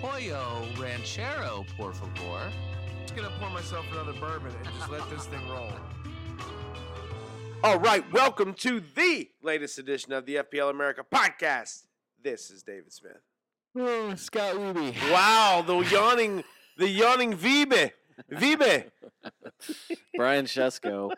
pollo 0.00 0.66
ranchero, 0.78 1.66
por 1.76 1.92
favor. 1.92 2.40
I'm 2.40 3.02
just 3.02 3.14
gonna 3.14 3.30
pour 3.38 3.50
myself 3.50 3.84
another 3.92 4.14
bourbon 4.14 4.50
and 4.64 4.74
just 4.78 4.90
let 4.90 5.08
this 5.10 5.26
thing 5.26 5.46
roll. 5.46 5.70
All 7.64 7.78
right, 7.78 8.10
welcome 8.10 8.54
to 8.54 8.80
the 8.80 9.28
latest 9.42 9.78
edition 9.78 10.14
of 10.14 10.24
the 10.24 10.36
FPL 10.36 10.70
America 10.70 11.04
podcast. 11.04 11.84
This 12.22 12.50
is 12.50 12.62
David 12.62 12.94
Smith. 12.94 13.20
Oh, 13.76 14.14
Scott 14.14 14.54
Weeby. 14.54 14.94
Wow, 15.12 15.62
the 15.66 15.76
yawning, 15.76 16.44
the 16.78 16.88
yawning 16.88 17.36
Vibe, 17.36 17.92
Vibe. 18.32 18.90
Brian 20.16 20.46
Shesko. 20.46 21.10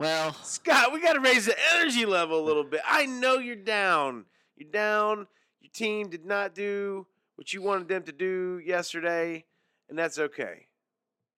Well, 0.00 0.32
Scott, 0.42 0.94
we 0.94 1.02
got 1.02 1.12
to 1.12 1.20
raise 1.20 1.44
the 1.44 1.56
energy 1.74 2.06
level 2.06 2.40
a 2.40 2.44
little 2.44 2.64
bit. 2.64 2.80
I 2.86 3.04
know 3.04 3.34
you're 3.38 3.54
down. 3.54 4.24
You're 4.56 4.70
down. 4.70 5.26
Your 5.60 5.70
team 5.72 6.08
did 6.08 6.24
not 6.24 6.54
do 6.54 7.06
what 7.36 7.52
you 7.52 7.62
wanted 7.62 7.88
them 7.88 8.02
to 8.04 8.12
do 8.12 8.60
yesterday, 8.64 9.44
and 9.88 9.98
that's 9.98 10.18
okay. 10.18 10.66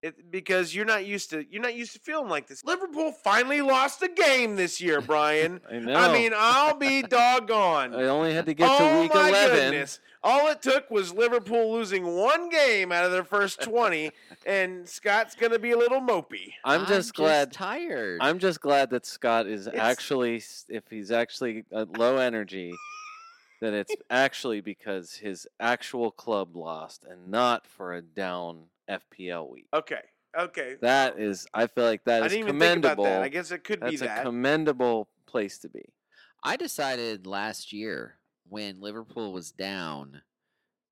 It, 0.03 0.31
because 0.31 0.75
you're 0.75 0.85
not 0.85 1.07
used 1.07 1.31
to 1.31 1.47
you're 1.51 1.63
not 1.63 1.75
used 1.75 1.95
to 1.95 1.99
feeling 1.99 2.29
like 2.29 2.47
this. 2.47 2.63
Liverpool 2.65 3.13
finally 3.13 3.63
lost 3.63 4.03
a 4.03 4.09
game 4.09 4.55
this 4.55 4.79
year, 4.79 5.01
Brian. 5.13 5.59
I 5.73 5.79
know. 5.79 5.95
I 5.95 6.13
mean, 6.13 6.33
I'll 6.37 6.77
be 6.77 7.01
doggone. 7.09 7.95
I 7.95 8.05
only 8.05 8.35
had 8.35 8.45
to 8.45 8.53
get 8.55 8.69
oh 8.71 8.79
to 8.79 9.01
week 9.01 9.15
my 9.15 9.31
11. 9.31 9.57
goodness! 9.57 10.01
All 10.23 10.49
it 10.49 10.61
took 10.61 10.91
was 10.91 11.15
Liverpool 11.15 11.73
losing 11.73 12.05
one 12.15 12.51
game 12.51 12.93
out 12.93 13.07
of 13.07 13.11
their 13.11 13.25
first 13.25 13.63
twenty, 13.63 14.11
and 14.47 14.87
Scott's 14.87 15.35
gonna 15.35 15.59
be 15.59 15.71
a 15.71 15.79
little 15.79 16.03
mopey. 16.03 16.53
I'm 16.63 16.85
just 16.85 17.15
glad. 17.15 17.51
tired. 17.51 18.19
I'm 18.21 18.39
just 18.39 18.61
glad 18.61 18.91
that 18.91 19.07
Scott 19.07 19.47
is 19.47 19.67
It's- 19.67 19.83
actually, 19.83 20.43
if 20.69 20.85
he's 20.91 21.11
actually 21.11 21.65
at 21.73 21.99
low 21.99 22.19
energy, 22.19 22.75
that 23.61 23.73
it's 23.73 23.95
actually 24.11 24.61
because 24.61 25.15
his 25.15 25.47
actual 25.61 26.11
club 26.11 26.57
lost 26.57 27.05
and 27.09 27.29
not 27.29 27.67
for 27.67 27.95
a 27.95 28.03
down 28.03 28.65
FPL 28.89 29.51
week. 29.51 29.67
Okay, 29.75 30.03
okay. 30.39 30.77
That 30.81 31.19
is, 31.19 31.47
I 31.53 31.67
feel 31.67 31.85
like 31.85 32.05
that 32.05 32.23
I 32.23 32.27
is 32.27 32.33
didn't 32.33 32.49
even 32.49 32.61
think 32.61 32.79
about 32.79 32.97
commendable. 32.97 33.05
that. 33.05 33.23
I 33.23 33.29
guess 33.29 33.51
it 33.51 33.65
could 33.65 33.81
be 33.81 33.97
That's 33.97 34.03
a 34.03 34.05
that. 34.07 34.23
commendable 34.25 35.09
place 35.27 35.59
to 35.59 35.69
be. 35.69 35.93
I 36.43 36.57
decided 36.57 37.27
last 37.27 37.73
year 37.73 38.19
when 38.49 38.81
Liverpool 38.81 39.33
was 39.33 39.51
down 39.51 40.23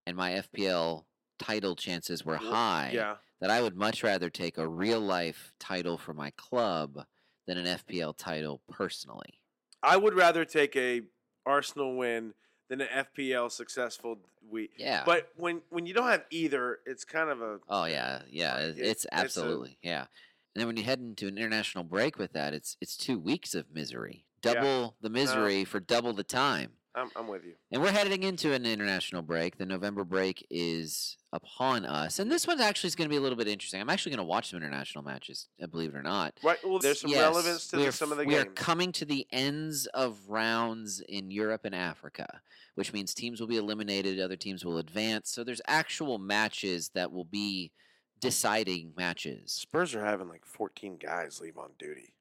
and 0.07 0.17
my 0.17 0.33
FPL 0.33 1.05
title 1.39 1.77
chances 1.77 2.25
were 2.25 2.37
high 2.37 2.91
yeah. 2.93 3.17
that 3.41 3.51
I 3.51 3.63
would 3.63 3.77
much 3.77 4.03
rather 4.03 4.31
take 4.31 4.59
a 4.59 4.67
real 4.67 5.01
life 5.01 5.53
title 5.59 5.99
for 5.99 6.15
my 6.15 6.31
club 6.37 7.05
than 7.47 7.59
an 7.59 7.79
FPL 7.79 8.17
title 8.17 8.63
personally. 8.69 9.41
I 9.83 9.97
would 9.97 10.15
rather 10.15 10.45
take 10.45 10.77
a 10.77 11.03
Arsenal 11.47 11.97
win 11.97 12.35
than 12.69 12.81
an 12.81 12.89
FPL 13.17 13.51
successful 13.51 14.19
week. 14.49 14.73
Yeah. 14.77 15.03
But 15.05 15.29
when 15.37 15.63
when 15.71 15.87
you 15.87 15.95
don't 15.95 16.09
have 16.09 16.25
either, 16.31 16.81
it's 16.87 17.05
kind 17.05 17.31
of 17.31 17.41
a 17.43 17.59
Oh 17.69 17.85
yeah, 17.85 18.23
yeah. 18.29 18.59
it- 18.59 18.79
It- 18.79 18.87
It's 18.87 18.91
it's 18.91 19.05
a- 19.07 19.15
absolutely 19.15 19.79
yeah. 19.83 20.07
And 20.55 20.61
then 20.61 20.67
when 20.69 20.77
you 20.77 20.85
head 20.85 21.01
into 21.01 21.27
an 21.27 21.37
international 21.37 21.85
break 21.85 22.19
with 22.19 22.33
that, 22.33 22.55
it's 22.55 22.77
it's 22.81 22.97
two 22.97 23.19
weeks 23.19 23.55
of 23.55 23.71
misery, 23.73 24.27
Yeah. 24.45 24.55
double 24.55 24.97
the 25.01 25.11
misery 25.11 25.65
for 25.65 25.81
double 25.81 26.13
the 26.13 26.25
time. 26.25 26.73
I'm, 26.95 27.11
I'm 27.17 27.27
with 27.27 27.45
you. 27.45 27.55
And 27.73 27.83
we're 27.83 27.91
heading 27.91 28.23
into 28.23 28.53
an 28.53 28.67
international 28.67 29.23
break. 29.23 29.59
The 29.59 29.67
November 29.67 30.05
break 30.05 30.47
is 30.51 31.17
upon 31.33 31.85
us, 31.85 32.21
and 32.21 32.31
this 32.31 32.47
one 32.47 32.61
actually 32.61 32.91
going 32.91 33.09
to 33.09 33.13
be 33.13 33.17
a 33.17 33.21
little 33.21 33.37
bit 33.37 33.49
interesting. 33.49 33.81
I'm 33.81 33.91
actually 33.91 34.11
going 34.11 34.25
to 34.25 34.31
watch 34.31 34.51
some 34.51 34.59
international 34.59 35.03
matches, 35.03 35.49
uh, 35.63 35.67
believe 35.67 35.91
it 35.91 35.97
or 35.97 36.03
not. 36.03 36.35
Right. 36.45 36.59
Well, 36.65 36.79
there's 36.79 37.01
some 37.01 37.11
Yes, 37.11 37.21
relevance 37.35 37.67
to 37.69 37.79
we 37.79 37.85
the, 37.87 37.93
some 37.93 38.13
of 38.13 38.19
the 38.19 38.25
f- 38.25 38.29
We 38.29 38.37
are 38.37 38.45
coming 38.45 38.93
to 38.93 39.05
the 39.05 39.27
ends 39.33 39.87
of 39.87 40.19
rounds 40.29 41.01
in 41.09 41.31
Europe 41.31 41.63
and 41.65 41.75
Africa, 41.75 42.41
which 42.77 42.93
means 42.93 43.13
teams 43.13 43.41
will 43.41 43.49
be 43.49 43.57
eliminated, 43.57 44.21
other 44.21 44.37
teams 44.37 44.65
will 44.65 44.79
advance. 44.79 45.31
So 45.31 45.43
there's 45.43 45.61
actual 45.67 46.19
matches 46.19 46.91
that 46.95 47.11
will 47.11 47.25
be 47.25 47.73
deciding 48.21 48.93
matches. 48.97 49.53
Spurs 49.53 49.95
are 49.95 50.05
having 50.05 50.29
like 50.29 50.45
14 50.47 50.97
guys 50.97 51.41
leave 51.41 51.59
on 51.59 51.71
duty. 51.79 52.14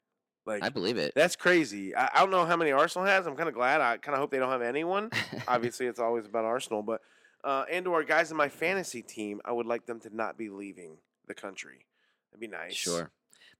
Like 0.46 0.64
I 0.64 0.70
believe 0.70 0.98
it. 0.98 1.14
that's 1.16 1.36
crazy. 1.36 1.96
I, 1.96 2.10
I 2.14 2.20
don't 2.20 2.32
know 2.32 2.46
how 2.46 2.58
many 2.58 2.72
Arsenal 2.72 3.08
has. 3.08 3.26
I'm 3.26 3.36
kind 3.36 3.48
of 3.48 3.56
glad. 3.56 3.80
I 3.80 3.98
kind 3.98 4.14
of 4.14 4.20
hope 4.20 4.32
they 4.32 4.40
don't 4.40 4.52
have 4.52 4.62
anyone. 4.62 5.10
Obviously, 5.48 5.86
it's 5.86 6.00
always 6.00 6.26
about 6.26 6.44
Arsenal, 6.44 6.82
but 6.82 7.02
uh, 7.44 7.66
and 7.72 7.88
or 7.88 8.04
guys 8.04 8.32
in 8.32 8.38
my 8.38 8.50
fantasy 8.50 9.02
team, 9.02 9.42
I 9.46 9.52
would 9.52 9.66
like 9.66 9.86
them 9.86 10.00
to 10.02 10.16
not 10.16 10.38
be 10.38 10.50
leaving 10.50 10.98
the 11.28 11.34
country. 11.34 11.86
That'd 12.32 12.42
be 12.42 12.48
nice. 12.48 12.74
Sure. 12.74 13.12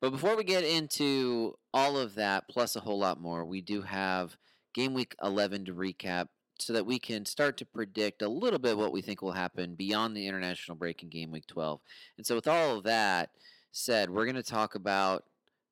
But 0.02 0.12
before 0.12 0.36
we 0.36 0.44
get 0.44 0.66
into 0.66 1.58
all 1.74 1.98
of 1.98 2.16
that, 2.16 2.50
plus 2.50 2.76
a 2.76 2.82
whole 2.82 3.00
lot 3.00 3.22
more, 3.22 3.46
we 3.46 3.62
do 3.62 3.82
have 3.84 4.36
game 4.74 4.94
week 4.94 5.16
11 5.24 5.66
to 5.66 5.74
recap 5.74 6.28
so 6.60 6.74
that 6.74 6.86
we 6.86 7.00
can 7.00 7.26
start 7.26 7.58
to 7.58 7.66
predict 7.66 8.22
a 8.22 8.28
little 8.28 8.60
bit 8.60 8.78
what 8.78 8.92
we 8.92 9.02
think 9.02 9.22
will 9.22 9.32
happen 9.32 9.76
beyond 9.76 10.16
the 10.16 10.28
international 10.28 10.76
break 10.76 11.04
in 11.04 11.10
game 11.10 11.32
week 11.32 11.48
12. 11.48 11.80
And 12.18 12.26
so, 12.26 12.36
with 12.36 12.48
all 12.48 12.78
of 12.78 12.84
that 12.84 13.30
said, 13.72 14.10
we're 14.10 14.26
going 14.26 14.36
to 14.36 14.44
talk 14.44 14.76
about 14.76 15.24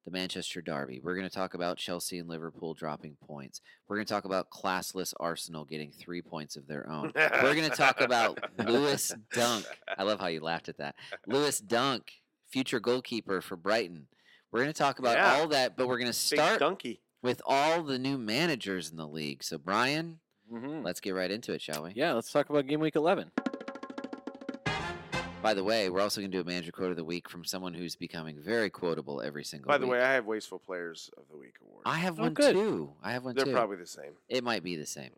the 0.06 0.12
Manchester 0.12 0.62
Derby. 0.62 1.00
We're 1.03 1.16
going 1.16 1.28
to 1.28 1.34
talk 1.34 1.53
about 1.53 1.78
Chelsea 1.78 2.17
and 2.17 2.28
Liverpool 2.28 2.73
dropping 2.73 3.17
points. 3.25 3.62
We're 3.88 3.97
going 3.97 4.06
to 4.06 4.13
talk 4.13 4.25
about 4.25 4.50
classless 4.50 5.13
Arsenal 5.19 5.63
getting 5.66 5.91
three 5.91 6.22
points 6.22 6.56
of 6.56 6.67
their 6.67 6.89
own. 6.89 7.12
We're 7.16 7.56
going 7.56 7.69
to 7.69 7.75
talk 7.75 8.01
about 8.01 8.40
Lewis 8.66 9.13
Dunk. 9.34 9.66
I 9.97 10.03
love 10.03 10.19
how 10.19 10.28
you 10.28 10.40
laughed 10.41 10.69
at 10.69 10.78
that. 10.78 10.95
Lewis 11.28 11.59
Dunk, 11.59 12.11
future 12.50 12.79
goalkeeper 12.79 13.41
for 13.41 13.56
Brighton. 13.56 14.07
We're 14.51 14.61
going 14.61 14.73
to 14.73 14.78
talk 14.78 15.00
about 15.00 15.17
Yeah. 15.17 15.35
all 15.35 15.47
that, 15.50 15.78
but 15.78 15.88
we're 15.88 15.97
going 16.00 16.07
to 16.07 16.13
start 16.13 16.59
with 17.22 17.41
all 17.45 17.84
the 17.84 18.00
new 18.00 18.17
managers 18.17 18.90
in 18.90 18.97
the 18.97 19.07
league. 19.07 19.44
So, 19.44 19.57
Brian, 19.57 20.19
hmm 20.50 20.81
let's 20.84 21.00
get 21.00 21.11
right 21.13 21.31
into 21.31 21.53
it, 21.53 21.61
shall 21.61 21.84
we? 21.84 21.94
Yeah, 21.95 22.13
let's 22.13 22.31
talk 22.31 22.50
about 22.50 22.67
game 22.67 22.79
week 22.81 22.95
11. 22.95 23.31
By 25.41 25.53
the 25.56 25.63
way, 25.63 25.90
we're 25.90 26.02
also 26.02 26.22
going 26.22 26.31
to 26.31 26.38
do 26.38 26.41
a 26.41 26.46
manager 26.46 26.72
quote 26.72 26.91
of 26.91 26.97
the 26.97 27.03
week 27.03 27.28
from 27.29 27.44
someone 27.44 27.74
who's 27.74 27.96
becoming 27.96 28.38
very 28.40 28.69
quotable 28.69 29.22
every 29.22 29.44
single 29.44 29.68
day. 29.68 29.74
By 29.74 29.78
the 29.79 29.85
week. 29.85 29.94
way, 29.94 30.02
I 30.02 30.13
have 30.13 30.25
Wasteful 30.25 30.59
Players 30.59 31.09
of 31.18 31.24
the 31.31 31.38
Week 31.38 31.56
award. 31.62 31.81
I 31.85 31.97
have 31.97 32.19
Oh, 32.19 32.24
one 32.24 32.34
good. 32.34 32.53
too. 32.53 32.94
I 33.02 33.12
have 33.13 33.24
one 33.24 33.34
too. 33.34 33.38
They're 33.40 33.46
too. 33.46 33.57
probably 33.57 33.78
the 33.78 33.88
same. 33.88 34.12
It 34.29 34.44
might 34.44 34.63
be 34.63 34.75
the 34.75 34.85
same. 34.85 35.12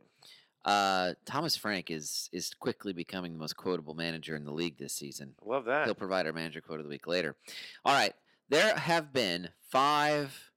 Uh, 0.63 1.13
Thomas 1.25 1.57
Frank 1.57 1.91
is 1.91 2.29
is 2.31 2.53
quickly 2.53 2.93
becoming 2.93 3.33
the 3.33 3.39
most 3.39 3.57
quotable 3.57 3.95
manager 3.95 4.33
in 4.35 4.45
the 4.45 4.53
league 4.53 4.77
this 4.77 4.93
season. 4.93 5.35
I 5.45 5.49
love 5.49 5.65
that. 5.65 5.85
He'll 5.85 5.93
provide 5.93 6.25
our 6.25 6.31
manager 6.31 6.61
quote 6.61 6.79
of 6.79 6.85
the 6.85 6.89
week 6.89 7.05
later. 7.05 7.35
All 7.83 7.93
right. 7.93 8.13
There 8.47 8.73
have 8.75 9.11
been 9.11 9.49
five 9.69 10.51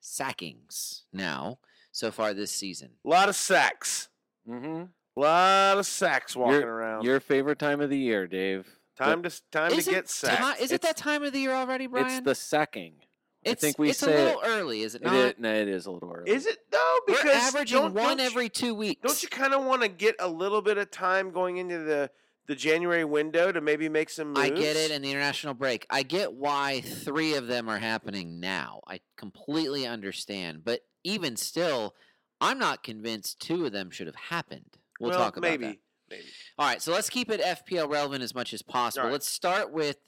sackings 0.00 1.02
now 1.12 1.58
so 1.92 2.10
far 2.10 2.34
this 2.34 2.50
season. 2.50 2.90
A 3.04 3.08
lot 3.08 3.28
of 3.28 3.36
sacks. 3.36 4.08
Mm-hmm. 4.48 4.84
A 5.16 5.20
lot 5.20 5.78
of 5.78 5.86
sacks 5.86 6.34
walking 6.34 6.60
your, 6.60 6.74
around. 6.74 7.04
Your 7.04 7.20
favorite 7.20 7.60
time 7.60 7.80
of 7.80 7.90
the 7.90 7.98
year, 7.98 8.26
Dave. 8.26 8.66
Time 8.96 9.22
to 9.22 9.42
time 9.50 9.70
to 9.72 9.82
get 9.82 10.08
sacked. 10.08 10.58
ti- 10.58 10.64
is 10.64 10.72
it 10.72 10.82
that 10.82 10.96
time 10.96 11.22
of 11.22 11.32
the 11.32 11.40
year 11.40 11.52
already, 11.52 11.86
Brian? 11.86 12.06
It's 12.06 12.20
the 12.24 12.34
sacking. 12.34 12.94
It's, 13.42 13.62
I 13.62 13.66
think 13.66 13.78
we 13.78 13.90
it's 13.90 13.98
say 13.98 14.12
a 14.22 14.24
little 14.24 14.40
early, 14.44 14.80
is 14.82 14.94
it 14.94 15.02
it 15.02 15.04
not? 15.04 15.14
is, 15.14 15.34
no, 15.38 15.54
it 15.54 15.68
is 15.68 15.84
a 15.84 15.90
little 15.90 16.10
early. 16.10 16.30
Is 16.30 16.46
it 16.46 16.58
though? 16.70 16.98
Because 17.06 17.24
We're 17.24 17.30
averaging 17.32 17.78
don't- 17.78 17.94
one 17.94 18.04
don't 18.16 18.18
you- 18.20 18.24
every 18.24 18.48
two 18.48 18.74
weeks. 18.74 19.02
Don't 19.06 19.22
you 19.22 19.28
kind 19.28 19.52
of 19.52 19.64
want 19.64 19.82
to 19.82 19.88
get 19.88 20.16
a 20.18 20.28
little 20.28 20.62
bit 20.62 20.78
of 20.78 20.90
time 20.90 21.30
going 21.30 21.58
into 21.58 21.78
the 21.78 22.10
the 22.46 22.54
January 22.54 23.04
window 23.04 23.50
to 23.52 23.60
maybe 23.60 23.88
make 23.88 24.10
some 24.10 24.28
moves? 24.28 24.40
I 24.40 24.48
get 24.50 24.76
it 24.76 24.90
in 24.90 25.02
the 25.02 25.10
international 25.10 25.54
break. 25.54 25.86
I 25.90 26.02
get 26.02 26.32
why 26.34 26.80
three 26.82 27.34
of 27.34 27.46
them 27.46 27.68
are 27.70 27.78
happening 27.78 28.38
now. 28.40 28.80
I 28.86 29.00
completely 29.16 29.86
understand. 29.86 30.62
But 30.64 30.80
even 31.04 31.36
still, 31.36 31.94
I'm 32.40 32.58
not 32.58 32.82
convinced 32.82 33.40
two 33.40 33.64
of 33.66 33.72
them 33.72 33.90
should 33.90 34.06
have 34.06 34.16
happened. 34.16 34.76
We'll 35.00 35.10
well, 35.10 35.18
talk 35.18 35.36
about 35.38 35.50
maybe, 35.50 35.66
that. 35.66 35.76
Maybe. 36.16 36.28
All 36.58 36.66
right, 36.66 36.80
so 36.82 36.92
let's 36.92 37.10
keep 37.10 37.30
it 37.30 37.40
FPL 37.40 37.90
relevant 37.90 38.22
as 38.22 38.34
much 38.34 38.52
as 38.54 38.62
possible. 38.62 39.06
right. 39.06 39.12
Let's 39.12 39.28
start 39.28 39.72
with 39.72 39.98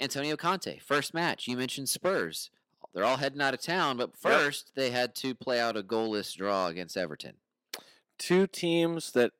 Antonio 0.00 0.36
Conte. 0.36 0.78
First 0.78 1.14
match, 1.14 1.46
you 1.48 1.56
mentioned 1.56 1.88
Spurs. 1.88 2.50
they're 2.94 3.04
all 3.04 3.16
heading 3.16 3.40
out 3.40 3.54
of 3.54 3.60
town, 3.60 3.96
but 3.96 4.16
first 4.16 4.72
they 4.74 4.90
had 4.90 5.14
to 5.16 5.34
play 5.34 5.60
out 5.60 5.76
a 5.76 5.82
goalless 5.82 6.34
draw 6.36 6.66
against 6.68 6.96
Everton. 6.96 7.34
Two 8.18 8.46
teams 8.46 9.12
that 9.12 9.32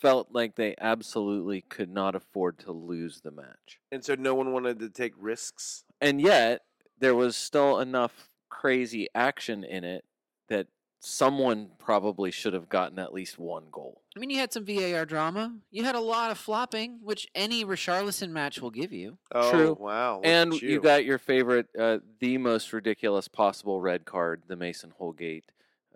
felt 0.00 0.28
like 0.30 0.54
they 0.56 0.74
absolutely 0.80 1.62
could 1.62 1.90
not 1.90 2.14
afford 2.14 2.58
to 2.60 2.72
lose 2.72 3.20
the 3.20 3.30
match. 3.30 3.80
And 3.90 4.04
so 4.04 4.14
no 4.14 4.34
one 4.34 4.52
wanted 4.52 4.78
to 4.80 4.90
take 4.90 5.12
risks. 5.18 5.84
And 6.00 6.20
yet, 6.20 6.62
there 7.00 7.14
was 7.14 7.36
still 7.36 7.78
enough 7.80 8.28
crazy 8.48 9.08
action 9.14 9.64
in 9.64 9.84
it 9.84 10.04
that 10.48 10.66
someone 11.00 11.68
probably 11.78 12.30
should 12.30 12.52
have 12.52 12.68
gotten 12.68 12.98
at 12.98 13.12
least 13.12 13.38
one 13.38 13.64
goal. 13.70 14.02
I 14.16 14.20
mean, 14.20 14.30
you 14.30 14.38
had 14.38 14.52
some 14.52 14.64
VAR 14.64 15.04
drama. 15.06 15.54
You 15.70 15.84
had 15.84 15.94
a 15.94 16.00
lot 16.00 16.30
of 16.30 16.38
flopping, 16.38 16.98
which 17.02 17.28
any 17.34 17.64
Richarlison 17.64 18.30
match 18.30 18.60
will 18.60 18.70
give 18.70 18.92
you. 18.92 19.18
Oh, 19.32 19.50
True. 19.50 19.76
wow. 19.78 20.16
look 20.16 20.26
and 20.26 20.54
at 20.54 20.62
you. 20.62 20.80
got 20.80 21.04
your 21.04 21.18
favorite, 21.18 21.68
uh, 21.78 21.98
the 22.20 22.38
most 22.38 22.72
ridiculous 22.72 23.28
possible 23.28 23.80
red 23.80 24.04
card, 24.04 24.42
the 24.48 24.56
Mason 24.56 24.92
Holgate. 24.98 25.44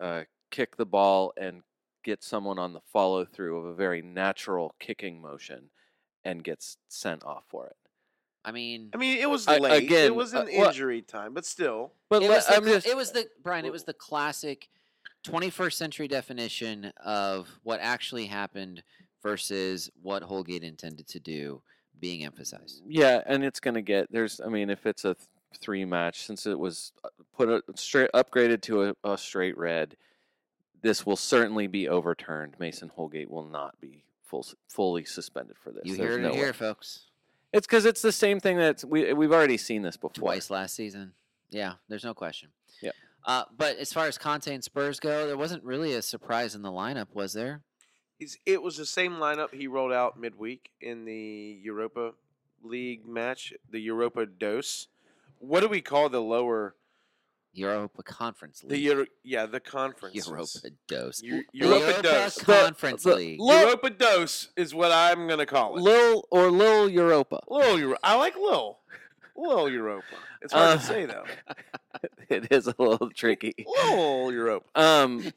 Uh, 0.00 0.22
kick 0.50 0.76
the 0.76 0.86
ball 0.86 1.32
and 1.36 1.62
get 2.04 2.22
someone 2.22 2.58
on 2.58 2.72
the 2.72 2.80
follow 2.92 3.24
through 3.24 3.58
of 3.58 3.64
a 3.64 3.74
very 3.74 4.02
natural 4.02 4.74
kicking 4.78 5.20
motion 5.20 5.70
and 6.24 6.44
gets 6.44 6.76
sent 6.88 7.24
off 7.24 7.44
for 7.48 7.66
it. 7.66 7.76
I 8.44 8.50
mean, 8.50 8.90
I 8.92 8.96
mean, 8.96 9.18
it 9.18 9.30
was 9.30 9.46
I- 9.46 9.56
again, 9.56 10.06
it 10.06 10.14
was 10.14 10.34
uh, 10.34 10.42
an 10.42 10.48
well- 10.56 10.68
injury 10.68 11.02
time, 11.02 11.32
but 11.34 11.44
still. 11.44 11.92
But 12.08 12.22
it 12.22 12.28
was, 12.28 12.46
the, 12.46 12.56
I'm 12.56 12.64
just, 12.64 12.86
it 12.86 12.96
was 12.96 13.12
the 13.12 13.26
Brian. 13.42 13.64
It 13.64 13.72
was 13.72 13.84
the 13.84 13.94
classic 13.94 14.68
21st 15.24 15.72
century 15.74 16.08
definition 16.08 16.92
of 17.04 17.48
what 17.62 17.80
actually 17.80 18.26
happened 18.26 18.82
versus 19.22 19.90
what 20.02 20.22
Holgate 20.22 20.64
intended 20.64 21.06
to 21.08 21.20
do 21.20 21.62
being 22.00 22.24
emphasized. 22.24 22.82
Yeah, 22.86 23.22
and 23.26 23.44
it's 23.44 23.60
going 23.60 23.74
to 23.74 23.82
get 23.82 24.10
there's. 24.10 24.40
I 24.40 24.48
mean, 24.48 24.70
if 24.70 24.86
it's 24.86 25.04
a 25.04 25.14
th- 25.14 25.26
three 25.60 25.84
match, 25.84 26.26
since 26.26 26.46
it 26.46 26.58
was 26.58 26.92
uh, 27.04 27.08
put 27.36 27.48
a, 27.48 27.62
straight 27.76 28.10
upgraded 28.14 28.62
to 28.62 28.84
a, 28.84 28.94
a 29.04 29.16
straight 29.16 29.56
red, 29.56 29.96
this 30.82 31.06
will 31.06 31.16
certainly 31.16 31.66
be 31.68 31.88
overturned. 31.88 32.54
Mason 32.58 32.88
Holgate 32.88 33.30
will 33.30 33.44
not 33.44 33.80
be 33.80 34.04
full, 34.24 34.44
fully 34.68 35.04
suspended 35.04 35.56
for 35.62 35.70
this. 35.70 35.82
You 35.84 35.96
There's 35.96 36.10
heard 36.10 36.20
it 36.20 36.22
no 36.24 36.30
way. 36.30 36.36
here, 36.36 36.52
folks. 36.52 37.06
It's 37.52 37.66
because 37.66 37.84
it's 37.84 38.02
the 38.02 38.12
same 38.12 38.40
thing 38.40 38.56
that 38.56 38.82
we 38.84 39.12
we've 39.12 39.32
already 39.32 39.58
seen 39.58 39.82
this 39.82 39.96
before. 39.96 40.10
Twice 40.10 40.50
last 40.50 40.74
season. 40.74 41.12
Yeah, 41.50 41.74
there's 41.88 42.04
no 42.04 42.14
question. 42.14 42.48
Yeah. 42.80 42.92
Uh, 43.24 43.44
but 43.56 43.76
as 43.76 43.92
far 43.92 44.06
as 44.06 44.18
Conte 44.18 44.52
and 44.52 44.64
Spurs 44.64 44.98
go, 45.00 45.26
there 45.26 45.36
wasn't 45.36 45.62
really 45.64 45.94
a 45.94 46.02
surprise 46.02 46.54
in 46.54 46.62
the 46.62 46.70
lineup, 46.72 47.08
was 47.14 47.32
there? 47.32 47.62
He's, 48.18 48.36
it 48.46 48.62
was 48.62 48.76
the 48.76 48.86
same 48.86 49.14
lineup 49.14 49.52
he 49.54 49.66
rolled 49.66 49.92
out 49.92 50.18
midweek 50.18 50.70
in 50.80 51.04
the 51.04 51.58
Europa 51.62 52.12
League 52.62 53.06
match, 53.06 53.52
the 53.70 53.80
Europa 53.80 54.26
Dose. 54.26 54.88
What 55.38 55.60
do 55.60 55.68
we 55.68 55.80
call 55.80 56.08
the 56.08 56.20
lower? 56.22 56.74
Europa 57.54 58.02
Conference 58.02 58.62
League. 58.62 58.70
The 58.70 58.78
Euro, 58.78 59.06
yeah, 59.22 59.44
the 59.44 59.60
conference. 59.60 60.26
Europa 60.26 60.70
Dose. 60.88 61.20
Eu- 61.22 61.42
The 61.52 61.58
Europa 61.58 61.80
Europa 61.86 62.02
Dose. 62.02 62.38
Conference 62.40 63.02
the- 63.02 63.14
League. 63.14 63.40
Lo- 63.40 63.60
Europa 63.60 63.90
Dose 63.90 64.48
is 64.56 64.74
what 64.74 64.90
I'm 64.90 65.28
gonna 65.28 65.44
call 65.44 65.76
it. 65.76 65.82
Lil 65.82 66.24
or 66.30 66.50
Lil 66.50 66.88
Europa. 66.88 67.40
Lil 67.48 67.78
Euro. 67.78 67.96
I 68.02 68.14
like 68.16 68.36
Lil. 68.36 68.78
Lil 69.42 69.68
Europa. 69.68 70.04
It's 70.40 70.52
hard 70.52 70.76
Uh, 70.76 70.80
to 70.80 70.84
say 70.86 71.04
though. 71.06 71.24
it 72.28 72.50
is 72.52 72.66
a 72.66 72.74
little 72.78 73.10
tricky. 73.10 73.54
Lil 73.66 74.32
Europa. 74.32 74.66
Um, 74.74 75.32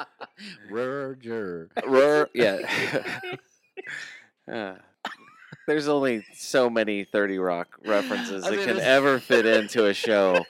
Roger. 0.70 1.68
Roar, 1.86 2.28
yeah. 2.34 2.58
Uh, 4.50 4.76
there's 5.66 5.88
only 5.88 6.24
so 6.34 6.70
many 6.70 7.04
30 7.04 7.38
Rock 7.38 7.68
references 7.84 8.44
I 8.44 8.50
that 8.50 8.56
mean, 8.56 8.66
can 8.66 8.80
ever 8.80 9.18
fit 9.18 9.44
into 9.44 9.84
a 9.86 9.92
show. 9.92 10.42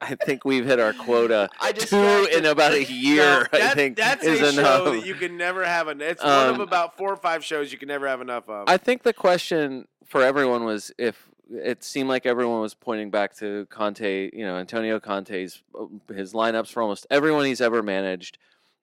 I 0.00 0.14
think 0.24 0.46
we've 0.46 0.64
hit 0.64 0.80
our 0.80 0.94
quota. 0.94 1.50
I 1.60 1.72
just 1.72 1.88
Two 1.90 2.28
in 2.32 2.46
about 2.46 2.72
a 2.72 2.82
year, 2.90 3.46
No, 3.52 3.58
I 3.60 3.74
think, 3.74 3.98
that's 3.98 4.24
is 4.24 4.40
a 4.40 4.48
enough. 4.58 4.76
show 4.84 4.92
that 4.92 5.04
you 5.06 5.14
can 5.14 5.36
never 5.36 5.62
have 5.66 5.88
enough. 5.88 6.08
It's 6.08 6.24
one 6.24 6.48
of 6.48 6.54
Um, 6.54 6.60
about 6.62 6.96
four 6.96 7.12
or 7.12 7.16
five 7.16 7.44
shows 7.44 7.72
you 7.72 7.76
can 7.78 7.88
never 7.88 8.08
have 8.08 8.22
enough 8.22 8.48
of. 8.48 8.68
I 8.70 8.78
think 8.78 9.02
the 9.02 9.12
question 9.12 9.86
for 10.06 10.22
everyone 10.22 10.64
was 10.64 10.90
if 10.96 11.28
it 11.50 11.82
seemed 11.82 12.08
like 12.08 12.26
everyone 12.26 12.60
was 12.60 12.74
pointing 12.74 13.10
back 13.10 13.36
to 13.36 13.66
Conte, 13.70 14.30
you 14.32 14.44
know, 14.44 14.56
Antonio 14.56 15.00
Conte's 15.00 15.62
uh, 15.78 15.86
his 16.12 16.32
lineups 16.32 16.68
for 16.70 16.82
almost 16.82 17.06
everyone 17.10 17.44
he's 17.44 17.60
ever 17.60 17.82
managed. 17.82 18.38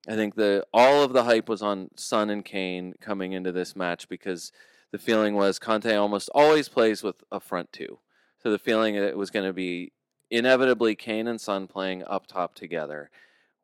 I 0.07 0.15
think 0.15 0.35
the 0.35 0.65
all 0.73 1.03
of 1.03 1.13
the 1.13 1.23
hype 1.23 1.49
was 1.49 1.61
on 1.61 1.89
Son 1.95 2.29
and 2.29 2.43
Kane 2.43 2.93
coming 2.99 3.33
into 3.33 3.51
this 3.51 3.75
match 3.75 4.07
because 4.07 4.51
the 4.91 4.97
feeling 4.97 5.35
was 5.35 5.59
Conte 5.59 5.93
almost 5.93 6.29
always 6.33 6.69
plays 6.69 7.03
with 7.03 7.23
a 7.31 7.39
front 7.39 7.71
two. 7.71 7.99
So 8.41 8.51
the 8.51 8.59
feeling 8.59 8.95
it 8.95 9.17
was 9.17 9.31
going 9.31 9.45
to 9.45 9.53
be 9.53 9.91
inevitably 10.29 10.95
Kane 10.95 11.27
and 11.27 11.41
Son 11.41 11.67
playing 11.67 12.03
up 12.05 12.27
top 12.27 12.55
together 12.55 13.09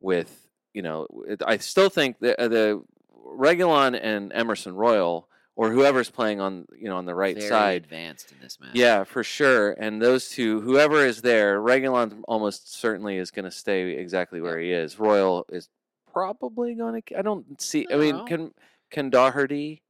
with, 0.00 0.48
you 0.74 0.82
know, 0.82 1.06
I 1.44 1.58
still 1.58 1.88
think 1.88 2.18
the 2.18 2.40
uh, 2.40 2.48
the 2.48 2.82
Reguilon 3.24 3.98
and 4.00 4.32
Emerson 4.32 4.74
Royal 4.74 5.28
or 5.56 5.70
whoever's 5.70 6.10
playing 6.10 6.40
on, 6.40 6.66
you 6.78 6.88
know, 6.88 6.96
on 6.96 7.04
the 7.04 7.14
right 7.14 7.36
Very 7.36 7.48
side 7.48 7.82
advanced 7.82 8.32
in 8.32 8.38
this 8.40 8.58
match. 8.58 8.70
yeah, 8.74 9.04
for 9.04 9.22
sure. 9.22 9.72
And 9.72 10.00
those 10.00 10.30
two, 10.30 10.60
whoever 10.62 11.04
is 11.04 11.20
there, 11.22 11.60
Reguilon 11.60 12.22
almost 12.26 12.72
certainly 12.74 13.16
is 13.18 13.30
going 13.30 13.44
to 13.44 13.50
stay 13.50 13.90
exactly 13.92 14.40
where 14.40 14.58
he 14.58 14.72
is. 14.72 14.98
Royal 14.98 15.44
is 15.50 15.68
probably 16.12 16.74
going 16.74 17.02
to. 17.02 17.18
I 17.18 17.22
don't 17.22 17.60
see. 17.60 17.86
I 17.90 17.96
mean, 17.96 18.16
No. 18.16 18.24
can 18.24 18.54
can 18.90 19.10
Doherty 19.10 19.82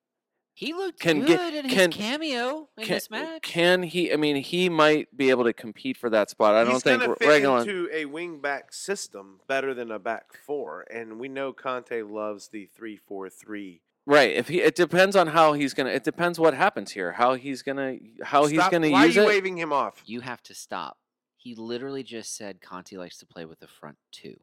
He 0.55 0.75
looked 0.75 1.01
Can 1.01 1.21
good 1.21 1.29
get- 1.29 1.55
in 1.65 1.71
can- 1.71 1.91
his 1.93 2.01
cameo 2.01 2.69
in 2.77 2.85
can, 2.85 2.95
this 2.95 3.11
match. 3.11 3.43
can 3.43 3.83
he? 3.85 4.13
I 4.13 4.17
mean, 4.17 4.37
he 4.37 4.69
might 4.69 5.17
be 5.17 5.31
able 5.31 5.45
to 5.45 5.53
compete 5.55 5.97
for 5.97 6.11
that 6.11 6.29
spot. 6.29 6.55
I 6.55 6.63
don't 6.65 6.83
think 6.83 7.01
gonna 7.03 7.17
fit 7.17 7.27
Reguilon. 7.27 7.63
into 7.63 7.89
a 7.93 8.05
wing 8.05 8.41
back 8.41 8.73
system 8.73 9.41
better 9.49 9.73
than 9.75 9.91
a 9.91 9.99
back 9.99 10.35
four, 10.45 10.85
and 10.93 11.19
we 11.19 11.29
know 11.29 11.53
Conte 11.55 12.03
loves 12.03 12.49
the 12.49 12.67
three 12.67 12.97
four 12.97 13.31
three. 13.31 13.81
Right. 14.07 14.33
If 14.33 14.49
he, 14.49 14.61
it 14.61 14.75
depends 14.75 15.15
on 15.15 15.29
how 15.29 15.53
he's 15.53 15.75
gonna. 15.75 15.91
It 15.91 16.03
depends 16.05 16.39
what 16.39 16.55
happens 16.55 16.91
here. 16.93 17.13
How 17.13 17.35
he's 17.35 17.63
gonna. 17.63 17.97
How 18.23 18.47
he's 18.47 18.59
Stop- 18.59 18.73
gonna 18.73 18.91
Why 18.91 19.05
use 19.07 19.17
are 19.17 19.21
you 19.23 19.27
it. 19.27 19.31
waving 19.31 19.57
him 19.59 19.73
off? 19.73 20.03
you 20.07 20.21
have 20.21 20.43
to 20.45 20.55
stop. 20.55 20.99
He 21.37 21.55
literally 21.55 22.03
just 22.03 22.37
said 22.37 22.61
Conte 22.61 22.97
likes 22.97 23.19
to 23.19 23.27
play 23.27 23.45
with 23.45 23.61
the 23.61 23.67
front 23.69 23.97
two. 24.11 24.41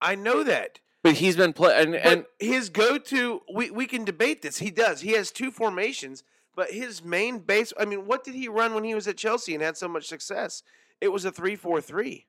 I 0.00 0.14
know 0.14 0.42
that. 0.44 0.80
But 1.02 1.14
he's 1.14 1.36
been 1.36 1.52
playing. 1.52 1.92
But 1.92 2.00
And, 2.06 2.24
his 2.38 2.70
go 2.70 2.96
to, 2.98 3.40
we, 3.54 3.70
we 3.70 3.86
can 3.86 4.04
debate 4.04 4.40
this. 4.40 4.58
He 4.58 4.70
does. 4.70 5.02
He 5.02 5.12
has 5.12 5.30
two 5.30 5.50
formations, 5.50 6.22
but 6.56 6.70
his 6.70 7.04
main 7.04 7.40
base, 7.40 7.74
I 7.78 7.84
mean, 7.84 8.06
what 8.06 8.24
did 8.24 8.34
he 8.34 8.48
run 8.48 8.72
when 8.74 8.84
he 8.84 8.94
was 8.94 9.06
at 9.06 9.18
Chelsea 9.18 9.54
and 9.54 9.62
had 9.62 9.76
so 9.76 9.88
much 9.88 10.06
success? 10.06 10.62
It 11.02 11.08
was 11.08 11.26
a 11.26 11.30
3 11.30 11.56
4 11.56 11.80
3 11.82 12.26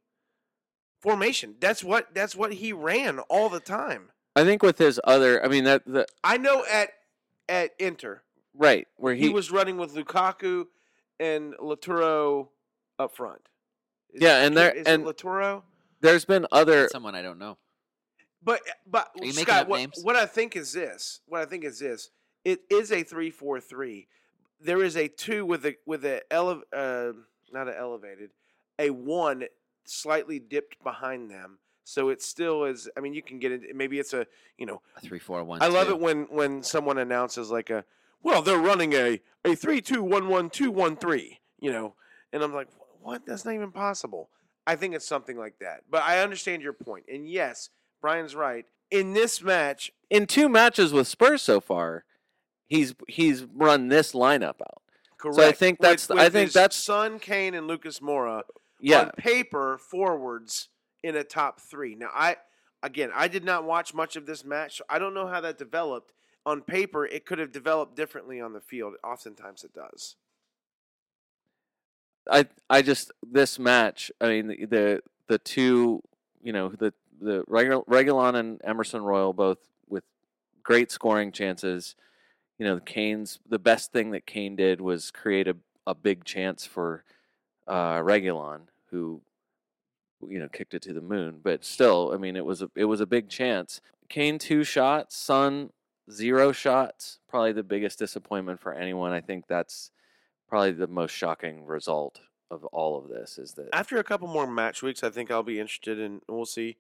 formation. 1.02 1.56
That's 1.60 1.84
what 1.84 2.14
that's 2.14 2.36
what 2.36 2.54
he 2.54 2.74
ran 2.74 3.20
all 3.30 3.48
the 3.50 3.60
time. 3.60 4.12
I 4.36 4.44
think 4.44 4.62
with 4.64 4.78
his 4.78 5.00
other. 5.04 5.44
I 5.44 5.48
mean 5.48 5.64
that 5.66 5.84
the 5.86 6.08
I 6.24 6.38
know 6.38 6.64
at 6.72 6.90
at 7.48 7.72
Inter, 7.80 8.22
right 8.54 8.88
where 8.98 9.14
he, 9.16 9.24
he, 9.24 9.30
was 9.30 9.52
running 9.52 9.78
with 9.78 9.94
Lukaku 9.96 10.66
and 11.20 11.54
Lautaro 11.56 12.50
up 13.00 13.16
front. 13.16 13.42
Is 14.14 14.22
Yeah, 14.22 14.42
it- 14.44 14.48
and 14.48 14.58
there- 14.58 14.72
is 14.74 14.88
and- 14.88 15.08
it 15.08 15.18
Lautaro? 15.18 15.64
there's 16.02 16.26
been 16.26 16.46
other. 16.52 16.82
That's 16.82 16.92
someone 16.92 17.16
I 17.16 17.22
don't 17.22 17.40
know. 17.40 17.58
But 18.44 18.62
but 18.86 19.10
Are 19.20 19.26
you 19.26 19.32
making 19.34 19.46
Scott, 19.46 19.62
up 19.64 19.68
what, 19.70 19.78
names? 19.80 20.00
what 20.04 20.16
I 20.16 20.26
think 20.26 20.56
is 20.56 20.72
this. 20.74 21.22
What 21.28 21.42
I 21.42 21.46
think 21.46 21.64
is 21.64 21.80
this. 21.80 22.12
It 22.44 22.62
is 22.70 22.92
a 22.92 23.04
three 23.04 23.32
four 23.32 23.60
three. 23.60 24.08
There 24.60 24.84
is 24.84 24.96
a 24.98 25.08
two 25.08 25.46
with 25.46 25.66
a 25.66 25.76
with 25.86 26.06
a 26.06 26.22
ele- 26.32 26.64
uh, 26.74 27.12
not 27.52 27.68
an 27.68 27.74
elevated, 27.76 28.32
a 28.78 28.90
one 28.92 29.46
slightly 29.86 30.40
dipped 30.40 30.84
behind 30.84 31.30
them. 31.32 31.60
So 31.88 32.10
it 32.10 32.22
still 32.22 32.66
is. 32.66 32.90
I 32.98 33.00
mean, 33.00 33.14
you 33.14 33.22
can 33.22 33.38
get 33.40 33.52
it. 33.52 33.76
Maybe 33.76 34.00
it's 34.00 34.14
a 34.14 34.26
you 34.58 34.66
know. 34.66 34.82
A 34.98 35.00
three, 35.02 35.20
four, 35.20 35.44
one. 35.44 35.62
I 35.62 35.68
love 35.68 35.88
two. 35.88 35.94
it 35.94 36.00
when 36.00 36.24
when 36.24 36.64
someone 36.64 36.98
announces 36.98 37.50
like 37.52 37.70
a 37.70 37.86
well 38.24 38.42
they're 38.42 38.58
running 38.58 38.92
a 38.94 39.22
a 39.46 39.56
three 39.56 39.82
two 39.82 40.04
one 40.04 40.28
one 40.28 40.50
two 40.50 40.72
one 40.72 40.98
three. 40.98 41.40
You 41.60 41.72
know, 41.72 41.94
and 42.34 42.44
I'm 42.44 42.54
like, 42.54 42.68
what? 43.02 43.26
That's 43.26 43.46
not 43.46 43.54
even 43.54 43.72
possible. 43.72 44.30
I 44.68 44.76
think 44.76 44.96
it's 44.96 45.08
something 45.08 45.38
like 45.38 45.60
that. 45.60 45.82
But 45.90 46.02
I 46.04 46.22
understand 46.22 46.64
your 46.64 46.74
point. 46.74 47.06
And 47.08 47.30
yes, 47.30 47.70
Brian's 48.02 48.36
right. 48.36 48.66
In 48.92 49.14
this 49.14 49.42
match, 49.44 49.92
in 50.10 50.26
two 50.26 50.50
matches 50.50 50.92
with 50.92 51.08
Spurs 51.08 51.44
so 51.44 51.60
far, 51.62 52.04
he's 52.68 52.96
he's 53.08 53.44
run 53.44 53.90
this 53.90 54.14
lineup 54.14 54.60
out. 54.62 54.82
correct. 55.18 55.36
So 55.36 55.48
I 55.48 55.52
think 55.52 55.80
with- 55.80 55.90
that's- 56.08 56.10
I 56.12 56.30
think 56.30 56.52
that's- 56.52 56.76
Son, 56.76 57.20
Kane, 57.20 57.54
and 57.54 57.68
Lucas 57.68 58.00
Moura 58.00 58.42
Yeah, 58.80 59.02
on 59.02 59.12
paper 59.12 59.78
forwards 59.78 60.70
in 61.06 61.16
a 61.16 61.24
top 61.24 61.62
three. 61.62 61.94
Now, 61.94 62.10
I 62.14 62.38
again, 62.82 63.12
I 63.14 63.28
did 63.28 63.46
not 63.46 63.64
watch 63.64 63.94
much 63.94 64.16
of 64.16 64.26
this 64.26 64.44
match, 64.44 64.78
so 64.78 64.84
I 64.90 64.98
don't 64.98 65.14
know 65.14 65.28
how 65.28 65.40
that 65.42 65.58
developed. 65.58 66.12
On 66.48 66.62
paper, 66.62 67.06
it 67.08 67.26
could 67.26 67.40
have 67.40 67.52
developed 67.52 67.96
differently 67.96 68.40
on 68.40 68.54
the 68.54 68.62
field. 68.62 68.94
Oftentimes, 69.04 69.64
it 69.64 69.74
does. 69.74 70.16
I 72.30 72.48
I 72.70 72.82
just 72.82 73.12
this 73.24 73.60
match. 73.60 74.12
I 74.20 74.28
mean 74.28 74.48
the 74.48 74.66
the, 74.66 75.02
the 75.28 75.38
two, 75.38 76.02
you 76.42 76.54
know, 76.54 76.70
the 76.70 76.94
the 77.22 77.44
Regu- 77.44 77.86
Reguilon 77.86 78.36
and 78.36 78.60
Emerson 78.64 79.04
Royal 79.04 79.32
both 79.32 79.60
with 79.88 80.04
great 80.64 80.92
scoring 80.92 81.32
chances. 81.32 81.96
You 82.58 82.66
know, 82.66 82.80
Kane's 82.80 83.40
the 83.48 83.60
best 83.60 83.92
thing 83.92 84.12
that 84.12 84.26
Kane 84.26 84.56
did 84.56 84.82
was 84.82 85.12
create 85.12 85.48
a, 85.48 85.56
a 85.86 85.94
big 85.94 86.24
chance 86.26 86.66
for 86.66 87.04
uh, 87.68 87.98
Reguilon, 88.00 88.62
who 88.92 89.22
you 90.28 90.40
know 90.40 90.50
kicked 90.50 90.74
it 90.74 90.82
to 90.84 90.94
the 90.94 91.02
moon. 91.02 91.40
But 91.44 91.64
still, 91.66 92.12
I 92.14 92.18
mean, 92.18 92.36
it 92.36 92.46
was 92.46 92.62
a 92.62 92.70
it 92.76 92.86
was 92.86 93.02
a 93.02 93.06
big 93.06 93.30
chance. 93.30 93.82
Kane 94.10 94.38
two 94.38 94.64
shots, 94.64 95.16
Son 95.18 95.72
zero 96.12 96.52
shots. 96.52 97.20
Probably 97.28 97.52
the 97.52 97.64
biggest 97.64 98.00
disappointment 98.00 98.60
for 98.60 98.74
anyone. 98.74 99.12
I 99.12 99.22
think 99.22 99.48
that's 99.48 99.92
probably 100.48 100.72
the 100.72 100.88
most 100.88 101.12
shocking 101.12 101.66
result 101.66 102.20
of 102.52 102.64
all 102.66 102.98
of 102.98 103.10
this 103.10 103.38
is 103.38 103.54
that 103.54 103.70
After 103.74 103.98
a 103.98 104.04
couple 104.04 104.28
more 104.28 104.48
match 104.48 104.84
weeks, 104.84 105.04
I 105.04 105.10
think 105.10 105.32
I'll 105.32 105.44
be 105.44 105.60
interested 105.60 106.00
in. 106.00 106.22
We'll 106.28 106.46
see 106.46 106.78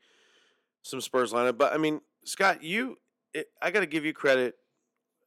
some 0.83 1.01
Spurs 1.01 1.33
lineup. 1.33 1.57
But 1.57 1.73
I 1.73 1.77
mean, 1.77 2.01
Scott, 2.23 2.63
you, 2.63 2.97
it, 3.33 3.47
I 3.61 3.71
got 3.71 3.79
to 3.81 3.87
give 3.87 4.05
you 4.05 4.13
credit 4.13 4.55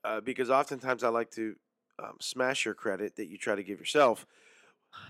uh, 0.05 0.21
because 0.21 0.51
oftentimes 0.51 1.03
I 1.03 1.09
like 1.09 1.31
to 1.33 1.57
um, 2.03 2.17
smash 2.21 2.65
your 2.65 2.75
credit 2.75 3.17
that 3.17 3.27
you 3.27 3.37
try 3.37 3.55
to 3.55 3.63
give 3.63 3.79
yourself. 3.79 4.27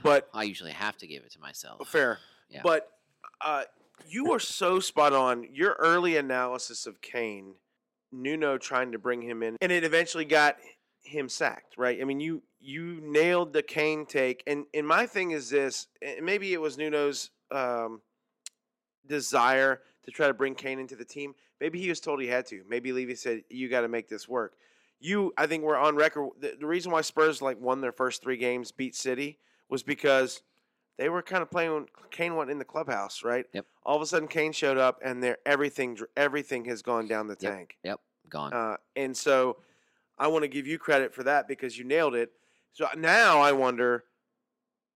But 0.03 0.29
I 0.35 0.43
usually 0.43 0.73
have 0.73 0.97
to 0.99 1.07
give 1.07 1.23
it 1.23 1.33
to 1.33 1.41
myself. 1.41 1.87
fair. 1.89 2.19
Yeah. 2.49 2.61
But 2.63 2.89
uh, 3.41 3.65
you 4.09 4.33
are 4.33 4.41
so 4.41 4.81
spot 4.81 5.13
on. 5.13 5.47
Your 5.53 5.73
early 5.79 6.17
analysis 6.17 6.87
of 6.87 7.01
Kane, 7.01 7.55
Nuno 8.13 8.59
trying 8.59 8.93
to 8.93 8.99
bring 8.99 9.23
him 9.23 9.43
in, 9.43 9.57
and 9.61 9.71
it 9.73 9.85
eventually 9.85 10.25
got 10.25 10.57
him 11.03 11.29
sacked, 11.29 11.77
right? 11.77 12.01
I 12.01 12.05
mean, 12.05 12.21
you 12.21 12.43
you 12.61 13.01
nailed 13.03 13.53
the 13.53 13.63
Kane 13.63 14.07
take, 14.07 14.43
and 14.47 14.65
and 14.75 14.87
my 14.87 15.07
thing 15.07 15.33
is 15.33 15.51
this, 15.51 15.87
maybe 16.23 16.53
it 16.53 16.61
was 16.61 16.79
Nuno's 16.79 17.31
um, 17.51 18.01
desire 19.07 19.81
to 20.05 20.11
try 20.11 20.27
to 20.27 20.35
bring 20.35 20.55
Kane 20.55 20.79
into 20.79 20.97
the 20.97 21.05
team. 21.05 21.35
Maybe 21.61 21.81
he 21.81 21.89
was 21.89 22.01
told 22.01 22.21
he 22.21 22.29
had 22.29 22.47
to. 22.47 22.63
Maybe 22.69 22.93
Levy 22.93 23.15
said 23.15 23.43
you 23.51 23.69
got 23.69 23.81
to 23.83 23.89
make 23.89 24.09
this 24.09 24.29
work. 24.29 24.55
You, 25.01 25.33
I 25.37 25.47
think 25.47 25.63
we're 25.63 25.77
on 25.77 25.97
record. 25.97 26.31
The, 26.41 26.57
the 26.59 26.67
reason 26.67 26.91
why 26.93 27.03
Spurs 27.03 27.43
like 27.43 27.61
won 27.61 27.81
their 27.81 27.93
first 27.93 28.23
three 28.23 28.37
games, 28.37 28.73
beat 28.73 28.97
City, 28.97 29.39
was 29.69 29.83
because 29.83 30.43
they 30.99 31.09
were 31.09 31.23
kind 31.23 31.43
of 31.43 31.51
playing 31.51 31.73
when 31.73 31.87
Kane 32.11 32.35
went 32.37 32.51
in 32.51 32.59
the 32.59 32.65
clubhouse, 32.65 33.23
right? 33.25 33.47
Yep. 33.53 33.67
All 33.85 33.97
of 33.97 34.03
a 34.03 34.07
sudden, 34.07 34.29
Kane 34.29 34.53
showed 34.53 34.77
up, 34.77 35.01
and 35.03 35.23
there 35.23 35.39
everything 35.47 35.97
everything 36.17 36.65
has 36.67 36.83
gone 36.83 37.07
down 37.09 37.29
the 37.29 37.37
Yep. 37.41 37.53
tank. 37.53 37.79
Yep, 37.85 38.01
gone. 38.29 38.53
Uh, 38.53 38.77
and 38.97 39.17
so, 39.17 39.59
I 40.19 40.27
want 40.27 40.43
to 40.43 40.49
give 40.49 40.67
you 40.67 40.79
credit 40.79 41.15
for 41.15 41.23
that 41.23 41.47
because 41.49 41.79
you 41.79 41.85
nailed 41.85 42.15
it. 42.15 42.33
So 42.73 42.87
now 42.97 43.41
I 43.41 43.53
wonder, 43.53 44.05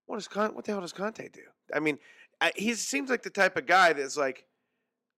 what 0.07 0.17
does 0.17 0.29
Con- 0.29 0.55
what 0.55 0.65
the 0.65 0.73
hell 0.73 0.81
does 0.81 0.93
Conte 0.93 1.29
do? 1.29 1.43
I 1.73 1.79
mean, 1.81 1.99
I, 2.41 2.53
he 2.57 2.75
seems 2.75 3.09
like 3.09 3.23
the 3.23 3.31
type 3.31 3.57
of 3.57 3.67
guy 3.67 3.93
that's 3.93 4.17
like, 4.17 4.45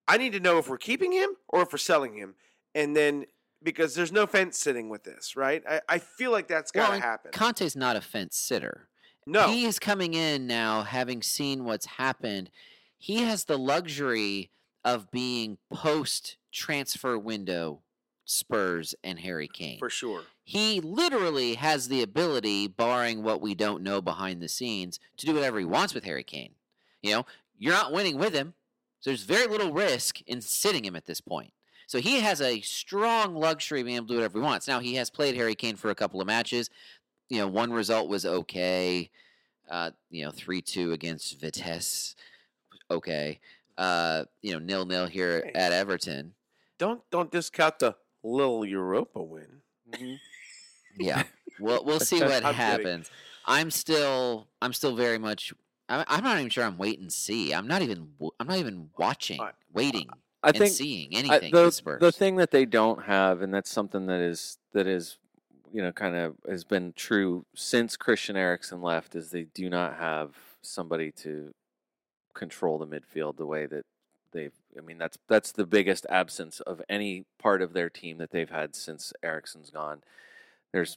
I 0.06 0.18
need 0.18 0.34
to 0.34 0.40
know 0.40 0.58
if 0.58 0.68
we're 0.68 0.76
keeping 0.78 1.12
him 1.12 1.30
or 1.48 1.62
if 1.62 1.72
we're 1.72 1.78
selling 1.78 2.14
him, 2.14 2.34
and 2.74 2.94
then 2.94 3.24
because 3.62 3.94
there's 3.94 4.12
no 4.12 4.26
fence 4.26 4.58
sitting 4.58 4.90
with 4.90 5.04
this, 5.04 5.34
right? 5.36 5.62
I, 5.66 5.80
I 5.88 5.98
feel 5.98 6.30
like 6.30 6.48
that's 6.48 6.70
got 6.70 6.86
to 6.86 6.92
Well, 6.92 7.00
happen. 7.00 7.30
Conte's 7.32 7.74
not 7.74 7.96
a 7.96 8.02
fence 8.02 8.36
sitter. 8.36 8.88
No, 9.26 9.48
He 9.48 9.64
is 9.64 9.78
coming 9.78 10.14
in 10.14 10.46
now, 10.46 10.82
having 10.82 11.22
seen 11.22 11.64
what's 11.64 11.86
happened. 11.86 12.50
He 12.98 13.22
has 13.22 13.44
the 13.44 13.58
luxury 13.58 14.50
of 14.84 15.10
being 15.10 15.58
post 15.72 16.36
transfer 16.52 17.18
window 17.18 17.80
Spurs 18.24 18.94
and 19.04 19.18
Harry 19.18 19.48
Kane. 19.48 19.78
for 19.78 19.90
sure. 19.90 20.22
He 20.42 20.80
literally 20.80 21.54
has 21.54 21.88
the 21.88 22.02
ability, 22.02 22.68
barring 22.68 23.22
what 23.22 23.40
we 23.40 23.54
don't 23.54 23.82
know 23.82 24.02
behind 24.02 24.42
the 24.42 24.48
scenes, 24.48 24.98
to 25.16 25.26
do 25.26 25.34
whatever 25.34 25.58
he 25.58 25.64
wants 25.64 25.94
with 25.94 26.04
Harry 26.04 26.22
Kane. 26.24 26.54
You 27.02 27.12
know, 27.12 27.26
you're 27.58 27.72
not 27.72 27.92
winning 27.92 28.18
with 28.18 28.34
him. 28.34 28.54
So 29.00 29.10
there's 29.10 29.22
very 29.22 29.46
little 29.46 29.72
risk 29.72 30.20
in 30.22 30.40
sitting 30.40 30.84
him 30.84 30.96
at 30.96 31.06
this 31.06 31.20
point. 31.20 31.52
So 31.86 31.98
he 31.98 32.20
has 32.20 32.40
a 32.40 32.60
strong 32.62 33.34
luxury 33.34 33.80
of 33.80 33.86
being 33.86 33.96
able 33.96 34.06
to 34.06 34.12
do 34.14 34.16
whatever 34.16 34.38
he 34.38 34.44
wants. 34.44 34.66
Now 34.66 34.80
he 34.80 34.94
has 34.94 35.10
played 35.10 35.34
Harry 35.34 35.54
Kane 35.54 35.76
for 35.76 35.90
a 35.90 35.94
couple 35.94 36.20
of 36.20 36.26
matches. 36.26 36.70
You 37.28 37.38
know, 37.38 37.48
one 37.48 37.72
result 37.72 38.08
was 38.08 38.26
okay. 38.26 39.10
Uh, 39.70 39.90
you 40.10 40.24
know, 40.24 40.30
three 40.30 40.60
two 40.60 40.92
against 40.92 41.40
Vitesse. 41.40 42.14
Okay. 42.90 43.40
Uh, 43.78 44.24
you 44.42 44.52
know, 44.52 44.58
nil 44.58 44.84
nil 44.84 45.06
here 45.06 45.42
Hey. 45.46 45.52
at 45.54 45.72
Everton. 45.72 46.34
Don't 46.78 47.02
don't 47.10 47.30
discount 47.30 47.78
the 47.78 47.96
little 48.22 48.64
Europa 48.64 49.22
win. 49.22 49.60
Yeah. 50.98 51.22
We'll 51.60 51.84
we'll 51.84 52.00
see 52.00 52.18
what 52.20 52.32
I'm 52.44 52.52
kidding. 52.52 52.54
happens. 52.56 53.10
I'm 53.46 53.70
still 53.70 54.48
I'm 54.60 54.72
still 54.72 54.96
very 54.96 55.18
much 55.18 55.54
I'm, 55.88 56.04
I'm 56.08 56.24
not 56.24 56.36
even 56.38 56.50
sure 56.50 56.64
I'm 56.64 56.76
wait 56.76 56.98
and 56.98 57.12
see. 57.12 57.54
I'm 57.54 57.68
not 57.68 57.80
even 57.80 58.08
I'm 58.40 58.48
not 58.48 58.56
even 58.58 58.90
watching, 58.98 59.40
waiting, 59.72 60.08
I 60.42 60.48
and 60.48 60.58
think 60.58 60.72
seeing 60.72 61.14
I- 61.14 61.18
anything. 61.20 61.52
the 61.52 61.96
the 62.00 62.10
thing 62.10 62.34
that 62.36 62.50
they 62.50 62.64
don't 62.66 63.04
have, 63.04 63.40
and 63.40 63.54
that's 63.54 63.70
something 63.70 64.06
that 64.06 64.18
is 64.20 64.58
that 64.72 64.88
is 64.88 65.16
you 65.74 65.82
know 65.82 65.90
kind 65.90 66.14
of 66.14 66.36
has 66.48 66.62
been 66.62 66.92
true 66.94 67.44
since 67.54 67.96
Christian 67.96 68.36
Eriksen 68.36 68.80
left, 68.80 69.16
is 69.16 69.30
they 69.30 69.42
do 69.42 69.68
not 69.68 69.96
have 69.96 70.36
somebody 70.62 71.10
to 71.10 71.52
control 72.32 72.78
the 72.78 72.86
midfield 72.86 73.36
the 73.36 73.44
way 73.44 73.66
that 73.66 73.84
they've. 74.32 74.52
I 74.78 74.82
mean, 74.82 74.98
that's 74.98 75.18
that's 75.28 75.50
the 75.50 75.66
biggest 75.66 76.06
absence 76.08 76.60
of 76.60 76.80
any 76.88 77.24
part 77.38 77.60
of 77.60 77.72
their 77.72 77.90
team 77.90 78.18
that 78.18 78.30
they've 78.30 78.48
had 78.48 78.76
since 78.76 79.12
Eriksen's 79.20 79.70
gone. 79.70 80.02
There's 80.70 80.96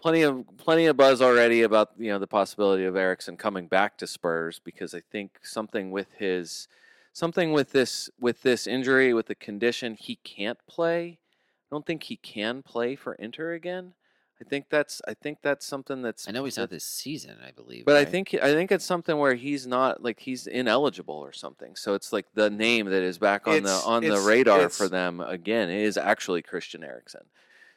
plenty 0.00 0.22
of 0.22 0.44
plenty 0.56 0.86
of 0.86 0.96
buzz 0.96 1.20
already 1.20 1.62
about 1.62 1.90
you 1.98 2.10
know 2.10 2.20
the 2.20 2.28
possibility 2.28 2.84
of 2.84 2.94
Eriksen 2.94 3.36
coming 3.36 3.66
back 3.66 3.98
to 3.98 4.06
Spurs 4.06 4.60
because 4.62 4.94
I 4.94 5.00
think 5.10 5.40
something 5.42 5.90
with 5.90 6.12
his 6.18 6.68
something 7.12 7.50
with 7.50 7.72
this 7.72 8.08
with 8.20 8.42
this 8.42 8.68
injury 8.68 9.12
with 9.12 9.26
the 9.26 9.34
condition 9.34 9.96
he 9.96 10.14
can't 10.14 10.64
play. 10.68 11.18
I 11.18 11.74
don't 11.74 11.84
think 11.84 12.04
he 12.04 12.16
can 12.16 12.62
play 12.62 12.94
for 12.94 13.14
Inter 13.14 13.54
again. 13.54 13.94
I 14.44 14.48
think 14.48 14.66
that's 14.70 15.00
I 15.06 15.14
think 15.14 15.38
that's 15.42 15.64
something 15.64 16.02
that's 16.02 16.28
I 16.28 16.32
know 16.32 16.44
he's 16.44 16.56
not 16.56 16.68
this 16.70 16.84
season, 16.84 17.36
I 17.46 17.52
believe. 17.52 17.84
but 17.84 17.96
I 17.96 18.04
think 18.04 18.34
I 18.42 18.52
think 18.52 18.72
it's 18.72 18.84
something 18.84 19.16
where 19.18 19.34
he's 19.34 19.66
not 19.66 20.02
like 20.02 20.18
he's 20.20 20.48
ineligible 20.48 21.14
or 21.14 21.32
something. 21.32 21.76
So 21.76 21.94
it's 21.94 22.12
like 22.12 22.26
the 22.34 22.50
name 22.50 22.86
that 22.86 23.02
is 23.02 23.18
back 23.18 23.46
on 23.46 23.54
It's- 23.54 23.82
the 23.82 23.88
on 23.88 24.02
the 24.02 24.20
radar 24.20 24.68
for 24.68 24.88
them 24.88 25.20
again 25.20 25.70
is 25.70 25.96
actually 25.96 26.42
Christian 26.42 26.82
Eriksen. 26.82 27.26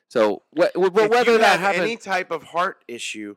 So 0.07 0.41
wh- 0.57 0.71
wh- 0.75 0.91
but 0.93 1.09
whether 1.11 1.33
you 1.33 1.37
that 1.39 1.59
happens, 1.59 1.83
any 1.83 1.97
type 1.97 2.31
of 2.31 2.43
heart 2.43 2.83
issue, 2.87 3.35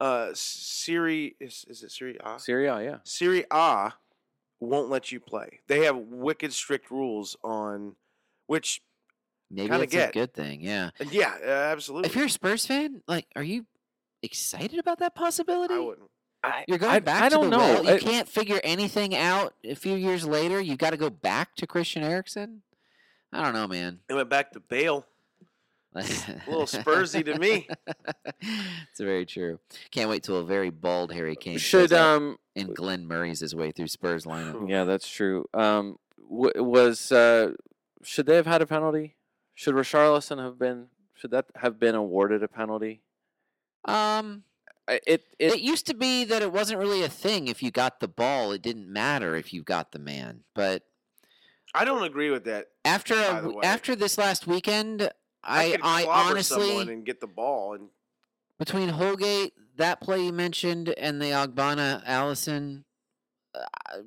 uh, 0.00 0.30
Siri 0.34 1.36
is 1.38 1.64
is 1.68 1.82
it 1.84 1.92
Siri 1.92 2.18
ah? 2.22 2.36
A? 2.36 2.40
Syria, 2.40 2.72
ah, 2.74 2.78
yeah. 2.78 2.98
Serie 3.04 3.44
A 3.50 3.92
won't 4.58 4.88
let 4.90 5.12
you 5.12 5.20
play. 5.20 5.60
They 5.68 5.84
have 5.84 5.96
wicked 5.96 6.52
strict 6.52 6.90
rules 6.90 7.36
on 7.44 7.94
which, 8.46 8.80
maybe 9.50 9.68
kinda 9.68 10.08
a 10.08 10.12
good 10.12 10.34
thing. 10.34 10.60
Yeah. 10.60 10.90
yeah, 11.10 11.34
uh, 11.44 11.48
absolutely. 11.72 12.08
If 12.08 12.16
you're 12.16 12.26
a 12.26 12.30
Spurs 12.30 12.66
fan, 12.66 13.02
like, 13.06 13.26
are 13.36 13.42
you 13.42 13.66
excited 14.22 14.78
about 14.78 14.98
that 15.00 15.14
possibility? 15.14 15.74
I 15.74 15.78
wouldn't. 15.78 16.10
You're 16.68 16.78
going 16.78 16.92
I, 16.92 17.00
back 17.00 17.22
I 17.24 17.28
to 17.28 17.34
don't 17.34 17.50
the 17.50 17.56
know. 17.56 17.58
well. 17.58 17.84
You 17.84 17.90
I- 17.94 17.98
can't 17.98 18.28
figure 18.28 18.60
anything 18.62 19.16
out 19.16 19.54
a 19.64 19.74
few 19.74 19.96
years 19.96 20.24
later. 20.24 20.60
You've 20.60 20.78
got 20.78 20.90
to 20.90 20.96
go 20.96 21.10
back 21.10 21.56
to 21.56 21.66
Christian 21.66 22.04
Eriksen. 22.04 22.62
I 23.32 23.42
don't 23.42 23.52
know, 23.52 23.66
man. 23.66 23.98
It 24.08 24.14
went 24.14 24.28
back 24.30 24.52
to 24.52 24.60
Bale. 24.60 25.04
a 25.94 26.00
little 26.46 26.66
Spursy 26.66 27.24
to 27.24 27.38
me. 27.38 27.66
it's 28.42 29.00
very 29.00 29.24
true. 29.26 29.58
Can't 29.90 30.10
wait 30.10 30.22
till 30.22 30.36
a 30.36 30.44
very 30.44 30.70
bald 30.70 31.10
Harry 31.12 31.36
Kane 31.36 31.56
should 31.58 31.92
um 31.92 32.36
and 32.54 32.76
Glenn 32.76 33.06
Murray's 33.06 33.40
his 33.40 33.54
way 33.54 33.70
through 33.72 33.86
Spurs 33.88 34.24
lineup. 34.26 34.68
yeah 34.68 34.84
that's 34.84 35.08
true. 35.08 35.46
Um 35.54 35.96
w- 36.30 36.62
was 36.62 37.10
uh 37.12 37.52
should 38.02 38.26
they 38.26 38.36
have 38.36 38.46
had 38.46 38.60
a 38.60 38.66
penalty? 38.66 39.15
Should 39.56 39.74
Richarlison 39.74 40.38
have 40.38 40.58
been 40.58 40.88
should 41.14 41.30
that 41.32 41.46
have 41.56 41.80
been 41.80 41.94
awarded 41.94 42.42
a 42.42 42.48
penalty? 42.48 43.00
Um, 43.86 44.44
It 44.86 45.02
it, 45.06 45.24
it 45.54 45.60
used 45.60 45.86
to 45.86 45.94
be 45.94 46.24
that 46.24 46.42
it 46.42 46.52
wasn't 46.52 46.78
really 46.78 47.02
a 47.02 47.08
thing. 47.08 47.48
If 47.48 47.62
you 47.62 47.70
got 47.70 47.98
the 48.00 48.06
ball, 48.06 48.52
it 48.52 48.60
didn't 48.62 48.86
matter 48.92 49.34
if 49.34 49.52
you 49.54 49.62
got 49.62 49.92
the 49.92 49.98
man. 49.98 50.44
But 50.54 50.82
I 51.74 51.84
don't 51.86 52.04
agree 52.04 52.30
with 52.30 52.44
that. 52.44 52.68
after 52.84 53.14
a 53.14 53.16
the 53.16 53.32
w- 53.32 53.56
way. 53.56 53.62
after 53.64 53.96
this 53.96 54.18
last 54.18 54.46
weekend, 54.46 55.10
I 55.42 55.70
could 55.72 55.80
I, 55.82 56.04
honestly 56.04 56.68
someone 56.68 56.88
and 56.90 57.04
get 57.06 57.20
the 57.20 57.26
ball, 57.26 57.72
and 57.74 57.88
between 58.58 58.90
Holgate, 58.90 59.54
that 59.76 60.00
play 60.02 60.22
you 60.22 60.32
mentioned, 60.32 60.90
and 60.90 61.20
the 61.20 61.30
Ogbonna 61.30 62.04
Alisson 62.04 62.84
uh, 63.54 63.62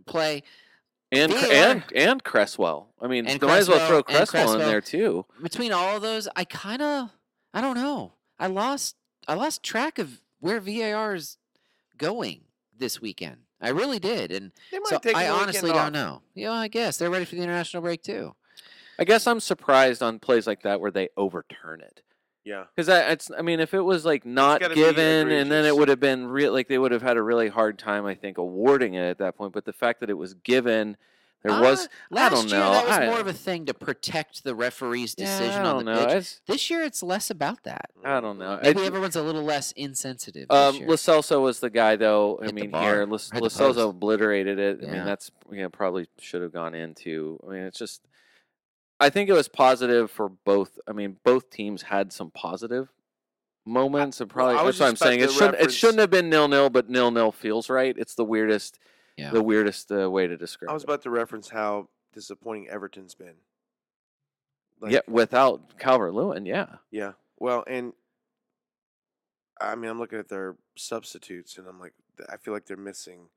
play, 0.05 0.43
and 1.11 1.31
and 1.33 1.83
and 1.95 2.23
Cresswell. 2.23 2.89
I 3.01 3.07
mean, 3.07 3.25
And 3.27 3.39
they 3.39 3.47
might 3.47 3.57
as 3.57 3.69
well 3.69 3.87
throw 3.87 4.03
Cresswell- 4.03 4.27
Cresswell 4.27 4.53
in 4.61 4.67
there 4.67 4.81
too. 4.81 5.25
between 5.41 5.71
all 5.71 5.95
of 5.95 6.01
those, 6.01 6.27
I 6.35 6.43
kind 6.45 6.81
of 6.81 7.09
I 7.53 7.61
don't 7.61 7.75
know. 7.75 8.13
I 8.37 8.47
lost 8.47 8.95
I 9.27 9.33
lost 9.33 9.63
track 9.63 9.99
of 9.99 10.21
where 10.39 10.59
VAR 10.59 11.15
is 11.15 11.37
going 11.97 12.41
this 12.77 13.01
weekend. 13.01 13.37
I 13.61 13.69
really 13.69 13.99
did, 13.99 14.31
and 14.31 14.51
so. 14.85 14.99
I 15.13 15.27
honestly 15.27 15.71
don't 15.71 15.91
know. 15.91 16.21
Yeah, 16.33 16.53
I 16.53 16.69
guess 16.69 16.97
they're 16.97 17.09
ready 17.09 17.25
for 17.25 17.35
the 17.35 17.41
international 17.41 17.83
break 17.83 18.01
too. 18.01 18.35
I 18.97 19.03
guess 19.03 19.27
I'm 19.27 19.39
surprised 19.41 20.01
on 20.01 20.19
plays 20.19 20.47
like 20.47 20.61
that 20.63 20.79
where 20.79 20.91
they 20.91 21.09
overturn 21.17 21.81
it. 21.81 22.01
Yeah, 22.45 22.63
Because 22.75 22.87
it's, 22.89 23.29
I 23.37 23.41
mean, 23.41 23.59
if 23.59 23.73
it 23.73 23.81
was 23.81 24.05
like 24.05 24.25
not 24.25 24.61
given, 24.61 25.29
and 25.31 25.51
then 25.51 25.65
it 25.65 25.75
would 25.75 25.89
have 25.89 25.99
been 25.99 26.25
real, 26.27 26.51
like 26.53 26.67
they 26.67 26.77
would 26.77 26.91
have 26.91 27.01
had 27.01 27.17
a 27.17 27.21
really 27.21 27.49
hard 27.49 27.77
time, 27.77 28.05
I 28.05 28.15
think, 28.15 28.37
awarding 28.37 28.93
it 28.95 29.03
at 29.03 29.17
that 29.19 29.35
point. 29.37 29.53
But 29.53 29.65
the 29.65 29.73
fact 29.73 29.99
that 29.99 30.09
it 30.09 30.17
was 30.17 30.33
given, 30.35 30.97
There 31.41 31.53
Uh, 31.53 31.61
was 31.61 31.87
I 32.11 32.15
last 32.15 32.33
don't 32.33 32.49
year 32.49 32.59
know. 32.59 32.71
that 32.73 32.85
was 32.87 32.97
I, 32.97 33.05
more 33.05 33.19
of 33.21 33.27
a 33.27 33.31
thing 33.33 33.65
to 33.67 33.73
protect 33.73 34.43
the 34.43 34.53
referee's 34.53 35.15
yeah, 35.17 35.25
decision 35.39 35.61
I 35.61 35.69
on 35.69 35.75
don't 35.75 35.85
the 35.85 35.91
know. 35.93 35.99
pitch. 35.99 36.07
It's- 36.09 36.41
This 36.47 36.69
year, 36.69 36.81
it's 36.83 37.01
less 37.01 37.29
about 37.29 37.63
that. 37.63 37.91
I 38.03 38.19
don't 38.19 38.37
know. 38.39 38.59
Maybe 38.61 38.81
I- 38.81 38.85
everyone's 38.85 39.15
a 39.15 39.21
little 39.23 39.43
less 39.43 39.71
insensitive. 39.73 40.51
Um, 40.51 40.73
this 40.73 40.79
year. 40.81 40.89
Lo 40.89 40.95
Celso 40.95 41.41
was 41.41 41.61
the 41.61 41.69
guy, 41.69 41.95
though. 41.95 42.39
I 42.41 42.45
Hit 42.45 42.55
the 42.55 42.61
mean, 42.61 42.71
here, 42.73 43.03
Or 43.03 43.05
Lo 43.05 43.17
hit 43.17 43.29
the 43.31 43.39
Lo 43.41 43.47
Celso 43.47 43.73
post. 43.75 43.79
obliterated 43.95 44.59
it. 44.59 44.79
I 44.83 44.91
mean, 44.91 45.05
that's 45.05 45.31
you 45.49 45.61
know 45.61 45.69
probably 45.69 46.07
should 46.19 46.41
have 46.41 46.51
gone 46.51 46.75
into. 46.75 47.39
I 47.47 47.51
mean, 47.53 47.61
it's 47.63 47.79
just. 47.79 48.01
I 48.99 49.09
think 49.09 49.29
it 49.29 49.33
was 49.33 49.47
positive 49.47 50.11
for 50.11 50.29
both. 50.29 50.77
I 50.87 50.91
mean, 50.91 51.17
both 51.23 51.49
teams 51.49 51.83
had 51.83 52.11
some 52.11 52.31
positive 52.31 52.91
moments, 53.65 54.19
and 54.19 54.31
well, 54.31 54.47
I 54.47 54.53
probably 54.53 54.65
was 54.67 54.77
that's 54.77 54.79
what 54.79 54.89
I'm 54.89 54.95
saying. 54.95 55.19
It 55.21 55.31
shouldn't. 55.31 55.61
It 55.61 55.71
shouldn't 55.71 55.99
have 55.99 56.09
been 56.09 56.29
nil 56.29 56.47
nil, 56.47 56.69
but 56.69 56.89
nil 56.89 57.11
nil 57.11 57.31
feels 57.31 57.69
right. 57.69 57.95
It's 57.97 58.15
the 58.15 58.25
weirdest. 58.25 58.79
Yeah. 59.17 59.31
The 59.31 59.43
weirdest 59.43 59.91
uh, 59.91 60.09
way 60.09 60.27
to 60.27 60.37
describe. 60.37 60.69
I 60.69 60.73
was 60.73 60.83
it. 60.83 60.85
about 60.85 61.01
to 61.01 61.09
reference 61.09 61.49
how 61.49 61.89
disappointing 62.13 62.69
Everton's 62.69 63.15
been. 63.15 63.35
Like, 64.79 64.93
yeah, 64.93 65.01
without 65.07 65.77
Calvert 65.77 66.13
Lewin, 66.13 66.45
yeah. 66.45 66.75
Yeah. 66.89 67.13
Well, 67.37 67.65
and 67.67 67.91
I 69.59 69.75
mean, 69.75 69.91
I'm 69.91 69.99
looking 69.99 70.19
at 70.19 70.29
their 70.29 70.55
substitutes, 70.77 71.57
and 71.57 71.67
I'm 71.67 71.79
like, 71.79 71.93
I 72.29 72.37
feel 72.37 72.53
like 72.53 72.65
they're 72.65 72.77
missing 72.77 73.27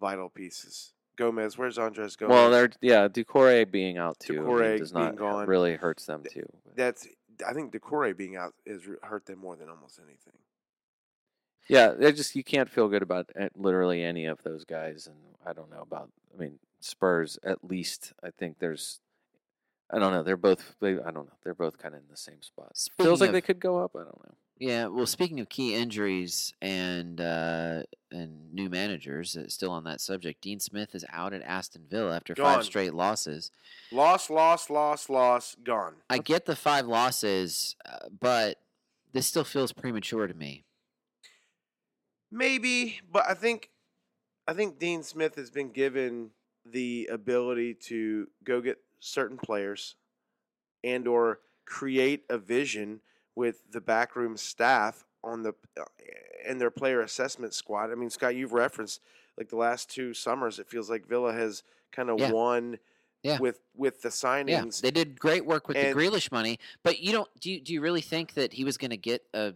vital 0.00 0.28
pieces. 0.28 0.92
Gomes, 1.18 1.58
where's 1.58 1.76
Andres 1.78 2.16
Gomes? 2.16 2.30
Well, 2.30 2.50
they're 2.50 2.70
yeah. 2.80 3.08
Doucoure 3.08 3.70
being 3.70 3.98
out 3.98 4.18
too 4.20 4.40
I 4.40 4.68
mean, 4.68 4.78
does 4.78 4.92
not 4.92 5.16
gone. 5.16 5.46
really 5.46 5.74
hurts 5.74 6.06
them 6.06 6.22
too. 6.30 6.46
That's. 6.76 7.06
I 7.46 7.52
think 7.52 7.72
Doucoure 7.72 8.16
being 8.16 8.36
out 8.36 8.54
has 8.66 8.86
re- 8.86 8.96
hurt 9.02 9.26
them 9.26 9.38
more 9.40 9.56
than 9.56 9.68
almost 9.68 9.98
anything. 9.98 10.32
Yeah, 11.68 11.90
they 11.90 12.12
just 12.12 12.34
you 12.34 12.42
can't 12.42 12.70
feel 12.70 12.88
good 12.88 13.02
about 13.02 13.30
literally 13.54 14.02
any 14.02 14.24
of 14.24 14.42
those 14.42 14.64
guys, 14.64 15.06
and 15.06 15.16
I 15.44 15.52
don't 15.52 15.70
know 15.70 15.82
about. 15.82 16.10
I 16.34 16.40
mean, 16.40 16.58
Spurs 16.80 17.38
at 17.44 17.62
least. 17.64 18.12
I 18.22 18.30
think 18.30 18.58
there's. 18.58 19.00
I 19.90 19.98
don't 19.98 20.12
know. 20.12 20.22
They're 20.22 20.36
both. 20.36 20.76
They, 20.80 20.92
I 20.92 21.10
don't 21.10 21.26
know. 21.26 21.36
They're 21.44 21.54
both 21.54 21.78
kind 21.78 21.94
of 21.94 22.00
in 22.00 22.06
the 22.10 22.16
same 22.16 22.42
spot. 22.42 22.76
Feels 22.96 23.20
like 23.20 23.28
of- 23.28 23.34
they 23.34 23.40
could 23.40 23.60
go 23.60 23.78
up. 23.78 23.92
I 23.94 24.00
don't 24.00 24.24
know. 24.24 24.34
Yeah, 24.58 24.86
well, 24.86 25.06
speaking 25.06 25.38
of 25.38 25.48
key 25.48 25.74
injuries 25.74 26.52
and 26.60 27.20
uh, 27.20 27.82
and 28.10 28.52
new 28.52 28.68
managers, 28.68 29.36
uh, 29.36 29.48
still 29.48 29.70
on 29.70 29.84
that 29.84 30.00
subject, 30.00 30.40
Dean 30.40 30.58
Smith 30.58 30.94
is 30.94 31.04
out 31.12 31.32
at 31.32 31.42
Aston 31.42 31.84
Villa 31.88 32.16
after 32.16 32.34
Gone. 32.34 32.56
five 32.56 32.64
straight 32.64 32.92
losses. 32.92 33.52
Loss, 33.92 34.30
loss, 34.30 34.68
loss, 34.68 35.08
loss, 35.08 35.56
gone. 35.62 35.94
I 36.10 36.18
get 36.18 36.46
the 36.46 36.56
five 36.56 36.86
losses, 36.86 37.76
uh, 37.86 38.08
but 38.20 38.58
this 39.12 39.28
still 39.28 39.44
feels 39.44 39.72
premature 39.72 40.26
to 40.26 40.34
me. 40.34 40.64
Maybe, 42.32 43.00
but 43.10 43.24
I 43.28 43.34
think 43.34 43.70
I 44.48 44.54
think 44.54 44.80
Dean 44.80 45.04
Smith 45.04 45.36
has 45.36 45.50
been 45.50 45.70
given 45.70 46.30
the 46.66 47.08
ability 47.12 47.74
to 47.74 48.26
go 48.42 48.60
get 48.60 48.78
certain 48.98 49.38
players 49.38 49.94
and 50.82 51.06
or 51.06 51.40
create 51.64 52.24
a 52.28 52.38
vision 52.38 53.00
with 53.38 53.62
the 53.70 53.80
backroom 53.80 54.36
staff 54.36 55.06
on 55.22 55.44
the 55.44 55.54
uh, 55.80 55.84
and 56.44 56.60
their 56.60 56.72
player 56.72 57.02
assessment 57.02 57.54
squad. 57.54 57.92
I 57.92 57.94
mean, 57.94 58.10
Scott, 58.10 58.34
you've 58.34 58.52
referenced 58.52 59.00
like 59.36 59.48
the 59.48 59.56
last 59.56 59.88
two 59.88 60.12
summers. 60.12 60.58
It 60.58 60.68
feels 60.68 60.90
like 60.90 61.06
Villa 61.06 61.32
has 61.32 61.62
kind 61.92 62.10
of 62.10 62.18
Yeah. 62.18 62.32
won 62.32 62.78
Yeah. 63.22 63.38
with 63.38 63.60
with 63.76 64.02
the 64.02 64.08
Yeah, 64.08 64.12
signings. 64.12 64.80
they 64.80 64.90
did 64.90 65.20
great 65.20 65.46
work 65.46 65.68
with 65.68 65.76
And- 65.76 65.96
the 65.96 66.00
Grealish 66.02 66.32
money, 66.32 66.58
but 66.82 66.98
you 66.98 67.12
don't 67.12 67.30
do 67.40 67.52
you, 67.52 67.60
do 67.60 67.72
you 67.72 67.80
really 67.80 68.00
think 68.00 68.34
that 68.34 68.52
he 68.54 68.64
was 68.64 68.76
going 68.76 68.90
to 68.90 68.96
get 68.96 69.24
a 69.32 69.54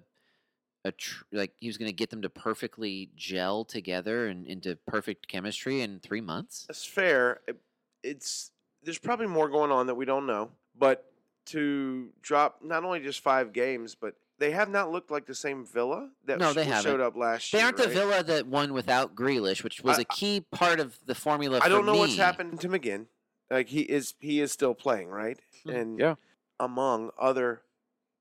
a 0.84 0.92
tr- 0.92 1.24
like 1.32 1.52
he 1.60 1.66
was 1.68 1.76
going 1.76 1.88
to 1.88 1.92
get 1.92 2.10
them 2.10 2.22
to 2.22 2.30
perfectly 2.30 3.10
gel 3.16 3.64
together 3.64 4.26
and 4.28 4.46
into 4.46 4.76
perfect 4.86 5.26
chemistry 5.26 5.80
in 5.80 5.98
3 5.98 6.20
months? 6.20 6.66
That's 6.68 6.84
fair. 6.84 7.40
It- 7.48 7.60
It's 8.04 8.52
there's 8.84 8.98
probably 8.98 9.26
more 9.28 9.48
going 9.48 9.70
on 9.72 9.86
that 9.88 9.94
we 9.96 10.04
don't 10.04 10.26
know, 10.26 10.50
but 10.76 11.11
to 11.46 12.10
drop 12.22 12.60
not 12.62 12.84
only 12.84 13.00
just 13.00 13.20
five 13.20 13.52
games, 13.52 13.94
but 13.94 14.14
they 14.38 14.50
have 14.52 14.68
not 14.68 14.90
looked 14.90 15.10
like 15.10 15.26
the 15.26 15.34
same 15.34 15.64
Villa 15.64 16.10
that 16.26 16.38
No, 16.38 16.52
sh- 16.52 16.54
they 16.56 16.64
showed 16.64 16.72
haven't. 16.72 17.00
up 17.00 17.16
last 17.16 17.52
They 17.52 17.58
year. 17.58 17.62
They 17.62 17.64
aren't 17.64 17.76
the? 17.76 17.88
Villa 17.88 18.22
that 18.24 18.46
won 18.46 18.72
without 18.72 19.14
Grealish, 19.14 19.62
which 19.62 19.82
was 19.82 19.98
I- 19.98 20.02
a 20.02 20.04
key 20.04 20.40
part 20.50 20.80
of 20.80 20.98
the 21.06 21.14
formula 21.14 21.60
I 21.62 21.68
don't 21.68 21.86
know 21.86 21.96
what's 21.96 22.16
happened 22.16 22.60
to 22.60 22.68
McGinn. 22.68 23.06
Like 23.50 23.68
he 23.68 23.80
is 23.82 24.14
he 24.18 24.40
is 24.40 24.50
still 24.52 24.74
playing, 24.74 25.08
right? 25.08 25.38
Hmm. 25.64 25.70
And 25.70 25.98
Yeah. 25.98 26.14
among 26.58 27.10
other 27.18 27.62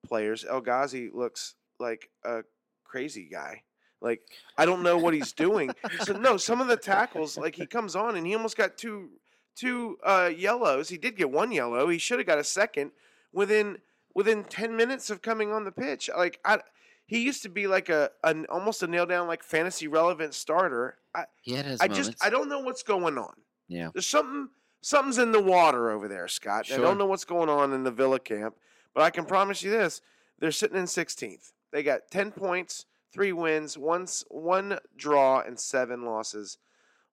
players, 0.05 0.43
El 0.45 0.61
Ghazi 0.61 1.09
looks 1.13 1.55
like 1.79 2.09
a 2.25 2.43
crazy 2.83 3.29
guy. 3.31 3.63
Like 4.01 4.21
I 4.57 4.65
don't 4.65 4.83
know 4.83 4.97
what 4.97 5.13
he's 5.13 5.31
doing. 5.31 5.71
so 6.03 6.13
no, 6.13 6.37
some 6.37 6.59
of 6.59 6.67
the 6.67 6.75
tackles, 6.77 7.37
like 7.37 7.55
he 7.55 7.65
comes 7.65 7.95
on 7.95 8.15
and 8.17 8.25
he 8.27 8.35
almost 8.35 8.57
got 8.57 8.77
two 8.77 9.09
two 9.55 9.97
uh, 10.03 10.29
yellows. 10.35 10.89
He 10.89 10.97
did 10.97 11.15
get 11.15 11.29
one 11.31 11.51
yellow. 11.51 11.87
He 11.87 11.97
should 11.97 12.19
have 12.19 12.27
got 12.27 12.39
a 12.39 12.43
second 12.43 12.91
within 13.33 13.77
within 14.13 14.43
ten 14.43 14.75
minutes 14.75 15.09
of 15.09 15.21
coming 15.21 15.51
on 15.51 15.63
the 15.63 15.71
pitch. 15.71 16.09
Like 16.15 16.39
I, 16.45 16.59
he 17.05 17.23
used 17.23 17.43
to 17.43 17.49
be 17.49 17.67
like 17.67 17.89
a 17.89 18.11
an 18.23 18.45
almost 18.49 18.83
a 18.83 18.87
nail 18.87 19.05
down 19.05 19.27
like 19.27 19.43
fantasy 19.43 19.87
relevant 19.87 20.33
starter. 20.33 20.97
I 21.13 21.25
He 21.41 21.53
had 21.53 21.65
his 21.65 21.81
I 21.81 21.87
moments. 21.87 22.09
just 22.09 22.23
I 22.25 22.29
don't 22.29 22.49
know 22.49 22.59
what's 22.59 22.83
going 22.83 23.17
on. 23.17 23.33
yeah. 23.67 23.89
There's 23.93 24.07
something 24.07 24.49
something's 24.81 25.17
in 25.17 25.31
the 25.31 25.41
water 25.41 25.91
over 25.91 26.07
there, 26.07 26.27
Scott. 26.27 26.71
I 26.71 26.77
don't 26.77 26.97
know 26.97 27.05
what's 27.05 27.25
going 27.25 27.49
on 27.49 27.73
in 27.73 27.83
the 27.83 27.91
Villa 27.91 28.19
camp, 28.19 28.55
but 28.93 29.03
I 29.03 29.09
can 29.09 29.25
promise 29.25 29.61
you 29.63 29.71
this: 29.71 30.01
they're 30.39 30.51
sitting 30.51 30.77
in 30.77 30.85
16th. 30.85 31.51
They 31.71 31.83
got 31.83 32.09
10 32.11 32.31
points, 32.31 32.85
three 33.13 33.31
wins, 33.31 33.77
one 33.77 34.07
one 34.29 34.79
draw, 34.97 35.39
and 35.41 35.59
seven 35.59 36.03
losses 36.05 36.57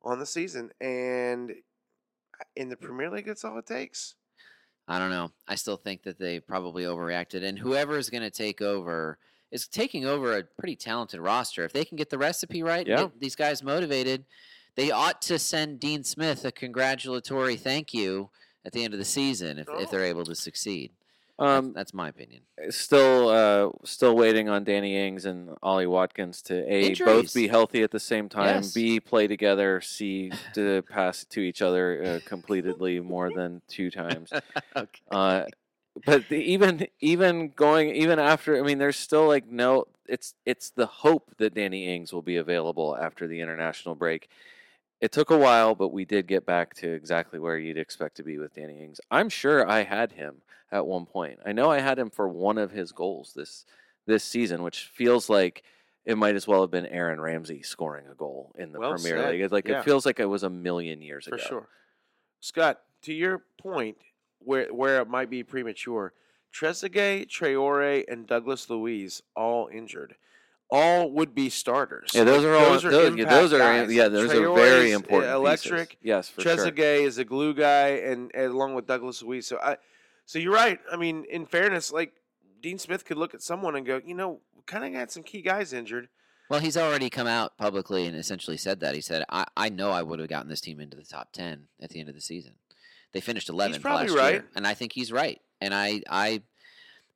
on 0.02 0.18
the 0.18 0.26
season. 0.26 0.70
And 0.81 1.50
uh, 1.50 2.44
in 2.57 2.68
the 2.68 2.76
Premier 2.76 3.11
League, 3.11 3.26
that's 3.26 3.44
all 3.44 3.59
it 3.59 3.66
takes. 3.66 4.14
I 4.88 4.98
don't 4.98 5.11
know. 5.11 5.31
I 5.46 5.55
still 5.55 5.77
think 5.77 6.03
that 6.05 6.18
they 6.18 6.40
probably 6.40 6.85
overreacted, 6.85 7.44
and 7.44 7.59
whoever 7.59 7.98
is 7.98 8.09
going 8.09 8.22
to 8.22 8.31
take 8.31 8.62
over 8.62 9.18
is 9.51 9.68
taking 9.68 10.05
over 10.07 10.37
a 10.37 10.42
pretty 10.42 10.77
talented 10.77 11.20
roster. 11.20 11.64
If 11.64 11.72
they 11.72 11.85
can 11.85 11.96
get 11.96 12.11
the 12.11 12.18
recipe 12.18 12.62
right, 12.62 12.81
and 12.81 12.88
Yeah. 12.88 12.96
get 13.03 13.20
these 13.20 13.37
guys 13.37 13.62
motivated, 13.62 14.24
they 14.74 14.90
ought 14.90 15.20
to 15.22 15.38
send 15.38 15.81
Dean 15.81 16.05
Smith 16.05 16.44
a 16.44 16.53
congratulatory 16.53 17.57
thank 17.57 17.92
you 17.92 18.31
at 18.64 18.72
the 18.72 18.83
end 18.85 18.94
of 18.94 18.98
the 18.98 19.05
season 19.05 19.59
if, 19.59 19.68
if 19.79 19.90
they're 19.90 20.05
able 20.05 20.24
to 20.24 20.35
succeed. 20.35 20.92
That's- 21.38 21.59
Um, 21.59 21.72
that's 21.72 21.94
my 21.94 22.09
opinion. 22.09 22.42
still, 22.70 23.29
uh, 23.29 23.70
still 23.85 24.16
waiting 24.16 24.48
on 24.48 24.64
Danny 24.64 24.96
Ings 24.96 25.24
and 25.24 25.57
Ollie 25.62 25.87
Watkins 25.87 26.42
to 26.42 26.55
a 26.72 26.88
Injuries. 26.88 26.98
both 27.07 27.35
be 27.35 27.46
healthy 27.48 27.83
at 27.83 27.90
the 27.92 28.01
same 28.01 28.29
time, 28.29 28.57
Yes. 28.57 28.74
b 28.74 28.98
play 29.01 29.27
together, 29.29 29.81
c 29.81 30.33
to 30.55 30.83
pass 30.83 31.24
to 31.27 31.40
each 31.40 31.62
other 31.62 32.03
uh, 32.05 32.29
completely 32.29 32.98
more 33.01 33.31
than 33.31 33.62
two 33.68 33.90
times. 33.90 34.33
okay. 34.77 35.01
Uh, 35.11 35.44
but 36.05 36.29
the, 36.29 36.37
even 36.37 36.87
even 37.01 37.51
going 37.51 37.90
even 37.90 38.18
after, 38.18 38.57
I 38.59 38.62
mean, 38.62 38.79
there's 38.79 38.96
still 38.96 39.27
like 39.27 39.46
no. 39.46 39.87
It's 40.09 40.35
it's 40.46 40.70
the 40.70 40.87
hope 40.87 41.37
that 41.38 41.55
Danny 41.55 41.94
Ings 41.94 42.12
will 42.12 42.22
be 42.22 42.37
available 42.37 42.96
after 42.96 43.27
the 43.29 43.40
international 43.40 43.94
break. 43.94 44.29
It 45.01 45.13
took 45.13 45.31
a 45.31 45.39
while, 45.39 45.75
but 45.75 45.89
we 45.93 46.05
did 46.05 46.27
get 46.27 46.45
back 46.45 46.75
to 46.77 46.91
exactly 46.91 47.39
where 47.39 47.57
you'd 47.57 47.79
expect 47.79 48.17
to 48.17 48.23
be 48.25 48.39
with 48.39 48.55
Danny 48.55 48.83
Ings. 48.83 49.01
I'm 49.11 49.29
sure 49.29 49.69
I 49.69 49.85
had 49.85 50.13
him 50.13 50.43
at 50.73 50.87
one 50.87 51.07
point. 51.07 51.39
I 51.47 51.53
know 51.53 51.71
I 51.71 51.79
had 51.81 51.99
him 51.99 52.11
for 52.11 52.29
one 52.29 52.59
of 52.59 52.73
his 52.73 52.93
goals 52.93 53.33
this 53.35 53.65
this 54.07 54.25
season, 54.25 54.63
which 54.63 54.85
feels 54.87 55.29
like 55.29 55.63
it 56.07 56.17
might 56.17 56.35
as 56.35 56.49
well 56.49 56.63
have 56.63 56.71
been 56.71 56.87
Aaron 56.87 57.21
Ramsey 57.21 57.63
scoring 57.63 58.07
a 58.11 58.15
goal 58.15 58.53
in 58.59 58.73
the 58.73 58.81
Well 58.81 58.93
Premier 58.95 59.19
said. 59.19 59.31
League. 59.33 59.41
It's 59.43 59.53
like 59.53 59.69
Yeah. 59.69 59.81
it 59.81 59.85
feels 59.85 60.07
like 60.07 60.19
it 60.19 60.25
was 60.25 60.43
a 60.43 60.51
million 60.51 61.03
years 61.03 61.27
For 61.27 61.35
ago. 61.35 61.43
For 61.43 61.49
sure. 61.49 61.69
Scott, 62.41 62.81
to 63.03 63.13
your 63.13 63.45
point, 63.61 63.99
where 64.41 64.73
where 64.73 65.01
it 65.01 65.09
might 65.09 65.29
be 65.31 65.43
premature, 65.45 66.13
Trezeguet, 66.53 67.29
Traore, 67.29 68.05
and 68.09 68.27
Douglas 68.27 68.69
Luiz 68.71 69.23
all 69.37 69.69
injured. 69.73 70.17
All 70.70 71.11
would 71.12 71.35
be 71.35 71.48
starters. 71.48 72.11
Yeah, 72.12 72.24
those 72.24 72.44
Like, 72.44 72.52
are 72.52 72.57
all 72.57 72.78
those, 72.78 72.85
yeah, 72.85 73.24
those 73.24 73.52
are 73.54 73.90
yeah, 73.90 74.09
those 74.09 74.35
are 74.35 74.54
very 74.54 74.90
is, 74.90 74.96
important. 74.96 75.33
Electric. 75.33 75.88
pieces. 75.90 76.02
Yes, 76.02 76.28
for 76.28 76.42
sure. 76.42 76.57
Trezeguet 76.57 77.02
is 77.02 77.16
a 77.16 77.24
glue 77.24 77.54
guy, 77.54 77.88
and, 77.88 78.31
and 78.35 78.52
along 78.52 78.74
with 78.74 78.87
Douglas 78.87 79.22
Luiz. 79.22 79.46
So 79.46 79.59
I, 79.62 79.78
so 80.26 80.38
you're 80.38 80.52
right. 80.52 80.78
I 80.92 80.96
mean, 80.96 81.24
in 81.31 81.46
fairness, 81.46 81.90
like 81.90 82.12
Dean 82.61 82.78
Smith 82.78 83.07
could 83.07 83.16
look 83.16 83.35
at 83.35 83.42
someone 83.42 83.76
and 83.76 83.87
go, 83.87 84.00
you 84.04 84.14
know, 84.14 84.40
kind 84.66 84.85
of 84.85 84.92
got 84.92 85.11
some 85.11 85.22
key 85.22 85.40
guys 85.40 85.72
injured. 85.72 86.09
Well, 86.48 86.61
he's 86.61 86.76
already 86.76 87.11
come 87.11 87.26
out 87.26 87.59
publicly 87.59 88.07
and 88.07 88.16
essentially 88.16 88.57
said 88.57 88.81
that. 88.81 88.94
He 88.94 89.00
said, 89.00 89.24
I, 89.28 89.46
I 89.57 89.68
know 89.68 89.90
I 89.90 90.02
would 90.02 90.18
have 90.18 90.28
gotten 90.28 90.48
this 90.48 90.61
team 90.61 90.81
into 90.81 90.96
the 90.96 91.04
top 91.04 91.33
10 91.33 91.68
at 91.81 91.90
the 91.90 92.00
end 92.00 92.09
of 92.09 92.14
the 92.14 92.20
season. 92.20 92.54
They 93.12 93.20
finished 93.20 93.48
11th 93.48 93.81
probably 93.83 94.09
last 94.09 94.16
right. 94.16 94.33
year. 94.35 94.44
And 94.54 94.66
I 94.66 94.74
think 94.74 94.92
he's 94.92 95.12
right. 95.12 95.40
And 95.61 95.74
I, 95.74 96.02
I, 96.09 96.42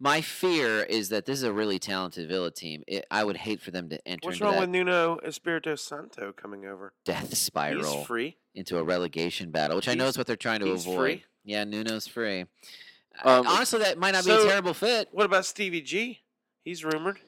my 0.05 0.21
fear 0.21 0.83
is 0.83 1.11
that 1.11 1.27
this 1.27 1.39
is 1.39 1.45
a 1.45 1.53
really 1.53 1.79
talented 1.79 2.29
Villa 2.29 2.51
team. 2.51 2.83
It, 2.89 3.07
I 3.09 3.23
would 3.23 3.37
hate 3.37 3.61
for 3.61 3.71
them 3.71 3.89
to 3.91 4.09
enter 4.09 4.27
What's 4.27 4.37
into 4.39 4.45
wrong 4.47 4.55
that 4.55 4.61
with 4.63 4.71
Nuno 4.71 5.19
Espirito 5.25 5.77
Santo 5.77 6.33
coming 6.33 6.67
over? 6.67 6.93
death 7.05 7.37
spiral 7.37 7.99
He's 7.99 8.07
free. 8.07 8.37
into 8.57 8.79
a 8.79 8.83
relegation 8.83 9.53
battle, 9.53 9.77
which 9.77 9.87
I 9.89 9.95
know 9.95 10.07
is 10.09 10.19
what 10.19 10.27
they're 10.27 10.35
trying 10.35 10.59
to 10.61 10.67
he's 10.67 10.83
avoid. 10.85 10.99
free. 10.99 11.25
Yeah, 11.45 11.63
Nuno's 11.65 12.09
free. 12.09 12.47
Uh, 13.25 13.41
Um, 13.41 13.47
Honestly, 13.47 13.79
that 13.79 13.97
might 13.97 14.11
not 14.13 14.25
be 14.25 14.33
a 14.33 14.43
terrible 14.43 14.75
fit. 14.75 15.09
What 15.13 15.25
about 15.27 15.45
Stevie 15.47 15.83
G? 15.83 16.21
He's 16.65 16.85
rumored. 16.85 17.21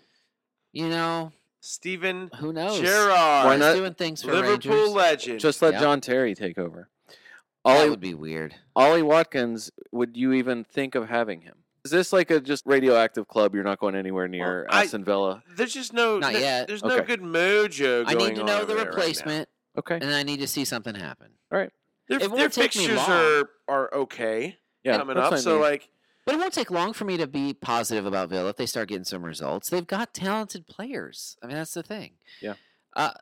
You 0.72 0.88
know, 0.88 1.30
Stephen 1.60 2.28
who 2.40 2.52
knows? 2.52 2.80
Gerrard, 2.80 3.46
Why 3.46 3.56
not? 3.56 3.74
doing 3.76 3.94
things 3.94 4.22
for 4.22 4.32
Liverpool 4.32 4.72
Rangers. 4.72 4.92
legend. 4.94 5.40
Just 5.40 5.62
let 5.62 5.74
Yeah. 5.74 5.80
John 5.80 6.00
Terry 6.00 6.34
take 6.34 6.58
over. 6.58 6.88
that 7.08 7.16
Ollie 7.64 7.90
would 7.90 8.00
be 8.00 8.14
weird. 8.14 8.56
Ollie 8.74 9.02
Watkins, 9.02 9.70
would 9.92 10.16
you 10.16 10.32
even 10.32 10.64
think 10.64 10.94
of 10.96 11.08
having 11.08 11.42
him? 11.42 11.54
Is 11.84 11.90
this 11.90 12.12
like 12.12 12.30
a 12.30 12.40
just 12.40 12.64
radioactive 12.66 13.28
club? 13.28 13.54
You're 13.54 13.64
not 13.64 13.78
going 13.78 13.94
anywhere 13.94 14.26
near 14.26 14.66
I- 14.70 14.84
Aston 14.84 15.04
Villa. 15.04 15.42
There's 15.56 15.74
just 15.74 15.92
no. 15.92 16.18
Not 16.18 16.32
no- 16.32 16.38
yet. 16.38 16.66
There's 16.66 16.82
no 16.82 16.96
Okay. 16.96 17.04
good 17.04 17.20
mojo. 17.20 18.04
I 18.06 18.14
going 18.14 18.28
need 18.30 18.34
to 18.36 18.40
on 18.40 18.46
know 18.46 18.56
over 18.56 18.66
the 18.66 18.74
there 18.74 18.76
right 18.84 18.90
now. 18.92 18.96
replacement, 18.96 19.48
Okay. 19.78 19.94
and 19.96 20.06
I 20.14 20.22
need 20.22 20.40
to 20.40 20.46
see 20.48 20.64
something 20.64 20.94
happen. 20.94 21.32
Their, 21.50 21.70
It 22.18 22.18
their 22.20 22.28
won't 22.28 22.52
take 22.52 22.74
me 22.76 22.86
fixtures 22.86 22.96
long. 22.96 23.10
are 23.10 23.50
are 23.68 23.94
okay 23.94 24.58
Yeah. 24.82 24.98
coming 24.98 25.16
that's 25.16 25.26
up. 25.26 25.32
what 25.32 25.38
I 25.38 25.42
So 25.42 25.52
mean. 25.54 25.60
like, 25.62 25.88
But 26.26 26.34
it 26.34 26.38
won't 26.38 26.52
take 26.54 26.70
long 26.70 26.92
for 26.94 27.04
me 27.04 27.16
to 27.18 27.26
be 27.26 27.52
positive 27.54 28.06
about 28.06 28.28
Villa 28.30 28.48
if 28.50 28.56
they 28.56 28.64
start 28.66 28.88
getting 28.88 29.04
some 29.04 29.22
results. 29.22 29.68
They've 29.70 29.86
got 29.86 30.14
talented 30.14 30.66
players. 30.66 31.36
I 31.42 31.46
mean, 31.46 31.56
that's 31.56 31.74
the 31.74 31.82
thing. 31.82 32.14
Yeah. 32.40 32.54
Uh, 32.96 33.12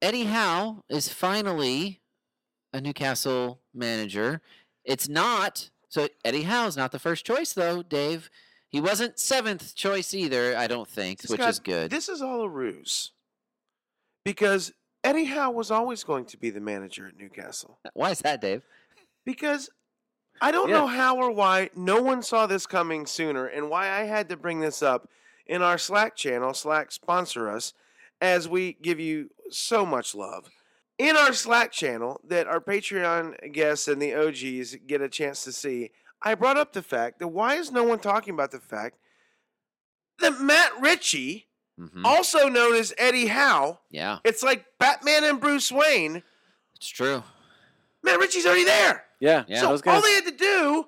Eddie 0.00 0.24
Howe 0.24 0.84
is 0.88 1.08
finally 1.08 2.02
a 2.72 2.80
Newcastle 2.80 3.60
manager. 3.74 4.42
It's 4.84 5.08
not. 5.08 5.70
So 5.92 6.08
Eddie 6.24 6.44
Howe's 6.44 6.74
not 6.74 6.90
the 6.90 6.98
first 6.98 7.26
choice, 7.26 7.52
though, 7.52 7.82
Dave. 7.82 8.30
He 8.70 8.80
wasn't 8.80 9.18
seventh 9.18 9.74
choice 9.74 10.14
either, 10.14 10.56
I 10.56 10.66
don't 10.66 10.88
think, 10.88 11.20
which 11.24 11.38
is 11.38 11.58
good. 11.58 11.90
This 11.90 12.08
is 12.08 12.22
all 12.22 12.40
a 12.40 12.48
ruse 12.48 13.10
because 14.24 14.72
Eddie 15.04 15.26
Howe 15.26 15.50
was 15.50 15.70
always 15.70 16.02
going 16.02 16.24
to 16.24 16.38
be 16.38 16.48
the 16.48 16.62
manager 16.62 17.08
at 17.08 17.18
Newcastle. 17.18 17.78
Uh, 17.84 17.90
why 17.92 18.10
is 18.10 18.20
that, 18.20 18.40
Dave? 18.40 18.62
Because 19.26 19.68
I 20.40 20.50
don't 20.50 20.70
Yeah. 20.70 20.76
know 20.76 20.86
how 20.86 21.18
or 21.18 21.30
why 21.30 21.68
no 21.76 22.00
one 22.00 22.22
saw 22.22 22.46
this 22.46 22.66
coming 22.66 23.04
sooner 23.04 23.44
and 23.44 23.68
why 23.68 23.90
I 23.90 24.04
had 24.04 24.30
to 24.30 24.36
bring 24.38 24.60
this 24.60 24.82
up 24.82 25.10
in 25.44 25.60
our 25.60 25.76
Slack 25.76 26.16
channel. 26.16 26.54
Slack 26.54 26.90
sponsor 26.90 27.50
us 27.50 27.74
as 28.22 28.48
we 28.48 28.78
give 28.80 28.98
you 28.98 29.28
so 29.50 29.84
much 29.84 30.14
love. 30.14 30.48
In 31.02 31.16
our 31.16 31.32
Slack 31.32 31.72
channel 31.72 32.20
that 32.28 32.46
our 32.46 32.60
Patreon 32.60 33.52
guests 33.52 33.88
and 33.88 34.00
the 34.00 34.14
OGs 34.14 34.76
get 34.86 35.00
a 35.00 35.08
chance 35.08 35.42
to 35.42 35.50
see, 35.52 35.90
I 36.22 36.36
brought 36.36 36.56
up 36.56 36.72
the 36.72 36.82
fact 36.82 37.18
that 37.18 37.26
why 37.28 37.56
is 37.56 37.72
no 37.72 37.82
one 37.82 37.98
talking 37.98 38.34
about 38.34 38.52
the 38.52 38.60
fact 38.60 38.98
that 40.20 40.40
Matt 40.40 40.70
Ritchie, 40.80 41.48
Mhm. 41.80 42.04
also 42.04 42.46
known 42.48 42.76
as 42.76 42.94
Eddie 42.98 43.26
Howe, 43.26 43.80
Yeah, 43.90 44.18
it's 44.22 44.44
like 44.44 44.64
Batman 44.78 45.24
and 45.24 45.40
Bruce 45.40 45.72
Wayne. 45.72 46.22
it's 46.76 46.88
true. 46.88 47.24
Matt 48.04 48.20
Ritchie's 48.20 48.46
already 48.46 48.64
there. 48.64 49.04
yeah. 49.18 49.42
Yeah. 49.48 49.60
So 49.60 49.68
I 49.70 49.72
was 49.72 49.82
all 49.84 50.00
they 50.02 50.14
had 50.14 50.24
to 50.26 50.30
do, 50.30 50.86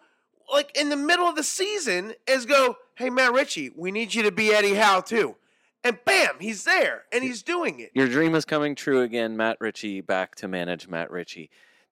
like 0.52 0.76
in 0.76 0.90
the 0.90 0.96
middle 0.96 1.26
of 1.26 1.34
the 1.34 1.42
season, 1.42 2.14
is 2.28 2.46
go, 2.46 2.76
"Hey, 2.94 3.10
Matt 3.10 3.32
Ritchie, 3.32 3.70
we 3.74 3.90
need 3.90 4.14
you 4.14 4.22
to 4.22 4.30
be 4.30 4.54
Eddie 4.54 4.74
Howe 4.74 5.00
too," 5.00 5.36
and 5.84 5.98
bam, 6.04 6.36
he's 6.40 6.64
there 6.64 7.04
and 7.12 7.22
he's 7.22 7.42
doing 7.42 7.78
it. 7.78 7.90
Your 7.94 8.08
dream 8.08 8.34
is 8.34 8.44
coming 8.44 8.74
true 8.74 9.02
again. 9.02 9.36
Matt 9.36 9.58
Ritchie 9.60 10.00
back 10.00 10.34
to 10.36 10.48
manage 10.48 10.88
Matt 10.88 11.10
Ritchie. 11.10 11.50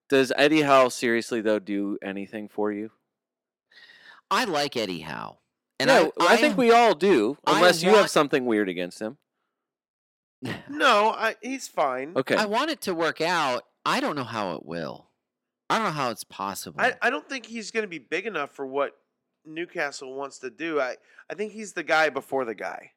Does 0.09 0.33
Eddie 0.37 0.63
Howe 0.63 0.89
seriously 0.89 1.41
though 1.41 1.59
do 1.59 1.99
anything 2.03 2.49
for 2.49 2.73
you? 2.73 2.91
I 4.31 4.45
like 4.45 4.77
Eddie 4.77 5.01
Howe. 5.01 5.39
And 5.79 5.91
yeah, 5.91 6.09
I, 6.21 6.35
I, 6.35 6.37
think 6.37 6.57
we 6.57 6.71
all 6.71 6.95
do, 6.95 7.37
I 7.45 7.57
unless 7.57 7.83
you 7.83 7.95
have 7.97 8.09
something 8.09 8.47
weird 8.47 8.69
against 8.69 9.01
him. 9.01 9.19
No, 10.69 11.11
I, 11.11 11.37
he's 11.41 11.69
fine. 11.69 12.15
Okay. 12.17 12.35
I 12.35 12.47
want 12.47 12.71
it 12.71 12.81
to 12.83 12.95
work 12.95 13.21
out. 13.21 13.63
I 13.85 14.01
don't 14.01 14.17
know 14.17 14.25
how 14.25 14.55
it 14.55 14.67
will. 14.67 15.09
I 15.71 15.79
don't 15.79 15.87
know 15.87 15.93
how 15.93 16.11
it's 16.11 16.25
possible. 16.25 16.81
I, 16.81 16.95
I 17.01 17.11
don't 17.11 17.29
think 17.29 17.47
he's 17.47 17.71
going 17.71 17.85
to 17.85 17.89
be 17.89 18.01
big 18.01 18.27
enough 18.27 18.51
for 18.51 18.67
what 18.67 18.97
Newcastle 19.45 20.15
wants 20.15 20.39
to 20.41 20.51
do. 20.51 20.81
I, 20.81 20.97
I 21.31 21.35
think 21.35 21.53
he's 21.53 21.75
the 21.75 21.85
guy 21.85 22.11
before 22.11 22.45
the 22.45 22.55
guy. 22.55 22.91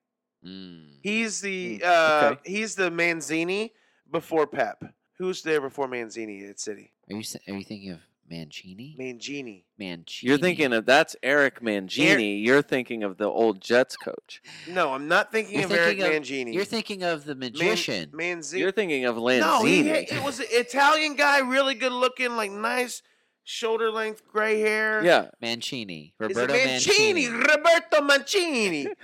Mm. 0.46 0.86
He's 1.02 1.42
the 1.42 1.80
Mm, 1.80 1.84
uh, 1.86 2.30
okay. 2.34 2.52
he's 2.52 2.76
the 2.76 2.90
Manzini 2.92 3.72
before 4.12 4.48
Pep. 4.48 4.84
Who's 5.18 5.42
there 5.42 5.62
before 5.62 5.88
Manzini 5.88 6.50
at 6.50 6.60
City? 6.60 6.92
Are 7.10 7.16
you 7.16 7.24
are 7.48 7.54
you 7.54 7.64
thinking 7.64 7.92
of 7.92 8.00
Mancini? 8.30 8.96
Mangini. 9.00 9.64
Mancini. 9.80 10.30
You're 10.30 10.38
thinking 10.38 10.74
of 10.74 10.86
that's 10.86 11.16
Eric 11.24 11.62
Mangini. 11.62 12.44
You're 12.44 12.62
thinking 12.64 13.04
of 13.04 13.18
the 13.18 13.26
old 13.30 13.62
Jets 13.62 13.96
coach. 13.96 14.42
No, 14.68 14.94
I'm 14.94 15.08
not 15.08 15.32
thinking 15.32 15.56
You're 15.60 15.66
of 15.66 15.72
Eric 15.72 16.00
of- 16.00 16.10
Mangini. 16.12 16.54
You're 16.54 16.66
thinking 16.66 17.04
of 17.04 17.26
the 17.26 17.36
Man- 17.36 17.52
magician. 17.54 18.10
Manzini. 18.12 18.60
You're 18.60 18.72
thinking 18.72 19.06
of 19.06 19.16
Lanzini. 19.16 19.40
No, 19.42 19.64
he, 19.64 19.90
it 19.90 20.24
was 20.24 20.40
an 20.40 20.48
Italian 20.50 21.16
guy, 21.16 21.40
really 21.40 21.76
good 21.76 21.92
looking, 21.92 22.36
like 22.36 22.52
nice 22.52 23.02
shoulder 23.44 23.92
length 23.92 24.24
gray 24.28 24.60
hair. 24.60 25.04
yeah, 25.04 25.30
Mancini. 25.42 26.14
Roberto 26.20 26.52
Mancini? 26.54 27.14
Mancini. 27.28 27.28
Roberto 27.48 28.02
Mancini. 28.02 28.88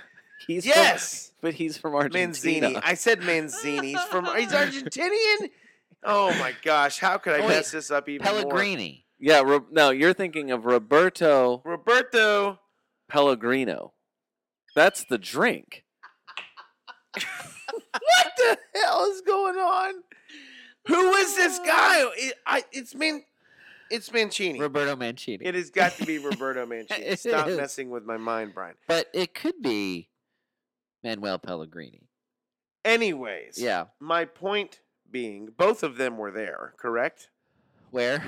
he's 0.46 0.66
yes, 0.66 1.26
from, 1.40 1.48
but 1.48 1.54
he's 1.54 1.76
from 1.76 1.94
Argentina. 1.94 2.68
Manzini. 2.70 2.80
I 2.84 2.94
said 2.94 3.20
Manzini. 3.20 3.82
He's 3.84 4.02
from. 4.04 4.24
He's 4.36 4.52
Argentinian. 4.52 5.50
Oh 6.04 6.30
my 6.38 6.52
gosh! 6.62 6.98
How 6.98 7.18
could 7.18 7.34
I 7.34 7.38
Oh, 7.38 7.42
wait. 7.42 7.48
mess 7.48 7.70
this 7.70 7.90
up 7.90 8.08
even 8.08 8.24
more? 8.24 8.42
Pellegrini. 8.42 9.04
Yeah, 9.18 9.40
Ro- 9.40 9.66
no, 9.70 9.90
you're 9.90 10.14
thinking 10.14 10.50
of 10.50 10.64
Roberto 10.64 11.62
Roberto. 11.64 12.58
Pellegrino. 13.08 13.92
That's 14.74 15.04
the 15.04 15.18
drink. 15.18 15.84
What 17.92 18.32
the 18.36 18.58
hell 18.80 19.04
is 19.10 19.20
going 19.22 19.56
on? 19.56 19.94
Who 20.88 21.12
is 21.14 21.36
this 21.36 21.58
guy? 21.58 22.04
It, 22.16 22.34
I, 22.46 22.64
it's 22.72 22.94
Man. 22.94 23.22
It's 23.90 24.10
Mancini. 24.12 24.58
Roberto 24.58 24.96
Mancini. 24.96 25.44
It 25.44 25.54
has 25.54 25.68
got 25.70 25.92
to 25.92 26.06
be 26.06 26.18
Roberto 26.18 26.64
Mancini. 26.66 27.14
Stop 27.16 27.48
is. 27.48 27.56
messing 27.58 27.90
with 27.90 28.04
my 28.04 28.16
mind, 28.16 28.52
Brian. 28.54 28.74
but 28.88 29.08
it 29.12 29.34
could 29.34 29.60
be 29.62 30.08
Manuel 31.02 31.38
Pellegrini. 31.38 32.08
Anyways, 32.84 33.58
Yeah. 33.60 33.86
My 34.00 34.24
point 34.24 34.80
being, 35.10 35.48
both 35.56 35.82
of 35.82 35.96
them 35.96 36.16
were 36.18 36.30
there, 36.30 36.74
correct? 36.78 37.28
Where? 37.90 38.24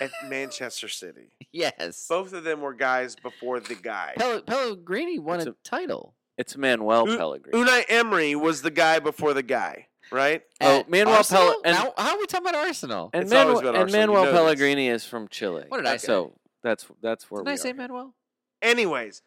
At 0.00 0.10
Manchester 0.28 0.88
City. 0.88 1.30
yes. 1.52 2.06
Both 2.08 2.32
of 2.32 2.44
them 2.44 2.60
were 2.60 2.74
guys 2.74 3.16
before 3.16 3.60
the 3.60 3.74
guy. 3.74 4.14
Pelle- 4.16 4.42
Pellegrini 4.42 5.18
won 5.18 5.38
It's 5.40 5.46
a, 5.46 5.50
a- 5.50 5.54
title. 5.64 6.14
It's 6.38 6.56
Manuel 6.56 7.08
U- 7.08 7.16
Pellegrini. 7.16 7.58
Unai 7.58 7.84
Emery 7.88 8.34
was 8.36 8.60
the 8.62 8.70
guy 8.70 8.98
before 8.98 9.32
the 9.34 9.42
guy, 9.42 9.86
right? 10.12 10.42
Oh, 10.60 10.80
At 10.80 10.90
Manuel 10.90 11.16
Arsenal? 11.16 11.42
Pelle- 11.48 11.60
and- 11.64 11.76
how 11.76 11.92
are 11.96 12.18
we 12.18 12.26
talking 12.26 12.46
about 12.46 12.66
Arsenal? 12.66 13.10
and 13.14 13.22
It's 13.24 13.32
always 13.32 13.46
Manuel, 13.56 13.60
been 13.62 13.68
and 13.68 13.76
Arsenal, 13.84 14.00
you 14.02 14.06
Manuel 14.08 14.24
know 14.24 14.30
this. 14.32 14.38
Pellegrini 14.40 14.88
is 14.88 15.04
from 15.06 15.28
Chile. 15.28 15.64
What 15.68 15.78
did 15.78 15.86
I 15.86 15.96
say? 15.96 16.06
So 16.06 16.38
that's 16.62 16.86
that's 17.02 17.30
where 17.30 17.40
Didn't 17.40 17.46
we 17.48 17.52
I 17.52 17.56
say 17.56 17.70
are. 17.70 17.74
Manuel? 17.74 18.14
Anyways, 18.62 19.22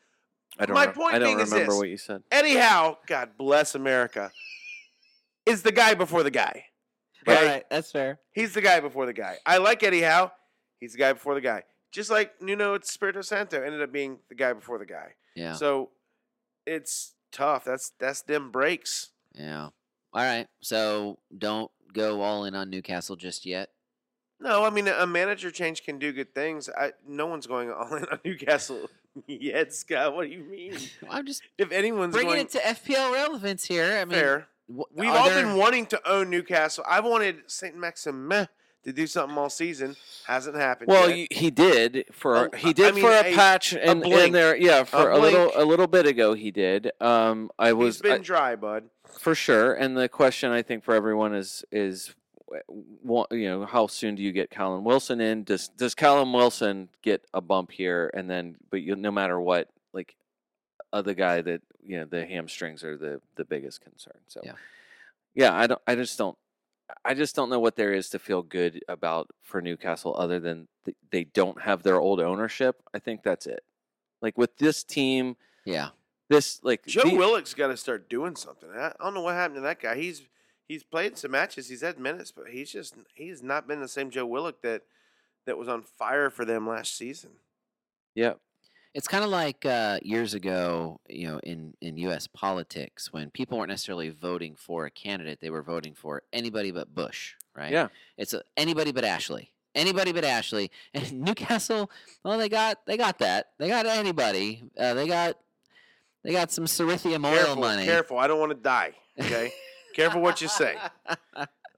I 0.58 0.66
don't 0.66 0.74
My 0.76 0.86
rem- 0.86 0.94
point 0.94 1.16
I 1.16 1.20
don't 1.20 1.28
being 1.30 1.40
is 1.40 1.52
remember 1.52 1.72
this. 1.74 1.80
what 1.80 1.90
you 1.90 1.98
said. 1.98 2.24
Eddie 2.32 2.56
Howe, 2.58 2.98
God 3.08 3.32
bless 3.38 3.76
America, 3.76 4.32
is 5.46 5.62
the 5.64 5.72
guy 5.72 5.94
before 5.94 6.24
the 6.24 6.32
guy. 6.32 6.66
All 7.28 7.34
Okay? 7.34 7.46
right, 7.48 7.70
that's 7.70 7.92
fair. 7.92 8.20
He's 8.32 8.54
the 8.54 8.62
guy 8.62 8.80
before 8.80 9.06
the 9.06 9.14
guy. 9.14 9.38
I 9.46 9.58
like 9.58 9.84
Eddie 9.84 10.02
Howe. 10.02 10.32
He's 10.80 10.94
the 10.94 10.98
guy 11.00 11.14
before 11.14 11.36
the 11.36 11.42
guy. 11.42 11.64
Just 11.92 12.10
like 12.10 12.42
Nuno 12.42 12.76
Espirito 12.78 13.22
Santo 13.22 13.62
ended 13.62 13.82
up 13.82 13.92
being 13.92 14.20
the 14.30 14.36
guy 14.36 14.54
before 14.54 14.78
the 14.78 14.86
guy. 14.86 15.14
Yeah. 15.36 15.54
So 15.54 15.90
it's 16.66 17.14
tough. 17.32 17.66
That's 17.66 17.92
that's 18.00 18.22
them 18.22 18.52
breaks. 18.52 19.10
Yeah. 19.34 19.66
All 20.14 20.24
right. 20.24 20.48
So 20.62 21.20
don't 21.36 21.72
go 21.94 22.22
all 22.22 22.46
in 22.46 22.56
on 22.56 22.70
Newcastle 22.70 23.16
just 23.16 23.46
yet. 23.46 23.70
No, 24.40 24.64
I 24.64 24.70
mean 24.70 24.88
a 24.88 25.06
manager 25.08 25.52
change 25.52 25.84
can 25.84 26.00
do 26.00 26.14
good 26.14 26.34
things. 26.34 26.70
I, 26.70 26.94
no 27.06 27.26
one's 27.26 27.48
going 27.48 27.72
all 27.72 27.94
in 27.96 28.06
on 28.06 28.20
Newcastle 28.24 28.90
yet, 29.28 29.74
Scott. 29.74 30.14
What 30.16 30.28
do 30.28 30.34
you 30.34 30.44
mean? 30.44 30.78
I'm 31.10 31.26
just 31.26 31.42
If 31.58 31.72
anyone's 31.72 32.14
bringing 32.14 32.34
going 32.34 32.42
it 32.46 32.50
to 32.52 32.60
FPL 32.60 33.14
relevance 33.14 33.66
here. 33.66 33.98
I 34.00 34.06
mean, 34.06 34.20
fair, 34.20 34.48
wh- 34.68 34.82
we've 34.96 35.10
all 35.10 35.30
there- 35.30 35.44
been 35.44 35.56
wanting 35.58 35.86
to 35.88 36.10
own 36.10 36.30
Newcastle. 36.30 36.84
I've 36.88 37.06
wanted 37.06 37.38
Saint 37.48 37.76
Maximin 37.78 38.48
to 38.86 38.94
do 38.94 39.08
something 39.08 39.38
all 39.38 39.50
season. 39.50 39.96
Hasn't 40.26 40.56
happened. 40.56 40.88
Well, 40.88 41.10
yet. 41.10 41.18
you, 41.18 41.28
he 41.32 41.52
did 41.52 42.06
for 42.12 42.46
A- 42.46 42.58
he 42.58 42.70
I 42.70 42.74
did 42.74 42.96
mean, 42.96 43.04
for 43.04 43.12
a, 43.12 43.32
a- 43.32 43.36
patch 43.36 43.74
and, 43.74 44.02
blink. 44.02 44.28
and 44.28 44.36
there 44.36 44.56
yeah 44.56 44.84
for 44.86 45.10
a, 45.12 45.18
little 45.20 45.52
a 45.56 45.66
little 45.66 45.88
bit 45.88 46.06
ago 46.06 46.34
he 46.34 46.50
did. 46.52 46.92
Um, 47.02 47.52
I 47.60 47.74
was 47.74 47.96
he's 47.98 48.02
been 48.04 48.12
I- 48.14 48.18
dry, 48.24 48.56
bud. 48.56 48.86
for 49.06 49.36
sure. 49.36 49.74
And 49.74 49.98
the 49.98 50.08
question 50.08 50.52
I 50.52 50.62
think 50.62 50.84
for 50.84 50.94
everyone 50.94 51.36
is 51.36 51.64
is 51.72 52.16
wa- 52.16 52.16
you 53.32 53.48
know 53.50 53.66
how 53.66 53.88
soon 53.88 54.16
do 54.16 54.22
you 54.24 54.32
get 54.32 54.50
Callum 54.50 54.84
Wilson 54.84 55.22
in? 55.22 55.44
Does 55.44 55.70
does 55.70 55.96
Callum 55.96 56.34
Wilson 56.34 56.90
get 57.02 57.24
a 57.34 57.42
bump 57.42 57.72
here 57.72 58.10
and 58.14 58.30
then 58.30 58.56
but 58.70 58.82
you, 58.82 58.96
no 58.96 59.12
matter 59.12 59.40
what 59.40 59.70
like 59.94 60.16
other 60.94 61.14
guy 61.14 61.42
that 61.42 61.62
you 61.84 62.00
know 62.00 62.06
the 62.06 62.26
hamstrings 62.26 62.84
are 62.84 62.98
the 62.98 63.22
the 63.36 63.46
biggest 63.46 63.82
concern. 63.82 64.18
So 64.28 64.42
Yeah. 64.44 64.54
yeah, 65.36 65.54
I 65.56 65.68
don't 65.68 65.82
I 65.88 65.96
just 65.96 66.18
don't 66.18 66.38
I 67.06 67.14
just 67.14 67.36
don't 67.36 67.50
know 67.52 67.60
what 67.60 67.76
there 67.76 67.94
is 67.94 68.10
to 68.10 68.20
feel 68.20 68.42
good 68.42 68.84
about 68.88 69.30
for 69.44 69.62
Newcastle 69.62 70.16
other 70.18 70.40
than 70.40 70.68
th- 70.86 70.98
they 71.12 71.24
don't 71.26 71.62
have 71.62 71.84
their 71.84 72.00
old 72.00 72.20
ownership. 72.20 72.82
I 72.94 73.00
think 73.00 73.22
that's 73.22 73.46
it. 73.46 73.64
Like 74.22 74.38
with 74.38 74.58
this 74.58 74.84
team, 74.84 75.38
Yeah. 75.66 75.90
this 76.30 76.60
like 76.64 76.86
Joe 76.88 77.04
the- 77.04 77.16
Willock's 77.16 77.54
got 77.54 77.68
to 77.68 77.78
start 77.78 78.10
doing 78.10 78.36
something. 78.36 78.70
I 78.72 78.88
I 78.88 79.04
don't 79.04 79.14
know 79.14 79.22
what 79.22 79.36
happened 79.36 79.58
to 79.58 79.62
that 79.62 79.80
guy. 79.80 79.96
He's 79.98 80.24
he's 80.70 80.84
played 80.86 81.18
some 81.18 81.32
matches. 81.32 81.68
He's 81.68 81.82
had 81.82 82.00
minutes, 82.00 82.32
but 82.32 82.48
he's 82.48 82.72
just 82.72 82.96
he's 83.14 83.44
not 83.44 83.68
been 83.68 83.82
the 83.82 83.88
same 83.90 84.10
Joe 84.10 84.26
Willock 84.26 84.62
that 84.62 84.84
that 85.46 85.58
was 85.58 85.68
on 85.68 85.82
fire 85.82 86.30
for 86.30 86.46
them 86.46 86.66
last 86.68 86.96
season. 86.96 87.32
yeah, 88.16 88.34
It's 88.94 89.08
kind 89.08 89.24
of 89.24 89.30
like 89.32 89.66
uh, 89.66 90.00
years 90.04 90.34
ago, 90.36 91.00
you 91.10 91.28
know, 91.28 91.40
in, 91.40 91.74
in 91.82 91.98
U.S. 91.98 92.28
politics, 92.28 93.12
when 93.12 93.32
people 93.32 93.58
weren't 93.58 93.70
necessarily 93.70 94.10
voting 94.10 94.56
for 94.56 94.86
a 94.86 94.92
candidate, 94.92 95.40
they 95.42 95.50
were 95.50 95.64
voting 95.64 95.94
for 95.96 96.22
anybody 96.32 96.70
but 96.72 96.94
Bush, 96.94 97.34
right? 97.56 97.72
Yeah. 97.72 97.88
It's 98.18 98.34
a, 98.34 98.44
anybody 98.58 98.92
but 98.92 99.04
Ashley. 99.04 99.52
anybody 99.74 100.12
but 100.12 100.24
Ashley. 100.24 100.70
And 100.94 101.22
Newcastle, 101.22 101.90
well, 102.24 102.38
they 102.38 102.50
got 102.50 102.86
they 102.86 102.96
got 102.98 103.18
that. 103.20 103.48
They 103.58 103.68
got 103.70 103.86
anybody. 103.88 104.64
Uh, 104.78 104.94
they 104.94 105.08
got 105.08 105.38
they 106.24 106.32
got 106.32 106.52
some 106.52 106.66
Cerithium 106.66 107.26
oil 107.26 107.34
Careful, 107.34 107.56
money. 107.56 107.86
careful. 107.86 108.18
I 108.20 108.28
don't 108.28 108.40
want 108.40 108.52
to 108.52 108.58
die. 108.58 108.92
Okay, 109.20 109.52
careful 110.00 110.22
what 110.22 110.42
you 110.42 110.48
say. 110.48 110.76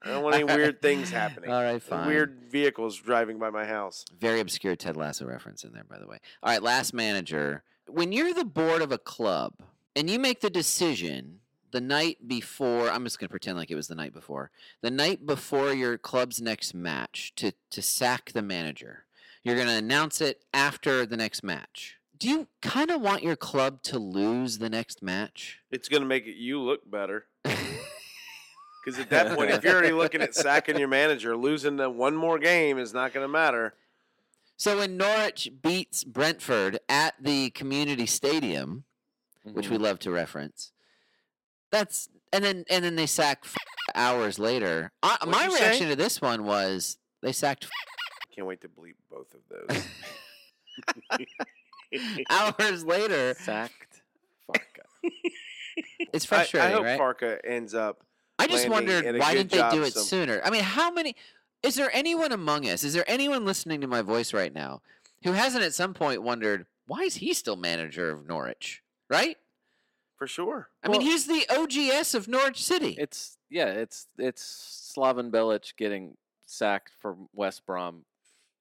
I 0.03 0.10
don't 0.10 0.23
want 0.23 0.36
any 0.36 0.43
weird 0.43 0.81
things 0.81 1.10
happening. 1.21 1.51
All 1.51 1.62
right, 1.62 1.81
fine. 1.81 2.07
Weird 2.07 2.45
vehicles 2.49 2.97
driving 2.97 3.38
by 3.38 3.49
my 3.49 3.65
house. 3.65 4.05
Very 4.19 4.39
obscure 4.39 4.75
Ted 4.75 4.97
Lasso 4.97 5.25
reference 5.25 5.63
in 5.63 5.73
there, 5.73 5.84
by 5.84 5.99
the 5.99 6.07
way. 6.07 6.17
All 6.41 6.51
right, 6.51 6.62
last 6.63 6.93
manager. 6.93 7.63
When 7.88 8.12
you're 8.12 8.34
the 8.34 8.45
board 8.45 8.81
of 8.81 8.91
a 8.91 8.97
club 8.97 9.53
and 9.95 10.10
you 10.10 10.17
make 10.17 10.41
the 10.41 10.49
decision 10.49 11.39
the 11.71 11.81
night 11.81 12.27
before, 12.27 12.89
I'm 12.89 13.03
just 13.03 13.19
going 13.19 13.27
to 13.27 13.31
pretend 13.31 13.57
like 13.57 13.71
it 13.71 13.75
was 13.75 13.88
the 13.88 13.95
night 13.95 14.13
before, 14.13 14.51
the 14.81 14.91
night 14.91 15.25
before 15.25 15.73
your 15.73 15.97
club's 15.97 16.41
next 16.41 16.73
match 16.73 17.34
to, 17.36 17.53
to 17.69 17.81
sack 17.81 18.31
the 18.34 18.41
manager. 18.41 19.05
You're 19.43 19.55
going 19.55 19.67
to 19.67 19.73
announce 19.73 20.21
it 20.21 20.43
after 20.53 21.05
the 21.05 21.17
next 21.17 21.43
match. 21.43 21.97
Do 22.17 22.29
you 22.29 22.47
kind 22.62 22.91
of 22.91 23.01
want 23.01 23.23
your 23.23 23.36
club 23.36 23.81
to 23.84 23.97
lose 23.97 24.60
the 24.60 24.69
next 24.69 25.01
match? 25.01 25.60
It's 25.71 25.89
going 25.89 26.03
to 26.03 26.07
make 26.07 26.25
you 26.27 26.60
look 26.60 26.89
better. 26.89 27.25
Because 28.84 29.00
at 29.00 29.10
that 29.12 29.36
point, 29.38 29.52
if 29.52 29.63
you're 29.63 29.74
already 29.74 29.91
looking 29.94 30.22
at 30.22 30.34
sacking 30.34 30.78
your 30.80 30.88
manager, 30.88 31.36
losing 31.38 31.76
the 31.78 31.89
one 31.89 32.15
more 32.15 32.39
game 32.39 32.80
is 32.80 32.94
not 32.94 33.13
going 33.13 33.24
to 33.24 33.28
matter. 33.32 33.76
So 34.58 34.78
when 34.80 34.98
Norwich 34.98 35.50
beats 35.62 36.04
Brentford 36.04 36.80
at 36.89 37.13
the 37.22 37.52
community 37.52 38.06
stadium, 38.08 38.84
which 39.44 39.70
we 39.70 39.78
Mhm. 39.78 39.82
love 39.82 40.00
to 40.00 40.12
reference. 40.12 40.72
That's 41.72 42.10
and 42.34 42.44
then 42.44 42.65
and 42.70 42.84
then 42.84 42.96
they 42.96 43.06
sack 43.08 43.39
f- 43.44 43.56
hours 43.96 44.38
later. 44.39 44.91
I, 45.04 45.17
my 45.26 45.46
you 45.46 45.52
say? 45.52 45.63
reaction 45.63 45.89
to 45.89 45.96
this 45.96 46.22
one 46.22 46.44
was 46.44 46.98
they 47.22 47.32
sacked 47.32 47.67
Can't 48.36 48.46
wait 48.48 48.62
to 48.62 48.67
bleep 48.70 48.96
both 49.10 49.34
of 49.34 49.41
those. 49.50 49.84
hours 52.30 52.84
later. 52.86 53.34
sacked. 53.36 54.02
Farke. 54.50 55.12
It's 56.13 56.26
I, 56.26 56.28
frustrating, 56.28 56.70
I 56.70 56.74
hope 56.74 56.84
right? 56.84 57.00
Farke 57.00 57.39
ends 57.44 57.74
up. 57.74 58.04
I 58.43 58.47
just 58.47 58.69
wondered 58.69 59.19
why 59.19 59.34
didn't 59.34 59.51
they 59.51 59.69
do 59.71 59.84
it 59.84 59.93
some- 59.93 60.04
sooner? 60.04 60.41
I 60.43 60.49
mean, 60.49 60.63
how 60.63 60.91
many? 60.91 61.15
Is 61.63 61.75
there 61.75 61.89
anyone 61.93 62.32
among 62.32 62.67
us? 62.67 62.84
Is 62.84 62.93
there 62.93 63.04
anyone 63.08 63.45
listening 63.45 63.82
to 63.82 63.88
my 63.88 64.01
voice 64.01 64.34
right 64.34 64.54
now 64.54 64.82
who 65.23 65.34
hasn't 65.34 65.63
at 65.63 65.73
some 65.73 65.93
point 65.93 66.23
wondered 66.23 66.65
why 66.88 67.01
is 67.01 67.15
he 67.15 67.34
still 67.34 67.56
manager 67.56 68.10
of 68.10 68.27
Norwich? 68.27 68.82
Right? 69.10 69.38
For 70.17 70.27
sure. 70.27 70.69
I 70.84 70.89
mean, 70.89 71.01
he's 71.01 71.27
the 71.27 71.45
OGS 71.49 72.15
of 72.15 72.27
Norwich 72.27 72.63
City. 72.63 72.95
It's 72.97 73.38
yeah, 73.49 73.67
it's 73.67 74.08
it's 74.17 74.93
Slaven 74.95 75.32
Bilic 75.32 75.75
getting 75.77 76.17
sacked 76.45 76.91
from 76.99 77.30
West 77.34 77.65
Brom 77.65 78.06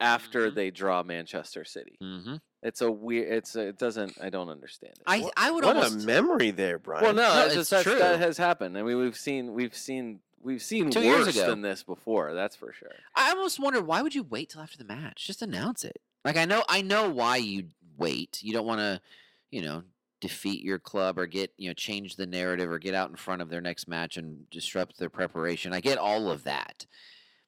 after 0.00 0.50
Mhm. 0.50 0.54
they 0.54 0.70
draw 0.70 1.02
Manchester 1.02 1.64
City. 1.64 1.98
mm-hmm. 2.02 2.36
It's 2.62 2.80
a 2.82 2.90
weird. 2.90 3.32
It's 3.32 3.56
a, 3.56 3.68
it 3.68 3.78
doesn't. 3.78 4.18
I 4.20 4.28
don't 4.30 4.48
understand 4.50 4.94
it. 4.96 5.02
I 5.06 5.20
What- 5.20 5.32
I 5.36 5.50
would 5.50 5.64
What 5.64 5.76
almost 5.76 6.02
a 6.04 6.06
memory 6.06 6.50
there, 6.50 6.78
Brian. 6.78 7.02
well, 7.04 7.14
no, 7.14 7.22
No, 7.34 7.46
it's 7.46 7.56
it's 7.56 7.70
just 7.70 7.84
true. 7.84 7.98
that 7.98 8.18
has 8.20 8.36
happened. 8.36 8.76
I 8.76 8.82
mean, 8.82 8.98
we've 8.98 9.16
seen 9.16 9.54
we've 9.54 9.74
seen 9.76 10.20
we've 10.42 10.62
seen 10.62 10.90
Two 10.90 11.00
years 11.02 11.26
worse 11.26 11.36
ago. 11.36 11.48
than 11.50 11.62
this 11.62 11.82
before. 11.82 12.34
That's 12.34 12.56
for 12.56 12.72
sure. 12.72 12.92
I 13.14 13.30
almost 13.30 13.58
wonder 13.60 13.80
why 13.82 14.02
would 14.02 14.14
you 14.14 14.22
wait 14.22 14.50
till 14.50 14.60
after 14.62 14.76
the 14.76 14.84
match? 14.84 15.26
Just 15.26 15.40
announce 15.42 15.84
it. 15.84 16.00
Like 16.24 16.36
I 16.36 16.44
know 16.44 16.62
I 16.68 16.82
know 16.82 17.08
why 17.08 17.36
you 17.38 17.68
wait. 17.96 18.42
You 18.42 18.52
don't 18.52 18.66
want 18.66 18.80
to, 18.80 19.00
you 19.50 19.62
know, 19.62 19.82
defeat 20.20 20.62
your 20.62 20.78
club 20.78 21.18
or 21.18 21.26
get, 21.26 21.52
you 21.56 21.68
know, 21.68 21.74
change 21.74 22.16
the 22.16 22.26
narrative 22.26 22.70
or 22.70 22.78
get 22.78 22.94
out 22.94 23.08
in 23.08 23.16
front 23.16 23.40
of 23.40 23.48
their 23.48 23.62
next 23.62 23.88
match 23.88 24.18
and 24.18 24.48
disrupt 24.50 24.98
their 24.98 25.08
preparation. 25.08 25.72
I 25.72 25.80
get 25.80 25.96
all 25.96 26.30
of 26.30 26.44
that. 26.44 26.84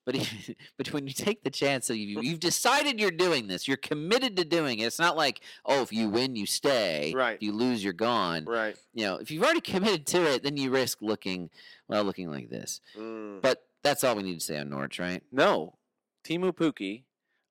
But 0.05 0.17
if- 0.17 0.51
but 0.77 0.93
when 0.93 1.07
you 1.07 1.13
take 1.13 1.45
the 1.45 1.51
chance 1.51 1.87
that 1.89 1.97
you 1.99 2.21
you've 2.21 2.41
decided 2.41 2.99
you're 3.01 3.11
doing 3.11 3.47
this, 3.47 3.67
you're 3.69 3.77
committed 3.77 4.37
to 4.37 4.45
doing 4.45 4.79
it. 4.81 4.85
It's 4.85 4.99
not 4.99 5.17
like, 5.17 5.41
oh, 5.65 5.83
if 5.83 5.93
you 5.93 6.09
win, 6.09 6.35
you 6.37 6.47
stay. 6.47 7.13
Right. 7.15 7.37
If 7.37 7.43
you 7.43 7.53
lose, 7.53 7.83
you're 7.85 7.93
gone. 7.93 8.45
Right. 8.45 8.77
You 8.95 9.05
know, 9.07 9.17
if 9.17 9.31
you've 9.31 9.43
already 9.45 9.61
committed 9.61 10.07
to 10.09 10.23
it, 10.33 10.43
then 10.43 10.57
you 10.57 10.71
risk 10.71 10.99
looking 11.03 11.51
well, 11.89 12.05
looking 12.05 12.31
like 12.31 12.51
this. 12.51 12.81
Mm. 12.99 13.41
But 13.43 13.65
that's 13.83 14.05
all 14.05 14.17
we 14.17 14.23
need 14.23 14.39
to 14.39 14.45
say 14.45 14.59
on 14.59 14.71
Norwich, 14.71 14.99
right? 14.99 15.23
No, 15.33 15.75
Teemu 16.25 16.53
Pukki. 16.53 17.03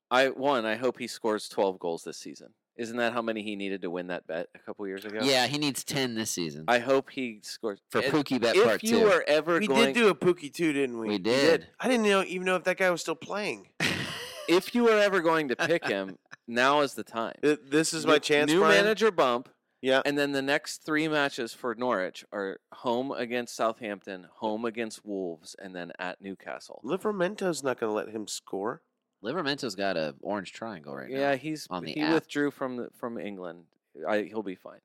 I 0.09 0.27
one. 0.29 0.65
I 0.65 0.75
hope 0.75 0.99
he 0.99 1.07
scores 1.07 1.47
twelve 1.47 1.79
goals 1.79 2.03
this 2.03 2.17
season. 2.17 2.49
Isn't 2.77 2.97
that 2.97 3.13
how 3.13 3.21
many 3.21 3.43
he 3.43 3.55
needed 3.55 3.81
to 3.81 3.89
win 3.89 4.07
that 4.07 4.25
bet 4.27 4.47
a 4.55 4.59
couple 4.59 4.87
years 4.87 5.05
ago? 5.05 5.19
Yeah, 5.21 5.45
he 5.47 5.57
needs 5.57 5.83
ten 5.83 6.15
this 6.15 6.31
season. 6.31 6.65
I 6.67 6.79
hope 6.79 7.09
he 7.09 7.39
scores 7.43 7.79
for 7.89 7.99
And 8.01 8.11
Pookie 8.13 8.39
Bet 8.41 8.55
If 8.55 8.83
you 8.83 8.99
Two. 9.01 9.07
are 9.07 9.23
ever 9.27 9.59
we 9.59 9.67
going, 9.67 9.93
did 9.93 9.95
do 9.95 10.07
a 10.07 10.15
Pookie 10.15 10.51
too, 10.53 10.71
didn't 10.73 10.97
we? 10.97 11.09
we 11.09 11.17
did. 11.17 11.67
I 11.79 11.87
didn't 11.87 12.03
know 12.05 12.23
even 12.23 12.45
know 12.45 12.55
if 12.55 12.63
that 12.63 12.77
guy 12.77 12.89
was 12.89 13.01
still 13.01 13.15
playing. 13.15 13.67
if 14.47 14.73
you 14.73 14.87
are 14.89 14.97
ever 14.97 15.19
going 15.21 15.49
to 15.49 15.55
pick 15.55 15.85
him, 15.87 16.17
now 16.47 16.81
is 16.81 16.93
the 16.93 17.03
time. 17.03 17.35
Th- 17.43 17.59
This 17.63 17.93
is 17.93 18.05
my 18.05 18.13
New- 18.13 18.19
chance. 18.19 18.51
New 18.51 18.59
Brian. 18.59 18.83
manager 18.83 19.11
bump, 19.11 19.49
Yeah. 19.81 20.01
and 20.05 20.17
then 20.17 20.31
the 20.31 20.41
next 20.41 20.83
three 20.85 21.07
matches 21.07 21.53
for 21.53 21.75
Norwich 21.75 22.25
are 22.31 22.59
home 22.73 23.11
against 23.11 23.55
Southampton, 23.55 24.27
home 24.37 24.65
against 24.65 25.05
Wolves, 25.05 25.55
and 25.61 25.75
then 25.75 25.91
at 25.99 26.21
Newcastle. 26.21 26.81
Livramento's 26.85 27.63
not 27.63 27.79
going 27.79 27.89
to 27.89 27.95
let 27.95 28.09
him 28.09 28.27
score. 28.27 28.81
Livramento's 29.23 29.75
got 29.75 29.97
a 29.97 30.15
orange 30.21 30.51
triangle 30.53 30.95
right 30.95 31.09
yeah, 31.09 31.17
now. 31.17 31.29
Yeah, 31.31 31.35
he's 31.35 31.67
on 31.69 31.83
the 31.83 31.93
he 31.93 32.01
app. 32.01 32.13
withdrew 32.13 32.51
from 32.51 32.77
the, 32.77 32.89
from 32.97 33.17
England. 33.17 33.65
I, 34.07 34.23
he'll 34.23 34.43
be 34.43 34.55
fine. 34.55 34.79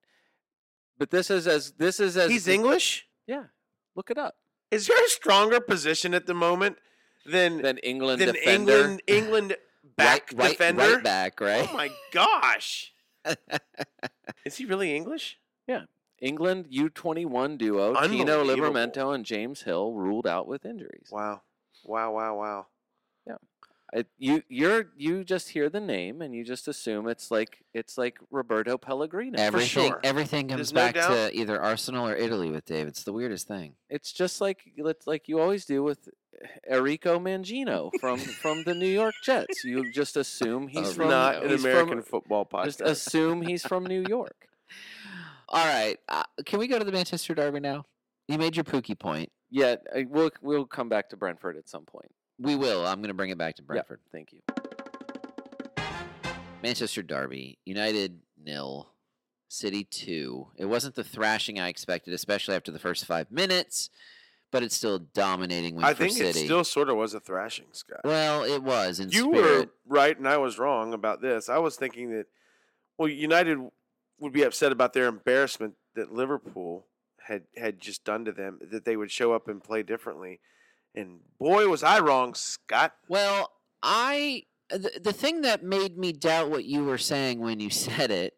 But 0.99 1.11
this 1.11 1.31
is 1.31 1.47
as 1.47 1.73
this 1.73 2.01
is 2.01 2.17
as 2.17 2.31
He's 2.31 2.45
the- 2.45 2.55
English. 2.55 3.07
Yeah, 3.27 3.45
look 3.95 4.11
it 4.11 4.19
up. 4.19 4.37
Is 4.71 4.87
there 4.87 5.05
a 5.05 5.09
stronger 5.09 5.61
position 5.61 6.13
at 6.15 6.27
the 6.27 6.35
moment 6.35 6.79
than 7.25 7.63
Then 7.63 7.79
England 7.79 8.21
than 8.21 8.35
defender. 8.35 8.73
England 8.73 9.03
England 9.07 9.57
back 9.97 10.31
right, 10.33 10.39
right, 10.39 10.51
defender? 10.51 10.95
right 10.95 11.05
back, 11.05 11.41
right? 11.41 11.69
Oh 11.71 11.75
my 11.75 11.91
gosh! 12.13 12.93
Is 14.45 14.57
he 14.57 14.65
really 14.65 14.95
English? 14.95 15.39
Yeah, 15.67 15.83
England 16.21 16.69
U21 16.71 17.59
duo 17.59 17.95
Tino 17.95 18.41
Unbelievable. 18.41 18.73
Livramento 18.73 19.15
and 19.15 19.25
James 19.25 19.63
Hill 19.63 19.93
ruled 19.93 20.27
out 20.27 20.47
with 20.47 20.65
injuries. 20.65 21.09
Wow! 21.11 21.43
Wow! 21.85 22.13
Wow! 22.13 22.39
Wow! 22.39 22.67
It, 23.93 24.09
you 24.19 24.43
you're 24.49 24.87
you 24.97 25.23
just 25.23 25.51
hear 25.51 25.71
the 25.71 25.81
name 25.81 26.21
and 26.21 26.35
you 26.35 26.45
just 26.45 26.67
assume 26.67 27.09
it's 27.09 27.31
like 27.31 27.65
it's 27.73 27.97
like 27.97 28.19
Roberto 28.33 28.77
Pellegrino. 28.77 29.39
everything 29.41 29.91
sure. 29.91 30.01
everything 30.03 30.49
comes 30.49 30.59
There's 30.59 30.73
no 30.73 30.81
back 30.81 30.95
doubt. 30.97 31.11
to 31.11 31.37
either 31.37 31.61
Arsenal 31.61 32.09
or 32.09 32.17
Italy 32.17 32.51
with 32.51 32.65
Dave. 32.65 32.89
It's 32.89 33.05
the 33.05 33.13
weirdest 33.13 33.47
thing. 33.47 33.75
It's 33.89 34.13
just 34.13 34.41
like 34.41 34.73
let's 34.79 35.07
like 35.07 35.29
you 35.29 35.39
always 35.39 35.67
do 35.67 35.85
with 35.85 36.09
Enrico 36.69 37.19
Mangino 37.19 37.91
from 38.01 38.19
from 38.19 38.65
the 38.65 38.75
New 38.75 38.89
York 38.89 39.15
Jets. 39.23 39.65
You 39.65 39.91
just 39.93 40.17
assume 40.17 40.69
he's 40.69 40.95
from 40.95 41.09
not 41.09 41.45
an 41.45 41.51
he's 41.51 41.65
American 41.65 42.03
From, 42.03 42.23
football 42.23 42.49
just 42.65 42.81
assume 42.81 43.43
he's 43.43 43.65
from 43.65 43.85
New 43.85 44.05
York. 44.09 44.49
All 45.49 45.65
right, 45.65 45.97
uh, 46.09 46.25
can 46.45 46.59
we 46.59 46.67
go 46.67 46.77
to 46.79 46.85
the 46.85 46.91
Manchester 46.91 47.35
Derby 47.35 47.61
now? 47.61 47.85
You 48.27 48.37
made 48.37 48.57
your 48.57 48.65
Pookie 48.65 48.99
point. 48.99 49.31
Yeah, 49.49 49.77
we'll 50.09 50.31
we'll 50.43 50.67
come 50.67 50.89
back 50.89 51.11
to 51.11 51.17
Brentford 51.17 51.57
at 51.57 51.69
some 51.69 51.85
point. 51.85 52.11
We 52.39 52.55
will. 52.57 52.87
I'm 52.87 52.99
going 52.99 53.09
to 53.09 53.15
bring 53.15 53.31
it 53.31 53.39
back 53.39 53.57
to 53.57 53.63
Brentford. 53.63 54.01
Thank 54.13 54.33
you. 54.33 54.41
Manchester 56.63 57.03
Derby, 57.03 57.59
United 57.65 58.21
nil, 58.43 58.89
City 59.49 59.85
two. 59.85 60.49
It 60.57 60.65
wasn't 60.67 60.95
the 60.97 61.05
thrashing 61.05 61.61
I 61.61 61.69
expected, 61.69 62.13
especially 62.15 62.57
after 62.57 62.73
the 62.73 62.79
first 62.79 63.05
five 63.07 63.31
minutes, 63.31 63.91
but 64.51 64.63
it's 64.63 64.75
still 64.75 64.99
dominating 64.99 65.77
win 65.77 65.85
I 65.85 65.95
for 65.95 66.05
think 66.05 66.17
City. 66.17 66.41
it 66.41 66.45
still 66.47 66.65
sort 66.65 66.89
of 66.89 66.97
was 66.97 67.15
a 67.15 67.21
thrashing, 67.21 67.67
Scott. 67.73 68.01
well, 68.05 68.43
it 68.43 68.63
was 68.63 68.99
in 69.01 69.11
you 69.11 69.31
spirit. 69.33 69.69
were 69.87 69.97
right, 69.97 70.19
and 70.19 70.27
I 70.29 70.39
was 70.39 70.59
wrong 70.59 70.93
about 70.93 71.21
this. 71.21 71.49
I 71.49 71.59
was 71.59 71.77
thinking 71.77 72.11
that 72.11 72.27
well, 72.99 73.09
United 73.09 73.59
would 74.19 74.33
be 74.33 74.43
upset 74.43 74.73
about 74.73 74.93
their 74.95 75.07
embarrassment 75.07 75.75
that 75.95 76.13
Liverpool 76.13 76.87
had 77.29 77.43
had 77.57 77.81
just 77.81 78.05
done 78.05 78.25
to 78.25 78.33
them. 78.33 78.59
That 78.73 78.85
they 78.85 78.97
would 78.97 79.11
show 79.13 79.33
up 79.33 79.47
and 79.47 79.63
play 79.63 79.83
differently. 79.83 80.41
And 80.97 81.21
boy, 81.39 81.69
was 81.69 81.83
I 81.83 82.01
wrong, 82.01 82.35
Scott. 82.35 82.95
Well, 83.09 83.53
I 83.83 84.45
the, 84.71 85.01
the 85.03 85.13
thing 85.13 85.43
that 85.43 85.63
made 85.63 85.97
me 85.97 86.13
doubt 86.13 86.51
what 86.51 86.65
you 86.65 86.85
were 86.85 86.99
saying 86.99 87.41
when 87.41 87.61
you 87.61 87.71
said 87.71 88.11
it 88.11 88.35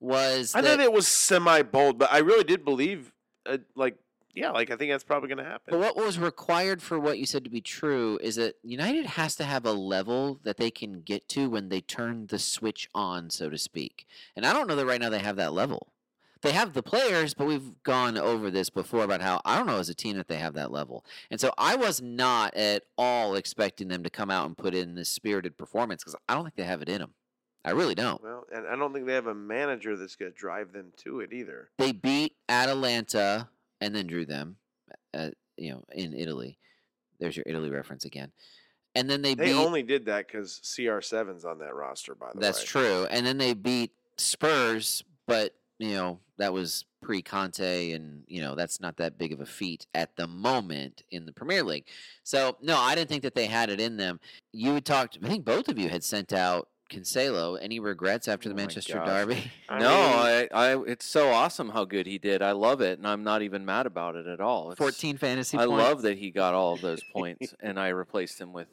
was 0.00 0.54
I 0.54 0.62
that, 0.62 0.78
know 0.78 0.84
it 0.84 0.92
was 0.92 1.06
semi 1.06 1.62
bold, 1.62 1.98
but 1.98 2.12
I 2.12 2.18
really 2.18 2.44
did 2.44 2.64
believe, 2.64 3.12
uh, 3.46 3.58
like, 3.76 3.96
yeah, 4.34 4.50
like 4.50 4.70
I 4.70 4.76
think 4.76 4.90
that's 4.90 5.04
probably 5.04 5.28
going 5.28 5.38
to 5.38 5.44
happen. 5.44 5.72
But 5.72 5.80
what 5.80 5.96
was 5.96 6.18
required 6.18 6.80
for 6.80 6.98
what 6.98 7.18
you 7.18 7.26
said 7.26 7.44
to 7.44 7.50
be 7.50 7.60
true 7.60 8.18
is 8.22 8.36
that 8.36 8.54
United 8.62 9.04
has 9.04 9.36
to 9.36 9.44
have 9.44 9.66
a 9.66 9.72
level 9.72 10.40
that 10.44 10.56
they 10.56 10.70
can 10.70 11.02
get 11.02 11.28
to 11.30 11.50
when 11.50 11.68
they 11.68 11.80
turn 11.80 12.28
the 12.28 12.38
switch 12.38 12.88
on, 12.94 13.28
so 13.28 13.50
to 13.50 13.58
speak. 13.58 14.06
And 14.36 14.46
I 14.46 14.52
don't 14.52 14.68
know 14.68 14.76
that 14.76 14.86
right 14.86 15.00
now 15.00 15.10
they 15.10 15.18
have 15.18 15.36
that 15.36 15.52
level. 15.52 15.88
They 16.42 16.52
have 16.52 16.72
the 16.72 16.82
players, 16.82 17.34
but 17.34 17.46
we've 17.46 17.82
gone 17.82 18.16
over 18.16 18.50
this 18.50 18.70
before 18.70 19.04
about 19.04 19.20
how 19.20 19.42
I 19.44 19.56
don't 19.58 19.66
know 19.66 19.78
as 19.78 19.90
a 19.90 19.94
team 19.94 20.16
that 20.16 20.26
they 20.28 20.38
have 20.38 20.54
that 20.54 20.70
level. 20.72 21.04
And 21.30 21.38
so 21.40 21.52
I 21.58 21.76
was 21.76 22.00
not 22.00 22.54
at 22.54 22.84
all 22.96 23.34
expecting 23.34 23.88
them 23.88 24.02
to 24.04 24.10
come 24.10 24.30
out 24.30 24.46
and 24.46 24.56
put 24.56 24.74
in 24.74 24.94
this 24.94 25.10
spirited 25.10 25.58
performance 25.58 26.02
because 26.02 26.16
I 26.28 26.34
don't 26.34 26.44
think 26.44 26.56
they 26.56 26.64
have 26.64 26.80
it 26.80 26.88
in 26.88 27.00
them. 27.00 27.12
I 27.62 27.72
really 27.72 27.94
don't. 27.94 28.22
Well, 28.22 28.46
and 28.54 28.66
I 28.66 28.74
don't 28.76 28.94
think 28.94 29.06
they 29.06 29.12
have 29.12 29.26
a 29.26 29.34
manager 29.34 29.94
that's 29.96 30.16
going 30.16 30.32
to 30.32 30.36
drive 30.38 30.72
them 30.72 30.92
to 31.04 31.20
it 31.20 31.30
either. 31.30 31.68
They 31.76 31.92
beat 31.92 32.36
Atalanta 32.48 33.50
and 33.82 33.94
then 33.94 34.06
drew 34.06 34.24
them, 34.24 34.56
uh, 35.12 35.30
you 35.58 35.72
know, 35.72 35.84
in 35.92 36.14
Italy. 36.14 36.56
There's 37.18 37.36
your 37.36 37.44
Italy 37.46 37.68
reference 37.68 38.06
again. 38.06 38.32
and 38.94 39.10
then 39.10 39.20
they, 39.20 39.34
They 39.34 39.46
beat. 39.52 39.52
only 39.56 39.82
did 39.82 40.06
that 40.06 40.26
because 40.26 40.58
CR7's 40.64 41.44
on 41.44 41.58
that 41.58 41.74
roster, 41.74 42.14
by 42.14 42.28
the 42.32 42.40
that's 42.40 42.58
way. 42.58 42.60
That's 42.62 42.64
true, 42.70 43.06
and 43.10 43.26
then 43.26 43.36
they 43.36 43.52
beat 43.52 43.92
Spurs, 44.16 45.04
but 45.26 45.54
you 45.80 45.94
know 45.94 46.20
that 46.38 46.52
was 46.52 46.84
pre 47.02 47.22
Conte, 47.22 47.92
and 47.92 48.22
you 48.28 48.40
know 48.40 48.54
that's 48.54 48.80
not 48.80 48.96
that 48.98 49.18
big 49.18 49.32
of 49.32 49.40
a 49.40 49.46
feat 49.46 49.86
at 49.94 50.14
the 50.16 50.26
moment 50.26 51.02
in 51.10 51.26
the 51.26 51.32
Premier 51.32 51.62
League. 51.64 51.86
So 52.22 52.56
no, 52.62 52.76
I 52.78 52.94
didn't 52.94 53.08
think 53.08 53.22
that 53.24 53.34
they 53.34 53.46
had 53.46 53.70
it 53.70 53.80
in 53.80 53.96
them. 53.96 54.20
You 54.52 54.74
had 54.74 54.84
talked. 54.84 55.18
I 55.24 55.28
think 55.28 55.44
both 55.44 55.68
of 55.68 55.78
you 55.78 55.88
had 55.88 56.04
sent 56.04 56.32
out 56.32 56.68
Cancelo. 56.90 57.58
Any 57.60 57.80
regrets 57.80 58.28
after 58.28 58.48
the 58.48 58.54
Oh 58.54 58.56
Manchester 58.56 58.94
gosh. 58.94 59.06
derby? 59.06 59.50
I 59.68 59.78
no, 59.80 59.88
mean- 59.88 60.48
I, 60.52 60.72
I, 60.72 60.82
it's 60.86 61.06
so 61.06 61.30
awesome 61.30 61.70
how 61.70 61.84
good 61.84 62.06
he 62.06 62.18
did. 62.18 62.42
I 62.42 62.52
love 62.52 62.80
it, 62.80 62.98
and 62.98 63.06
I'm 63.08 63.24
not 63.24 63.42
even 63.42 63.64
mad 63.64 63.86
about 63.86 64.16
it 64.16 64.26
at 64.26 64.40
all. 64.40 64.72
It's- 64.72 64.78
Fourteen 64.78 65.16
fantasy. 65.16 65.56
I 65.58 65.66
points. 65.66 65.82
love 65.82 66.02
that 66.02 66.18
he 66.18 66.30
got 66.30 66.54
all 66.54 66.74
of 66.74 66.80
those 66.80 67.02
points, 67.14 67.54
and 67.60 67.78
I 67.80 67.88
replaced 67.88 68.40
him 68.40 68.52
with. 68.52 68.68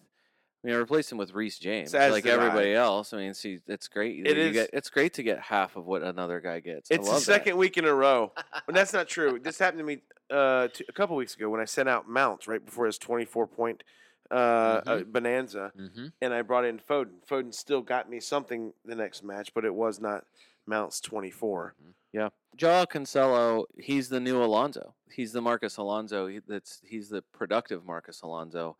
I 0.63 0.67
mean, 0.67 0.75
I 0.75 0.79
replaced 0.79 1.11
him 1.11 1.17
with 1.17 1.33
Reece 1.33 1.59
James, 1.59 1.93
as 1.93 2.11
like 2.11 2.23
did 2.23 2.33
everybody 2.33 2.73
else. 2.73 3.13
I 3.13 3.17
mean, 3.17 3.33
see, 3.33 3.59
it's 3.67 3.87
great. 3.87 4.25
It 4.25 4.35
you 4.37 4.43
is- 4.43 4.53
Get, 4.53 4.69
it's 4.73 4.89
great 4.89 5.13
to 5.13 5.23
get 5.23 5.39
half 5.39 5.75
of 5.75 5.85
what 5.85 6.01
another 6.01 6.39
guy 6.41 6.59
gets. 6.59 6.89
It's 6.89 7.05
the 7.05 7.11
love 7.13 7.21
that. 7.21 7.25
second 7.25 7.57
week 7.57 7.77
in 7.77 7.85
a 7.85 7.93
row. 7.93 8.33
But 8.65 8.75
that's 8.75 8.91
not 8.91 9.07
true. 9.07 9.39
This 9.41 9.59
happened 9.59 9.79
to 9.79 9.85
me 9.85 9.99
uh, 10.29 10.67
a 10.89 10.91
couple 10.93 11.15
weeks 11.15 11.35
ago 11.35 11.49
when 11.49 11.61
I 11.61 11.65
sent 11.65 11.87
out 11.87 12.09
Mounts 12.09 12.47
right 12.47 12.63
before 12.65 12.85
his 12.85 12.97
24 12.97 13.47
point 13.47 13.83
uh, 14.29 14.33
uh, 14.33 15.03
bonanza, 15.03 15.71
hmm 15.75 16.07
and 16.21 16.33
I 16.33 16.41
brought 16.41 16.65
in 16.65 16.79
Foden. 16.79 17.25
Foden 17.29 17.53
still 17.53 17.81
got 17.81 18.09
me 18.09 18.19
something 18.19 18.73
the 18.83 18.95
next 18.95 19.23
match, 19.23 19.53
but 19.53 19.63
it 19.63 19.73
was 19.73 20.01
not 20.01 20.25
Mounts 20.65 20.99
24. 20.99 21.75
Yeah, 22.11 22.29
Joao 22.57 22.83
Cancelo, 22.85 23.65
he's 23.79 24.09
the 24.09 24.19
new 24.19 24.43
Alonso. 24.43 24.95
He's 25.09 25.31
the 25.31 25.41
Marcos 25.41 25.77
Alonso. 25.77 26.27
He, 26.27 26.39
that's 26.45 26.81
he's 26.83 27.07
the 27.07 27.21
productive 27.31 27.85
Marcos 27.85 28.21
Alonso. 28.21 28.75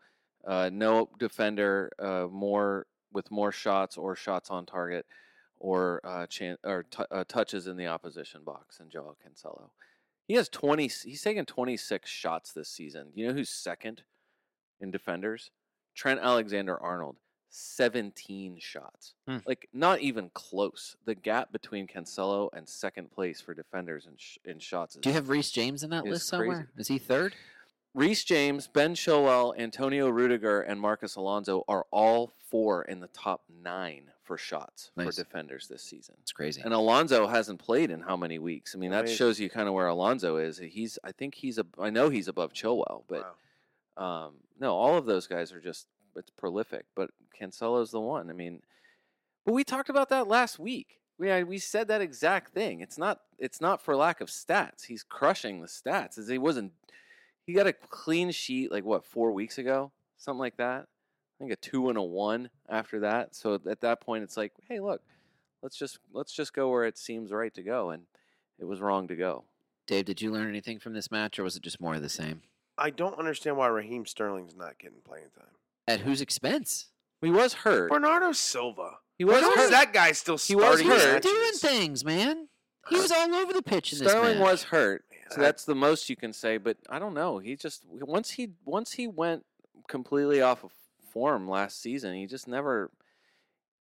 Uh, 0.48 0.70
no 0.72 1.10
defender, 1.18 1.90
uh, 1.98 2.26
more 2.30 2.86
with 3.12 3.30
more 3.30 3.52
shots 3.52 3.96
or 3.98 4.16
shots 4.16 4.50
on 4.50 4.64
target, 4.64 5.04
or 5.58 6.00
uh, 6.04 6.26
chan- 6.26 6.56
or 6.64 6.84
t- 6.90 7.04
uh, 7.10 7.22
touches 7.28 7.66
in 7.66 7.76
the 7.76 7.86
opposition 7.86 8.42
box 8.44 8.78
than 8.78 8.88
Joao 8.88 9.14
Cancelo. 9.22 9.68
He 10.26 10.34
has 10.34 10.48
twenty. 10.48 10.88
He's 10.88 11.20
taken 11.22 11.44
twenty 11.44 11.76
six 11.76 12.08
shots 12.10 12.52
this 12.52 12.68
season. 12.70 13.08
You 13.14 13.28
know 13.28 13.34
who's 13.34 13.50
second 13.50 14.02
in 14.80 14.90
defenders? 14.90 15.50
Trent 15.94 16.20
Alexander 16.20 16.78
Arnold. 16.80 17.16
17 17.50 18.58
shots. 18.60 19.14
Hmm. 19.26 19.38
Like 19.46 19.68
not 19.72 20.00
even 20.00 20.30
close. 20.34 20.96
The 21.06 21.14
gap 21.14 21.50
between 21.50 21.86
Cancelo 21.86 22.50
and 22.52 22.68
second 22.68 23.10
place 23.10 23.40
for 23.40 23.54
defenders 23.54 24.06
in, 24.06 24.12
sh- 24.18 24.36
in 24.44 24.58
shots 24.58 24.96
is 24.96 25.00
Do 25.00 25.08
you 25.08 25.14
have 25.14 25.28
Reece 25.28 25.50
James 25.50 25.82
in 25.82 25.90
that 25.90 26.04
list 26.04 26.28
crazy. 26.30 26.42
somewhere? 26.42 26.68
Is 26.76 26.88
he 26.88 26.98
third? 26.98 27.34
Reece 27.94 28.24
James, 28.24 28.68
Ben 28.68 28.94
Chilwell, 28.94 29.58
Antonio 29.58 30.08
Rudiger, 30.08 30.60
and 30.60 30.80
Marcos 30.80 31.16
Alonso 31.16 31.64
are 31.68 31.86
all 31.90 32.32
four 32.50 32.82
in 32.82 33.00
the 33.00 33.08
top 33.08 33.42
nine 33.62 34.10
for 34.22 34.36
shots 34.36 34.90
Nice. 34.94 35.06
for 35.16 35.22
defenders 35.24 35.68
this 35.68 35.82
season. 35.82 36.14
It's 36.20 36.32
crazy. 36.32 36.60
And 36.62 36.74
Alonso 36.74 37.26
hasn't 37.26 37.58
played 37.60 37.90
in 37.90 38.00
how 38.00 38.16
many 38.16 38.38
weeks? 38.38 38.74
I 38.74 38.78
mean, 38.78 38.90
that 38.90 39.08
shows 39.08 39.40
you 39.40 39.48
kind 39.48 39.68
of 39.68 39.74
where 39.74 39.86
Alonso 39.88 40.36
is. 40.36 40.58
He's, 40.58 40.98
I 41.02 41.12
think 41.12 41.34
he's 41.34 41.58
a, 41.58 41.66
I 41.78 41.88
know 41.90 42.10
he's 42.10 42.28
above 42.28 42.52
Chilwell, 42.52 43.04
but 43.08 43.34
Wow. 43.96 44.26
um, 44.26 44.34
no, 44.60 44.74
all 44.74 44.96
of 44.98 45.06
those 45.06 45.26
guys 45.26 45.50
are 45.52 45.60
just 45.60 45.86
it's 46.14 46.30
prolific. 46.30 46.84
But 46.94 47.10
Cancelo's 47.40 47.90
the 47.90 48.00
one. 48.00 48.28
I 48.28 48.32
mean, 48.34 48.60
but 49.46 49.54
we 49.54 49.64
talked 49.64 49.88
about 49.88 50.10
that 50.10 50.28
last 50.28 50.58
week. 50.58 51.00
We 51.16 51.28
had- 51.28 51.48
we 51.48 51.58
said 51.58 51.88
that 51.88 52.00
exact 52.02 52.52
thing. 52.52 52.80
It's 52.80 52.98
not 52.98 53.20
it's 53.38 53.60
not 53.60 53.80
for 53.80 53.96
lack 53.96 54.20
of 54.20 54.28
stats. 54.28 54.84
He's 54.86 55.02
crushing 55.02 55.60
the 55.62 55.68
stats. 55.68 56.18
As 56.18 56.28
he 56.28 56.38
wasn't. 56.38 56.72
He 57.48 57.54
got 57.54 57.66
a 57.66 57.72
clean 57.72 58.30
sheet 58.30 58.70
like 58.70 58.84
what 58.84 59.06
four 59.06 59.32
weeks 59.32 59.56
ago, 59.56 59.90
something 60.18 60.38
like 60.38 60.58
that. 60.58 60.82
I 60.84 61.38
think 61.38 61.50
a 61.50 61.56
two 61.56 61.88
and 61.88 61.96
a 61.96 62.02
one 62.02 62.50
after 62.68 63.00
that. 63.00 63.34
So 63.34 63.58
at 63.66 63.80
that 63.80 64.02
point, 64.02 64.22
it's 64.22 64.36
like, 64.36 64.52
hey, 64.68 64.80
look, 64.80 65.00
let's 65.62 65.78
just 65.78 65.98
let's 66.12 66.30
just 66.34 66.52
go 66.52 66.68
where 66.68 66.84
it 66.84 66.98
seems 66.98 67.32
right 67.32 67.54
to 67.54 67.62
go, 67.62 67.88
and 67.88 68.02
it 68.58 68.66
was 68.66 68.82
wrong 68.82 69.08
to 69.08 69.16
go. 69.16 69.44
Dave, 69.86 70.04
did 70.04 70.20
you 70.20 70.30
learn 70.30 70.46
anything 70.46 70.78
from 70.78 70.92
this 70.92 71.10
match, 71.10 71.38
or 71.38 71.42
was 71.42 71.56
it 71.56 71.62
just 71.62 71.80
more 71.80 71.94
of 71.94 72.02
the 72.02 72.10
same? 72.10 72.42
I 72.76 72.90
don't 72.90 73.18
understand 73.18 73.56
why 73.56 73.68
Raheem 73.68 74.04
Sterling's 74.04 74.54
not 74.54 74.78
getting 74.78 74.98
playing 75.02 75.30
time. 75.34 75.48
At 75.86 76.00
whose 76.00 76.20
expense? 76.20 76.88
He 77.22 77.30
was 77.30 77.54
hurt. 77.54 77.90
Bernardo 77.90 78.32
Silva. 78.32 78.98
He 79.16 79.24
was 79.24 79.40
How 79.40 79.52
is 79.52 79.56
hurt. 79.58 79.70
that 79.70 79.92
guy 79.94 80.12
still 80.12 80.36
He 80.36 80.54
was 80.54 80.64
starting 80.80 80.84
He 80.86 80.92
was 80.92 81.02
hurt. 81.02 81.22
doing 81.22 81.52
things, 81.54 82.04
man. 82.04 82.48
He 82.90 82.96
was 82.96 83.10
all 83.10 83.34
over 83.34 83.54
the 83.54 83.62
pitch 83.62 83.94
in 83.94 84.00
this 84.00 84.10
Sterling 84.10 84.38
match. 84.38 84.42
was 84.50 84.62
hurt, 84.64 85.04
Man, 85.07 85.07
so 85.30 85.40
that's 85.40 85.64
the 85.64 85.74
most 85.74 86.08
you 86.08 86.16
can 86.16 86.32
say. 86.32 86.58
But 86.58 86.76
I 86.88 86.98
don't 86.98 87.14
know. 87.14 87.38
He 87.38 87.56
just 87.56 87.84
once 87.90 88.30
he 88.30 88.50
once 88.64 88.92
he 88.92 89.06
went 89.06 89.44
completely 89.88 90.40
off 90.40 90.64
of 90.64 90.72
form 91.12 91.48
last 91.48 91.80
season, 91.80 92.14
he 92.14 92.26
just 92.26 92.48
never. 92.48 92.90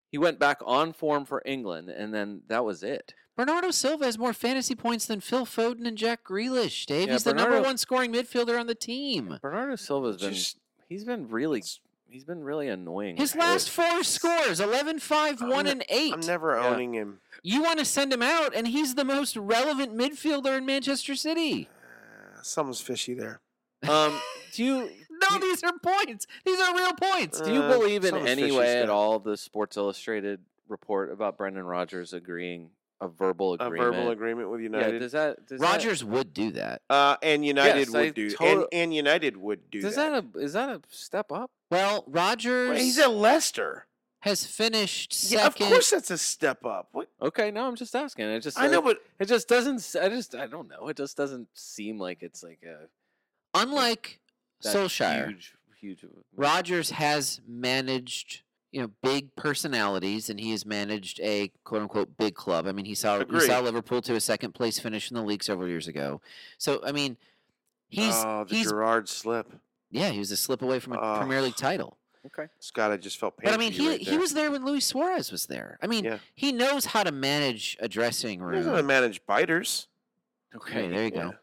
He 0.09 0.17
went 0.17 0.39
back 0.39 0.59
on 0.65 0.93
form 0.93 1.25
for 1.25 1.41
England, 1.45 1.89
and 1.89 2.13
then 2.13 2.41
that 2.47 2.63
was 2.63 2.81
it. 2.83 3.13
Bernardo 3.35 3.71
Silva 3.71 4.05
has 4.05 4.17
more 4.17 4.33
fantasy 4.33 4.73
points 4.73 5.05
than 5.05 5.19
Phil 5.19 5.45
Foden 5.45 5.85
and 5.85 5.97
Jack 5.97 6.23
Grealish. 6.23 6.85
Dave, 6.87 7.07
Yeah, 7.07 7.13
he's 7.13 7.23
the 7.23 7.33
number 7.33 7.61
one 7.61 7.77
scoring 7.77 8.11
midfielder 8.13 8.59
on 8.59 8.65
the 8.67 8.73
team. 8.73 9.37
Bernardo 9.41 9.75
Silva's 9.75 10.17
been 10.17 10.33
Just- 10.33 10.57
he's 10.89 11.03
been 11.03 11.27
really 11.27 11.61
he's 12.09 12.23
been 12.23 12.43
really 12.43 12.67
annoying. 12.67 13.17
His 13.17 13.35
last 13.35 13.69
four 13.69 14.03
scores 14.03 14.59
11, 14.59 14.99
5, 14.99 15.41
I'm 15.41 15.49
1, 15.49 15.65
ne- 15.65 15.71
and 15.71 15.85
8. 15.89 16.13
I'm 16.13 16.19
never 16.21 16.55
Yeah. 16.55 16.67
owning 16.67 16.93
him. 16.93 17.19
You 17.43 17.61
want 17.63 17.79
to 17.79 17.85
send 17.85 18.11
him 18.11 18.21
out, 18.23 18.55
and 18.55 18.67
he's 18.67 18.95
the 18.95 19.05
most 19.05 19.35
relevant 19.37 19.95
midfielder 19.95 20.57
in 20.57 20.65
Manchester 20.65 21.15
City. 21.15 21.69
Uh, 22.37 22.41
something's 22.41 22.81
fishy 22.81 23.13
there. 23.13 23.41
Um, 23.87 24.19
do 24.53 24.63
you 24.63 24.89
No, 25.31 25.39
these 25.39 25.63
are 25.63 25.73
points. 25.83 26.25
These 26.45 26.59
are 26.59 26.75
real 26.75 26.93
points. 26.93 27.41
do 27.41 27.53
you 27.53 27.61
Uh, 27.61 27.77
believe 27.77 28.03
in 28.05 28.11
something's 28.11 28.29
any 28.31 28.41
fishy, 28.43 28.55
way 28.57 28.77
at 28.79 28.85
Scott. 28.85 28.89
all 28.95 29.19
the 29.19 29.35
Sports 29.37 29.77
Illustrated 29.77 30.41
report 30.67 31.11
about 31.11 31.37
Brendan 31.37 31.63
Rodgers 31.65 32.11
agreeing 32.13 32.71
a 32.99 33.07
verbal 33.07 33.53
agreement. 33.53 33.61
A 33.61 33.75
agreement? 33.77 33.95
verbal 33.95 34.11
agreement 34.11 34.49
with 34.49 34.59
Yeah, 34.61 34.65
United. 34.65 34.99
does 34.99 35.11
that 35.11 35.45
does 35.47 35.59
that- 35.59 35.65
Rodgers 35.65 36.03
would 36.03 36.33
do 36.33 36.51
that. 36.51 36.81
uh, 36.89 37.17
and 37.21 37.45
United 37.45 37.87
Yes, 37.87 37.95
I 37.95 38.01
would 38.01 38.13
do 38.15 38.29
total- 38.31 38.63
and, 38.63 38.67
and 38.73 38.93
United 38.93 39.37
would 39.37 39.69
do 39.69 39.81
Does 39.81 39.95
that. 39.95 40.11
that 40.33 40.39
a, 40.39 40.43
is 40.43 40.53
that 40.53 40.69
a 40.69 40.81
step 40.89 41.31
up? 41.31 41.51
Well, 41.69 42.03
Rodgers 42.07 42.69
Well, 42.69 42.77
He's 42.79 42.97
at 42.97 43.11
Leicester. 43.11 43.85
has 44.21 44.45
finished 44.47 45.29
Yeah, 45.31 45.45
of 45.45 45.55
course 45.55 45.91
that's 45.91 46.09
a 46.09 46.17
step 46.17 46.65
up. 46.65 46.89
What? 46.91 47.09
Okay, 47.21 47.51
no, 47.51 47.67
I'm 47.67 47.75
just 47.75 47.95
asking. 47.95 48.25
It 48.25 48.39
just 48.41 48.59
I 48.59 48.67
know, 48.67 48.81
but 48.81 48.99
it 49.19 49.25
just 49.25 49.47
doesn't. 49.47 49.95
I 50.01 50.09
just 50.09 50.33
I 50.33 50.47
don't 50.47 50.67
know. 50.67 50.87
It 50.87 50.97
just 50.97 51.15
doesn't 51.15 51.49
seem 51.53 51.99
like 51.99 52.23
it's 52.23 52.41
like 52.43 52.63
a 52.63 52.87
Unlike 53.53 54.19
that 54.63 54.75
Solskjaer, 54.75 55.27
huge 55.27 55.53
huge. 55.79 55.99
Rodgers 56.35 56.89
has 56.89 57.39
managed, 57.47 58.41
you 58.71 58.81
know, 58.81 58.91
big 59.01 59.33
personalities, 59.35 60.29
and 60.29 60.39
he 60.39 60.51
has 60.51 60.65
managed 60.65 61.19
a 61.21 61.51
quote 61.63 61.81
unquote 61.83 62.17
big 62.17 62.35
club. 62.35 62.67
I 62.67 62.71
mean, 62.71 62.85
he 62.85 62.95
saw 62.95 63.23
he 63.25 63.39
saw 63.39 63.59
Liverpool 63.59 64.01
to 64.03 64.15
a 64.15 64.19
second 64.19 64.53
place 64.53 64.77
finish 64.79 65.09
in 65.09 65.15
the 65.15 65.23
league 65.23 65.43
several 65.43 65.67
years 65.67 65.87
ago. 65.87 66.21
So, 66.57 66.81
I 66.85 66.91
mean, 66.91 67.17
he's 67.87 68.13
oh, 68.15 68.43
the 68.43 68.55
he's 68.55 68.69
Gerrard 68.69 69.07
slip. 69.09 69.51
yeah, 69.89 70.09
he 70.09 70.19
was 70.19 70.31
a 70.31 70.37
slip 70.37 70.61
away 70.61 70.79
from 70.79 70.93
a 70.93 70.99
Oh. 70.99 71.17
Premier 71.19 71.41
League 71.41 71.55
title. 71.55 71.97
Okay. 72.25 72.49
Scott, 72.59 72.91
I 72.91 72.97
just 72.97 73.17
felt 73.19 73.37
pain. 73.37 73.45
But 73.49 73.53
I 73.53 73.57
mean, 73.57 73.71
he 73.71 73.87
right 73.87 74.01
he 74.01 74.17
was 74.17 74.33
there 74.33 74.51
when 74.51 74.65
Luis 74.65 74.85
Suarez 74.85 75.31
was 75.31 75.45
there. 75.45 75.77
I 75.81 75.87
mean, 75.87 76.03
Yeah. 76.03 76.17
he 76.35 76.51
knows 76.51 76.83
how 76.85 77.03
to 77.03 77.11
manage 77.13 77.77
a 77.79 77.87
dressing 77.87 78.41
room. 78.41 78.53
He 78.55 78.59
knows 78.59 78.65
how 78.65 78.71
to 78.73 78.77
room. 78.79 78.87
manage 78.87 79.25
biters. 79.25 79.87
Okay, 80.53 80.89
there 80.89 81.05
you 81.05 81.11
go. 81.11 81.33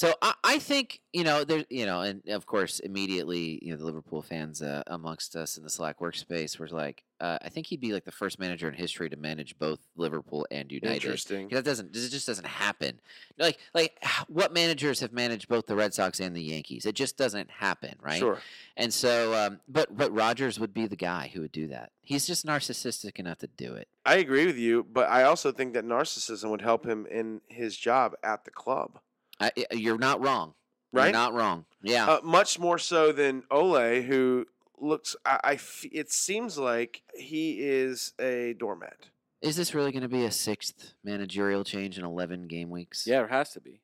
So 0.00 0.14
I, 0.22 0.32
I 0.42 0.58
think 0.58 1.02
you 1.12 1.24
know 1.24 1.44
there 1.44 1.66
you 1.68 1.84
know, 1.84 2.00
and 2.00 2.26
of 2.30 2.46
course 2.46 2.78
immediately 2.78 3.58
you 3.60 3.70
know 3.70 3.76
the 3.76 3.84
Liverpool 3.84 4.22
fans 4.22 4.62
uh, 4.62 4.82
amongst 4.86 5.36
us 5.36 5.58
in 5.58 5.62
the 5.62 5.68
Slack 5.68 5.98
workspace 5.98 6.58
were 6.58 6.68
like, 6.68 7.04
uh, 7.20 7.36
I 7.42 7.50
think 7.50 7.66
he'd 7.66 7.82
be 7.82 7.92
like 7.92 8.06
the 8.06 8.10
first 8.10 8.38
manager 8.38 8.66
in 8.66 8.72
history 8.72 9.10
to 9.10 9.18
manage 9.18 9.58
both 9.58 9.80
Liverpool 9.96 10.46
and 10.50 10.72
United. 10.72 11.04
Interesting. 11.04 11.48
That 11.50 11.66
doesn't 11.66 11.94
it 11.94 12.08
just 12.08 12.26
doesn't 12.26 12.46
happen. 12.46 12.98
Like 13.38 13.58
like 13.74 14.02
what 14.28 14.54
managers 14.54 15.00
have 15.00 15.12
managed 15.12 15.48
both 15.48 15.66
the 15.66 15.76
Red 15.76 15.92
Sox 15.92 16.18
and 16.18 16.34
the 16.34 16.44
Yankees? 16.44 16.86
It 16.86 16.94
just 16.94 17.18
doesn't 17.18 17.50
happen, 17.50 17.96
right? 18.00 18.20
Sure. 18.20 18.38
And 18.78 18.94
so, 18.94 19.34
um, 19.34 19.60
but 19.68 19.94
but 19.94 20.14
Rodgers 20.14 20.58
would 20.58 20.72
be 20.72 20.86
the 20.86 20.96
guy 20.96 21.30
who 21.30 21.42
would 21.42 21.52
do 21.52 21.66
that. 21.66 21.92
He's 22.00 22.26
just 22.26 22.46
narcissistic 22.46 23.18
enough 23.18 23.36
to 23.40 23.48
do 23.48 23.74
it. 23.74 23.86
I 24.06 24.16
agree 24.16 24.46
with 24.46 24.56
you, 24.56 24.82
but 24.82 25.10
I 25.10 25.24
also 25.24 25.52
think 25.52 25.74
that 25.74 25.84
narcissism 25.84 26.48
would 26.48 26.62
help 26.62 26.86
him 26.86 27.04
in 27.04 27.42
his 27.48 27.76
job 27.76 28.14
at 28.24 28.46
the 28.46 28.50
club. 28.50 28.98
I, 29.40 29.50
I- 29.70 29.74
you're 29.74 29.98
not 29.98 30.20
wrong. 30.20 30.54
You're 30.92 31.02
Right? 31.04 31.12
not 31.12 31.34
wrong. 31.34 31.64
Yeah. 31.82 32.06
Uh, 32.08 32.20
much 32.22 32.58
more 32.58 32.78
so 32.78 33.12
than 33.12 33.44
Ole, 33.50 34.02
who 34.02 34.46
looks. 34.78 35.14
I, 35.24 35.40
I 35.44 35.52
f- 35.54 35.84
it 35.92 36.10
seems 36.12 36.58
like 36.58 37.02
he 37.14 37.58
is 37.60 38.12
a 38.20 38.54
doormat. 38.58 39.08
Is 39.40 39.56
this 39.56 39.72
really 39.74 39.92
going 39.92 40.02
to 40.02 40.08
be 40.08 40.24
a 40.24 40.30
sixth 40.30 40.94
managerial 41.04 41.64
change 41.64 41.96
in 41.98 42.04
11 42.04 42.46
game 42.48 42.70
weeks? 42.70 43.06
Yeah, 43.06 43.22
it 43.24 43.30
has 43.30 43.50
to 43.52 43.60
be. 43.60 43.80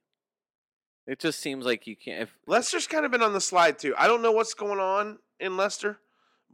It 1.06 1.20
just 1.20 1.38
seems 1.40 1.64
like 1.64 1.86
you 1.86 1.94
can't. 1.96 2.22
If 2.22 2.36
Leicester's 2.48 2.86
kind 2.88 3.04
of 3.04 3.12
been 3.12 3.22
on 3.22 3.32
the 3.32 3.40
slide 3.40 3.78
too. 3.78 3.94
I 3.96 4.08
don't 4.08 4.22
know 4.22 4.32
what's 4.32 4.54
going 4.54 4.80
on 4.80 5.18
in 5.38 5.56
Leicester, 5.56 5.98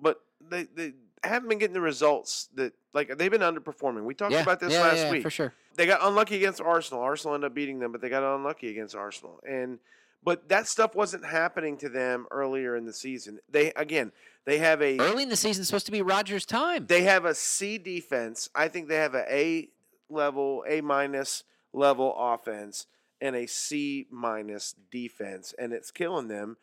but 0.01 0.21
they 0.41 0.65
they 0.65 0.93
haven't 1.29 1.49
been 1.49 1.59
getting 1.59 1.75
the 1.75 1.81
results 1.81 2.49
that 2.55 2.73
like 2.95 3.17
they've 3.19 3.31
been 3.31 3.41
underperforming. 3.41 4.05
We 4.05 4.15
talked 4.15 4.33
Yeah, 4.33 4.43
about 4.43 4.61
this 4.61 4.73
yeah, 4.73 4.81
last 4.81 4.97
yeah, 4.99 5.11
week. 5.11 5.23
for 5.23 5.31
sure. 5.31 5.55
They 5.77 5.87
got 5.87 6.01
unlucky 6.03 6.37
against 6.37 6.61
Arsenal. 6.61 7.03
Arsenal 7.03 7.35
ended 7.35 7.51
up 7.51 7.55
beating 7.55 7.79
them, 7.79 7.93
but 7.93 8.01
they 8.01 8.09
got 8.09 8.23
unlucky 8.23 8.69
against 8.71 8.95
Arsenal. 8.95 9.41
And 9.49 9.79
but 10.25 10.49
that 10.51 10.69
stuff 10.69 10.95
wasn't 10.95 11.25
happening 11.25 11.77
to 11.79 11.89
them 11.89 12.27
earlier 12.31 12.77
in 12.77 12.85
the 12.87 12.93
season. 12.93 13.39
They 13.51 13.73
again, 13.73 14.13
They 14.45 14.59
have 14.59 14.83
a 14.83 14.99
Early 14.99 15.23
in 15.25 15.29
the 15.29 15.37
season, 15.37 15.65
supposed 15.65 15.87
to 15.87 15.93
be 15.93 16.03
Rodgers' 16.03 16.45
time. 16.47 16.87
they 16.87 17.03
have 17.05 17.25
a 17.25 17.35
C 17.35 17.79
defense. 17.79 18.49
I 18.55 18.69
think 18.69 18.89
they 18.89 18.97
have 18.97 19.15
a 19.15 19.25
A 19.35 19.69
level, 20.11 20.65
A 20.69 20.81
minus 20.81 21.45
level 21.73 22.15
offense 22.19 22.87
and 23.21 23.35
a 23.37 23.47
C 23.47 24.07
minus 24.11 24.75
defense, 24.91 25.55
and 25.59 25.73
it's 25.73 25.91
killing 25.91 26.29
them. 26.29 26.57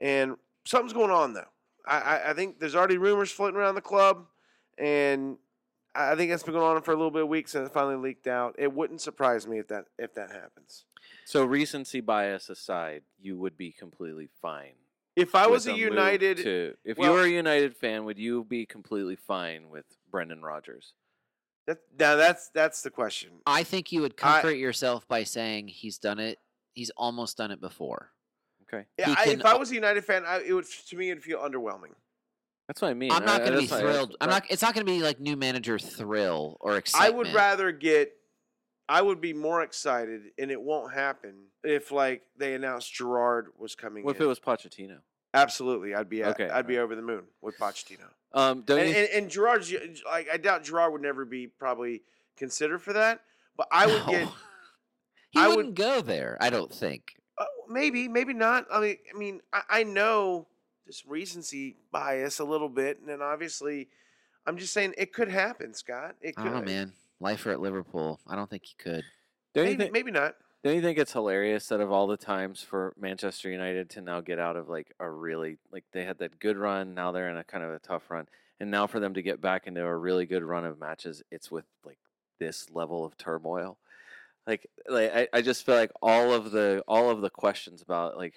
And 0.00 0.36
something's 0.64 0.92
going 0.92 1.10
on 1.10 1.32
though. 1.34 1.48
I, 1.86 1.98
I, 1.98 2.30
I 2.30 2.34
think 2.34 2.58
there's 2.58 2.74
already 2.74 2.98
rumors 2.98 3.30
floating 3.30 3.58
around 3.58 3.74
the 3.74 3.80
club, 3.80 4.26
and 4.78 5.36
I 5.94 6.12
I 6.12 6.16
think 6.16 6.30
that's 6.30 6.42
been 6.42 6.54
going 6.54 6.76
on 6.76 6.82
for 6.82 6.92
a 6.92 6.96
little 6.96 7.10
bit 7.10 7.22
of 7.22 7.28
weeks, 7.28 7.54
and 7.54 7.66
it 7.66 7.72
finally 7.72 7.96
leaked 7.96 8.26
out. 8.26 8.54
It 8.58 8.72
wouldn't 8.72 9.00
surprise 9.00 9.46
me 9.46 9.58
if 9.58 9.68
that 9.68 9.86
if 9.98 10.14
that 10.14 10.30
happens. 10.30 10.84
So 11.24 11.44
recency 11.44 12.00
bias 12.00 12.48
aside, 12.50 13.02
you 13.20 13.36
would 13.38 13.56
be 13.56 13.72
completely 13.72 14.28
fine. 14.42 14.74
If 15.16 15.34
I 15.34 15.46
was 15.48 15.66
a 15.66 15.70
move 15.70 15.78
United, 15.78 16.38
to, 16.38 16.74
if 16.84 16.96
well- 16.96 17.10
you 17.10 17.14
were 17.18 17.24
a 17.24 17.28
United 17.28 17.76
fan, 17.76 18.04
would 18.04 18.18
you 18.18 18.44
be 18.44 18.64
completely 18.64 19.16
fine 19.16 19.68
with 19.70 19.84
Brendan 20.10 20.42
Rodgers? 20.42 20.94
that, 21.66 21.78
now 21.98 22.16
that's 22.16 22.48
that's 22.48 22.82
the 22.82 22.90
question. 22.90 23.30
I 23.46 23.62
think 23.62 23.92
you 23.92 24.00
would 24.02 24.14
I- 24.14 24.40
comfort 24.40 24.56
yourself 24.56 25.06
by 25.08 25.24
saying 25.24 25.68
he's 25.68 25.98
done 25.98 26.18
it. 26.18 26.38
He's 26.74 26.90
almost 26.96 27.36
done 27.36 27.50
it 27.50 27.60
before. 27.60 28.12
Okay, 28.72 28.84
Yeah, 28.98 29.14
I, 29.18 29.24
can 29.24 29.40
if 29.40 29.46
I 29.46 29.56
was 29.56 29.70
a 29.70 29.74
United 29.74 30.04
fan, 30.04 30.24
I, 30.26 30.40
it 30.46 30.52
would 30.52 30.64
to 30.88 30.96
me 30.96 31.10
it'd 31.10 31.22
feel 31.24 31.38
underwhelming. 31.40 31.90
that's 32.68 32.80
what 32.80 32.88
I 32.90 32.94
mean. 32.94 33.10
I'm 33.10 33.24
not 33.24 33.40
going 33.40 33.52
to 33.52 33.58
be 33.58 33.66
that's 33.66 33.72
why 33.82 33.88
I- 33.88 33.92
thrilled. 33.92 34.16
I'm 34.20 34.30
not. 34.30 34.44
It's 34.48 34.62
not 34.62 34.74
going 34.74 34.86
to 34.86 34.92
be 34.92 35.00
like 35.00 35.18
new 35.20 35.36
manager 35.36 35.78
thrill 35.78 36.56
or 36.60 36.76
excitement. 36.76 37.12
I 37.12 37.16
would 37.16 37.34
rather 37.34 37.72
get. 37.72 38.12
I 38.88 39.02
would 39.02 39.20
be 39.20 39.32
more 39.32 39.62
excited, 39.62 40.22
and 40.38 40.50
it 40.50 40.60
won't 40.60 40.92
happen 40.92 41.46
if 41.62 41.90
like 41.92 42.22
they 42.36 42.54
announced 42.54 42.92
Gerrard 42.92 43.48
was 43.58 43.74
coming. 43.74 44.04
What 44.04 44.16
if 44.16 44.20
it 44.22 44.26
was 44.26 44.40
Pochettino? 44.40 44.98
Absolutely, 45.32 45.94
I'd 45.94 46.08
be 46.08 46.24
Okay, 46.24 46.48
I'd 46.48 46.66
be 46.66 46.78
over 46.78 46.96
the 46.96 47.02
moon 47.02 47.22
with 47.40 47.56
Pochettino. 47.58 48.06
Um, 48.32 48.62
don't 48.62 48.80
And, 48.80 48.88
you? 48.88 48.94
and, 48.96 49.08
and 49.10 49.30
Gerrard's 49.30 49.72
like 50.06 50.28
I 50.32 50.36
doubt 50.38 50.64
Gerrard 50.64 50.92
would 50.92 51.02
never 51.02 51.24
be 51.24 51.46
probably 51.46 52.02
considered 52.36 52.80
for 52.82 52.92
that, 52.94 53.20
but 53.56 53.68
I 53.70 53.86
would 53.86 54.06
get 54.06 54.28
he 55.30 55.38
I 55.40 55.46
would- 55.48 55.56
wouldn't 55.56 55.74
go 55.76 56.00
there. 56.00 56.36
I 56.40 56.50
don't 56.50 56.72
think. 56.72 57.14
Maybe 57.70 58.08
maybe 58.08 58.34
not. 58.34 58.66
I 58.72 58.80
mean 58.80 58.96
I 59.14 59.18
mean 59.18 59.40
I, 59.52 59.62
I 59.70 59.82
know 59.84 60.46
this 60.86 61.06
recency 61.06 61.76
bias 61.92 62.38
a 62.40 62.44
little 62.44 62.68
bit, 62.68 62.98
and 63.00 63.08
then 63.08 63.22
obviously 63.22 63.88
I'm 64.46 64.56
just 64.58 64.72
saying 64.72 64.94
it 64.98 65.12
could 65.12 65.28
happen, 65.30 65.74
Scott. 65.74 66.16
It 66.20 66.34
I 66.36 66.42
could. 66.42 66.52
don't 66.52 66.64
know, 66.66 66.72
man. 66.72 66.92
Lifer 67.20 67.50
at 67.50 67.60
Liverpool. 67.60 68.18
I 68.26 68.34
don't 68.36 68.48
think 68.48 68.64
he 68.64 68.74
could. 68.78 69.04
don't 69.54 69.64
you 69.66 69.70
Maybe, 69.72 69.82
think? 69.84 69.92
maybe 69.92 70.10
not. 70.10 70.34
Don't 70.62 70.74
you 70.74 70.82
think 70.82 70.98
it's 70.98 71.12
hilarious 71.12 71.68
that 71.68 71.80
of 71.80 71.90
all 71.90 72.06
the 72.06 72.16
times 72.18 72.62
for 72.62 72.92
Manchester 72.98 73.50
United 73.50 73.88
to 73.90 74.00
now 74.02 74.20
get 74.20 74.38
out 74.38 74.56
of 74.56 74.68
like 74.68 74.92
a 75.00 75.08
really 75.08 75.56
like 75.72 75.84
they 75.92 76.04
had 76.04 76.18
that 76.18 76.38
good 76.38 76.56
run, 76.58 76.94
now 76.94 77.12
they're 77.12 77.30
in 77.30 77.36
a 77.36 77.44
kind 77.44 77.64
of 77.64 77.70
a 77.70 77.78
tough 77.78 78.10
run, 78.10 78.26
and 78.58 78.70
now 78.70 78.86
for 78.86 79.00
them 79.00 79.14
to 79.14 79.22
get 79.22 79.40
back 79.40 79.66
into 79.66 79.82
a 79.84 79.96
really 79.96 80.26
good 80.26 80.42
run 80.42 80.64
of 80.66 80.78
matches, 80.78 81.22
it's 81.30 81.50
with 81.50 81.64
like 81.84 81.98
this 82.38 82.68
level 82.70 83.04
of 83.04 83.16
turmoil. 83.16 83.78
Like, 84.46 84.66
like 84.88 85.12
I, 85.14 85.28
I 85.32 85.42
just 85.42 85.64
feel 85.64 85.74
like 85.76 85.92
all 86.02 86.32
of 86.32 86.50
the 86.50 86.82
all 86.88 87.10
of 87.10 87.20
the 87.20 87.30
questions 87.30 87.82
about 87.82 88.16
like 88.16 88.34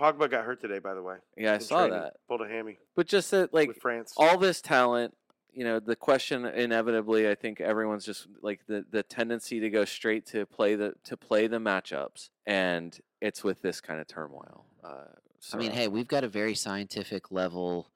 Pogba 0.00 0.30
got 0.30 0.44
hurt 0.44 0.60
today, 0.60 0.78
by 0.78 0.94
the 0.94 1.02
way. 1.02 1.16
yeah 1.36 1.54
I 1.54 1.58
saw 1.58 1.80
training. 1.86 1.98
that, 1.98 2.14
Pulled 2.28 2.42
a 2.42 2.48
hammy 2.48 2.78
but 2.94 3.06
just 3.06 3.30
that 3.32 3.52
like 3.52 3.68
with 3.68 3.78
France. 3.78 4.14
all 4.16 4.38
this 4.38 4.60
talent 4.60 5.14
you 5.52 5.64
know 5.64 5.80
the 5.80 5.96
question 5.96 6.44
inevitably 6.44 7.28
i 7.28 7.34
think 7.34 7.60
everyone's 7.60 8.04
just 8.04 8.28
like 8.42 8.60
the 8.68 8.84
the 8.90 9.02
tendency 9.02 9.58
to 9.60 9.70
go 9.70 9.84
straight 9.84 10.24
to 10.26 10.46
play 10.46 10.74
the 10.76 10.92
to 11.04 11.16
play 11.16 11.46
the 11.48 11.58
matchups 11.58 12.28
and 12.46 13.00
it's 13.20 13.42
with 13.42 13.60
this 13.62 13.80
kind 13.80 13.98
of 14.00 14.06
turmoil 14.06 14.66
uh 14.84 15.04
I 15.52 15.56
mean, 15.56 15.70
hey, 15.70 15.86
we've 15.86 16.08
got 16.08 16.24
a 16.24 16.28
very 16.28 16.56
scientific 16.56 17.30
level 17.30 17.92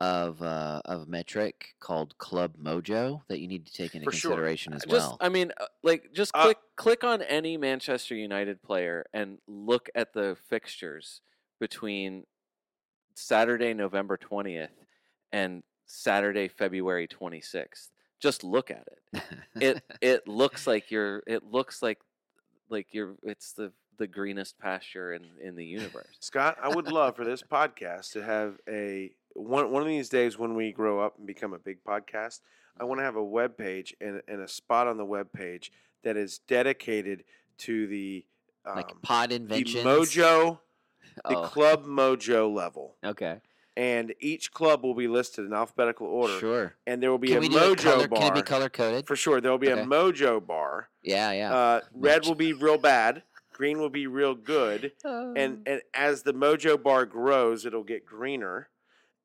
of 0.00 0.40
uh, 0.42 0.80
of 0.86 1.08
metric 1.08 1.74
called 1.80 2.16
Club 2.18 2.56
Mojo 2.56 3.22
that 3.28 3.40
you 3.40 3.46
need 3.48 3.66
to 3.66 3.72
take 3.72 3.94
into 3.94 4.06
For 4.06 4.12
sure. 4.12 4.30
consideration 4.30 4.72
as 4.72 4.82
just 4.84 4.92
well. 5.10 5.18
i 5.20 5.28
mean 5.28 5.52
uh, 5.60 5.66
like 5.82 6.12
just 6.12 6.32
Uh, 6.34 6.44
click 6.44 6.58
click 6.76 7.04
on 7.04 7.20
any 7.22 7.56
manchester 7.58 8.14
united 8.14 8.62
player 8.62 9.04
and 9.12 9.38
look 9.46 9.90
at 9.94 10.12
the 10.14 10.36
fixtures 10.48 11.20
between 11.58 12.24
saturday 13.14 13.74
november 13.74 14.16
20th 14.16 14.70
and 15.32 15.62
saturday 15.86 16.48
february 16.48 17.06
26th 17.06 17.88
just 18.20 18.42
look 18.44 18.70
at 18.70 18.86
it 19.12 19.22
it 19.60 19.82
it 20.00 20.28
looks 20.28 20.66
like 20.66 20.90
you're 20.90 21.22
it 21.26 21.44
looks 21.44 21.82
like 21.82 21.98
like 22.70 22.88
you're 22.92 23.16
it's 23.22 23.52
the 23.52 23.72
the 24.00 24.06
greenest 24.08 24.58
pasture 24.58 25.12
in 25.12 25.26
in 25.42 25.54
the 25.54 25.64
universe 25.64 26.08
Scott, 26.20 26.56
I 26.60 26.68
would 26.74 26.88
love 26.88 27.14
for 27.16 27.24
this 27.24 27.42
podcast 27.42 28.12
to 28.12 28.22
have 28.24 28.56
a 28.68 29.12
one 29.34 29.70
one 29.70 29.82
of 29.82 29.88
these 29.88 30.08
days 30.08 30.38
when 30.38 30.54
we 30.56 30.72
grow 30.72 30.98
up 31.00 31.18
and 31.18 31.26
become 31.26 31.52
a 31.52 31.58
big 31.58 31.84
podcast. 31.84 32.40
I 32.80 32.84
want 32.84 32.98
to 32.98 33.04
have 33.04 33.16
a 33.16 33.22
web 33.22 33.58
page 33.58 33.94
and, 34.00 34.22
and 34.26 34.40
a 34.40 34.48
spot 34.48 34.86
on 34.88 34.96
the 34.96 35.04
web 35.04 35.32
page 35.34 35.70
that 36.02 36.16
is 36.16 36.38
dedicated 36.48 37.24
to 37.58 37.86
the 37.86 38.24
um, 38.64 38.76
like 38.76 38.90
pod 39.02 39.32
invention, 39.32 39.84
the. 39.84 39.90
Mojo, 39.90 40.58
the 41.28 41.36
Oh, 41.36 41.42
Club 41.48 41.84
Mojo 41.84 42.50
level, 42.52 42.96
okay. 43.04 43.40
and 43.76 44.14
each 44.20 44.52
club 44.52 44.82
will 44.82 44.94
be 44.94 45.08
listed 45.08 45.44
in 45.44 45.52
alphabetical 45.52 46.06
order, 46.06 46.38
Sure. 46.38 46.74
and 46.86 47.02
there 47.02 47.10
will 47.10 47.18
be 47.18 47.28
Can 47.28 47.44
a 47.44 47.48
Mojo 47.48 47.76
color? 47.76 48.08
bar 48.08 48.18
Can 48.20 48.32
it 48.32 48.34
be 48.34 48.42
color 48.42 48.68
coded? 48.70 49.06
for 49.06 49.16
sure. 49.16 49.40
There 49.42 49.50
will 49.50 49.58
be 49.58 49.70
Okay. 49.70 49.82
a 49.82 49.84
Mojo 49.84 50.44
bar. 50.46 50.88
Yeah, 51.02 51.32
yeah. 51.32 51.54
Uh, 51.54 51.80
red 51.94 52.24
will 52.26 52.34
be 52.34 52.52
real 52.54 52.78
bad. 52.78 53.22
Green 53.60 53.78
will 53.78 53.90
be 53.90 54.06
real 54.06 54.34
good. 54.34 54.92
and 55.04 55.62
and 55.66 55.82
as 55.92 56.22
the 56.22 56.32
mojo 56.32 56.82
bar 56.82 57.04
grows 57.04 57.66
it'll 57.66 57.84
get 57.84 58.06
greener 58.06 58.68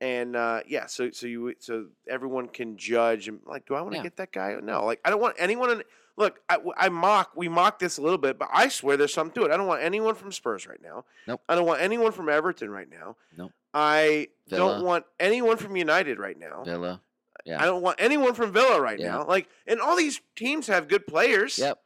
and 0.02 0.36
uh 0.36 0.60
yeah 0.68 0.88
so 0.88 1.10
so 1.12 1.26
you 1.26 1.54
so 1.60 1.86
everyone 2.10 2.50
can 2.50 2.76
judge 2.76 3.30
and 3.30 3.40
like 3.46 3.66
do 3.66 3.76
i 3.76 3.82
want 3.82 3.94
to 3.94 3.98
Yeah. 4.00 4.04
get 4.04 4.18
that 4.18 4.34
guy 4.34 4.54
no 4.62 4.84
like 4.86 5.00
i 5.06 5.10
don't 5.10 5.22
want 5.22 5.38
anyone 5.40 5.70
in, 5.72 5.84
look 6.18 6.42
I, 6.50 6.58
I 6.76 6.90
mock 6.90 7.32
we 7.38 7.48
mock 7.48 7.80
this 7.80 7.98
a 7.98 8.02
little 8.02 8.18
bit 8.18 8.38
but 8.38 8.50
i 8.52 8.68
swear 8.68 8.98
there's 8.98 9.14
something 9.14 9.42
to 9.42 9.48
it 9.50 9.54
i 9.54 9.58
don't 9.58 9.68
want 9.68 9.82
anyone 9.84 10.14
from 10.16 10.34
spurs 10.34 10.68
right 10.68 10.82
now 10.84 11.06
Nope. 11.28 11.40
i 11.48 11.56
don't 11.56 11.66
want 11.66 11.80
anyone 11.80 12.12
from 12.12 12.28
everton 12.28 12.70
right 12.70 12.90
now 12.92 13.16
Nope. 13.38 13.54
i 13.74 14.28
Villa. 14.50 14.74
don't 14.74 14.84
want 14.84 15.06
anyone 15.18 15.56
from 15.56 15.78
united 15.78 16.20
right 16.20 16.38
now 16.38 16.66
Villa. 16.66 17.00
yeah. 17.46 17.62
i 17.62 17.66
don't 17.66 17.82
want 17.82 17.96
anyone 18.02 18.34
from 18.34 18.52
villa 18.52 18.82
right 18.82 19.00
Yeah. 19.00 19.12
now 19.12 19.26
like 19.26 19.48
and 19.66 19.80
all 19.80 19.96
these 19.96 20.20
teams 20.36 20.68
have 20.68 20.90
good 20.90 21.08
players 21.08 21.58
Yep. 21.58 21.80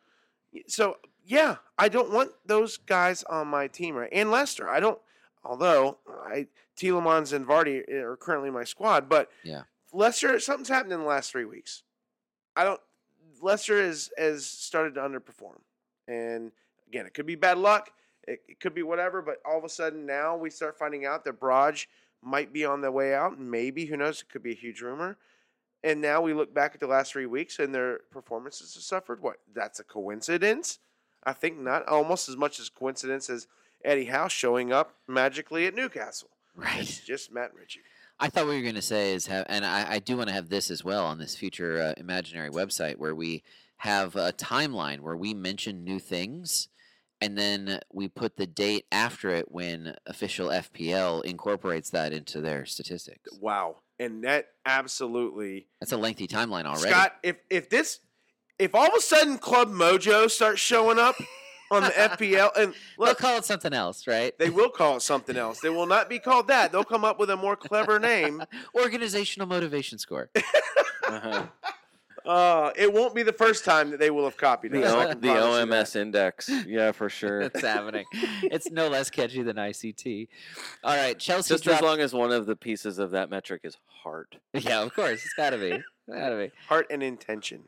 so 0.67 0.97
yeah, 1.29 1.57
I 1.77 1.89
don't 1.89 2.11
want 2.11 2.31
those 2.47 2.77
guys 2.77 3.23
on 3.23 3.47
my 3.47 3.67
team, 3.67 3.95
right? 3.95 4.09
And 4.11 4.31
Leicester, 4.31 4.67
I 4.67 4.79
don't. 4.79 4.99
Although 5.43 5.99
I 6.25 6.47
Tielemans 6.75 7.33
and 7.33 7.45
Vardy 7.45 7.83
eh, 7.87 7.97
are 7.97 8.17
currently 8.17 8.49
my 8.49 8.63
squad, 8.63 9.07
but 9.07 9.29
Yeah. 9.43 9.61
Leicester, 9.93 10.39
something's 10.39 10.69
happened 10.69 10.91
in 10.91 10.99
the 10.99 11.05
last 11.05 11.31
three 11.31 11.45
weeks. 11.45 11.83
I 12.55 12.63
don't. 12.63 12.81
Leicester 13.41 13.81
has 13.81 14.09
has 14.17 14.45
started 14.45 14.95
to 14.95 15.01
underperform, 15.01 15.61
and 16.07 16.51
again, 16.87 17.05
it 17.05 17.13
could 17.13 17.27
be 17.27 17.35
bad 17.35 17.59
luck. 17.59 17.91
It, 18.27 18.41
it 18.47 18.59
could 18.59 18.73
be 18.73 18.83
whatever, 18.83 19.21
but 19.21 19.37
all 19.45 19.57
of 19.57 19.63
a 19.63 19.69
sudden 19.69 20.07
now 20.07 20.35
we 20.35 20.49
start 20.49 20.79
finding 20.79 21.05
out 21.05 21.25
that 21.25 21.39
Braj 21.39 21.85
might 22.23 22.51
be 22.51 22.65
on 22.65 22.81
the 22.81 22.91
way 22.91 23.13
out. 23.13 23.39
Maybe 23.39 23.85
who 23.85 23.97
knows? 23.97 24.21
It 24.21 24.29
could 24.29 24.43
be 24.43 24.51
a 24.51 24.55
huge 24.55 24.81
rumor. 24.81 25.17
And 25.83 26.01
now 26.01 26.21
we 26.21 26.33
look 26.33 26.53
back 26.53 26.73
at 26.73 26.81
the 26.81 26.87
last 26.87 27.13
three 27.13 27.25
weeks 27.25 27.59
and 27.59 27.73
their 27.73 27.99
performances 28.11 28.73
have 28.73 28.83
suffered. 28.83 29.21
What? 29.21 29.37
That's 29.53 29.79
a 29.79 29.85
coincidence? 29.85 30.79
I 31.29 31.33
think 31.33 31.59
not. 31.59 31.87
Almost 31.87 32.27
as 32.27 32.35
much 32.35 32.59
as 32.59 32.69
coincidence 32.69 33.29
as 33.29 33.45
Eddie 33.85 34.05
Howe 34.05 34.27
showing 34.27 34.73
up 34.73 34.95
magically 35.07 35.67
at 35.67 35.75
Newcastle. 35.75 36.29
Right. 36.55 36.81
It's 36.81 37.01
just 37.01 37.31
Matt 37.31 37.53
Ritchie. 37.53 37.81
I 38.19 38.29
thought 38.29 38.47
what 38.47 38.53
you 38.53 38.57
were 38.57 38.63
going 38.63 38.73
to 38.73 38.81
say 38.81 39.13
is 39.13 39.27
have, 39.27 39.45
and 39.47 39.63
I, 39.63 39.93
I 39.93 39.99
do 39.99 40.17
want 40.17 40.29
to 40.29 40.33
have 40.33 40.49
this 40.49 40.71
as 40.71 40.83
well 40.83 41.05
on 41.05 41.19
this 41.19 41.35
future 41.35 41.79
uh, 41.79 41.93
imaginary 41.97 42.49
website 42.49 42.97
where 42.97 43.13
we 43.13 43.43
have 43.77 44.15
a 44.15 44.33
timeline 44.33 45.01
where 45.01 45.15
we 45.15 45.35
mention 45.35 45.83
new 45.83 45.99
things, 45.99 46.67
and 47.21 47.37
then 47.37 47.79
we 47.93 48.07
put 48.07 48.37
the 48.37 48.47
date 48.47 48.85
after 48.91 49.29
it 49.29 49.51
when 49.51 49.95
official 50.07 50.47
FPL 50.47 51.23
incorporates 51.25 51.91
that 51.91 52.11
into 52.11 52.41
their 52.41 52.65
statistics. 52.65 53.37
Wow. 53.39 53.77
And 53.99 54.23
that 54.23 54.47
absolutely 54.65 55.67
That's 55.79 55.91
a 55.91 55.97
lengthy 55.97 56.27
timeline 56.27 56.65
already. 56.65 56.89
Scott, 56.89 57.17
if 57.21 57.35
if 57.51 57.69
this 57.69 57.99
if 58.59 58.75
all 58.75 58.87
of 58.87 58.93
a 58.95 59.01
sudden 59.01 59.37
Club 59.37 59.69
Mojo 59.71 60.29
starts 60.29 60.59
showing 60.59 60.99
up 60.99 61.15
on 61.71 61.83
the 61.83 61.89
FPL 61.89 62.55
and 62.57 62.73
They'll 62.99 63.15
call 63.15 63.37
it 63.37 63.45
something 63.45 63.73
else, 63.73 64.05
right? 64.05 64.37
they 64.37 64.49
will 64.49 64.69
call 64.69 64.97
it 64.97 65.01
something 65.01 65.37
else. 65.37 65.59
They 65.61 65.69
will 65.69 65.85
not 65.87 66.09
be 66.09 66.19
called 66.19 66.47
that. 66.49 66.71
They'll 66.71 66.83
come 66.83 67.03
up 67.05 67.19
with 67.19 67.29
a 67.29 67.37
more 67.37 67.55
clever 67.55 67.99
name. 67.99 68.43
Organizational 68.75 69.47
motivation 69.47 69.97
score. 69.97 70.29
uh-huh. 71.07 71.43
Uh, 72.25 72.71
it 72.75 72.93
won't 72.93 73.15
be 73.15 73.23
the 73.23 73.33
first 73.33 73.63
time 73.63 73.89
that 73.89 73.99
they 73.99 74.11
will 74.11 74.25
have 74.25 74.35
copied 74.35 74.73
the, 74.73 74.83
us. 74.83 74.93
I 74.93 75.05
o- 75.05 75.13
the 75.13 75.27
oms 75.29 75.95
index 75.95 76.51
yeah 76.67 76.91
for 76.91 77.09
sure 77.09 77.43
That's 77.43 77.61
happening. 77.61 78.05
It's 78.43 78.69
no 78.69 78.89
less 78.89 79.09
catchy 79.09 79.41
than 79.41 79.55
ICT. 79.55 80.27
All 80.83 80.95
right, 80.95 81.17
Chelsea. 81.17 81.53
just 81.53 81.65
as 81.65 81.81
long 81.81 82.01
as 82.01 82.13
one 82.13 82.31
of 82.31 82.45
the 82.45 82.57
pieces 82.57 82.99
of 82.99 83.11
that 83.11 83.29
metric 83.29 83.61
is 83.63 83.77
heart 84.03 84.35
Yeah, 84.53 84.81
of 84.81 84.93
course. 84.93 85.23
It's 85.23 85.33
got 85.33 85.51
to 85.51 85.57
be. 85.57 85.71
It's 85.71 85.83
got 86.07 86.29
to 86.29 86.35
be. 86.37 86.51
Heart 86.67 86.87
and 86.91 87.01
intention. 87.01 87.63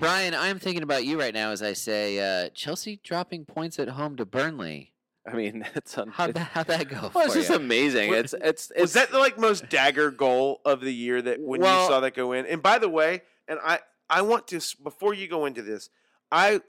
Brian, 0.00 0.34
I'm 0.34 0.58
thinking 0.58 0.82
about 0.82 1.04
you 1.04 1.18
right 1.20 1.34
now 1.34 1.50
as 1.50 1.62
I 1.62 1.74
say 1.74 2.18
uh, 2.46 2.48
Chelsea 2.54 2.98
dropping 3.04 3.44
points 3.44 3.78
at 3.78 3.88
home 3.88 4.16
to 4.16 4.24
Burnley. 4.24 4.92
I 5.30 5.34
mean, 5.34 5.64
it's 5.74 5.96
un- 5.98 6.08
How'd 6.08 6.34
that, 6.34 6.48
how'd 6.52 6.66
that 6.68 6.88
go? 6.88 7.10
well, 7.14 7.26
it's 7.26 7.34
just 7.34 7.50
ya? 7.50 7.56
amazing. 7.56 8.10
Wa- 8.10 8.16
It's 8.16 8.32
it's 8.40 8.70
it's 8.70 8.80
Was 8.80 8.92
that 8.94 9.10
the 9.10 9.18
like 9.18 9.38
most 9.38 9.68
dagger 9.68 10.10
goal 10.10 10.60
of 10.64 10.80
the 10.80 10.92
year 10.92 11.20
that 11.20 11.40
when 11.40 11.60
Well- 11.60 11.82
you 11.82 11.88
saw 11.88 12.00
that 12.00 12.14
go 12.14 12.32
in? 12.32 12.46
And 12.46 12.62
by 12.62 12.78
the 12.78 12.88
way, 12.88 13.22
and 13.46 13.58
I 13.62 13.80
I 14.08 14.22
want 14.22 14.48
to 14.48 14.60
before 14.82 15.12
you 15.12 15.28
go 15.28 15.44
into 15.44 15.60
this, 15.62 15.90
I 16.32 16.62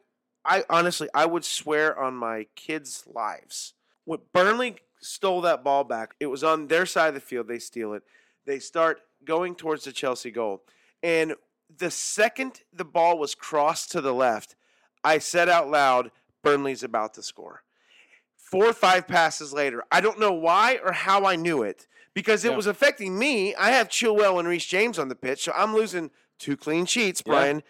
I 0.43 0.65
honestly 0.69 1.07
I 1.13 1.25
would 1.25 1.45
swear 1.45 1.97
on 1.97 2.15
my 2.15 2.47
kids' 2.55 3.05
lives 3.07 3.73
when 4.03 4.19
Burnley 4.33 4.77
stole 4.99 5.39
that 5.41 5.63
ball 5.63 5.83
back, 5.85 6.15
it 6.19 6.27
was 6.27 6.43
on 6.43 6.67
their 6.67 6.85
side 6.85 7.07
of 7.09 7.13
the 7.13 7.19
field. 7.21 7.47
They 7.47 7.59
steal 7.59 7.93
it. 7.93 8.03
They 8.45 8.59
start 8.59 8.99
going 9.23 9.55
towards 9.55 9.85
the 9.85 9.91
Chelsea 9.93 10.31
goal, 10.31 10.63
and 11.01 11.35
the 11.77 11.91
second 11.91 12.61
the 12.73 12.85
ball 12.85 13.17
was 13.17 13.35
crossed 13.35 13.91
to 13.91 14.01
the 14.01 14.13
left, 14.13 14.55
I 15.03 15.17
said 15.19 15.49
out 15.49 15.69
loud, 15.69 16.11
"Burnley's 16.43 16.83
about 16.83 17.13
to 17.15 17.23
score." 17.23 17.63
four 18.37 18.65
or 18.65 18.73
five 18.73 19.07
passes 19.07 19.53
later. 19.53 19.81
I 19.93 20.01
don't 20.01 20.19
know 20.19 20.33
why 20.33 20.77
or 20.83 20.91
how 20.91 21.23
I 21.23 21.37
knew 21.37 21.63
it 21.63 21.87
because 22.13 22.43
it 22.43 22.49
Yeah. 22.49 22.57
was 22.57 22.67
affecting 22.67 23.17
me. 23.17 23.55
I 23.55 23.71
have 23.71 23.87
Chilwell 23.87 24.39
and 24.39 24.45
Reece 24.45 24.65
James 24.65 24.99
on 24.99 25.07
the 25.07 25.15
pitch, 25.15 25.43
so 25.45 25.53
I'm 25.55 25.73
losing 25.73 26.11
two 26.37 26.57
clean 26.57 26.85
sheets. 26.85 27.21
Brian, 27.21 27.63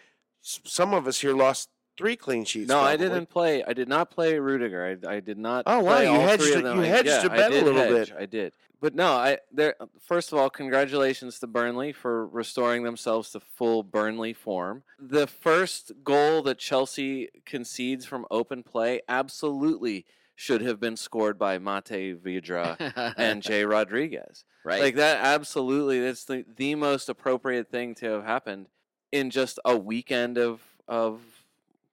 S- 0.44 0.58
some 0.64 0.92
of 0.92 1.06
us 1.06 1.20
here 1.20 1.34
lost 1.34 1.68
three 1.96 2.16
clean 2.16 2.44
sheets. 2.44 2.68
No, 2.68 2.80
I 2.80 2.96
didn't 2.96 3.26
play. 3.26 3.62
I 3.62 3.74
did 3.74 3.86
not 3.88 4.10
play 4.10 4.36
Rudiger. 4.40 4.98
I, 5.06 5.08
I 5.16 5.20
did 5.20 5.38
not. 5.38 5.62
Oh, 5.68 5.78
wow, 5.84 5.94
play 5.98 6.12
you 6.12 6.18
hedged 6.18 6.42
it- 6.42 6.64
you 6.64 6.80
hedged 6.80 7.08
yeah, 7.08 7.22
I 7.22 7.28
bet 7.28 7.52
a 7.52 7.54
little 7.62 7.74
hedge, 7.74 8.08
bit. 8.08 8.16
I 8.18 8.26
did, 8.26 8.52
but 8.82 8.94
no. 8.94 9.12
I 9.12 9.38
there. 9.50 9.74
First 9.98 10.30
of 10.32 10.38
all, 10.38 10.50
congratulations 10.50 11.38
to 11.38 11.46
Burnley 11.46 11.92
for 11.92 12.26
restoring 12.26 12.82
themselves 12.82 13.30
to 13.30 13.40
full 13.40 13.82
Burnley 13.82 14.34
form. 14.34 14.82
The 14.98 15.26
first 15.26 15.92
goal 16.04 16.42
that 16.42 16.58
Chelsea 16.58 17.30
concedes 17.46 18.04
from 18.04 18.26
open 18.30 18.62
play 18.62 19.00
absolutely 19.08 20.04
should 20.34 20.60
have 20.60 20.80
been 20.80 20.96
scored 20.96 21.38
by 21.38 21.58
Matej 21.58 22.18
Vydra 22.18 23.14
and 23.16 23.42
Jay 23.48 23.64
Rodriguez. 23.64 24.44
right. 24.64 24.80
Like 24.82 24.96
that, 24.96 25.24
absolutely. 25.24 26.00
That's 26.00 26.24
the 26.24 26.44
the 26.56 26.74
most 26.74 27.08
appropriate 27.08 27.70
thing 27.70 27.94
to 27.96 28.06
have 28.10 28.24
happened 28.24 28.66
in 29.12 29.30
just 29.30 29.58
a 29.64 29.76
weekend 29.76 30.36
of 30.38 30.60
of 30.88 31.20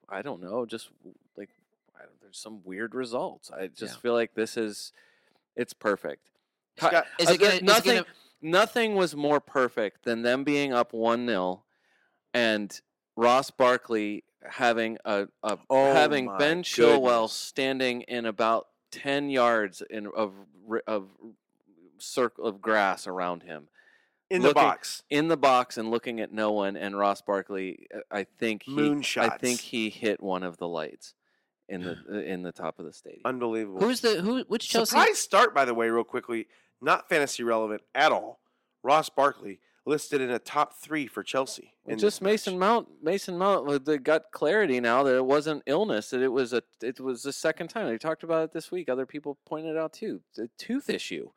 I 0.09 0.23
don't 0.23 0.41
know, 0.41 0.65
just 0.65 0.89
like 1.37 1.49
I 1.95 2.01
don't, 2.03 2.19
there's 2.21 2.39
some 2.39 2.61
weird 2.63 2.95
results. 2.95 3.51
I 3.51 3.67
just 3.67 3.95
Yeah. 3.95 3.99
feel 3.99 4.13
like 4.13 4.33
this 4.33 4.57
is 4.57 4.91
it's 5.55 5.73
perfect. 5.73 6.31
Scott, 6.87 7.05
is 7.19 7.27
Uh, 7.29 7.31
it 7.33 7.39
gonna, 7.39 7.51
th- 7.51 7.53
is 7.53 7.59
it 7.61 7.63
nothing 7.65 7.93
gonna- 7.95 8.05
nothing 8.41 8.95
was 8.95 9.15
more 9.15 9.39
perfect 9.39 10.03
than 10.05 10.21
them 10.21 10.43
being 10.43 10.73
up 10.73 10.93
one 10.93 11.25
0 11.27 11.63
and 12.33 12.79
Ross 13.15 13.51
Barkley 13.51 14.23
having 14.49 14.97
a, 15.05 15.27
a 15.43 15.57
Oh 15.69 15.93
having 15.93 16.25
Ben 16.37 16.63
Chilwell 16.63 17.03
goodness. 17.23 17.33
standing 17.33 18.01
in 18.01 18.25
about 18.25 18.67
ten 18.91 19.29
yards 19.29 19.81
in 19.89 20.07
of 20.15 20.33
of 20.87 21.09
circle 21.97 22.45
of 22.45 22.61
grass 22.61 23.07
around 23.07 23.43
him 23.43 23.67
in 24.29 24.41
the 24.41 24.53
box. 24.53 25.03
in 25.09 25.27
the 25.27 25.35
box 25.37 25.77
and 25.77 25.91
looking 25.91 26.19
at 26.21 26.31
no 26.31 26.51
one 26.51 26.77
and 26.77 26.97
Ross 26.97 27.21
Barkley 27.21 27.87
uh, 27.93 27.99
I 28.11 28.23
think 28.39 28.63
he 28.63 28.71
Moonshots. 28.71 29.31
I 29.31 29.37
think 29.37 29.59
he 29.59 29.89
hit 29.89 30.21
one 30.23 30.43
of 30.43 30.57
the 30.57 30.67
lights 30.67 31.13
in 31.67 31.81
the 31.83 31.97
uh, 32.09 32.13
in 32.19 32.43
the 32.43 32.51
top 32.53 32.79
of 32.79 32.85
the 32.85 32.93
stadium. 32.93 33.21
Unbelievable. 33.25 33.79
who's 33.81 33.99
the 34.01 34.21
who? 34.21 34.43
Which 34.47 34.69
Chelsea? 34.69 34.91
Surprise 34.91 35.17
start, 35.19 35.53
by 35.53 35.65
the 35.65 35.73
way, 35.73 35.89
real 35.89 36.03
quickly. 36.05 36.47
Not 36.81 37.09
fantasy 37.09 37.43
relevant 37.43 37.81
at 37.93 38.11
all. 38.11 38.39
Ross 38.83 39.09
Barkley 39.09 39.59
listed 39.85 40.21
in 40.21 40.29
a 40.29 40.39
top 40.39 40.75
three 40.81 41.07
for 41.07 41.23
Chelsea. 41.23 41.73
Well, 41.83 41.97
just 41.97 42.17
this 42.17 42.21
match. 42.21 42.31
Mason 42.31 42.59
Mount. 42.59 42.87
Mason 43.01 43.37
Mount. 43.37 43.67
uh, 43.69 43.79
They 43.83 43.97
got 43.97 44.31
clarity 44.31 44.79
now 44.79 45.03
that 45.03 45.15
it 45.15 45.25
wasn't 45.25 45.63
illness. 45.65 46.11
That 46.11 46.21
it 46.21 46.29
was 46.31 46.53
a. 46.53 46.61
It 46.81 46.99
was 46.99 47.23
the 47.23 47.33
second 47.33 47.67
time 47.69 47.87
they 47.87 47.97
talked 47.97 48.23
about 48.23 48.43
it 48.43 48.51
this 48.53 48.71
week. 48.71 48.87
Other 48.89 49.05
people 49.05 49.37
pointed 49.45 49.75
out 49.77 49.93
too. 49.93 50.21
the 50.35 50.49
tooth 50.57 50.89
issue. 50.89 51.29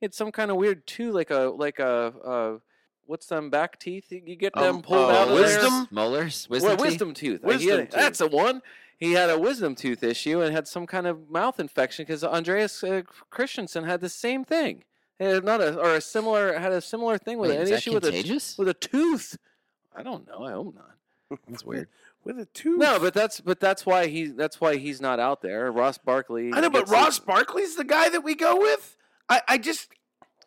It's 0.00 0.16
some 0.16 0.30
kind 0.32 0.50
of 0.50 0.56
weird 0.56 0.86
tooth, 0.86 1.14
like 1.14 1.30
a 1.30 1.52
like 1.54 1.78
a. 1.80 1.88
Uh, 2.24 2.58
what's 3.04 3.26
them 3.26 3.50
back 3.50 3.78
teeth? 3.78 4.06
You 4.10 4.36
get 4.36 4.54
them 4.54 4.76
Um, 4.76 4.82
pulled 4.82 5.10
uh, 5.10 5.14
out 5.14 5.28
of 5.28 5.34
wisdom? 5.34 5.88
Molars. 5.90 6.46
There? 6.46 6.54
Wisdom. 6.56 6.68
Well, 6.68 6.76
teeth? 6.76 6.86
wisdom 6.86 7.14
tooth. 7.14 7.42
Wisdom 7.42 7.78
had- 7.80 7.90
That's 7.90 8.18
the 8.20 8.28
one. 8.28 8.62
He 8.98 9.12
had 9.12 9.30
a 9.30 9.38
wisdom 9.38 9.76
tooth 9.76 10.02
issue 10.02 10.40
and 10.42 10.52
had 10.52 10.66
some 10.66 10.86
kind 10.86 11.06
of 11.06 11.30
mouth 11.30 11.60
infection 11.60 12.04
because 12.04 12.24
Andreas 12.24 12.82
uh, 12.82 13.02
Christensen 13.30 13.84
had 13.84 14.00
the 14.00 14.08
same 14.08 14.44
thing. 14.44 14.82
Had 15.20 15.44
not 15.44 15.60
a 15.60 15.78
or 15.78 15.94
a 15.94 16.00
similar 16.00 16.58
had 16.58 16.72
a 16.72 16.80
similar 16.80 17.16
thing 17.16 17.38
with 17.38 17.50
Wait, 17.50 17.56
an 17.56 17.62
is 17.62 17.70
that 17.70 17.76
issue 17.76 17.94
with 17.94 18.04
a 18.04 18.54
with 18.58 18.68
a 18.68 18.74
tooth. 18.74 19.38
I 19.94 20.02
don't 20.02 20.26
know. 20.26 20.44
I 20.44 20.52
hope 20.52 20.74
not. 20.74 21.40
That's 21.48 21.64
weird. 21.64 21.88
with 22.24 22.38
a 22.38 22.46
tooth. 22.46 22.78
No, 22.78 22.98
but 22.98 23.14
that's 23.14 23.40
but 23.40 23.60
that's 23.60 23.86
why 23.86 24.06
he 24.06 24.26
that's 24.26 24.60
why 24.60 24.76
he's 24.76 25.00
not 25.00 25.20
out 25.20 25.42
there. 25.42 25.70
Ross 25.70 25.98
Barkley. 25.98 26.52
I 26.52 26.60
know, 26.60 26.70
but 26.70 26.80
gets 26.80 26.90
the- 26.90 26.96
Ross 26.96 27.18
Barkley's 27.18 27.76
the 27.76 27.84
guy 27.84 28.08
that 28.08 28.22
we 28.22 28.34
go 28.34 28.56
with. 28.56 28.96
I, 29.28 29.42
I 29.46 29.58
just 29.58 29.90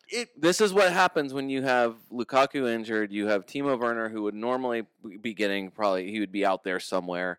it. 0.08 0.40
This 0.40 0.60
is 0.60 0.72
what 0.72 0.92
happens 0.92 1.32
when 1.32 1.48
you 1.48 1.62
have 1.62 1.96
Lukaku 2.12 2.68
injured. 2.68 3.12
You 3.12 3.28
have 3.28 3.46
Timo 3.46 3.78
Werner, 3.78 4.08
who 4.08 4.22
would 4.22 4.34
normally 4.34 4.84
be 5.20 5.34
getting 5.34 5.70
probably 5.70 6.10
he 6.10 6.20
would 6.20 6.32
be 6.32 6.44
out 6.44 6.64
there 6.64 6.80
somewhere. 6.80 7.38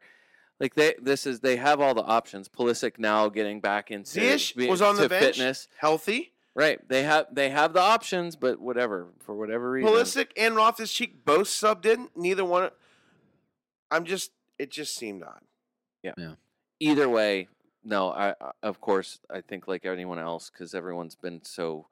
Like 0.60 0.76
they, 0.76 0.96
this 1.02 1.26
is 1.26 1.40
they 1.42 1.58
have 1.58 1.82
all 1.82 1.94
the 1.94 2.04
options. 2.04 2.48
Pulisic 2.48 3.00
now 3.00 3.28
getting 3.30 3.60
back 3.60 3.92
into 3.92 4.20
Ziyech 4.20 4.56
be- 4.56 4.70
was 4.70 4.82
on 4.82 4.96
the 4.96 5.10
bench, 5.10 5.38
fitness. 5.38 5.68
healthy. 5.78 6.32
Right. 6.56 6.88
They 6.88 7.04
have 7.04 7.28
they 7.32 7.50
have 7.50 7.74
the 7.74 7.82
options, 7.82 8.36
but 8.36 8.62
whatever 8.62 9.08
for 9.20 9.36
whatever 9.36 9.72
reason. 9.72 9.92
Pulisic 9.92 10.28
and 10.38 10.56
Loftus 10.56 10.94
Cheek 10.94 11.26
both 11.26 11.48
subbed 11.48 11.86
in. 11.86 12.10
Neither 12.16 12.46
one. 12.46 12.70
I'm 13.92 14.06
just. 14.06 14.32
It 14.60 14.70
just 14.72 14.96
seemed 14.96 15.24
odd. 15.24 15.42
Yeah. 16.04 16.14
yeah. 16.18 16.34
Either 16.80 17.10
way, 17.10 17.48
no. 17.84 18.12
I, 18.12 18.36
I 18.40 18.52
of 18.62 18.80
course 18.80 19.20
I 19.32 19.42
think 19.42 19.68
like 19.68 19.84
anyone 19.86 20.20
else 20.20 20.52
because 20.52 20.76
everyone's 20.76 21.16
been 21.16 21.42
so 21.44 21.88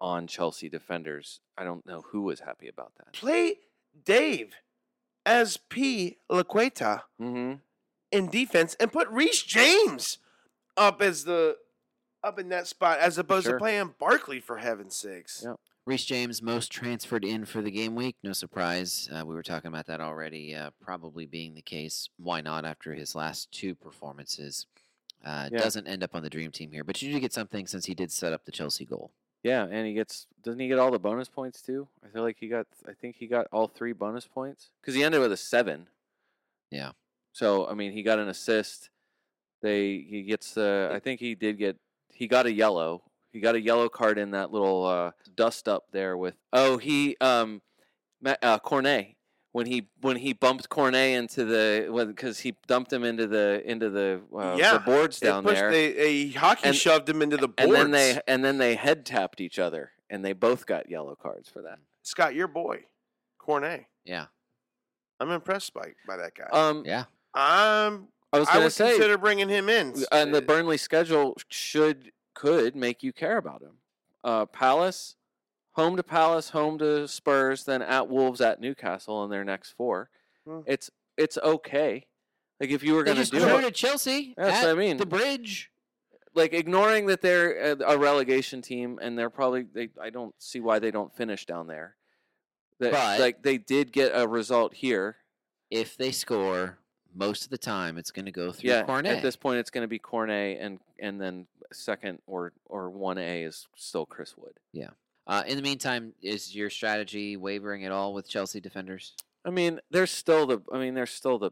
on 0.00 0.26
Chelsea 0.26 0.68
defenders. 0.68 1.40
I 1.56 1.64
don't 1.64 1.86
know 1.86 2.02
who 2.12 2.22
was 2.22 2.40
happy 2.40 2.68
about 2.68 2.92
that. 2.98 3.14
Play 3.14 3.56
Dave 4.04 4.54
as 5.24 5.56
P. 5.56 6.18
Laqueta 6.30 7.02
Mm-hmm. 7.20 7.54
In 8.14 8.28
defense 8.28 8.74
and 8.80 8.92
put 8.92 9.08
Reece 9.08 9.42
James 9.42 10.18
up 10.76 11.02
as 11.02 11.24
the 11.24 11.56
up 12.22 12.38
in 12.38 12.48
that 12.48 12.66
spot 12.66 12.98
as 13.00 13.18
opposed 13.18 13.44
Sure. 13.44 13.54
to 13.54 13.58
playing 13.58 13.94
Barkley 13.98 14.40
for 14.40 14.56
heaven's 14.58 14.96
sakes. 14.96 15.42
Yeah. 15.44 15.54
Reece 15.86 16.06
James 16.06 16.40
most 16.40 16.72
transferred 16.72 17.24
in 17.26 17.44
for 17.44 17.60
the 17.60 17.70
game 17.70 17.94
week. 17.94 18.16
No 18.22 18.32
surprise. 18.32 19.06
Uh, 19.12 19.26
we 19.26 19.34
were 19.34 19.42
talking 19.42 19.68
about 19.68 19.84
that 19.86 20.00
already. 20.00 20.54
Uh, 20.54 20.70
probably 20.80 21.26
being 21.26 21.54
the 21.54 21.60
case. 21.60 22.08
Why 22.16 22.40
not 22.40 22.64
after 22.64 22.94
his 22.94 23.14
last 23.14 23.52
two 23.52 23.74
performances? 23.74 24.66
Uh, 25.22 25.50
Yeah. 25.52 25.58
Doesn't 25.58 25.86
end 25.86 26.02
up 26.02 26.14
on 26.14 26.22
the 26.22 26.30
dream 26.30 26.50
team 26.52 26.72
here, 26.72 26.84
but 26.84 27.02
you 27.02 27.12
do 27.12 27.20
get 27.20 27.34
something 27.34 27.66
since 27.66 27.84
he 27.84 27.94
did 27.94 28.10
set 28.10 28.32
up 28.32 28.46
the 28.46 28.52
Chelsea 28.52 28.86
goal. 28.86 29.10
Yeah, 29.42 29.66
and 29.70 29.86
he 29.86 29.92
gets 29.92 30.26
doesn't 30.42 30.58
he 30.60 30.68
get 30.68 30.78
all 30.78 30.90
the 30.90 30.98
bonus 30.98 31.28
points 31.28 31.60
too? 31.60 31.86
I 32.02 32.08
feel 32.08 32.22
like 32.22 32.38
he 32.40 32.48
got 32.48 32.66
I 32.88 32.92
think 32.94 33.16
he 33.16 33.26
got 33.26 33.46
all 33.52 33.68
three 33.68 33.92
bonus 33.92 34.26
points 34.26 34.70
because 34.80 34.94
he 34.94 35.04
ended 35.04 35.20
with 35.20 35.32
a 35.32 35.36
seven. 35.36 35.88
Yeah. 36.70 36.92
So 37.34 37.66
I 37.68 37.74
mean, 37.74 37.92
he 37.92 38.02
got 38.02 38.18
an 38.18 38.28
assist. 38.28 38.90
They 39.60 39.98
he 40.08 40.22
gets 40.22 40.56
uh, 40.56 40.90
I 40.92 40.98
think 41.00 41.20
he 41.20 41.34
did 41.34 41.58
get 41.58 41.76
he 42.12 42.26
got 42.28 42.46
a 42.46 42.52
yellow. 42.52 43.02
He 43.32 43.40
got 43.40 43.56
a 43.56 43.60
yellow 43.60 43.88
card 43.88 44.18
in 44.18 44.30
that 44.30 44.52
little 44.52 44.84
uh, 44.86 45.10
dust 45.34 45.68
up 45.68 45.84
there 45.90 46.16
with 46.16 46.36
oh 46.52 46.78
he 46.78 47.16
um 47.20 47.60
Ma- 48.22 48.36
uh, 48.40 48.58
Cornet 48.60 49.16
when 49.50 49.66
he 49.66 49.88
when 50.00 50.16
he 50.16 50.32
bumped 50.32 50.68
Cornet 50.68 51.16
into 51.18 51.44
the 51.44 52.04
because 52.06 52.38
he 52.40 52.54
dumped 52.68 52.92
him 52.92 53.02
into 53.04 53.26
the 53.26 53.62
into 53.68 53.90
the 53.90 54.20
uh, 54.32 54.54
Yeah, 54.56 54.74
the 54.74 54.78
boards 54.80 55.18
They 55.18 55.26
down 55.28 55.42
pushed- 55.42 55.56
there 55.56 55.70
They, 55.72 55.86
a 55.96 56.30
hockey 56.32 56.68
And- 56.68 56.76
shoved 56.76 57.08
him 57.08 57.20
into 57.22 57.36
the 57.36 57.48
boards. 57.48 57.62
and 57.68 57.72
then 57.74 57.90
they 57.90 58.20
and 58.28 58.44
then 58.44 58.58
they 58.58 58.76
head 58.76 59.04
tapped 59.04 59.40
each 59.40 59.58
other 59.58 59.90
and 60.08 60.24
they 60.24 60.32
both 60.34 60.66
got 60.66 60.88
yellow 60.88 61.16
cards 61.16 61.48
for 61.48 61.62
that. 61.62 61.78
Scott, 62.02 62.34
your 62.36 62.46
boy, 62.48 62.84
Cornet. 63.38 63.86
Yeah. 64.04 64.26
I'm 65.18 65.30
impressed 65.30 65.72
by 65.74 65.94
by 66.06 66.16
that 66.18 66.34
guy. 66.36 66.48
Um, 66.52 66.84
Yeah. 66.86 67.04
I'm. 67.34 68.08
I 68.32 68.38
was 68.40 68.48
going 68.48 68.58
to 68.60 68.64
would 68.64 68.72
say, 68.72 68.90
consider 68.90 69.16
bringing 69.18 69.48
him 69.48 69.68
in. 69.68 69.94
and 70.10 70.34
the 70.34 70.38
Uh, 70.38 70.40
Burnley 70.42 70.76
schedule 70.76 71.36
should 71.48 72.10
could 72.34 72.74
make 72.74 73.02
you 73.02 73.12
care 73.12 73.36
about 73.36 73.62
him. 73.62 73.78
Uh, 74.24 74.44
Palace, 74.46 75.14
home 75.72 75.96
to 75.96 76.02
Palace, 76.02 76.50
home 76.50 76.78
to 76.78 77.06
Spurs, 77.06 77.64
then 77.64 77.80
at 77.80 78.08
Wolves, 78.08 78.40
at 78.40 78.60
Newcastle 78.60 79.22
in 79.24 79.30
their 79.30 79.44
next 79.44 79.72
four. 79.72 80.10
Hmm. 80.46 80.60
It's 80.66 80.90
it's 81.16 81.38
okay. 81.38 82.06
Like 82.60 82.70
if 82.70 82.82
you 82.82 82.94
were 82.94 83.04
going 83.04 83.16
to 83.16 83.22
just 83.22 83.32
do 83.32 83.38
it, 83.46 83.62
to 83.62 83.70
Chelsea. 83.70 84.34
That's 84.36 84.64
at 84.64 84.66
what 84.68 84.70
I 84.76 84.78
mean. 84.78 84.96
The 84.96 85.06
bridge. 85.06 85.70
like 86.34 86.52
ignoring 86.52 87.06
that 87.06 87.20
they're 87.20 87.72
a 87.72 87.94
a 87.94 87.98
relegation 87.98 88.62
team 88.62 88.98
and 89.00 89.16
they're 89.16 89.30
probably 89.30 89.62
they 89.72 89.90
I 90.00 90.10
don't 90.10 90.34
see 90.40 90.58
why 90.60 90.80
they 90.80 90.90
don't 90.90 91.14
finish 91.14 91.46
down 91.46 91.68
there. 91.68 91.96
That, 92.80 92.90
But- 92.92 93.20
like 93.20 93.42
they 93.42 93.58
did 93.58 93.92
get 93.92 94.10
a 94.12 94.26
result 94.26 94.74
here. 94.74 95.18
If 95.70 95.96
they 95.96 96.10
score, 96.12 96.78
most 97.14 97.44
of 97.44 97.50
the 97.50 97.58
time 97.58 97.96
it's 97.96 98.10
going 98.10 98.26
to 98.26 98.32
go 98.32 98.52
through 98.52 98.70
yeah, 98.70 98.82
Cornet. 98.82 99.16
at 99.16 99.22
this 99.22 99.36
point 99.36 99.58
it's 99.58 99.70
going 99.70 99.84
to 99.84 99.88
be 99.88 99.98
Cornet 99.98 100.58
and 100.60 100.80
and 100.98 101.20
then 101.20 101.46
second 101.72 102.18
or 102.26 102.52
or 102.66 102.90
one 102.90 103.18
A 103.18 103.42
is 103.42 103.66
still 103.76 104.06
Chris 104.06 104.36
Wood. 104.36 104.54
Yeah. 104.72 104.90
Uh, 105.26 105.42
in 105.46 105.56
the 105.56 105.62
meantime, 105.62 106.12
is 106.20 106.54
your 106.54 106.68
strategy 106.68 107.36
wavering 107.36 107.84
at 107.84 107.92
all 107.92 108.12
with 108.12 108.28
Chelsea 108.28 108.60
defenders? 108.60 109.14
I 109.44 109.50
mean, 109.50 109.80
they're 109.90 110.06
still 110.06 110.46
the 110.46 110.62
I 110.72 110.78
mean 110.78 110.94
they're 110.94 111.06
still 111.06 111.38
the 111.38 111.50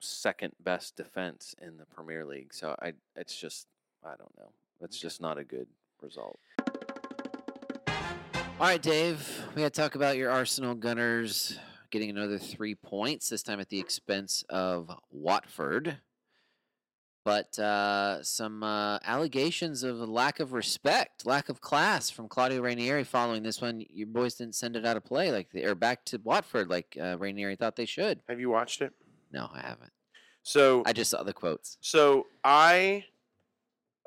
second 0.00 0.52
best 0.60 0.96
defense 0.96 1.54
in 1.60 1.76
the 1.76 1.84
Premier 1.86 2.24
League. 2.24 2.54
So 2.54 2.76
I 2.80 2.92
it's 3.16 3.38
just 3.38 3.66
I 4.04 4.10
don't 4.10 4.36
know. 4.38 4.50
It's 4.80 4.98
just 4.98 5.20
not 5.20 5.38
a 5.38 5.44
good 5.44 5.66
result. 6.00 6.38
All 8.60 8.66
right, 8.66 8.82
Dave, 8.82 9.44
we 9.54 9.62
got 9.62 9.72
to 9.72 9.80
talk 9.80 9.94
about 9.94 10.16
your 10.16 10.30
Arsenal 10.30 10.74
Gunners 10.74 11.58
getting 11.90 12.10
another 12.10 12.38
three 12.38 12.74
points, 12.74 13.28
this 13.28 13.42
time 13.42 13.60
at 13.60 13.68
the 13.68 13.80
expense 13.80 14.44
of 14.48 14.90
Watford. 15.10 15.98
But 17.24 17.58
uh, 17.58 18.22
some 18.22 18.62
uh, 18.62 18.98
allegations 19.04 19.82
of 19.82 19.96
lack 19.98 20.40
of 20.40 20.54
respect, 20.54 21.26
lack 21.26 21.50
of 21.50 21.60
class 21.60 22.08
from 22.08 22.26
Claudio 22.26 22.62
Ranieri 22.62 23.04
following 23.04 23.42
this 23.42 23.60
one. 23.60 23.84
Your 23.90 24.06
boys 24.06 24.34
didn't 24.34 24.54
send 24.54 24.76
it 24.76 24.86
out 24.86 24.96
of 24.96 25.04
play, 25.04 25.30
like 25.30 25.50
they, 25.52 25.64
or 25.64 25.74
back 25.74 26.06
to 26.06 26.18
Watford, 26.24 26.70
like 26.70 26.96
uh, 26.98 27.18
Ranieri 27.18 27.54
thought 27.54 27.76
they 27.76 27.84
should. 27.84 28.20
Have 28.28 28.40
you 28.40 28.48
watched 28.48 28.80
it? 28.80 28.92
No, 29.30 29.50
I 29.52 29.60
haven't. 29.60 29.92
So 30.42 30.82
I 30.86 30.94
just 30.94 31.10
saw 31.10 31.22
the 31.22 31.34
quotes. 31.34 31.76
So 31.82 32.28
I 32.42 33.04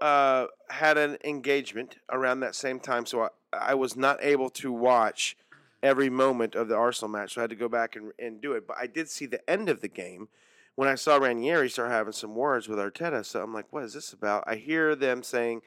uh, 0.02 0.48
had 0.70 0.98
an 0.98 1.20
engagement 1.24 1.98
around 2.10 2.40
that 2.40 2.56
same 2.56 2.80
time, 2.80 3.06
so 3.06 3.22
I, 3.24 3.30
I 3.54 3.74
was 3.76 3.96
not 3.96 4.18
able 4.24 4.50
to 4.50 4.72
watch 4.72 5.38
every 5.84 6.10
moment 6.10 6.56
of 6.56 6.68
the 6.68 6.76
Arsenal 6.76 7.12
match, 7.12 7.34
so 7.34 7.42
I 7.42 7.44
had 7.44 7.50
to 7.50 7.56
go 7.56 7.70
back 7.70 7.96
and, 7.96 8.12
and 8.20 8.42
do 8.42 8.54
it. 8.54 8.68
But 8.68 8.78
I 8.80 8.88
did 8.88 9.10
see 9.10 9.26
the 9.26 9.48
end 9.50 9.70
of 9.70 9.82
the 9.82 9.88
game 9.88 10.28
when 10.76 10.88
I 10.88 10.96
saw 10.96 11.18
Ranieri 11.18 11.70
start 11.70 11.92
having 11.92 12.14
some 12.14 12.36
words 12.36 12.68
with 12.68 12.80
Arteta. 12.80 13.26
So 13.26 13.42
I'm 13.42 13.54
like, 13.54 13.72
what 13.72 13.84
is 13.84 13.94
this 13.94 14.14
about? 14.14 14.44
I 14.48 14.56
hear 14.56 14.96
them 14.96 15.24
saying 15.24 15.62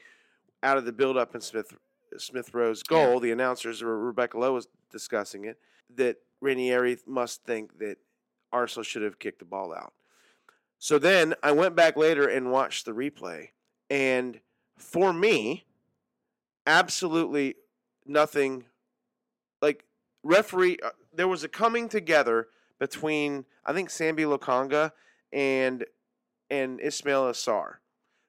out 0.63 0.77
of 0.77 0.85
the 0.85 0.91
build 0.93 1.17
up 1.17 1.35
in 1.35 1.41
Smith 1.41 1.73
Smith 2.17 2.53
Rowe's 2.53 2.81
goal, 2.81 3.19
the 3.19 3.31
announcers 3.31 3.81
or 3.81 3.99
Rebecca 3.99 4.37
Lowe 4.37 4.53
was 4.53 4.67
discussing 4.91 5.45
it, 5.45 5.59
that 5.95 6.17
Ranieri 6.39 6.97
must 7.05 7.43
think 7.43 7.77
that 7.79 7.97
Arsenal 8.53 8.83
should 8.83 9.01
have 9.01 9.19
kicked 9.19 9.39
the 9.39 9.45
ball 9.45 9.73
out. 9.73 9.93
So 10.79 10.97
then 10.97 11.33
I 11.43 11.51
went 11.51 11.75
back 11.75 11.97
later 11.97 12.27
and 12.27 12.51
watched 12.51 12.85
the 12.85 12.93
replay. 12.93 13.49
And 13.89 14.39
for 14.77 15.11
me, 15.11 15.65
absolutely 16.65 17.55
nothing 18.05 18.65
like 19.61 19.83
referee 20.25 20.77
uh, 20.83 20.89
there 21.13 21.27
was 21.27 21.43
a 21.43 21.47
coming 21.47 21.87
together 21.87 22.47
between 22.79 23.45
I 23.65 23.71
think 23.71 23.89
Sambi 23.89 24.25
Lokonga 24.25 24.91
and 25.31 25.85
and 26.49 26.79
Ismaila 26.79 27.31
Sarr. 27.31 27.75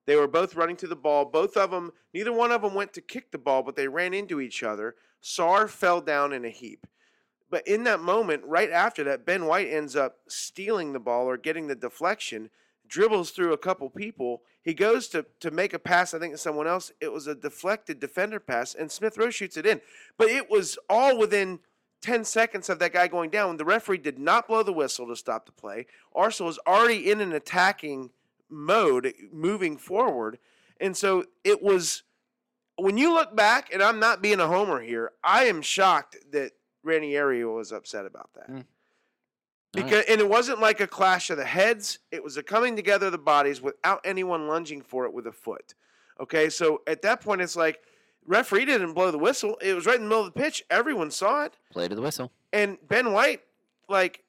They 0.07 0.15
were 0.15 0.29
both 0.29 0.55
running 0.55 0.77
to 0.77 0.87
the 0.87 0.95
ball. 0.95 1.25
Both 1.25 1.57
of 1.57 1.73
them, 1.73 1.93
neither 2.15 2.33
one 2.33 2.53
of 2.53 2.63
them 2.63 2.75
went 2.75 2.93
to 2.93 3.01
kick 3.01 3.33
the 3.33 3.39
ball, 3.39 3.65
but 3.65 3.75
they 3.75 3.89
ran 3.89 4.15
into 4.15 4.41
each 4.41 4.63
other. 4.63 4.95
Sarr 5.21 5.69
fell 5.69 6.01
down 6.01 6.33
in 6.33 6.45
a 6.45 6.51
heap. 6.51 6.87
But 7.51 7.67
in 7.67 7.85
that 7.85 8.01
moment, 8.01 8.45
right 8.45 8.71
after 8.71 9.03
that, 9.05 9.27
Ben 9.27 9.47
White 9.47 9.69
ends 9.69 9.97
up 9.97 10.19
stealing 10.29 10.93
the 10.93 11.01
ball 11.01 11.27
or 11.27 11.37
getting 11.37 11.67
the 11.67 11.75
deflection, 11.75 12.51
dribbles 12.87 13.31
through 13.31 13.53
a 13.53 13.59
couple 13.59 13.91
people. 13.91 14.43
He 14.63 14.75
goes 14.75 15.09
to, 15.09 15.27
to 15.41 15.51
make 15.51 15.73
a 15.73 15.79
pass, 15.79 16.15
I 16.15 16.19
think, 16.19 16.35
to 16.35 16.39
someone 16.39 16.67
else. 16.67 16.93
It 17.01 17.13
was 17.13 17.27
a 17.27 17.35
deflected 17.35 18.01
defender 18.01 18.41
pass, 18.41 18.75
and 18.75 18.91
Smith 18.91 19.19
Rowe 19.19 19.31
shoots 19.31 19.57
it 19.57 19.67
in. 19.67 19.81
But 20.17 20.29
it 20.29 20.51
was 20.51 20.79
all 20.89 21.19
within 21.19 21.61
10 22.03 22.25
seconds 22.25 22.69
of 22.69 22.79
that 22.79 22.93
guy 22.93 23.09
going 23.09 23.31
down. 23.31 23.57
The 23.57 23.65
referee 23.65 23.99
did 23.99 24.19
not 24.19 24.49
blow 24.49 24.63
the 24.63 24.73
whistle 24.73 25.07
to 25.09 25.17
stop 25.17 25.47
the 25.47 25.53
play. 25.53 25.87
Arsenal 26.15 26.49
was 26.49 26.59
already 26.67 27.11
in 27.11 27.21
an 27.21 27.33
attacking 27.33 28.11
mode, 28.49 29.13
moving 29.33 29.77
forward. 29.77 30.39
And 30.81 30.97
so 30.97 31.25
it 31.43 31.63
was, 31.63 32.03
when 32.77 32.99
you 32.99 33.13
look 33.13 33.35
back, 33.35 33.73
and 33.73 33.83
I'm 33.83 33.99
not 33.99 34.23
being 34.23 34.41
a 34.41 34.47
homer 34.47 34.81
here, 34.81 35.13
I 35.25 35.45
am 35.45 35.63
shocked 35.63 36.17
that 36.33 36.53
Ranieri 36.83 37.45
was 37.45 37.73
upset 37.73 38.07
about 38.07 38.31
that. 38.35 38.51
Mm. 38.51 38.65
Right. 39.75 39.85
Because 39.85 40.05
and 40.09 40.21
it 40.21 40.29
wasn't 40.29 40.61
like 40.61 40.81
a 40.81 40.87
clash 40.87 41.29
of 41.29 41.37
the 41.37 41.45
heads; 41.45 41.99
it 42.11 42.25
was 42.25 42.39
a 42.39 42.43
coming 42.43 42.77
together 42.77 43.07
of 43.07 43.13
the 43.13 43.19
bodies 43.19 43.61
without 43.61 44.01
anyone 44.05 44.49
lunging 44.49 44.81
for 44.81 45.05
it 45.05 45.13
with 45.13 45.27
a 45.27 45.33
foot. 45.33 45.75
Okay, 46.19 46.49
so 46.49 46.81
at 46.87 47.03
that 47.03 47.21
point, 47.21 47.43
it's 47.43 47.57
like 47.57 47.81
referee 48.27 48.65
didn't 48.65 48.93
blow 48.95 49.11
the 49.11 49.19
whistle; 49.19 49.57
it 49.63 49.75
was 49.75 49.87
right 49.87 49.97
in 49.97 50.03
the 50.03 50.09
middle 50.09 50.27
of 50.27 50.35
the 50.35 50.41
pitch. 50.41 50.65
Everyone 50.71 51.11
saw 51.11 51.45
it, 51.45 51.57
Play 51.73 51.89
to 51.89 51.95
the 51.95 52.03
whistle. 52.03 52.33
and 52.53 52.79
Ben 52.87 53.13
White, 53.13 53.43
like, 53.89 54.25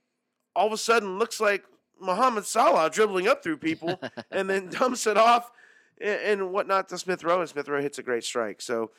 all 0.56 0.68
of 0.68 0.74
a 0.74 0.78
sudden 0.78 1.18
looks 1.20 1.40
like 1.40 1.64
Mohamed 2.00 2.46
Salah 2.46 2.90
dribbling 2.90 3.28
up 3.28 3.44
through 3.44 3.58
people, 3.58 4.00
and 4.32 4.50
then 4.50 4.70
dumps 4.70 5.08
it 5.08 5.18
off 5.18 5.52
and, 6.00 6.42
and 6.42 6.52
whatnot 6.52 6.90
to 6.90 6.98
Smith 6.98 7.24
Rowe, 7.24 7.42
and 7.42 7.50
Smith 7.50 7.68
Rowe 7.68 7.82
hits 7.82 7.98
a 7.98 8.04
great 8.04 8.24
strike. 8.24 8.62
So, 8.62 8.92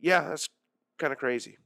yeah, 0.00 0.28
that's 0.28 0.48
kind 0.98 1.12
of 1.12 1.18
crazy. 1.18 1.58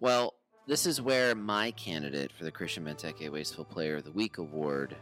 Well, 0.00 0.34
this 0.66 0.86
is 0.86 1.00
where 1.00 1.34
my 1.34 1.70
candidate 1.72 2.32
for 2.32 2.44
the 2.44 2.50
Christian 2.50 2.84
Benteke 2.84 3.30
Wasteful 3.30 3.64
Player 3.64 3.96
of 3.96 4.04
the 4.04 4.10
Week 4.12 4.38
award 4.38 4.96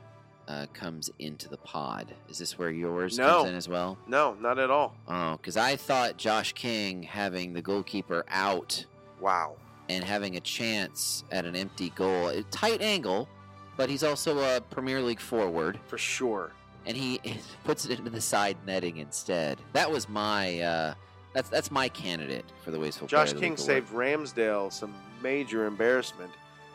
uh, 0.49 0.66
comes 0.74 1.11
into 1.18 1.49
the 1.49 1.57
pod. 1.59 2.14
Is 2.28 2.38
this 2.38 2.59
where 2.59 2.70
yours 2.70 3.18
No. 3.18 3.28
comes 3.38 3.49
in 3.51 3.55
as 3.55 3.68
well? 3.68 3.97
No, 4.07 4.34
not 4.40 4.59
at 4.59 4.70
all. 4.70 4.95
Oh, 5.09 5.32
because 5.36 5.57
I 5.57 5.76
thought 5.76 6.16
Josh 6.16 6.53
King 6.53 7.03
having 7.03 7.53
the 7.55 7.62
goalkeeper 7.62 8.24
out 8.28 8.84
Wow. 9.20 9.57
and 9.88 10.05
having 10.05 10.36
a 10.36 10.40
chance 10.40 11.24
at 11.30 11.45
an 11.45 11.57
empty 11.57 11.90
goal, 11.90 12.28
a 12.28 12.42
tight 12.45 12.82
angle, 12.82 13.28
but 13.76 13.88
he's 13.88 14.05
also 14.05 14.38
a 14.57 14.61
Premier 14.61 15.01
League 15.01 15.20
forward, 15.20 15.80
For 15.88 15.99
sure. 15.99 16.53
and 16.86 16.97
he 16.97 17.20
puts 17.64 17.84
it 17.86 17.99
into 17.99 18.11
the 18.11 18.20
side 18.20 18.57
netting 18.66 18.99
instead. 18.99 19.59
That 19.72 19.90
was 19.90 20.09
my 20.09 20.61
uh, 20.61 20.95
that's 21.32 21.49
that's 21.49 21.70
my 21.70 21.88
candidate 21.88 22.45
for 22.62 22.70
the 22.70 22.78
Wasteful 22.78 23.09
Josh 23.09 23.32
King 23.32 23.45
award. 23.53 23.61
saved 23.61 23.92
Ramsdale 23.92 24.72
some 24.72 24.95
major 25.22 25.66
embarrassment 25.66 26.30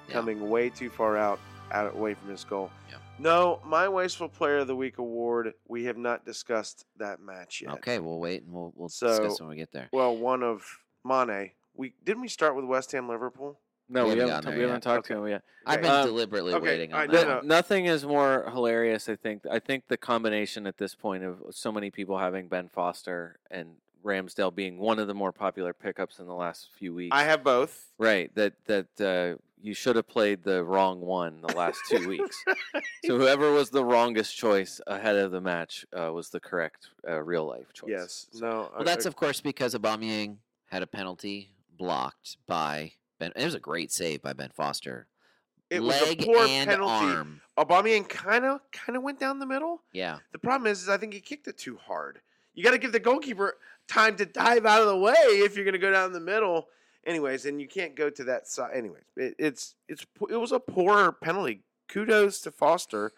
Yeah. 0.07 0.13
coming 0.15 0.49
way 0.49 0.69
too 0.69 0.89
far 0.89 1.15
out, 1.17 1.39
out 1.71 1.93
away 1.93 2.15
from 2.15 2.29
his 2.29 2.43
goal. 2.43 2.69
Yeah. 2.89 2.97
No, 3.19 3.59
my 3.65 3.87
Wasteful 3.89 4.29
Player 4.29 4.59
of 4.59 4.67
the 4.67 4.75
Week 4.75 4.97
award, 4.97 5.53
we 5.67 5.83
have 5.85 5.97
not 5.97 6.25
discussed 6.25 6.85
that 6.97 7.19
match 7.19 7.61
yet. 7.61 7.73
Okay, 7.75 7.99
we'll 7.99 8.19
wait 8.19 8.43
and 8.43 8.53
we'll 8.53 8.71
we'll 8.75 8.89
So- 8.89 9.07
discuss 9.07 9.39
when 9.41 9.49
we 9.49 9.55
get 9.57 9.71
there. 9.71 9.89
Well, 9.91 10.15
one 10.15 10.41
of 10.43 10.63
Mane. 11.03 11.51
We 11.75 11.93
didn't 12.03 12.21
we 12.21 12.27
start 12.27 12.55
with 12.55 12.65
West 12.65 12.91
Ham 12.93 13.07
Liverpool? 13.07 13.59
No, 13.91 14.03
We 14.05 14.13
we 14.13 14.19
haven't 14.19 14.29
haven't. 14.29 14.43
gotten 14.45 14.57
we 14.57 14.61
haven't 14.63 14.75
yet. 14.75 14.81
talked 14.83 15.07
to 15.07 15.17
him 15.17 15.27
yet. 15.27 15.43
I've 15.65 15.81
been 15.81 15.91
Um, 15.91 16.05
deliberately 16.05 16.53
okay, 16.53 16.65
waiting 16.65 16.93
I- 16.93 17.03
on 17.03 17.07
no, 17.07 17.13
that. 17.13 17.27
no. 17.27 17.35
one. 17.37 17.47
Nothing 17.47 17.85
is 17.85 18.05
more 18.05 18.49
hilarious. 18.51 19.09
I 19.09 19.15
think. 19.15 19.43
I 19.49 19.59
think 19.59 19.87
the 19.87 19.97
combination 19.97 20.67
at 20.67 20.77
this 20.77 20.95
point 20.95 21.23
of 21.23 21.41
so 21.51 21.71
many 21.71 21.89
people 21.91 22.17
having 22.17 22.47
Ben 22.47 22.69
Foster 22.69 23.39
and 23.49 23.75
Ramsdale 24.05 24.53
being 24.53 24.77
one 24.77 24.99
of 24.99 25.07
the 25.07 25.13
more 25.13 25.31
popular 25.33 25.73
pickups 25.73 26.19
in 26.19 26.25
the 26.27 26.33
last 26.35 26.69
few 26.77 26.93
weeks. 26.93 27.13
I 27.15 27.23
have 27.23 27.43
both. 27.43 27.87
right. 27.97 28.33
That 28.35 28.53
that 28.65 29.01
uh, 29.01 29.41
you 29.61 29.73
should 29.73 29.95
have 29.95 30.07
played 30.07 30.43
the 30.43 30.63
wrong 30.63 31.01
one 31.01 31.41
the 31.41 31.53
last 31.55 31.79
two 31.89 32.07
weeks. 32.07 32.43
So 33.05 33.17
whoever 33.17 33.51
was 33.51 33.69
the 33.71 33.83
wrongest 33.83 34.35
choice 34.37 34.79
ahead 34.85 35.15
of 35.15 35.31
the 35.31 35.41
match 35.41 35.85
uh, 35.97 36.11
was 36.13 36.29
the 36.29 36.39
correct 36.39 36.89
uh, 37.07 37.21
real 37.23 37.45
life 37.45 37.71
choice. 37.73 37.89
Yes. 37.89 38.27
So- 38.31 38.45
No. 38.45 38.71
Well, 38.75 38.83
that's 38.83 39.05
of 39.05 39.15
course 39.15 39.41
because 39.41 39.73
Aubameyang 39.73 40.37
had 40.67 40.83
a 40.83 40.87
penalty 40.87 41.51
blocked 41.77 42.37
by 42.45 42.91
Ben. 43.17 43.31
It 43.35 43.45
was 43.45 43.55
a 43.55 43.59
great 43.59 43.91
save 43.91 44.21
by 44.21 44.33
Ben 44.33 44.51
Foster. 44.53 45.07
it 45.69 45.81
was 45.81 45.99
Leg 46.01 46.21
a 46.21 46.25
poor 46.25 46.45
and 46.45 46.69
penalty. 46.69 46.91
arm. 47.15 47.41
Aubameyang 47.57 48.07
kind 48.09 48.45
of 48.45 48.59
kind 48.71 48.95
of 48.97 49.01
went 49.03 49.19
down 49.19 49.39
the 49.39 49.45
middle. 49.47 49.81
Yeah, 49.93 50.19
The 50.33 50.39
problem 50.39 50.69
is, 50.71 50.83
is 50.83 50.89
I 50.89 50.97
think 50.97 51.13
he 51.13 51.21
kicked 51.21 51.47
it 51.47 51.57
too 51.57 51.77
hard. 51.77 52.19
You 52.53 52.63
got 52.63 52.71
to 52.71 52.77
give 52.77 52.91
the 52.91 52.99
goalkeeper 52.99 53.57
time 53.87 54.15
to 54.17 54.25
dive 54.25 54.65
out 54.65 54.81
of 54.81 54.87
the 54.87 54.97
way 54.97 55.13
if 55.15 55.55
you're 55.55 55.65
going 55.65 55.73
to 55.73 55.79
go 55.79 55.91
down 55.91 56.11
the 56.11 56.19
middle. 56.19 56.67
Anyways, 57.05 57.45
and 57.45 57.61
you 57.61 57.67
can't 57.67 57.95
go 57.95 58.09
to 58.09 58.23
that 58.25 58.47
side. 58.47 58.71
Anyways, 58.75 59.03
it, 59.15 59.35
it's 59.39 59.75
it's 59.87 60.05
it 60.29 60.35
was 60.35 60.51
a 60.51 60.59
poor 60.59 61.11
penalty. 61.11 61.61
Kudos 61.87 62.41
to 62.41 62.51
Foster 62.51 63.13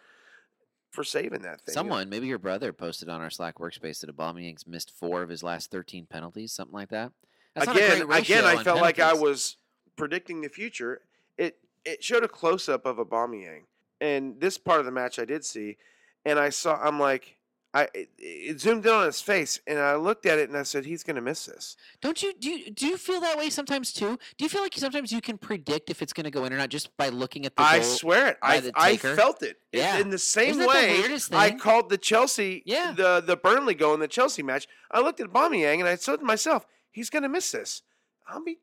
for 0.92 1.04
saving 1.04 1.42
that 1.42 1.62
thing. 1.62 1.74
someone, 1.74 2.10
maybe 2.10 2.28
your 2.28 2.38
brother, 2.38 2.74
posted 2.74 3.10
on 3.10 3.22
our 3.22 3.30
Slack 3.30 3.56
workspace 3.56 4.02
that 4.02 4.16
Aubameyang's 4.16 4.68
missed 4.68 4.92
four 4.92 5.22
of 5.22 5.30
his 5.30 5.42
last 5.44 5.72
thirteen 5.72 6.06
penalties, 6.06 6.54
something 6.54 6.74
like 6.74 6.90
that. 6.90 7.12
That's 7.56 7.68
again, 7.68 8.12
again, 8.12 8.46
I 8.46 8.64
felt 8.64 8.82
like 8.82 9.00
I 9.00 9.14
was 9.14 9.58
predicting 9.96 10.42
the 10.42 10.50
future. 10.50 11.02
It 11.38 11.58
it 11.84 12.04
showed 12.04 12.24
a 12.24 12.28
close 12.28 12.70
up 12.70 12.86
of 12.86 12.98
Aubameyang, 12.98 13.64
and 14.00 14.40
this 14.40 14.58
part 14.58 14.80
of 14.80 14.86
the 14.86 14.92
match 14.92 15.20
I 15.20 15.26
did 15.26 15.44
see, 15.44 15.78
and 16.26 16.40
I 16.40 16.50
saw. 16.50 16.80
I'm 16.82 17.00
like, 17.00 17.38
I 17.74 17.84
it, 17.94 18.10
it 18.18 18.60
zoomed 18.60 18.86
in 18.86 18.92
on 18.92 19.06
his 19.06 19.22
face, 19.22 19.60
and 19.66 19.80
I 19.80 19.96
looked 19.96 20.26
at 20.26 20.38
it, 20.40 20.50
and 20.50 20.58
I 20.58 20.64
said, 20.64 20.84
he's 20.86 21.04
going 21.04 21.16
to 21.16 21.22
miss 21.22 21.46
this. 21.46 21.78
Don't 22.02 22.22
you 22.22 22.34
do? 22.38 22.50
You, 22.50 22.72
do 22.72 22.86
you 22.86 22.98
feel 22.98 23.22
that 23.22 23.38
way 23.38 23.50
sometimes 23.50 23.94
too? 23.94 24.20
Do 24.38 24.44
you 24.44 24.50
feel 24.50 24.62
like 24.62 24.74
sometimes 24.76 25.12
you 25.12 25.22
can 25.22 25.38
predict 25.38 25.90
if 25.90 26.02
it's 26.02 26.12
going 26.12 26.26
to 26.26 26.32
go 26.32 26.44
in 26.44 26.52
or 26.52 26.58
not 26.58 26.70
just 26.70 26.96
by 26.98 27.08
looking 27.10 27.46
at 27.46 27.56
the 27.56 27.62
I 27.64 27.80
swear 27.82 28.28
it. 28.28 28.38
I 28.42 28.72
I 28.76 28.98
felt 28.98 29.42
it. 29.42 29.58
Yeah. 29.72 30.00
In 30.00 30.10
the 30.10 30.18
same 30.18 30.58
the 30.58 30.68
way, 30.68 30.98
weirdest 31.00 31.34
I 31.34 31.52
called 31.52 31.90
the 31.90 31.98
Chelsea, 31.98 32.62
Yeah. 32.66 32.92
the 32.96 33.22
the 33.26 33.38
Burnley 33.38 33.74
goal 33.74 33.94
in 33.94 34.02
the 34.02 34.08
Chelsea 34.10 34.44
match. 34.44 34.68
I 34.92 35.00
looked 35.00 35.22
at 35.22 35.28
Aubameyang, 35.28 35.80
and 35.80 35.88
I 35.88 35.96
said 35.96 36.20
to 36.20 36.26
myself, 36.26 36.66
he's 36.92 37.10
going 37.10 37.24
to 37.24 37.30
miss 37.30 37.52
this. 37.52 37.84
I'll 38.28 38.44
be 38.44 38.60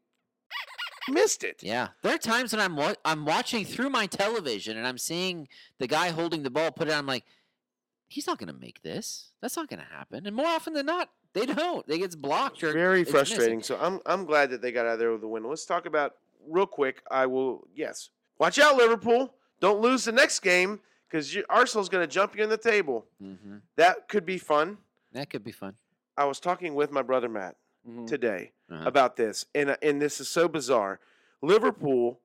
missed 1.09 1.45
it. 1.45 1.63
Yeah, 1.63 1.89
there 2.03 2.15
are 2.15 2.19
times 2.19 2.53
when 2.53 2.61
I'm 2.61 2.77
wa- 2.77 2.95
I'm 3.05 3.25
watching 3.25 3.65
through 3.65 3.89
my 3.91 4.07
television 4.07 4.77
and 4.77 4.87
I'm 4.87 4.99
seeing 4.99 5.49
the 5.79 5.87
guy 5.87 6.11
holding 6.11 6.43
the 6.43 6.51
ball 6.51 6.71
put 6.71 6.89
it. 6.89 6.95
I'm 6.95 7.07
like, 7.07 7.25
he's 8.09 8.27
not 8.27 8.39
going 8.39 8.53
to 8.53 8.59
make 8.59 8.83
this. 8.83 9.31
That's 9.41 9.57
not 9.57 9.69
going 9.69 9.81
to 9.81 9.87
happen. 9.87 10.27
And 10.27 10.35
more 10.35 10.47
often 10.47 10.73
than 10.73 10.87
not, 10.87 11.11
they 11.35 11.47
don't. 11.47 11.87
They 11.87 11.99
gets 11.99 12.17
blocked 12.17 12.63
or 12.65 12.73
Very 12.73 13.03
it's 13.03 13.13
missing. 13.13 13.27
frustrating. 13.37 13.63
So 13.63 13.79
I'm 13.81 14.01
I'm 14.07 14.25
glad 14.25 14.51
that 14.51 14.63
they 14.63 14.73
got 14.73 14.87
out 14.87 14.95
of 14.95 14.99
there 14.99 15.13
with 15.13 15.23
a 15.23 15.29
win. 15.29 15.45
Let's 15.45 15.65
talk 15.67 15.87
about 15.87 16.15
real 16.49 16.67
quick. 16.67 17.03
I 17.11 17.27
will 17.27 17.69
yes. 17.75 18.11
Watch 18.39 18.59
out, 18.59 18.77
Liverpool. 18.77 19.35
Don't 19.61 19.81
lose 19.81 20.05
the 20.05 20.13
next 20.13 20.41
game 20.41 20.81
because 21.09 21.37
Arsenal's 21.51 21.89
going 21.89 22.03
to 22.07 22.13
jump 22.13 22.37
you 22.37 22.45
in 22.45 22.51
the 22.51 22.57
table. 22.57 23.07
Mhm. 23.23 23.61
That 23.77 24.09
could 24.09 24.25
be 24.25 24.39
fun. 24.39 24.79
That 25.13 25.29
could 25.31 25.43
be 25.45 25.53
fun. 25.53 25.75
I 26.17 26.25
was 26.25 26.39
talking 26.41 26.75
with 26.75 26.91
my 26.93 27.03
brother 27.03 27.29
Matt 27.29 27.57
Mhm. 27.89 28.07
today 28.07 28.53
Uh-huh. 28.71 28.85
about 28.87 29.17
this, 29.17 29.45
and 29.55 29.71
uh, 29.71 29.77
and 29.83 30.01
this 30.01 30.21
is 30.21 30.29
so 30.29 30.49
bizarre. 30.49 31.01
Liverpool 31.43 32.21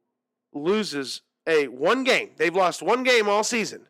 loses 0.53 1.21
a 1.47 1.67
one 1.67 2.03
game. 2.03 2.31
They've 2.37 2.55
lost 2.55 2.81
one 2.81 3.03
game 3.03 3.27
all 3.27 3.43
season. 3.43 3.87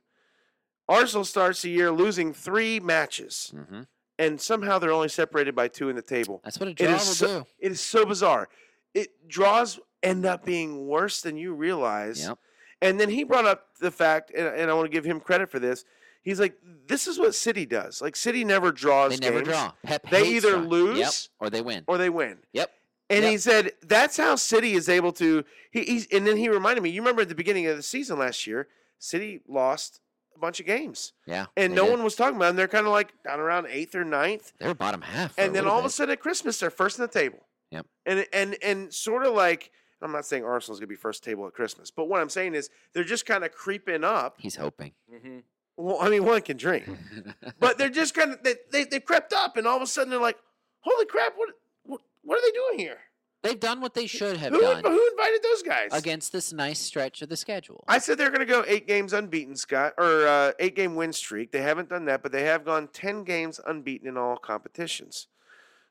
Arsenal 0.90 1.24
starts 1.26 1.62
the 1.62 1.70
year 1.70 1.92
losing 1.92 2.34
three 2.34 2.80
matches, 2.80 3.54
hmm 3.56 3.82
and 4.20 4.40
somehow 4.40 4.78
they're 4.78 4.92
only 4.92 5.10
separated 5.10 5.56
by 5.56 5.68
two 5.68 5.90
in 5.90 5.96
the 5.96 6.02
table. 6.02 6.40
That's 6.44 6.60
what 6.60 6.68
a 6.68 6.72
It 6.72 6.78
draw 6.78 6.88
will 6.90 6.96
is 6.98 7.18
so- 7.18 7.40
do. 7.42 7.46
It 7.60 7.72
is 7.72 7.82
so 7.82 8.06
bizarre. 8.06 8.48
It 8.94 9.28
draws 9.28 9.80
end 10.04 10.24
up 10.26 10.46
being 10.46 10.86
worse 10.88 11.22
than 11.22 11.36
you 11.36 11.54
realize. 11.56 12.22
Yep. 12.28 12.38
And 12.82 13.00
then 13.00 13.10
he 13.10 13.24
brought 13.24 13.46
up 13.46 13.70
the 13.82 13.90
fact, 13.90 14.30
and, 14.38 14.46
and 14.48 14.70
I 14.70 14.76
want 14.76 14.86
to 14.86 14.92
give 14.92 15.04
him 15.04 15.20
credit 15.20 15.50
for 15.50 15.58
this. 15.58 15.84
He's 16.22 16.40
like, 16.40 16.56
this 16.88 17.08
is 17.08 17.18
what 17.18 17.34
City 17.34 17.66
does. 17.66 18.02
Like 18.04 18.16
City 18.16 18.44
never 18.46 18.72
draws. 18.72 19.18
They 19.18 19.26
never 19.26 19.38
games, 19.40 19.48
draw. 19.48 19.72
Pep 19.84 20.08
They 20.12 20.28
either 20.36 20.58
lose 20.58 21.00
Yep, 21.00 21.12
or 21.40 21.50
they 21.50 21.62
win. 21.62 21.84
or 21.88 21.98
they 21.98 22.10
win. 22.12 22.38
Yep. 22.54 22.72
And 23.10 23.24
Yep. 23.24 23.32
he 23.32 23.38
said 23.40 23.72
that's 23.82 24.16
how 24.18 24.36
City 24.36 24.74
is 24.74 24.90
able 24.90 25.12
to. 25.14 25.44
He, 25.72 25.82
he's 25.86 26.08
and 26.12 26.28
then 26.28 26.38
he 26.38 26.50
reminded 26.50 26.82
me. 26.84 26.92
You 26.92 27.02
remember 27.02 27.24
at 27.24 27.30
the 27.30 27.36
beginning 27.36 27.66
of 27.66 27.78
the 27.78 27.84
season 27.84 28.20
last 28.20 28.46
year, 28.46 28.68
City 29.00 29.42
lost 29.48 30.02
a 30.36 30.40
bunch 30.40 30.60
of 30.60 30.66
games, 30.66 31.14
Yeah. 31.26 31.46
and 31.58 31.74
no 31.76 31.86
did. 31.86 31.92
one 31.92 32.04
was 32.04 32.16
talking 32.16 32.36
about. 32.36 32.48
them. 32.48 32.56
They're 32.56 32.68
kind 32.68 32.86
of 32.86 32.92
like 32.92 33.14
down 33.24 33.40
around 33.40 33.68
eighth 33.70 33.96
or 33.96 34.04
ninth, 34.06 34.54
They 34.60 34.68
were 34.68 34.74
bottom 34.74 35.02
half. 35.02 35.34
and 35.38 35.48
then 35.56 35.64
little 35.64 35.72
all 35.74 35.80
of 35.80 35.86
a 35.86 35.90
sudden 35.90 36.14
at 36.14 36.20
Christmas 36.20 36.60
they're 36.60 36.70
first 36.70 36.98
in 37.00 37.04
the 37.04 37.08
table. 37.12 37.46
Yep. 37.72 37.86
And 38.06 38.26
and 38.34 38.58
and 38.64 38.94
sort 38.94 39.26
of 39.26 39.34
like 39.34 39.72
I'm 40.02 40.12
not 40.12 40.26
saying 40.26 40.44
Arsenal's 40.44 40.80
gonna 40.80 40.88
be 40.88 40.96
first 40.96 41.24
table 41.24 41.48
at 41.48 41.54
Christmas, 41.54 41.90
but 41.92 42.06
what 42.10 42.20
I'm 42.22 42.30
saying 42.30 42.56
is 42.56 42.70
they're 42.94 43.04
just 43.06 43.26
kind 43.26 43.44
of 43.46 43.52
creeping 43.54 44.04
up. 44.04 44.36
He's 44.40 44.56
hoping. 44.58 44.94
Mhm. 45.12 45.44
Well, 45.78 45.98
I 46.02 46.10
mean, 46.10 46.24
one 46.26 46.42
can 46.42 46.58
dream, 46.58 46.98
but 47.60 47.78
they're 47.78 47.90
just 47.90 48.14
kind 48.14 48.32
of 48.34 48.44
they, 48.44 48.56
they 48.72 48.84
they 48.84 49.00
crept 49.00 49.34
up, 49.34 49.58
and 49.58 49.66
all 49.66 49.76
of 49.78 49.82
a 49.82 49.88
sudden 49.88 50.12
they're 50.12 50.20
like, 50.20 50.38
"Holy 50.82 51.06
crap! 51.08 51.34
What 51.36 51.50
what, 51.84 52.02
what 52.22 52.38
are 52.38 52.42
they 52.42 52.52
doing 52.52 52.80
here? 52.80 53.00
They've 53.44 53.60
done 53.60 53.82
what 53.82 53.94
they 53.94 54.08
should 54.08 54.38
have 54.38 54.54
Who 54.54 54.62
done 54.62 54.84
who 54.84 55.08
invited 55.12 55.44
those 55.44 55.62
guys?" 55.64 55.90
against 55.92 56.32
this 56.32 56.54
nice 56.54 56.80
stretch 56.80 57.22
of 57.22 57.30
the 57.30 57.36
schedule. 57.36 57.84
I 57.88 58.00
said 58.00 58.18
they're 58.18 58.30
going 58.30 58.40
to 58.40 58.46
go 58.46 58.64
eight 58.66 58.88
games 58.88 59.12
unbeaten, 59.12 59.56
Scott, 59.58 59.94
or 59.98 60.26
uh, 60.26 60.52
eight 60.60 60.76
game 60.76 60.96
win 60.96 61.12
streak. 61.12 61.52
They 61.52 61.62
haven't 61.62 61.90
done 61.90 62.06
that, 62.06 62.24
but 62.24 62.32
they 62.32 62.44
have 62.44 62.64
gone 62.64 62.88
ten 62.88 63.24
games 63.26 63.60
unbeaten 63.66 64.08
in 64.08 64.18
all 64.18 64.38
competitions. 64.38 65.28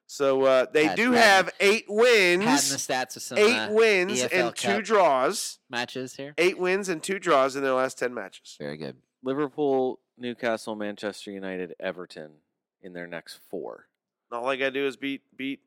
So 0.07 0.42
uh, 0.44 0.66
they 0.72 0.88
Pat- 0.88 0.96
do 0.96 1.12
Pat- 1.12 1.22
have 1.22 1.50
eight 1.61 1.86
Padding 1.86 2.40
the 2.40 2.46
wins, 2.46 2.76
stats 2.76 3.14
with 3.14 3.22
some 3.22 3.38
eight 3.38 3.57
uh, 3.57 3.72
wins, 3.72 4.22
EFL 4.22 4.46
and 4.48 4.57
two 4.57 4.82
draws. 4.82 5.59
matches 5.70 6.16
here. 6.16 6.34
Eight 6.38 6.59
wins 6.59 6.88
and 6.88 7.03
two 7.03 7.18
draws 7.18 7.55
in 7.55 7.62
their 7.62 7.74
last 7.74 7.98
ten 7.98 8.12
matches. 8.14 8.57
Very 8.59 8.76
good. 8.76 8.96
Liverpool, 9.22 10.00
Newcastle, 10.18 10.74
Manchester 10.74 11.30
United, 11.30 11.74
Everton 11.78 12.30
in 12.82 12.92
their 12.92 13.07
next 13.07 13.40
four. 13.50 13.86
All 14.30 14.48
they 14.48 14.57
got 14.57 14.66
to 14.66 14.70
do 14.72 14.86
is 14.86 14.96
beat 14.96 15.22
beat. 15.36 15.61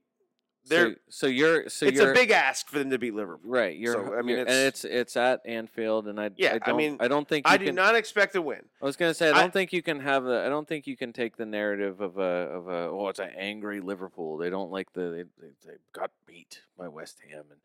So, 0.68 0.76
They're, 0.76 0.95
so 1.09 1.28
you're 1.28 1.70
so 1.70 1.86
it's 1.86 1.95
you're 1.99 2.11
a 2.11 2.13
big 2.16 2.32
ask 2.32 2.68
for 2.68 2.80
them 2.80 2.89
to 2.89 2.97
beat 2.97 3.13
Liverpool. 3.13 3.51
right. 3.51 3.78
You're, 3.78 3.93
so, 3.93 4.16
I 4.18 4.22
mean, 4.24 4.30
you're- 4.38 4.41
and 4.41 4.49
it's 4.49 4.84
it's 4.84 5.16
at 5.16 5.41
Anfield, 5.45 6.07
and 6.07 6.20
I 6.20 6.32
Yeah, 6.38 6.53
I, 6.53 6.55
I 6.55 6.57
don't, 6.59 6.78
mean, 6.78 6.97
I 6.99 7.07
don't 7.07 7.28
think 7.28 7.45
you 7.47 7.53
I 7.53 7.57
can, 7.57 7.68
do 7.68 7.72
not 7.72 7.93
expect 7.95 8.36
a 8.36 8.41
win. 8.41 8.61
I 8.82 8.86
was 8.86 8.95
gonna 8.95 9.13
say 9.13 9.30
I 9.30 9.38
I- 9.38 9.41
don't 9.41 9.53
think 9.53 9.72
you 9.74 9.84
can 9.84 9.99
have 9.99 10.24
the 10.24 10.43
I 10.43 10.49
don't 10.49 10.68
think 10.68 10.88
you 10.88 10.97
can 10.97 11.13
take 11.13 11.38
the 11.38 11.45
narrative 11.45 12.01
of 12.01 12.18
a 12.18 12.22
of 12.22 12.68
a 12.68 12.89
oh 12.91 13.07
it's 13.09 13.20
an 13.20 13.30
angry 13.38 13.80
Liverpool. 13.80 14.38
They 14.38 14.49
don't 14.49 14.72
like 14.72 14.91
the 14.93 15.01
they, 15.39 15.45
they, 15.47 15.53
they 15.68 15.78
got 15.93 16.09
beat 16.26 16.61
by 16.78 16.88
West 16.88 17.20
Ham 17.30 17.43
and 17.51 17.59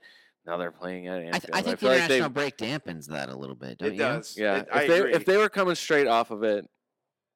now 0.47 0.59
they're 0.59 0.71
playing 0.71 1.07
at 1.07 1.21
I, 1.21 1.23
Anfield. 1.23 1.43
th- 1.43 1.51
I 1.55 1.63
think 1.63 1.79
the 1.81 1.87
feel 1.87 1.89
like 1.91 2.09
they 2.09 2.17
international 2.17 2.31
break 2.31 2.57
dampens 2.59 3.07
that 3.09 3.29
a 3.31 3.37
little 3.37 3.57
bit. 3.57 3.79
Don't 3.79 3.89
It 3.89 3.93
you? 3.95 3.99
does. 3.99 4.37
yeah. 4.37 4.57
It- 4.59 4.69
I 4.71 4.83
if 4.83 4.89
they 4.89 4.99
agree. 4.99 5.13
if 5.15 5.25
they 5.25 5.37
were 5.39 5.49
coming 5.49 5.75
straight 5.75 6.07
off 6.07 6.31
of 6.31 6.43
it, 6.43 6.69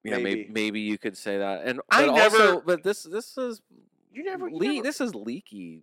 yeah, 0.02 0.18
maybe 0.18 0.24
Maybe. 0.24 0.48
maybe 0.52 0.80
you 0.80 0.98
could 0.98 1.16
say 1.16 1.38
that. 1.38 1.62
And 1.64 1.80
I 1.90 2.04
but 2.04 2.14
never- 2.14 2.36
also, 2.36 2.60
but 2.60 2.82
this 2.82 3.04
this 3.04 3.38
is 3.38 3.62
you 4.14 4.24
never. 4.24 4.48
You 4.48 4.56
le- 4.58 4.66
never 4.74 4.82
this 4.82 5.00
is 5.00 5.14
leaky 5.14 5.82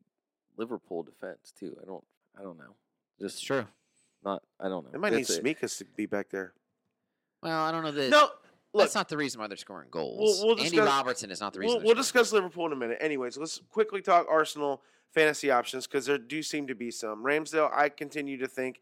Liverpool 0.57 1.03
defense 1.03 1.51
too. 1.57 1.75
I 1.81 1.85
don't 1.85 2.03
I 2.39 2.43
don't 2.43 2.57
know. 2.57 2.75
It's 3.19 3.33
Just 3.35 3.45
true. 3.45 3.65
not 4.23 4.41
I 4.59 4.67
don't 4.69 4.85
know. 4.85 4.91
they 4.91 4.97
might 4.97 5.13
need 5.13 5.21
It's 5.21 5.37
a- 5.37 5.41
Tsimikas 5.41 5.77
to 5.79 5.85
be 5.85 6.05
back 6.05 6.29
there. 6.29 6.53
Well, 7.43 7.63
I 7.63 7.71
don't 7.71 7.83
know 7.83 7.91
that. 7.91 8.09
No, 8.09 8.29
look, 8.73 8.83
that's 8.83 8.95
not 8.95 9.09
the 9.09 9.17
reason 9.17 9.41
why 9.41 9.47
they're 9.47 9.57
scoring 9.57 9.87
goals. 9.91 10.41
we'll 10.43 10.51
Andy 10.57 10.69
discuss- 10.69 10.87
Robertson 10.87 11.31
is 11.31 11.41
not 11.41 11.53
the 11.53 11.59
reason. 11.59 11.77
We'll, 11.77 11.85
we'll 11.85 11.95
discuss 11.95 12.31
goals. 12.31 12.33
Liverpool 12.41 12.67
in 12.67 12.73
a 12.73 12.75
minute. 12.75 12.97
Anyways, 13.01 13.37
let's 13.37 13.59
quickly 13.71 14.01
talk 14.01 14.27
Arsenal 14.29 14.81
fantasy 15.11 15.49
options 15.51 15.87
because 15.87 16.05
there 16.05 16.17
do 16.17 16.41
seem 16.43 16.67
to 16.67 16.75
be 16.75 16.91
some. 16.91 17.23
Ramsdale, 17.23 17.69
I 17.73 17.89
continue 17.89 18.37
to 18.37 18.47
think, 18.47 18.79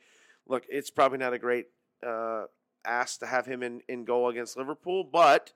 look, 0.47 0.63
it's 0.69 0.89
probably 0.89 1.17
not 1.17 1.33
a 1.33 1.39
great 1.39 1.67
uh, 2.05 2.43
ask 2.85 3.19
to 3.21 3.25
have 3.25 3.45
him 3.45 3.63
in, 3.63 3.81
in 3.89 4.03
goal 4.05 4.29
against 4.29 4.55
Liverpool, 4.57 5.03
but 5.03 5.53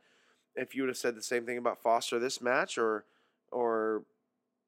if 0.56 0.74
you 0.76 0.82
would 0.84 0.89
have 0.89 0.98
said 0.98 1.16
the 1.16 1.22
same 1.22 1.46
thing 1.46 1.58
about 1.58 1.82
Foster 1.82 2.20
this 2.20 2.41
match 2.41 2.78
or 2.78 3.06
or 3.54 4.04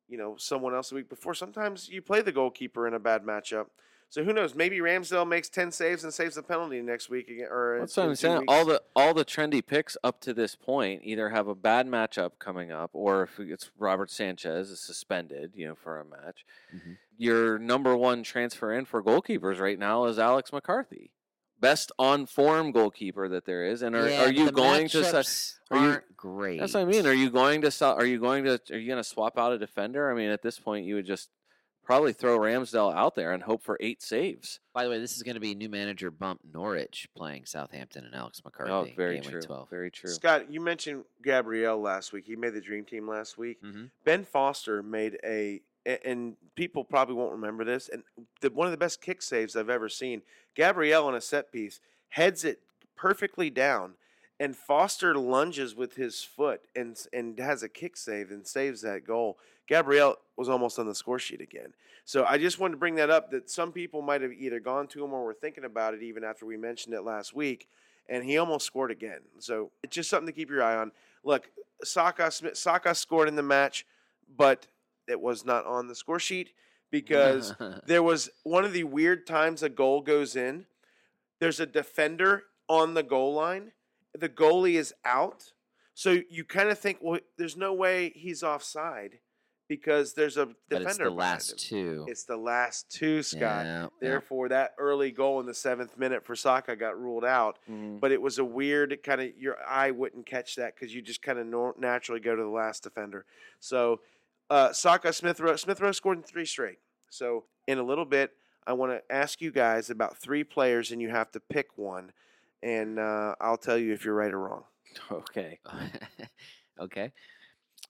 you 0.07 0.17
know 0.17 0.35
someone 0.37 0.73
else 0.75 0.89
the 0.89 0.95
week 0.95 1.09
before, 1.09 1.33
sometimes 1.33 1.89
you 1.89 2.01
play 2.01 2.21
the 2.21 2.31
goalkeeper 2.31 2.87
in 2.87 2.93
a 2.93 2.99
bad 2.99 3.23
matchup. 3.23 3.67
So 4.07 4.23
who 4.23 4.33
knows? 4.33 4.53
Maybe 4.53 4.77
Ramsdale 4.77 5.27
makes 5.27 5.49
ten 5.49 5.71
saves 5.71 6.03
and 6.03 6.13
saves 6.13 6.35
the 6.35 6.43
penalty 6.43 6.79
next 6.81 7.09
week 7.09 7.27
again. 7.27 7.47
Or 7.49 7.79
That's 7.79 7.97
what 7.97 8.03
I'm 8.03 8.09
two 8.11 8.15
saying. 8.15 8.43
All 8.47 8.63
the 8.63 8.81
all 8.95 9.13
the 9.15 9.25
trendy 9.25 9.65
picks 9.65 9.97
up 10.03 10.21
to 10.21 10.33
this 10.33 10.55
point 10.55 11.01
either 11.03 11.29
have 11.29 11.47
a 11.47 11.55
bad 11.55 11.87
matchup 11.87 12.33
coming 12.37 12.71
up, 12.71 12.91
or 12.93 13.23
if 13.23 13.39
it's 13.39 13.71
Robert 13.77 14.11
Sanchez 14.11 14.69
is 14.69 14.79
suspended, 14.79 15.53
you 15.55 15.67
know, 15.67 15.75
for 15.75 15.99
a 15.99 16.05
match. 16.05 16.45
Mhm. 16.73 16.97
Your 17.17 17.57
number 17.57 17.97
one 17.97 18.21
transfer 18.23 18.71
in 18.71 18.85
for 18.85 19.01
goalkeepers 19.01 19.59
right 19.59 19.79
now 19.79 20.05
is 20.05 20.19
Alex 20.19 20.53
McCarthy, 20.53 21.11
best 21.59 21.91
on 21.97 22.25
form 22.25 22.71
goalkeeper 22.71 23.27
that 23.29 23.45
there 23.45 23.65
is. 23.65 23.81
And 23.81 23.95
are, 23.95 24.09
Yeah, 24.09 24.25
are 24.25 24.31
you 24.31 24.45
the 24.45 24.51
going 24.51 24.87
to? 24.89 25.03
se- 25.03 25.11
matchups 25.11 25.53
are 25.71 25.77
you- 25.77 25.83
aren't 25.91 26.17
great? 26.17 26.59
That's 26.59 26.73
what 26.73 26.81
I 26.81 26.85
mean. 26.85 27.05
Are 27.07 27.13
you 27.13 27.29
going 27.29 27.61
to? 27.61 27.71
sell- 27.71 27.95
Are 27.95 28.05
you 28.05 28.19
going 28.19 28.43
to? 28.45 28.59
Are 28.71 28.77
you 28.77 28.87
going 28.87 29.01
to 29.01 29.07
swap 29.07 29.37
out 29.37 29.51
a 29.53 29.57
defender? 29.57 30.11
I 30.11 30.15
mean, 30.15 30.29
at 30.29 30.41
this 30.41 30.59
point, 30.59 30.85
you 30.85 30.95
would 30.95 31.05
just 31.05 31.29
probably 31.83 32.13
throw 32.13 32.39
Ramsdale 32.39 32.91
out 32.95 33.13
there 33.13 33.31
and 33.31 33.43
hope 33.43 33.61
for 33.61 33.77
eight 33.79 34.01
saves. 34.01 34.59
By 34.73 34.83
the 34.83 34.89
way, 34.89 34.99
this 34.99 35.15
is 35.15 35.21
going 35.21 35.35
to 35.35 35.39
be 35.39 35.53
new 35.53 35.69
manager 35.69 36.09
bump 36.09 36.41
Norwich 36.51 37.07
playing 37.15 37.45
Southampton 37.45 38.05
and 38.05 38.15
Alex 38.15 38.41
McCarthy. 38.43 38.71
Oh, 38.71 38.87
very 38.97 39.15
game 39.15 39.21
week 39.25 39.31
true. 39.33 39.41
12. 39.43 39.69
Very 39.69 39.91
true. 39.91 40.09
Scott, 40.09 40.51
you 40.51 40.59
mentioned 40.61 41.03
Gabriel 41.23 41.79
last 41.79 42.11
week. 42.11 42.25
He 42.25 42.35
made 42.35 42.55
the 42.55 42.61
dream 42.61 42.85
team 42.85 43.07
last 43.07 43.37
week. 43.37 43.61
Mhm. 43.63 43.91
Ben 44.03 44.23
Foster 44.25 44.81
made 44.81 45.19
a, 45.23 45.61
and 45.85 46.35
people 46.55 46.83
probably 46.83 47.15
won't 47.15 47.31
remember 47.31 47.63
this, 47.63 47.89
and 47.89 48.03
the, 48.41 48.49
one 48.49 48.67
of 48.67 48.71
the 48.71 48.77
best 48.77 49.01
kick 49.01 49.21
saves 49.21 49.55
I've 49.55 49.69
ever 49.69 49.89
seen. 49.89 50.21
Gabriel 50.55 51.05
on 51.05 51.15
a 51.15 51.21
set 51.21 51.51
piece 51.51 51.79
heads 52.09 52.43
it 52.43 52.61
perfectly 52.95 53.49
down, 53.49 53.93
and 54.39 54.55
Foster 54.55 55.15
lunges 55.15 55.75
with 55.75 55.95
his 55.95 56.23
foot 56.23 56.61
and 56.75 56.97
and 57.13 57.37
has 57.39 57.63
a 57.63 57.69
kick 57.69 57.97
save 57.97 58.31
and 58.31 58.47
saves 58.47 58.81
that 58.81 59.05
goal. 59.05 59.37
Gabriel 59.67 60.17
was 60.37 60.49
almost 60.49 60.77
on 60.77 60.87
the 60.87 60.95
score 60.95 61.19
sheet 61.19 61.41
again. 61.41 61.73
So 62.03 62.23
I 62.23 62.37
just 62.37 62.59
wanted 62.59 62.73
to 62.73 62.77
bring 62.77 62.95
that 62.95 63.09
up 63.09 63.31
that 63.31 63.49
some 63.49 63.71
people 63.71 64.03
might 64.03 64.21
have 64.21 64.31
either 64.31 64.59
gone 64.59 64.87
to 64.89 65.03
him 65.03 65.11
or 65.11 65.23
were 65.23 65.33
thinking 65.33 65.65
about 65.65 65.95
it 65.95 66.03
even 66.03 66.23
after 66.23 66.45
we 66.45 66.55
mentioned 66.55 66.93
it 66.93 67.01
last 67.01 67.33
week, 67.35 67.67
and 68.07 68.23
he 68.23 68.37
almost 68.37 68.65
scored 68.65 68.91
again. 68.91 69.21
So 69.39 69.71
it's 69.83 69.95
just 69.95 70.09
something 70.09 70.27
to 70.27 70.33
keep 70.33 70.49
your 70.49 70.61
eye 70.61 70.75
on. 70.75 70.91
Look, 71.23 71.49
Saka 71.83 72.31
Saka 72.53 72.93
scored 72.93 73.27
in 73.27 73.35
the 73.35 73.43
match, 73.43 73.85
but 74.37 74.67
it 75.07 75.19
was 75.19 75.45
not 75.45 75.65
on 75.65 75.87
the 75.87 75.95
score 75.95 76.19
sheet 76.19 76.51
because 76.91 77.53
there 77.85 78.03
was 78.03 78.29
one 78.43 78.65
of 78.65 78.73
the 78.73 78.83
weird 78.83 79.25
times 79.27 79.63
a 79.63 79.69
goal 79.69 80.01
goes 80.01 80.35
in. 80.35 80.65
There's 81.39 81.59
a 81.59 81.65
defender 81.65 82.43
on 82.69 82.93
the 82.93 83.03
goal 83.03 83.33
line. 83.33 83.71
The 84.17 84.29
goalie 84.29 84.75
is 84.75 84.93
out. 85.03 85.51
So 85.93 86.17
you 86.29 86.43
kind 86.43 86.69
of 86.69 86.79
think, 86.79 86.97
well, 87.01 87.19
there's 87.37 87.57
no 87.57 87.73
way 87.73 88.11
he's 88.15 88.43
offside 88.43 89.19
because 89.67 90.13
there's 90.13 90.37
a 90.37 90.45
but 90.45 90.79
defender. 90.83 90.87
it's 90.87 90.97
the 90.97 91.09
last 91.09 91.51
him. 91.51 91.57
two. 91.57 92.05
It's 92.07 92.23
the 92.25 92.37
last 92.37 92.89
two, 92.91 93.23
Scott. 93.23 93.65
Yeah, 93.65 93.81
yeah. 93.81 93.87
Therefore, 93.99 94.47
that 94.49 94.75
early 94.77 95.11
goal 95.11 95.39
in 95.39 95.45
the 95.47 95.53
seventh 95.53 95.97
minute 95.97 96.23
for 96.23 96.35
Saka 96.35 96.75
got 96.75 96.99
ruled 96.99 97.25
out. 97.25 97.57
Mhm. 97.69 97.99
But 97.99 98.11
it 98.11 98.21
was 98.21 98.37
a 98.37 98.45
weird 98.45 98.97
kind 99.03 99.21
of 99.21 99.35
your 99.37 99.57
eye 99.67 99.91
wouldn't 99.91 100.25
catch 100.27 100.55
that 100.57 100.75
because 100.75 100.93
you 100.93 101.01
just 101.01 101.21
kind 101.21 101.39
of 101.39 101.47
nor- 101.47 101.75
naturally 101.79 102.21
go 102.21 102.35
to 102.35 102.41
the 102.43 102.47
last 102.49 102.83
defender. 102.83 103.25
So 103.59 104.01
uh, 104.49 104.71
Saka 104.73 105.11
Smith 105.13 105.39
Rowe 105.39 105.55
Smith 105.55 105.79
Rowe 105.81 105.91
scored 105.91 106.17
in 106.17 106.23
three 106.23 106.45
straight. 106.45 106.79
So 107.09 107.45
in 107.67 107.77
a 107.77 107.83
little 107.83 108.05
bit, 108.05 108.31
I 108.67 108.73
want 108.73 108.91
to 108.91 109.01
ask 109.15 109.41
you 109.41 109.51
guys 109.51 109.89
about 109.89 110.17
three 110.17 110.43
players, 110.43 110.91
and 110.91 111.01
you 111.01 111.09
have 111.09 111.31
to 111.31 111.39
pick 111.39 111.67
one, 111.77 112.11
and 112.63 112.99
uh, 112.99 113.35
I'll 113.39 113.57
tell 113.57 113.77
you 113.77 113.93
if 113.93 114.03
you're 114.05 114.15
right 114.15 114.33
or 114.33 114.39
wrong. 114.39 114.63
Okay. 115.11 115.59
okay. 116.79 117.11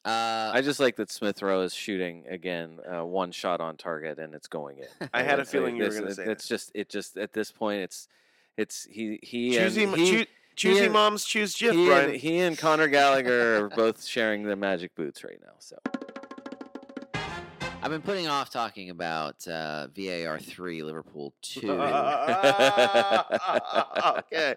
Uh, 0.04 0.52
I 0.54 0.62
just 0.64 0.80
like 0.80 0.96
that 0.98 1.10
Smith 1.12 1.42
Rowe 1.42 1.62
is 1.62 1.74
shooting 1.74 2.26
again, 2.30 2.80
uh, 2.92 3.04
one 3.06 3.32
shot 3.32 3.60
on 3.62 3.76
target, 3.78 4.20
and 4.20 4.34
it's 4.36 4.48
going 4.48 4.80
in. 4.80 5.10
I 5.14 5.24
had 5.24 5.40
a 5.40 5.46
feeling 5.54 5.76
you 5.76 5.84
were 5.84 5.90
gonna 5.90 6.14
say 6.14 6.24
It's 6.26 6.44
that. 6.44 6.50
just, 6.50 6.72
it 6.76 6.90
just 6.90 7.18
at 7.18 7.34
this 7.34 7.52
point, 7.52 7.82
it's, 7.82 8.08
it's 8.58 8.86
he 8.90 9.20
he 9.24 9.56
Choosy, 9.56 9.84
and, 9.84 9.94
m- 9.94 10.00
he, 10.00 10.12
choo- 10.12 10.26
choosy 10.56 10.84
and- 10.86 10.94
moms 10.94 11.26
choose 11.26 11.56
Jif, 11.56 12.12
he, 12.12 12.18
he 12.18 12.40
and 12.40 12.58
Conor 12.58 12.88
Gallagher 12.88 13.66
are 13.66 13.70
both 13.70 14.04
sharing 14.06 14.44
the 14.44 14.56
magic 14.56 14.94
boots 14.96 15.24
right 15.24 15.40
now. 15.42 15.54
So 15.60 15.78
I've 17.86 17.92
been 17.92 18.02
putting 18.02 18.28
off 18.28 18.50
talking 18.50 18.90
about 18.90 19.48
uh, 19.48 19.90
VAR 19.96 20.40
three, 20.40 20.82
Liverpool 20.82 21.36
two. 21.44 21.72
okay, 24.18 24.56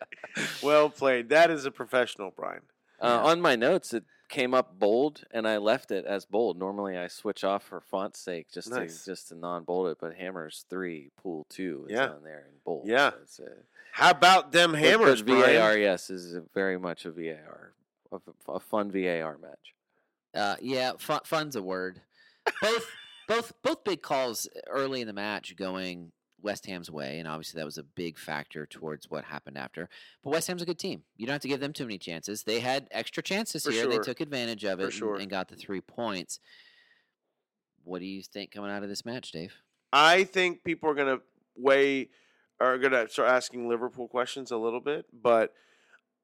well 0.62 0.88
played. 0.88 1.28
That 1.28 1.50
is 1.50 1.66
a 1.66 1.70
professional, 1.70 2.32
Brian. 2.34 2.62
Uh, 2.98 3.20
Yeah. 3.22 3.30
On 3.30 3.42
my 3.42 3.54
notes, 3.54 3.92
it 3.92 4.04
came 4.30 4.54
up 4.54 4.78
bold, 4.78 5.24
and 5.30 5.46
I 5.46 5.58
left 5.58 5.90
it 5.90 6.06
as 6.06 6.24
bold. 6.24 6.58
Normally, 6.58 6.96
I 6.96 7.08
switch 7.08 7.44
off 7.44 7.64
for 7.64 7.82
font's 7.82 8.18
sake, 8.18 8.46
just 8.50 8.70
Nice. 8.70 9.00
to 9.04 9.10
just 9.10 9.28
to 9.28 9.34
non-bold 9.34 9.88
it. 9.88 9.98
But 10.00 10.14
Hammers 10.14 10.64
three, 10.70 11.10
pool 11.22 11.44
two 11.50 11.84
is 11.90 11.92
Yeah. 11.96 12.08
on 12.08 12.22
there 12.24 12.46
in 12.48 12.54
bold. 12.64 12.86
Yeah. 12.88 13.10
so 13.10 13.16
it's 13.22 13.38
a- 13.40 13.52
How 13.92 14.08
about 14.10 14.52
them 14.52 14.72
hammers, 14.72 15.20
But 15.20 15.34
VAR, 15.34 15.42
Brian? 15.42 15.80
yes, 15.82 16.08
is 16.08 16.34
a 16.34 16.40
very 16.54 16.78
much 16.78 17.04
a 17.04 17.10
VAR, 17.10 17.74
a 18.48 18.58
fun 18.60 18.90
VAR 18.90 19.36
match. 19.36 19.74
Uh, 20.34 20.56
yeah, 20.62 20.92
fun, 20.98 21.20
fun's 21.24 21.56
a 21.56 21.62
word. 21.62 22.00
Both, 22.62 22.90
both, 23.28 23.52
both 23.62 23.84
big 23.84 24.02
calls 24.02 24.48
early 24.68 25.00
in 25.00 25.06
the 25.06 25.12
match 25.12 25.54
going 25.56 26.12
West 26.40 26.66
Ham's 26.66 26.90
way, 26.90 27.18
and 27.18 27.26
obviously 27.26 27.58
that 27.58 27.64
was 27.64 27.78
a 27.78 27.82
big 27.82 28.18
factor 28.18 28.64
towards 28.66 29.10
what 29.10 29.24
happened 29.24 29.58
after. 29.58 29.88
But 30.22 30.30
West 30.30 30.46
Ham's 30.46 30.62
a 30.62 30.66
good 30.66 30.78
team. 30.78 31.02
You 31.16 31.26
don't 31.26 31.34
have 31.34 31.42
to 31.42 31.48
give 31.48 31.60
them 31.60 31.72
too 31.72 31.84
many 31.84 31.98
chances. 31.98 32.44
They 32.44 32.60
had 32.60 32.88
extra 32.90 33.22
chances 33.22 33.64
For 33.64 33.70
here. 33.70 33.82
sure. 33.84 33.92
They 33.92 33.98
took 33.98 34.20
advantage 34.20 34.64
of 34.64 34.80
it 34.80 34.84
and, 34.84 34.92
sure. 34.92 35.16
and 35.16 35.28
got 35.28 35.48
the 35.48 35.56
three 35.56 35.80
points. 35.80 36.40
What 37.84 38.00
do 38.00 38.06
you 38.06 38.22
think 38.22 38.52
coming 38.52 38.70
out 38.70 38.82
of 38.82 38.88
this 38.88 39.04
match, 39.04 39.32
Dave? 39.32 39.54
I 39.92 40.24
think 40.24 40.62
people 40.62 40.90
are 40.90 40.94
gonna 40.94 41.18
weigh 41.56 42.10
are 42.60 42.78
gonna 42.78 43.08
start 43.08 43.30
asking 43.30 43.68
Liverpool 43.68 44.08
questions 44.08 44.50
a 44.50 44.56
little 44.56 44.80
bit, 44.80 45.06
but 45.12 45.54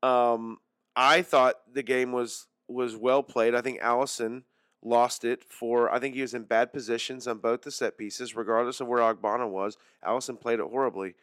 um, 0.03 0.59
I 0.95 1.23
thought 1.23 1.55
the 1.73 1.83
game 1.83 2.13
was 2.13 2.47
was 2.69 2.97
well 2.97 3.23
played. 3.23 3.55
I 3.55 3.63
think 3.63 3.81
Alisson 3.81 4.43
lost 4.85 5.25
it 5.25 5.43
for. 5.49 5.93
I 5.93 5.99
think 5.99 6.15
he 6.15 6.21
was 6.21 6.35
in 6.35 6.45
bad 6.45 6.73
positions 6.73 7.27
on 7.27 7.39
both 7.39 7.63
the 7.63 7.71
set 7.71 7.99
pieces, 7.99 8.37
regardless 8.37 8.81
of 8.81 8.87
where 8.87 9.01
Ogbonna 9.01 9.49
was. 9.49 9.77
Alisson 10.07 10.41
played 10.41 10.61
it 10.61 10.67
horribly, 10.67 11.15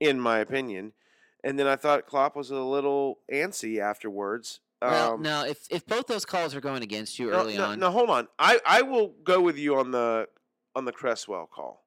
in 0.00 0.18
my 0.18 0.38
opinion. 0.38 0.92
And 1.44 1.58
then 1.58 1.66
I 1.66 1.76
thought 1.76 2.06
Klopp 2.06 2.34
was 2.36 2.50
a 2.50 2.56
little 2.56 3.18
antsy 3.30 3.78
afterwards. 3.78 4.60
well, 4.80 5.14
Um, 5.14 5.22
no, 5.22 5.44
if 5.44 5.66
if 5.70 5.86
both 5.86 6.06
those 6.06 6.24
calls 6.24 6.54
are 6.54 6.60
going 6.60 6.82
against 6.82 7.18
you 7.18 7.30
no, 7.30 7.40
early 7.40 7.56
no, 7.56 7.64
on, 7.66 7.78
No, 7.80 7.90
hold 7.90 8.10
on. 8.10 8.28
I, 8.38 8.58
I 8.66 8.82
will 8.82 9.08
go 9.22 9.40
with 9.40 9.58
you 9.58 9.76
on 9.76 9.90
the 9.90 10.28
on 10.74 10.84
the 10.84 10.92
Cresswell 10.92 11.46
call. 11.46 11.84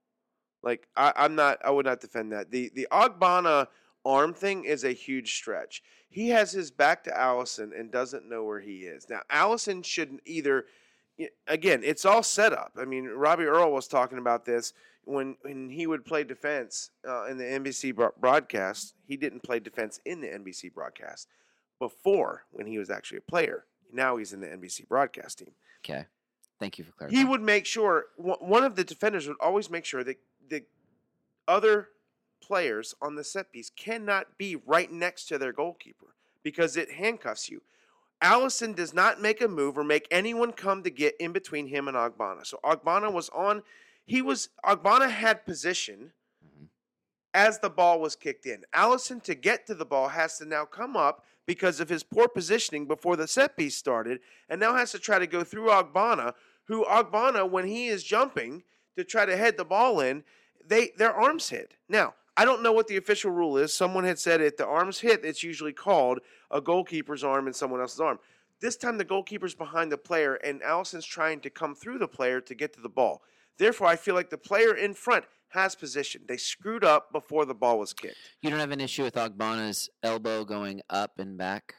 Like 0.62 0.88
I, 0.96 1.14
I'm 1.16 1.36
not. 1.36 1.60
I 1.64 1.72
would 1.72 1.86
not 1.86 2.02
defend 2.02 2.32
that. 2.34 2.52
The 2.52 2.72
the 2.76 2.88
Ogbonna 2.92 3.68
arm 4.06 4.34
thing 4.34 4.66
is 4.66 4.84
a 4.84 4.92
huge 4.92 5.36
stretch. 5.36 5.82
He 6.10 6.30
has 6.30 6.52
his 6.52 6.70
back 6.72 7.04
to 7.06 7.12
Alisson 7.12 7.78
and 7.78 7.92
doesn't 7.92 8.30
know 8.30 8.44
where 8.44 8.60
he 8.60 8.80
is. 8.80 9.08
Now 9.10 9.22
Alisson 9.32 9.84
shouldn't 9.86 10.22
either. 10.26 10.66
Again, 11.48 11.82
it's 11.84 12.06
all 12.06 12.24
set 12.24 12.52
up. 12.52 12.74
I 12.78 12.86
mean, 12.86 13.06
Robbie 13.06 13.46
Earle 13.46 13.72
was 13.72 13.88
talking 13.88 14.18
about 14.18 14.46
this 14.46 14.74
when 15.04 15.38
when 15.42 15.70
he 15.70 15.88
would 15.88 16.04
play 16.06 16.24
defense 16.24 16.92
uh, 17.08 17.26
in 17.26 17.38
the 17.38 17.46
NBC 17.46 17.96
broadcast. 18.20 18.96
He 19.08 19.16
didn't 19.16 19.44
play 19.44 19.60
defense 19.60 20.00
in 20.06 20.20
the 20.22 20.28
NBC 20.28 20.74
broadcast 20.74 21.28
before 21.80 22.44
when 22.52 22.68
he 22.68 22.78
was 22.78 22.90
actually 22.90 23.20
a 23.20 23.32
player. 23.32 23.66
Now 23.94 24.18
he's 24.18 24.34
in 24.34 24.42
the 24.42 24.48
NBC 24.48 24.88
broadcast 24.88 25.40
team 25.40 25.54
okay. 25.86 26.06
Thank 26.60 26.78
you 26.78 26.86
for 26.86 26.92
clarifying. 26.94 27.26
he 27.26 27.30
would 27.30 27.42
make 27.42 27.66
sure 27.66 28.06
one 28.16 28.38
one 28.40 28.64
of 28.64 28.76
the 28.76 28.84
defenders 28.84 29.28
would 29.28 29.38
always 29.40 29.70
make 29.70 29.86
sure 29.86 30.04
that 30.04 30.18
the 30.48 30.64
other 31.48 31.90
players 32.42 32.96
on 33.02 33.16
the 33.16 33.24
set 33.24 33.52
piece 33.52 33.70
cannot 33.70 34.38
be 34.38 34.56
right 34.56 34.92
next 34.92 35.26
to 35.26 35.38
their 35.38 35.52
goalkeeper 35.52 36.16
because 36.44 36.78
it 36.78 36.92
handcuffs 36.92 37.50
you. 37.50 37.62
Alisson 38.22 38.76
does 38.76 38.94
not 38.94 39.22
make 39.22 39.42
a 39.42 39.48
move 39.48 39.78
or 39.78 39.84
make 39.84 40.08
anyone 40.10 40.52
come 40.52 40.84
to 40.84 40.90
get 40.90 41.16
in 41.20 41.32
between 41.32 41.68
him 41.68 41.88
and 41.88 41.98
Ogbonna. 41.98 42.46
So 42.46 42.60
Ogbonna 42.64 43.12
was 43.12 43.30
on. 43.30 43.64
He 44.06 44.22
was 44.22 44.50
Ogbonna 44.64 45.10
had 45.10 45.46
position 45.46 46.14
Mhm. 46.44 46.70
as 47.34 47.60
the 47.60 47.70
ball 47.70 48.00
was 48.00 48.16
kicked 48.16 48.46
in. 48.46 48.66
Alisson 48.74 49.22
to 49.24 49.36
get 49.36 49.68
to 49.68 49.76
the 49.76 49.86
ball 49.86 50.10
has 50.10 50.38
to 50.38 50.46
now 50.46 50.66
come 50.66 50.96
up 50.96 51.26
because 51.46 51.80
of 51.80 51.90
his 51.90 52.04
poor 52.04 52.28
positioning 52.28 52.88
before 52.88 53.16
the 53.16 53.28
set 53.28 53.56
piece 53.56 53.76
started, 53.76 54.20
and 54.50 54.60
now 54.60 54.76
has 54.76 54.92
to 54.92 55.00
try 55.00 55.20
to 55.20 55.28
go 55.28 55.44
through 55.44 55.68
Ogbonna, 55.68 56.34
who 56.66 56.84
Ogbonna, 56.86 57.48
when 57.48 57.68
he 57.68 57.88
is 57.88 58.04
jumping 58.04 58.64
to 58.96 59.04
try 59.04 59.26
to 59.26 59.38
head 59.38 59.58
the 59.58 59.66
ball 59.66 60.00
in, 60.00 60.24
they 60.64 60.90
their 60.98 61.14
arms 61.14 61.50
hit. 61.50 61.76
Now, 61.88 62.16
I 62.38 62.46
don't 62.46 62.62
know 62.64 62.74
what 62.74 62.88
the 62.88 62.98
official 62.98 63.32
rule 63.32 63.58
is. 63.58 63.74
Someone 63.74 64.04
had 64.04 64.20
said 64.20 64.42
if 64.42 64.58
the 64.58 64.66
arms 64.66 65.00
hit, 65.00 65.24
it's 65.24 65.44
usually 65.44 65.74
called 65.74 66.20
a 66.52 66.62
goalkeeper's 66.62 67.24
arm 67.24 67.48
and 67.48 67.56
someone 67.56 67.80
else's 67.80 68.00
arm. 68.00 68.20
This 68.62 68.78
time 68.78 68.98
the 68.98 69.06
goalkeeper's 69.06 69.56
behind 69.56 69.92
the 69.92 69.98
player 69.98 70.36
and 70.36 70.62
Alisson's 70.62 71.06
trying 71.06 71.40
to 71.42 71.50
come 71.50 71.76
through 71.76 72.00
the 72.00 72.08
player 72.08 72.42
to 72.42 72.56
get 72.56 72.74
to 72.74 72.82
the 72.82 72.90
ball. 72.90 73.22
Therefore, 73.58 73.88
I 73.88 73.96
feel 73.96 74.16
like 74.16 74.30
the 74.30 74.38
player 74.38 74.76
in 74.76 74.94
front 74.94 75.26
has 75.50 75.76
position. 75.76 76.22
They 76.28 76.38
screwed 76.38 76.84
up 76.84 77.12
before 77.12 77.46
the 77.46 77.54
ball 77.54 77.80
was 77.80 77.94
kicked. 77.94 78.18
You 78.42 78.50
don't 78.50 78.60
have 78.60 78.72
an 78.72 78.82
issue 78.82 79.04
with 79.04 79.16
Ogbonna's 79.16 79.90
elbow 80.04 80.44
going 80.44 80.82
up 80.90 81.20
and 81.20 81.38
back 81.38 81.76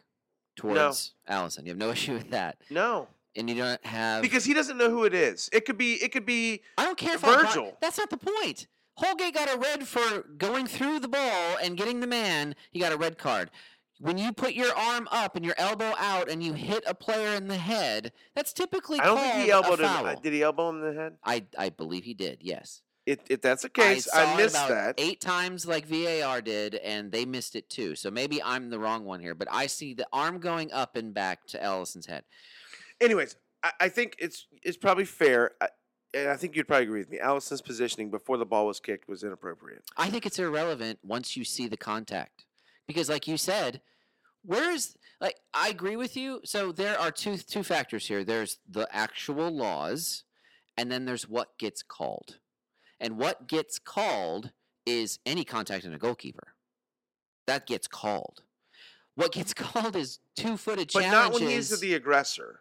towards 0.57 1.15
Alisson. 1.29 1.65
You 1.65 1.71
have 1.71 1.79
no 1.79 1.91
issue 1.97 2.15
with 2.15 2.31
that, 2.31 2.57
No, 2.71 3.09
and 3.37 3.49
you 3.51 3.57
don't 3.57 3.85
have 3.85 4.23
because 4.23 4.45
he 4.45 4.55
doesn't 4.55 4.79
know 4.79 4.91
who 4.91 5.05
it 5.05 5.13
is. 5.13 5.51
It 5.53 5.67
could 5.67 5.77
be. 5.77 5.95
It 5.95 6.13
could 6.13 6.25
be. 6.25 6.63
I 6.79 6.85
don't 6.85 6.97
care 6.97 7.15
if 7.15 7.21
Virgil. 7.21 7.67
Ogbonna, 7.67 7.81
that's 7.81 7.99
not 7.99 8.09
the 8.11 8.17
point. 8.17 8.67
Holgate 8.97 9.35
got 9.35 9.55
a 9.55 9.59
red 9.59 9.87
for 9.87 10.23
going 10.39 10.67
through 10.67 11.01
the 11.01 11.09
ball 11.09 11.57
and 11.63 11.77
getting 11.77 12.01
the 12.01 12.07
man. 12.07 12.55
He 12.71 12.81
got 12.81 12.93
a 12.93 12.97
red 12.97 13.19
card. 13.19 13.51
When 13.99 14.19
you 14.19 14.33
put 14.33 14.53
your 14.53 14.75
arm 14.77 15.09
up 15.11 15.37
and 15.37 15.45
your 15.45 15.55
elbow 15.57 15.95
out 15.99 16.31
and 16.31 16.43
you 16.43 16.53
hit 16.53 16.85
a 16.87 16.95
player 16.95 17.35
in 17.35 17.49
the 17.49 17.57
head, 17.57 18.13
that's 18.35 18.53
typically 18.53 18.99
I 19.01 19.07
don't 19.07 19.19
think 19.19 19.45
he 19.45 19.51
elbowed 19.51 19.81
him. 19.81 20.17
Did 20.23 20.33
he 20.33 20.43
elbow 20.43 20.69
him 20.69 20.83
in 20.83 20.95
the 20.95 21.01
head? 21.01 21.17
I 21.25 21.45
I 21.57 21.71
believe 21.71 22.05
he 22.05 22.15
did. 22.15 22.39
Yes. 22.43 22.83
It, 23.07 23.21
if 23.31 23.41
that's 23.41 23.63
the 23.63 23.69
case, 23.69 24.13
I, 24.13 24.35
I, 24.35 24.37
missed 24.37 24.55
that. 24.55 24.97
eight 24.99 25.21
times 25.21 25.65
like 25.65 25.87
VAR 25.87 26.41
did, 26.41 26.75
and 26.75 27.13
they 27.13 27.25
missed 27.25 27.55
it 27.55 27.71
too. 27.71 27.95
So 27.95 28.11
maybe 28.11 28.43
I'm 28.43 28.69
the 28.69 28.81
wrong 28.81 29.05
one 29.05 29.21
here, 29.21 29.37
but 29.37 29.47
I 29.49 29.69
see 29.69 29.95
the 29.95 30.09
arm 30.13 30.41
going 30.41 30.73
up 30.73 30.97
and 30.97 31.15
back 31.15 31.47
to 31.49 31.59
Alisson's 31.59 32.07
head. 32.07 32.25
Anyways, 33.01 33.37
I, 33.63 33.73
I 33.83 33.89
think 33.91 34.17
it's 34.19 34.49
it's 34.61 34.77
probably 34.77 35.05
fair, 35.05 35.53
I, 35.61 35.69
and 36.15 36.29
I 36.29 36.37
think 36.37 36.57
you'd 36.57 36.67
probably 36.67 36.85
agree 36.85 37.01
with 37.01 37.11
me. 37.11 37.19
Alisson's 37.19 37.63
positioning 37.63 38.11
before 38.11 38.37
the 38.39 38.47
ball 38.47 38.67
was 38.67 38.81
kicked 38.81 39.09
was 39.09 39.23
inappropriate. 39.23 39.85
I 39.97 40.09
think 40.11 40.27
it's 40.27 40.39
irrelevant 40.39 40.99
once 41.03 41.37
you 41.37 41.45
see 41.45 41.69
the 41.69 41.77
contact. 41.77 42.47
Because 42.87 43.09
like 43.09 43.27
you 43.27 43.37
said, 43.37 43.81
where's 44.43 44.97
like 45.21 45.37
I 45.53 45.69
agree 45.69 45.97
with 45.97 46.17
you. 46.17 46.41
So 46.45 46.73
there 46.73 46.99
are 46.99 47.11
two 47.11 47.37
two 47.37 47.63
factors 47.63 48.07
here. 48.07 48.25
There's 48.25 48.59
the 48.69 48.89
actual 48.93 49.51
laws 49.51 50.25
and 50.77 50.91
then 50.91 51.05
there's 51.05 51.29
what 51.29 51.59
gets 51.59 51.83
called. 51.83 52.39
And 53.01 53.19
what 53.19 53.47
gets 53.47 53.79
called 53.79 54.53
is 54.87 55.19
any 55.27 55.45
contact 55.45 55.85
in 55.85 55.93
a 55.93 55.99
goalkeeper. 55.99 56.55
That 57.47 57.67
gets 57.67 57.87
called. 57.89 58.43
What 59.15 59.33
gets 59.33 59.55
called 59.55 59.97
is 59.97 60.19
two-footed 60.37 60.89
challenges. 60.91 61.11
But 61.11 61.23
not 61.23 61.33
when 61.33 61.51
he's 61.51 61.81
the 61.81 61.95
aggressor. 61.95 62.61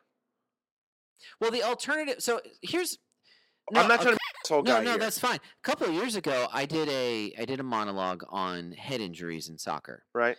well, 1.40 1.52
the 1.52 1.64
alternative. 1.64 2.22
So 2.22 2.42
here's. 2.62 2.98
I'm 3.74 3.88
not 3.88 4.00
a 4.00 4.04
trying 4.04 4.16
to 4.16 4.20
be 4.20 4.40
this 4.44 4.50
whole 4.50 4.64
no, 4.64 4.74
guy 4.74 4.84
no, 4.84 4.90
here. 4.92 5.00
that's 5.00 5.20
fine. 5.20 5.38
A 5.38 5.64
couple 5.64 5.88
of 5.88 5.94
years 5.94 6.16
ago, 6.16 6.48
I 6.54 6.66
did 6.66 6.88
a 6.90 7.34
I 7.40 7.46
did 7.46 7.60
a 7.60 7.64
monologue 7.64 8.24
on 8.30 8.74
head 8.74 9.02
injuries 9.02 9.50
in 9.50 9.58
soccer, 9.58 10.04
right. 10.14 10.38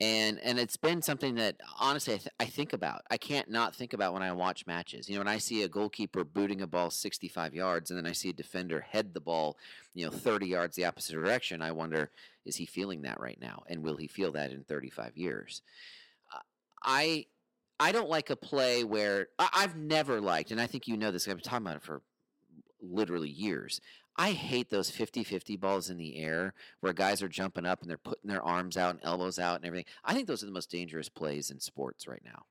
and 0.00 0.38
and 0.40 0.58
it's 0.58 0.76
been 0.76 1.00
something 1.00 1.36
that 1.36 1.56
honestly 1.80 2.14
I, 2.14 2.18
th- 2.18 2.34
I 2.40 2.44
think 2.44 2.74
about. 2.74 3.02
I 3.10 3.16
can't 3.16 3.50
not 3.50 3.74
think 3.74 3.94
about 3.94 4.12
when 4.12 4.22
I 4.22 4.32
watch 4.32 4.66
matches. 4.66 5.08
You 5.08 5.14
know, 5.14 5.20
when 5.20 5.28
I 5.28 5.38
see 5.38 5.62
a 5.62 5.68
goalkeeper 5.68 6.24
booting 6.24 6.60
a 6.60 6.66
ball 6.66 6.90
65 6.90 7.54
yards, 7.54 7.90
and 7.90 7.98
then 7.98 8.06
I 8.06 8.12
see 8.12 8.28
a 8.28 8.34
defender 8.34 8.80
head 8.80 9.14
the 9.14 9.20
ball, 9.20 9.56
you 9.94 10.04
know, 10.04 10.12
30 10.12 10.46
yards 10.46 10.76
the 10.76 10.84
opposite 10.84 11.14
direction. 11.14 11.62
I 11.62 11.72
wonder, 11.72 12.10
is 12.44 12.56
he 12.56 12.66
feeling 12.66 13.02
that 13.02 13.20
right 13.20 13.38
now, 13.40 13.62
and 13.68 13.82
will 13.82 13.96
he 13.96 14.08
feel 14.08 14.32
that 14.32 14.52
in 14.52 14.62
35 14.64 15.16
years? 15.16 15.62
Uh, 16.34 16.40
I 16.82 17.26
I 17.80 17.92
don't 17.92 18.10
like 18.10 18.28
a 18.28 18.36
play 18.36 18.84
where 18.84 19.28
I, 19.38 19.48
I've 19.54 19.76
never 19.76 20.20
liked, 20.20 20.50
and 20.50 20.60
I 20.60 20.66
think 20.66 20.86
you 20.86 20.98
know 20.98 21.10
this. 21.10 21.26
I've 21.26 21.36
been 21.36 21.44
talking 21.44 21.66
about 21.66 21.76
it 21.76 21.82
for 21.82 22.02
literally 22.80 23.28
years. 23.28 23.80
I 24.16 24.32
hate 24.32 24.68
those 24.68 24.90
50 24.90 25.22
50 25.22 25.56
balls 25.56 25.90
in 25.90 25.96
the 25.96 26.16
air 26.16 26.52
where 26.80 26.92
guys 26.92 27.22
are 27.22 27.28
jumping 27.28 27.64
up 27.64 27.82
and 27.82 27.88
they're 27.88 27.96
putting 27.96 28.28
their 28.28 28.42
arms 28.42 28.76
out 28.76 28.90
and 28.90 29.00
elbows 29.04 29.38
out 29.38 29.56
and 29.56 29.64
everything. 29.64 29.86
I 30.04 30.12
think 30.12 30.26
those 30.26 30.42
are 30.42 30.46
the 30.46 30.52
most 30.52 30.70
dangerous 30.70 31.08
plays 31.08 31.50
in 31.50 31.60
sports 31.60 32.08
right 32.08 32.22
now, 32.24 32.42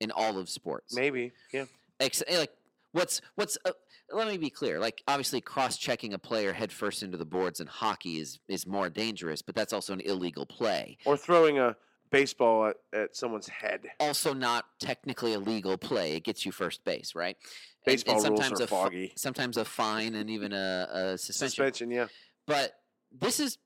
in 0.00 0.12
all 0.12 0.38
of 0.38 0.48
sports. 0.48 0.94
Maybe. 0.94 1.32
Yeah. 1.52 1.64
Ex- 1.98 2.22
eh, 2.28 2.38
like, 2.38 2.52
what's, 2.92 3.20
what's, 3.34 3.58
uh, 3.64 3.72
let 4.12 4.28
me 4.28 4.36
be 4.36 4.50
clear. 4.50 4.78
Like, 4.78 5.02
obviously, 5.08 5.40
cross 5.40 5.76
checking 5.76 6.14
a 6.14 6.18
player 6.18 6.52
head 6.52 6.70
first 6.70 7.02
into 7.02 7.16
the 7.16 7.24
boards 7.24 7.58
in 7.58 7.66
hockey 7.66 8.20
is, 8.20 8.38
is 8.46 8.64
more 8.64 8.88
dangerous, 8.88 9.42
but 9.42 9.56
that's 9.56 9.72
also 9.72 9.92
an 9.92 10.00
illegal 10.02 10.46
play. 10.46 10.96
Or 11.04 11.16
throwing 11.16 11.58
a 11.58 11.74
baseball 12.10 12.66
at, 12.66 12.76
at 12.92 13.16
someone's 13.16 13.48
head. 13.48 13.82
Also, 14.00 14.32
not 14.32 14.64
technically 14.80 15.32
a 15.34 15.38
legal 15.38 15.76
play. 15.76 16.12
It 16.16 16.24
gets 16.24 16.44
you 16.46 16.52
first 16.52 16.84
base, 16.84 17.14
right? 17.14 17.36
And- 17.36 17.46
and 17.86 18.04
Baseball 18.04 18.14
rules 18.16 18.24
sometimes 18.24 18.60
are 18.60 18.64
a 18.64 18.66
fi- 18.66 18.82
foggy. 18.84 19.12
sometimes 19.16 19.56
a 19.56 19.64
fine 19.64 20.14
and 20.16 20.28
even 20.28 20.52
a, 20.52 20.88
a 20.92 21.18
suspension. 21.18 21.48
Suspension. 21.50 21.90
Yeah. 21.90 22.06
but 22.46 22.72
this 23.12 23.38
is 23.38 23.58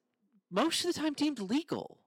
most 0.51 0.85
of 0.85 0.93
the 0.93 1.01
time 1.01 1.15
deemed 1.15 1.39
legal. 1.41 2.01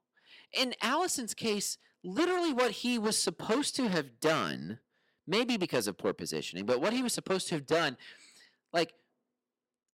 In 0.54 0.76
Alisson's 0.84 1.34
case, 1.34 1.78
literally 2.04 2.54
what 2.54 2.70
he 2.72 3.00
was 3.00 3.18
supposed 3.18 3.76
to 3.78 3.88
have 3.90 4.20
done, 4.20 4.78
maybe 5.26 5.58
because 5.58 5.88
of 5.88 5.98
poor 5.98 6.14
positioning, 6.14 6.66
but 6.68 6.80
what 6.82 6.94
he 6.94 7.02
was 7.02 7.14
supposed 7.14 7.48
to 7.48 7.56
have 7.56 7.66
done, 7.66 7.98
like 8.72 8.94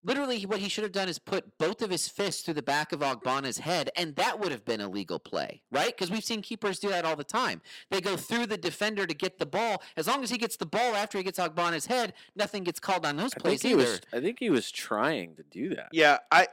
Literally, 0.04 0.44
what 0.46 0.60
he 0.60 0.70
should 0.70 0.84
have 0.86 0.94
done 0.94 1.10
is 1.10 1.20
put 1.20 1.58
both 1.58 1.82
of 1.82 1.90
his 1.90 2.08
fists 2.08 2.44
through 2.44 2.54
the 2.54 2.62
back 2.62 2.94
of 2.94 3.02
Ogbonna's 3.02 3.58
head, 3.58 3.90
and 3.98 4.16
that 4.16 4.40
would 4.40 4.50
have 4.52 4.64
been 4.64 4.80
a 4.80 4.88
legal 4.88 5.20
play, 5.20 5.62
right? 5.72 5.88
Because 5.88 6.10
we've 6.10 6.24
seen 6.24 6.42
keepers 6.42 6.80
do 6.80 6.88
that 6.90 7.04
all 7.04 7.18
the 7.18 7.24
time. 7.26 7.62
They 7.92 8.00
go 8.00 8.16
through 8.16 8.46
the 8.46 8.58
defender 8.58 9.06
to 9.06 9.14
get 9.14 9.40
the 9.40 9.46
ball. 9.46 9.82
As 9.98 10.08
long 10.08 10.24
as 10.24 10.30
he 10.30 10.38
gets 10.38 10.56
the 10.56 10.66
ball 10.66 10.96
after 10.96 11.18
he 11.18 11.24
gets 11.26 11.38
Ogbonna's 11.38 11.88
head, 11.88 12.14
nothing 12.34 12.64
gets 12.64 12.80
called 12.80 13.06
on 13.06 13.18
those 13.18 13.34
I 13.34 13.36
think 13.36 13.44
plays 13.44 13.62
he 13.62 13.70
either. 13.72 13.78
was. 13.84 14.02
I 14.14 14.22
think 14.22 14.40
he 14.40 14.50
was 14.50 14.72
trying 14.72 15.36
to 15.36 15.44
do 15.44 15.76
that. 15.76 15.90
Yeah, 15.92 16.20
I 16.32 16.48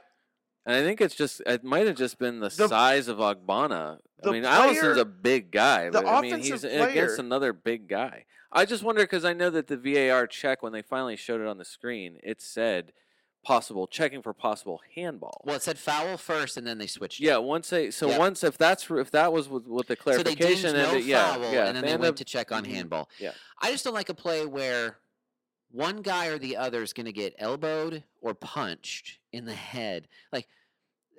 And 0.65 0.75
I 0.75 0.81
think 0.81 0.99
it's 0.99 1.15
just 1.15 1.41
it 1.45 1.63
might 1.63 1.87
have 1.87 1.95
just 1.95 2.19
been 2.19 2.41
the, 2.41 2.49
The- 2.49 2.67
size 2.67 3.07
of 3.07 3.17
Ogbonna. 3.19 3.99
I 4.25 4.31
mean, 4.31 4.43
Alisson's 4.43 4.79
player- 4.79 4.99
a 4.99 5.05
big 5.05 5.51
guy, 5.51 5.85
the 5.85 6.01
but 6.01 6.05
I 6.05 6.19
mean 6.21 6.33
offensive 6.33 6.63
he's 6.63 6.81
against 6.81 7.17
another 7.19 7.53
big 7.53 7.87
guy. 7.87 8.25
I 8.51 8.65
just 8.65 8.83
wonder 8.83 9.03
because 9.03 9.23
I 9.23 9.31
know 9.33 9.49
that 9.51 9.67
the 9.67 9.77
VAR 9.77 10.27
check 10.27 10.61
when 10.63 10.73
they 10.73 10.81
finally 10.81 11.15
showed 11.15 11.39
it 11.39 11.47
on 11.47 11.57
the 11.59 11.65
screen, 11.65 12.17
it 12.23 12.41
said 12.41 12.91
possible 13.43 13.87
checking 13.87 14.21
for 14.21 14.33
possible 14.33 14.81
handball. 14.95 15.41
well, 15.45 15.55
it 15.55 15.61
said 15.61 15.77
foul 15.77 16.17
first, 16.17 16.57
and 16.57 16.67
then 16.67 16.77
they 16.77 16.87
switched. 16.87 17.19
Yeah, 17.19 17.37
once 17.37 17.69
they 17.69 17.91
so 17.91 18.07
Yep. 18.09 18.19
once 18.19 18.43
if 18.43 18.57
that's 18.57 18.89
if 18.91 19.11
that 19.11 19.31
was 19.31 19.47
with, 19.47 19.65
with 19.67 19.87
the 19.87 19.95
So 19.95 20.11
they 20.23 20.35
clarification 20.35 20.73
no 20.73 20.89
and 20.89 20.97
it, 20.97 21.05
yeah, 21.05 21.33
foul, 21.35 21.53
yeah, 21.53 21.65
and 21.67 21.75
then 21.75 21.83
they 21.83 21.91
they 21.91 21.97
went 21.97 22.09
up- 22.09 22.15
to 22.17 22.25
check 22.25 22.51
on 22.51 22.65
Mhm. 22.65 22.71
handball. 22.71 23.09
Yeah. 23.19 23.31
I 23.61 23.71
just 23.71 23.83
don't 23.85 23.93
like 23.93 24.09
a 24.09 24.13
play 24.13 24.45
where 24.45 24.97
one 25.71 26.01
guy 26.01 26.27
or 26.27 26.37
the 26.37 26.57
other 26.57 26.81
is 26.81 26.93
going 26.93 27.05
to 27.05 27.11
get 27.11 27.35
elbowed 27.37 28.03
or 28.21 28.33
punched 28.33 29.19
in 29.33 29.43
the 29.45 29.53
head. 29.53 30.07
Like, 30.31 30.47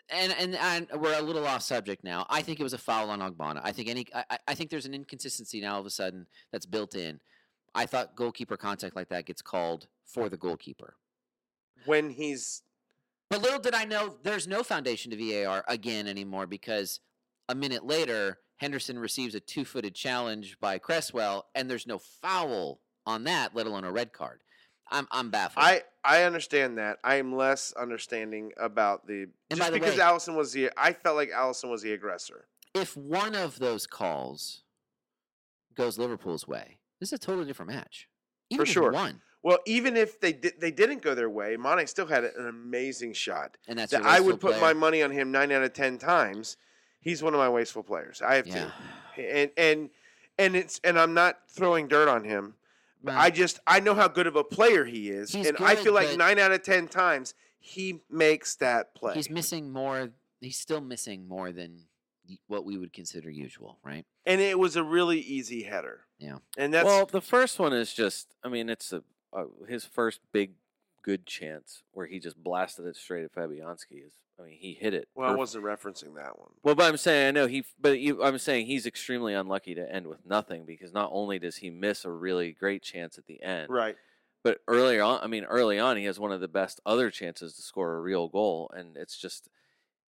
and, 0.09 0.33
and 0.33 0.55
and 0.57 0.89
we're 1.01 1.19
a 1.19 1.23
little 1.23 1.47
off 1.47 1.63
subject 1.63 2.03
now. 2.03 2.27
I 2.31 2.41
think 2.43 2.59
it 2.59 2.63
was 2.63 2.73
a 2.73 2.79
foul 2.79 3.11
on 3.11 3.21
Ogbonna. 3.21 3.61
I 3.63 3.73
think 3.73 3.89
any. 3.89 4.07
I, 4.15 4.25
I- 4.31 4.39
I 4.49 4.55
think 4.55 4.71
there's 4.71 4.87
an 4.87 4.95
inconsistency 4.95 5.61
now 5.61 5.75
all 5.75 5.81
of 5.81 5.87
a 5.87 5.91
sudden 5.91 6.27
that's 6.51 6.67
built 6.67 6.95
in. 6.95 7.21
I 7.75 7.85
thought 7.87 8.17
goalkeeper 8.17 8.57
contact 8.57 8.97
like 8.97 9.09
that 9.11 9.27
gets 9.27 9.43
called 9.43 9.87
for 10.05 10.29
the 10.31 10.37
goalkeeper. 10.39 10.97
When 11.89 12.11
he's 12.11 12.63
But 13.31 13.43
little 13.43 13.59
did 13.59 13.75
I 13.75 13.85
know 13.85 14.17
there's 14.23 14.47
no 14.47 14.63
foundation 14.63 15.11
to 15.11 15.17
VAR 15.45 15.65
again 15.69 16.07
anymore 16.07 16.47
because 16.47 17.01
a 17.49 17.55
minute 17.55 17.85
later, 17.85 18.39
Henderson 18.57 18.99
receives 18.99 19.35
a 19.35 19.41
two 19.41 19.65
footed 19.65 19.95
challenge 19.95 20.59
by 20.61 20.79
Cresswell, 20.79 21.47
and 21.55 21.71
there's 21.71 21.87
no 21.87 21.99
foul 21.99 22.81
on 23.07 23.25
that, 23.25 23.55
let 23.55 23.67
alone 23.67 23.85
a 23.85 23.93
red 23.93 24.13
card. 24.13 24.41
I'm 24.91 25.07
I'm 25.11 25.31
baffled. 25.31 25.65
I 25.65 25.83
I 26.05 26.23
understand 26.25 26.79
that. 26.79 26.99
I 27.05 27.17
am 27.17 27.35
less 27.35 27.73
understanding 27.73 28.53
about 28.59 29.07
the 29.07 29.23
And 29.51 29.59
just 29.59 29.61
by 29.61 29.71
the 29.71 29.79
because 29.79 29.97
way- 29.99 30.03
Alisson 30.05 30.37
was 30.37 30.53
the 30.53 30.71
I 30.77 30.93
felt 30.93 31.17
like 31.17 31.31
Alisson 31.31 31.71
was 31.71 31.83
the 31.83 31.93
aggressor. 31.93 32.49
if 32.75 32.97
one 32.97 33.35
of 33.35 33.59
those 33.59 33.87
calls 33.87 34.63
goes 35.75 35.99
Liverpool's 35.99 36.47
way, 36.49 36.79
this 37.01 37.11
is 37.11 37.13
a 37.15 37.19
totally 37.19 37.47
different 37.47 37.71
match. 37.73 38.09
Even 38.51 38.63
if 38.67 38.73
sure. 38.73 38.91
one, 38.93 39.21
Well, 39.43 39.59
even 39.67 39.97
if 39.97 40.21
they 40.21 40.33
did, 40.33 40.61
they 40.61 40.71
didn't 40.71 41.01
go 41.03 41.15
their 41.15 41.31
way. 41.31 41.57
Mane 41.57 41.87
still 41.87 42.07
had 42.07 42.25
an 42.25 42.49
amazing 42.49 43.13
shot. 43.13 43.57
and 43.69 43.79
that's 43.79 43.93
That 43.93 44.03
I 44.03 44.19
would 44.21 44.35
wasteful 44.35 44.53
put 44.53 44.61
my 44.61 44.73
money 44.73 45.03
on 45.03 45.11
him 45.11 45.31
nine 45.31 45.53
out 45.53 45.63
of 45.63 45.73
ten 45.73 45.97
times. 45.99 46.57
He's 47.01 47.23
one 47.23 47.35
of 47.35 47.39
my 47.39 47.49
wasteful 47.49 47.83
players. 47.85 48.21
I 48.21 48.35
have 48.35 48.47
Yeah. 48.47 48.71
to, 49.17 49.23
and 49.23 49.51
and 49.57 49.91
and 50.39 50.57
it's 50.57 50.81
and 50.83 50.99
I'm 50.99 51.15
not 51.15 51.39
throwing 51.49 51.87
dirt 51.89 52.09
on 52.09 52.25
him. 52.25 52.55
But 53.03 53.13
Well, 53.15 53.23
I 53.23 53.31
just 53.31 53.61
I 53.67 53.79
know 53.81 53.95
how 53.95 54.09
good 54.09 54.27
of 54.27 54.35
a 54.35 54.43
player 54.45 54.85
he 54.85 55.09
is, 55.11 55.33
He's 55.33 55.47
and 55.47 55.57
I 55.61 55.77
feel 55.77 55.95
like 55.95 56.17
nine 56.17 56.39
out 56.41 56.51
of 56.51 56.63
ten 56.63 56.89
times 56.89 57.35
he 57.61 58.01
makes 58.11 58.57
that 58.57 58.95
play. 58.95 59.15
he's 59.15 59.31
missing 59.31 59.71
more. 59.73 60.11
He's 60.41 60.59
still 60.59 60.81
missing 60.81 61.27
more 61.29 61.53
than 61.53 61.85
what 62.49 62.65
we 62.65 62.77
would 62.77 62.93
consider 62.93 63.31
usual, 63.31 63.79
right? 63.85 64.05
and 64.27 64.41
it 64.41 64.59
was 64.59 64.75
a 64.77 64.83
really 64.83 65.21
easy 65.21 65.63
header. 65.63 66.01
Yeah. 66.19 66.39
and 66.57 66.75
that's 66.75 66.85
well, 66.85 67.07
the 67.07 67.21
first 67.21 67.59
one 67.61 67.73
is 67.73 67.95
just. 67.95 68.35
I 68.45 68.49
mean, 68.49 68.69
it's 68.69 68.93
a, 68.93 69.03
uh 69.33 69.45
his 69.69 69.85
first 69.85 70.21
big 70.33 70.53
good 71.03 71.27
chance 71.27 71.83
where 71.93 72.07
he 72.07 72.19
just 72.19 72.37
blasted 72.43 72.87
it 72.87 72.97
straight 72.97 73.25
at 73.25 73.33
Fabianski. 73.35 74.05
Is 74.07 74.13
I 74.39 74.45
mean, 74.45 74.57
he 74.61 74.75
hit 74.75 74.95
it. 74.95 75.09
well, 75.15 75.31
I 75.31 75.35
wasn't 75.35 75.65
referencing 75.65 76.15
that 76.17 76.39
one. 76.39 76.51
Well, 76.63 76.75
but 76.75 76.87
I'm 76.87 76.97
saying 76.97 77.29
I 77.29 77.31
know 77.33 77.47
he, 77.49 77.65
but 77.81 77.99
you, 77.99 78.23
I'm 78.23 78.39
saying 78.39 78.67
he's 78.67 78.87
extremely 78.87 79.35
unlucky 79.35 79.75
to 79.75 79.93
end 79.93 80.07
with 80.07 80.25
nothing 80.25 80.65
because 80.65 80.93
not 80.93 81.11
only 81.13 81.39
does 81.41 81.57
he 81.57 81.71
miss 81.71 82.05
a 82.05 82.11
really 82.11 82.53
great 82.53 82.83
chance 82.83 83.19
at 83.19 83.27
the 83.27 83.43
end, 83.43 83.69
Right. 83.71 83.97
but 84.45 84.61
earlier 84.69 85.03
on, 85.03 85.21
I 85.23 85.27
mean, 85.27 85.43
early 85.45 85.79
on, 85.81 85.97
he 85.97 86.05
has 86.05 86.21
one 86.21 86.31
of 86.31 86.41
the 86.41 86.47
best 86.47 86.81
other 86.87 87.11
chances 87.11 87.55
to 87.55 87.63
score 87.63 87.95
a 87.97 88.01
real 88.01 88.29
goal, 88.29 88.71
and 88.77 88.97
it's 88.97 89.17
just 89.19 89.49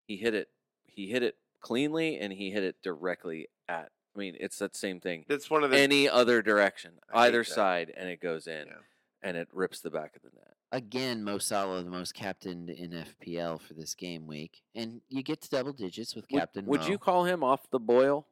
he 0.06 0.16
hit 0.16 0.34
it, 0.34 0.48
he 0.84 1.08
hit 1.10 1.24
it 1.24 1.36
cleanly, 1.60 2.16
and 2.18 2.32
he 2.32 2.50
hit 2.52 2.62
it 2.62 2.76
directly 2.82 3.48
at. 3.68 3.90
I 4.14 4.18
mean, 4.18 4.36
it's 4.38 4.58
that 4.58 4.76
same 4.76 5.00
thing. 5.00 5.24
It's 5.28 5.50
one 5.50 5.64
of 5.64 5.70
the 5.72 5.78
Any 5.78 6.08
other 6.08 6.40
direction, 6.42 6.92
I 7.12 7.26
either 7.26 7.42
side, 7.42 7.92
and 7.96 8.08
it 8.08 8.20
goes 8.20 8.46
in, 8.46 8.66
Yeah. 8.68 8.74
And 9.22 9.36
it 9.36 9.48
rips 9.52 9.80
the 9.80 9.90
back 9.90 10.16
of 10.16 10.22
the 10.22 10.30
net. 10.34 10.54
Again, 10.72 11.24
Mo 11.24 11.38
Salah, 11.38 11.82
the 11.82 11.90
most 11.90 12.14
captained 12.14 12.70
in 12.70 12.90
FPL 12.92 13.60
for 13.60 13.74
this 13.74 13.94
game 13.94 14.26
week, 14.26 14.62
and 14.74 15.00
you 15.08 15.22
get 15.22 15.40
to 15.42 15.50
double 15.50 15.72
digits 15.72 16.14
with 16.14 16.28
Captain. 16.28 16.64
would 16.66 16.82
Mo. 16.82 16.86
you 16.86 16.98
call 16.98 17.24
him 17.24 17.42
off 17.42 17.68
the 17.70 17.80
boil? 17.80 18.26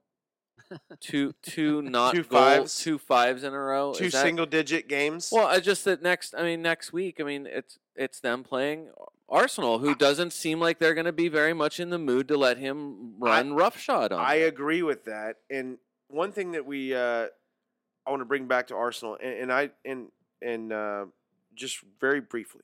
two, 1.00 1.34
two 1.42 1.82
not 1.82 2.14
Two 2.14 2.22
goal- 2.24 2.40
fives? 2.40 2.78
two 2.82 2.98
fives 2.98 3.44
in 3.44 3.52
a 3.54 3.58
row. 3.58 3.92
two 3.92 4.10
that- 4.10 4.22
single 4.22 4.46
digit 4.46 4.88
games. 4.88 5.30
Well, 5.32 5.46
I 5.46 5.60
just 5.60 5.84
that 5.84 6.02
next. 6.02 6.34
I 6.36 6.42
mean, 6.42 6.62
next 6.62 6.92
week. 6.92 7.20
I 7.20 7.24
mean, 7.24 7.46
it's 7.46 7.78
it's 7.96 8.20
them 8.20 8.42
playing 8.44 8.90
Arsenal, 9.28 9.78
who 9.78 9.94
doesn't 9.94 10.32
seem 10.32 10.60
like 10.60 10.78
they're 10.78 10.94
going 10.94 11.06
to 11.06 11.12
be 11.12 11.28
very 11.28 11.52
much 11.54 11.80
in 11.80 11.90
the 11.90 11.98
mood 11.98 12.28
to 12.28 12.36
let 12.36 12.58
him 12.58 13.14
run 13.18 13.54
roughshod 13.54 14.12
on. 14.12 14.20
I 14.20 14.40
them. 14.40 14.48
agree 14.48 14.82
with 14.82 15.04
that. 15.04 15.36
And 15.50 15.78
one 16.08 16.32
thing 16.32 16.52
that 16.52 16.66
we 16.66 16.94
uh, 16.94 17.26
I 18.06 18.10
want 18.10 18.20
to 18.20 18.26
bring 18.26 18.46
back 18.46 18.68
to 18.68 18.74
Arsenal, 18.76 19.16
and, 19.22 19.34
and 19.34 19.52
I 19.52 19.70
and 19.84 20.08
and 20.42 20.72
uh, 20.72 21.06
just 21.54 21.80
very 22.00 22.20
briefly, 22.20 22.62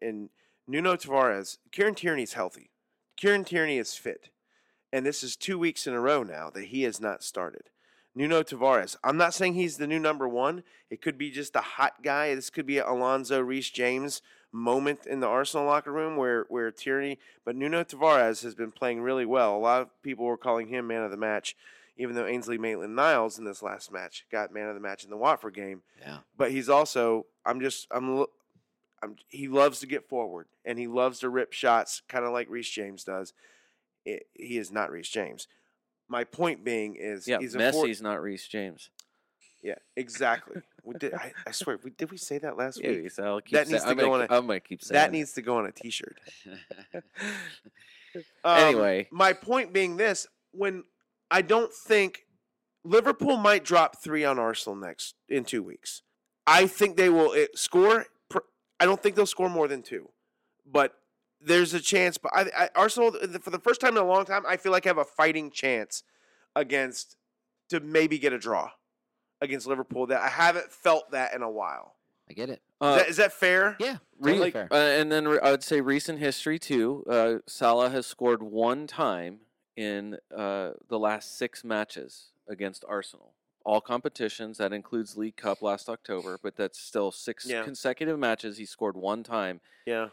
and, 0.00 0.30
Nuno 0.68 0.96
Tavares, 0.96 1.58
Kieran 1.70 1.94
Tierney's 1.94 2.32
healthy. 2.32 2.70
Kieran 3.16 3.44
Tierney 3.44 3.78
is 3.78 3.94
fit, 3.94 4.30
and 4.92 5.06
this 5.06 5.22
is 5.22 5.36
two 5.36 5.60
weeks 5.60 5.86
in 5.86 5.94
a 5.94 6.00
row 6.00 6.24
now 6.24 6.50
that 6.50 6.64
he 6.66 6.82
has 6.82 7.00
not 7.00 7.22
started. 7.22 7.70
Nuno 8.16 8.42
Tavares. 8.42 8.96
I'm 9.04 9.16
not 9.16 9.32
saying 9.32 9.54
he's 9.54 9.76
the 9.76 9.86
new 9.86 10.00
number 10.00 10.26
one. 10.26 10.64
It 10.90 11.00
could 11.02 11.18
be 11.18 11.30
just 11.30 11.54
a 11.54 11.60
hot 11.60 12.02
guy. 12.02 12.34
This 12.34 12.50
could 12.50 12.66
be 12.66 12.78
an 12.78 12.86
Alonso 12.86 13.40
Reece 13.40 13.70
James 13.70 14.22
moment 14.52 15.06
in 15.06 15.20
the 15.20 15.26
Arsenal 15.26 15.66
locker 15.66 15.92
room 15.92 16.16
where 16.16 16.46
where 16.48 16.70
Tierney, 16.70 17.18
but 17.44 17.54
Nuno 17.54 17.84
Tavares 17.84 18.42
has 18.42 18.54
been 18.54 18.72
playing 18.72 19.02
really 19.02 19.26
well. 19.26 19.54
A 19.54 19.58
lot 19.58 19.82
of 19.82 20.02
people 20.02 20.24
were 20.24 20.38
calling 20.38 20.68
him 20.68 20.86
man 20.86 21.02
of 21.02 21.10
the 21.10 21.16
match, 21.16 21.54
even 21.96 22.14
though 22.14 22.26
Ainsley 22.26 22.58
Maitland-Niles 22.58 23.38
in 23.38 23.44
this 23.44 23.62
last 23.62 23.90
match 23.92 24.24
got 24.30 24.52
man 24.52 24.68
of 24.68 24.74
the 24.74 24.80
match 24.80 25.04
in 25.04 25.10
the 25.10 25.16
Watford 25.16 25.54
game. 25.54 25.82
Yeah. 26.00 26.18
But 26.36 26.50
he's 26.50 26.68
also 26.68 27.26
I'm 27.44 27.60
just 27.60 27.86
I'm, 27.90 28.24
I'm 29.02 29.16
he 29.28 29.48
loves 29.48 29.80
to 29.80 29.86
get 29.86 30.08
forward 30.08 30.46
and 30.64 30.78
he 30.78 30.86
loves 30.86 31.18
to 31.20 31.28
rip 31.28 31.52
shots, 31.52 32.02
kind 32.08 32.24
of 32.24 32.32
like 32.32 32.48
Reece 32.50 32.70
James 32.70 33.04
does. 33.04 33.32
It, 34.04 34.26
he 34.34 34.58
is 34.58 34.70
not 34.70 34.90
Reece 34.90 35.08
James. 35.08 35.48
My 36.08 36.22
point 36.24 36.62
being 36.64 36.94
is 36.96 37.26
yeah, 37.26 37.38
he's 37.40 37.54
a 37.54 37.72
for- 37.72 37.88
not 38.02 38.22
Reece 38.22 38.46
James. 38.46 38.90
yeah, 39.62 39.74
exactly. 39.96 40.62
We 40.84 40.94
did. 40.94 41.14
I, 41.14 41.32
I 41.44 41.50
swear, 41.50 41.80
we, 41.82 41.90
did 41.90 42.12
we 42.12 42.16
say 42.16 42.38
that 42.38 42.56
last 42.56 42.80
Yeah, 42.80 42.90
week? 42.90 43.10
so 43.10 43.24
I'll 43.24 43.40
keep 43.40 43.54
That 43.58 43.66
needs 43.68 43.82
to 43.82 43.90
I 43.90 43.94
go 43.94 44.10
might, 44.10 44.14
on 44.22 44.26
a- 44.30 44.36
I 44.36 44.40
might 44.40 44.64
keep 44.64 44.84
saying 44.84 44.94
That 44.94 45.08
it. 45.08 45.12
needs 45.12 45.32
to 45.32 45.42
go 45.42 45.56
on 45.56 45.66
a 45.66 45.72
T-shirt. 45.72 46.16
Um, 48.44 48.56
Anyway. 48.58 49.08
my 49.10 49.32
point 49.34 49.72
being 49.72 49.96
this: 49.96 50.26
when 50.52 50.84
I 51.30 51.42
don't 51.42 51.72
think 51.72 52.26
Liverpool 52.84 53.36
might 53.36 53.64
drop 53.64 53.96
three 54.02 54.24
on 54.24 54.38
Arsenal 54.38 54.76
next 54.76 55.14
in 55.28 55.44
two 55.44 55.62
weeks, 55.62 56.02
I 56.46 56.66
think 56.66 56.96
they 56.96 57.08
will 57.08 57.34
score. 57.54 58.06
pr- 58.28 58.38
I 58.78 58.84
don't 58.86 59.02
think 59.02 59.16
they'll 59.16 59.26
score 59.26 59.48
more 59.50 59.66
than 59.68 59.82
two, 59.82 60.10
but 60.64 60.94
there's 61.40 61.74
a 61.74 61.80
chance. 61.80 62.16
But 62.18 62.32
I, 62.34 62.46
I, 62.56 62.68
Arsenal, 62.76 63.12
for 63.40 63.50
the 63.50 63.58
first 63.58 63.80
time 63.80 63.96
in 63.96 64.02
a 64.02 64.06
long 64.06 64.24
time, 64.24 64.44
I 64.46 64.56
feel 64.56 64.70
like 64.72 64.86
I 64.86 64.90
have 64.90 64.98
a 64.98 65.04
fighting 65.04 65.50
chance 65.50 66.04
against 66.54 67.16
to 67.70 67.80
maybe 67.80 68.18
get 68.18 68.32
a 68.32 68.38
draw 68.38 68.70
against 69.40 69.66
Liverpool. 69.66 70.06
That 70.06 70.20
I 70.20 70.28
haven't 70.28 70.70
felt 70.72 71.10
that 71.10 71.34
in 71.34 71.42
a 71.42 71.50
while. 71.50 71.94
I 72.30 72.32
get 72.34 72.48
it. 72.50 72.54
Is, 72.54 72.60
Uh, 72.80 72.96
that, 72.96 73.08
is 73.08 73.16
that 73.18 73.32
fair? 73.32 73.76
Yeah, 73.80 73.96
Re- 74.20 74.32
totally 74.32 74.50
fair. 74.52 74.68
uh, 74.70 74.76
and 74.76 75.10
then 75.10 75.26
re- 75.28 75.38
I 75.42 75.50
would 75.50 75.62
say 75.62 75.80
recent 75.80 76.18
history 76.18 76.58
too. 76.58 77.04
Uh, 77.08 77.34
Salah 77.46 77.90
has 77.90 78.06
scored 78.06 78.42
one 78.42 78.86
time 78.86 79.40
in 79.76 80.16
uh, 80.34 80.70
the 80.88 80.98
last 80.98 81.36
six 81.36 81.62
matches 81.64 82.28
against 82.48 82.84
Arsenal. 82.88 83.32
All 83.64 83.80
competitions 83.80 84.58
that 84.58 84.72
includes 84.72 85.16
League 85.16 85.36
Cup 85.36 85.60
last 85.60 85.88
October, 85.88 86.38
but 86.42 86.56
that's 86.56 86.78
still 86.78 87.10
six 87.10 87.46
Yeah. 87.46 87.64
consecutive 87.64 88.18
matches. 88.18 88.58
He 88.58 88.64
scored 88.64 88.96
one 88.96 89.22
time. 89.22 89.60
Yeah. 89.86 90.10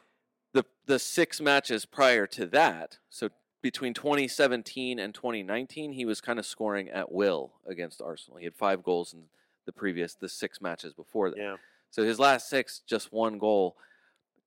The 0.54 0.66
the 0.86 1.00
six 1.00 1.40
matches 1.40 1.86
prior 1.86 2.28
to 2.28 2.46
that, 2.48 2.98
so 3.10 3.30
between 3.62 3.94
2017 3.94 5.00
and 5.00 5.14
2019, 5.16 5.94
he 5.94 6.04
was 6.06 6.20
kind 6.20 6.38
of 6.38 6.46
scoring 6.46 6.90
at 6.90 7.12
will 7.12 7.54
against 7.66 8.02
Arsenal. 8.02 8.38
He 8.38 8.44
had 8.46 8.56
five 8.56 8.84
goals 8.84 9.14
in 9.14 9.24
the 9.66 9.72
previous 9.72 10.14
the 10.16 10.28
six 10.28 10.60
matches 10.62 10.94
before 10.94 11.30
that. 11.30 11.38
Yeah. 11.38 11.56
So 11.90 12.04
his 12.04 12.20
last 12.20 12.50
six, 12.50 12.82
just 12.86 13.14
one 13.14 13.38
goal. 13.38 13.78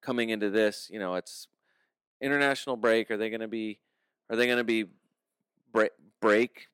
Coming 0.03 0.31
into 0.31 0.51
this, 0.51 0.89
you 0.93 0.99
know, 1.01 1.14
it's 1.14 1.49
international 2.21 2.77
break. 2.77 3.11
Are 3.11 3.17
they 3.17 3.31
going 3.31 3.41
to 3.41 3.49
be? 3.49 3.79
Are 4.31 4.37
they 4.37 4.47
going 4.47 4.59
to 4.59 4.64
be 4.64 4.85
break? 5.77 5.91
Break? 6.20 6.68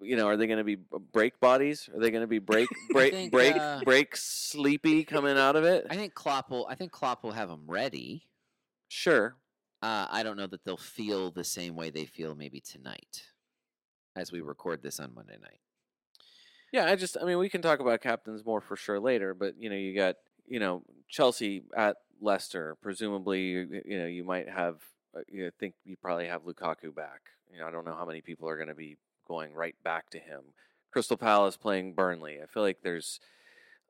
You 0.00 0.16
know, 0.16 0.26
are 0.26 0.36
they 0.36 0.46
going 0.46 0.58
to 0.58 0.64
be 0.64 0.76
break 1.12 1.38
bodies? 1.40 1.88
Are 1.94 2.00
they 2.00 2.10
going 2.10 2.22
to 2.22 2.28
be 2.28 2.38
break 2.52 2.68
break 2.90 3.12
think, 3.12 3.32
break 3.32 3.56
uh, 3.56 3.80
break 3.84 4.16
sleepy 4.16 5.04
coming 5.04 5.38
out 5.38 5.56
of 5.56 5.64
it? 5.64 5.86
I 5.90 5.96
think 5.96 6.14
Klopp 6.14 6.50
will. 6.50 6.66
I 6.68 6.74
think 6.74 6.92
Klopp 6.92 7.22
will 7.22 7.32
have 7.32 7.48
them 7.48 7.64
ready. 7.66 8.26
Sure. 8.88 9.36
Uh, 9.80 10.06
I 10.10 10.22
don't 10.22 10.36
know 10.36 10.46
that 10.46 10.64
they'll 10.64 10.76
feel 10.76 11.32
the 11.32 11.44
same 11.44 11.74
way 11.74 11.90
they 11.90 12.04
feel 12.04 12.36
maybe 12.36 12.60
tonight, 12.60 13.24
as 14.14 14.30
we 14.30 14.40
record 14.40 14.80
this 14.80 15.00
on 15.00 15.12
Monday 15.12 15.38
night. 15.42 15.58
Yeah, 16.72 16.86
I 16.86 16.96
just 16.96 17.16
I 17.20 17.24
mean 17.24 17.38
we 17.38 17.48
can 17.48 17.62
talk 17.62 17.80
about 17.80 18.00
captains 18.00 18.44
more 18.44 18.60
for 18.60 18.76
sure 18.76 19.00
later, 19.00 19.34
but 19.34 19.54
you 19.58 19.68
know 19.68 19.76
you 19.76 19.94
got 19.94 20.16
you 20.46 20.60
know 20.60 20.82
Chelsea 21.08 21.64
at 21.76 21.96
Leicester. 22.20 22.76
Presumably 22.80 23.40
you, 23.40 23.82
you 23.84 23.98
know 23.98 24.06
you 24.06 24.24
might 24.24 24.48
have 24.48 24.76
uh, 25.16 25.20
you 25.28 25.50
think 25.60 25.74
you 25.84 25.96
probably 25.96 26.26
have 26.26 26.42
Lukaku 26.42 26.94
back. 26.94 27.20
You 27.52 27.60
know 27.60 27.66
I 27.66 27.70
don't 27.70 27.84
know 27.84 27.94
how 27.94 28.06
many 28.06 28.20
people 28.20 28.48
are 28.48 28.56
going 28.56 28.68
to 28.68 28.74
be 28.74 28.96
going 29.28 29.54
right 29.54 29.76
back 29.84 30.10
to 30.10 30.18
him. 30.18 30.40
Crystal 30.90 31.16
Palace 31.16 31.56
playing 31.56 31.94
Burnley. 31.94 32.38
I 32.42 32.46
feel 32.46 32.62
like 32.62 32.78
there's 32.82 33.20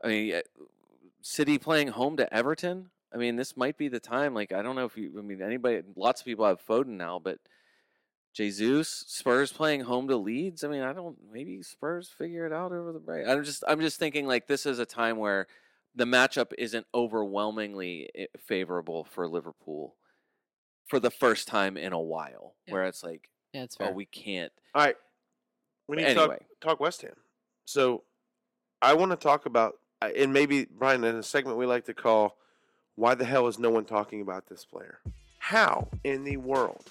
I 0.03 0.09
mean 0.09 0.41
City 1.21 1.59
playing 1.59 1.89
home 1.89 2.17
to 2.17 2.33
Everton. 2.33 2.91
I 3.13 3.19
mean 3.19 3.37
this 3.37 3.57
might 3.57 3.77
be 3.77 3.89
the 3.89 4.01
time. 4.01 4.35
Like 4.35 4.53
I 4.53 4.63
don't 4.63 4.77
know 4.77 4.87
if 4.87 4.97
you 4.97 5.13
I 5.19 5.23
mean 5.23 5.43
anybody. 5.43 5.83
Lots 5.97 6.21
of 6.21 6.25
people 6.25 6.47
have 6.47 6.65
Foden 6.65 6.97
now, 6.99 7.21
but 7.23 7.39
Jesus, 8.35 9.05
Spurs 9.09 9.53
playing 9.53 9.83
home 9.83 10.09
to 10.09 10.17
Leeds. 10.17 10.65
I 10.65 10.69
mean, 10.69 10.83
I 10.83 10.93
don't. 10.93 11.19
Maybe 11.31 11.63
Spurs 11.63 12.09
figure 12.09 12.47
it 12.47 12.53
out 12.53 12.73
over 12.73 12.93
the 12.93 12.99
break. 12.99 13.29
I'm 13.29 13.45
just, 13.45 13.63
I'm 13.69 13.81
just 13.81 13.99
thinking 13.99 14.27
like 14.27 14.47
this 14.47 14.65
is 14.65 14.79
a 14.79 14.87
time 14.87 15.19
where 15.19 15.47
the 15.95 16.07
matchup 16.07 16.53
isn't 16.57 16.87
overwhelmingly 16.95 18.09
eh, 18.15 18.27
favorable 18.39 19.05
for 19.05 19.29
Liverpool 19.29 19.97
for 20.87 20.99
the 20.99 21.11
first 21.11 21.47
time 21.47 21.77
in 21.77 21.93
a 21.93 22.01
while. 22.01 22.55
Yeah. 22.67 22.73
Where 22.73 22.85
it's 22.85 23.05
like, 23.05 23.29
Yeah, 23.53 23.65
it's 23.65 23.77
oh, 23.81 23.91
we 23.91 24.07
can't. 24.07 24.53
All 24.75 24.85
right. 24.85 24.97
We 25.89 25.97
need 25.97 26.05
to 26.05 26.15
talk, 26.15 26.39
talk 26.61 26.81
West 26.81 27.03
Ham. 27.03 27.13
So 27.65 28.03
I 28.81 28.95
want 28.95 29.11
to 29.11 29.17
talk 29.17 29.47
about, 29.47 29.75
and 30.01 30.33
maybe, 30.33 30.65
Brian, 30.65 31.05
in 31.05 31.17
a 31.17 31.23
segment 31.23 31.59
we 31.59 31.67
like 31.67 31.85
to 31.87 31.95
call, 31.95 32.39
Why 32.95 33.15
the 33.15 33.25
hell 33.25 33.47
is 33.49 33.59
no 33.59 33.71
one 33.71 33.85
talking 33.85 34.21
about 34.21 34.47
this 34.49 34.65
player? 34.65 35.01
How 35.39 35.89
in 36.05 36.25
the 36.25 36.37
world 36.39 36.85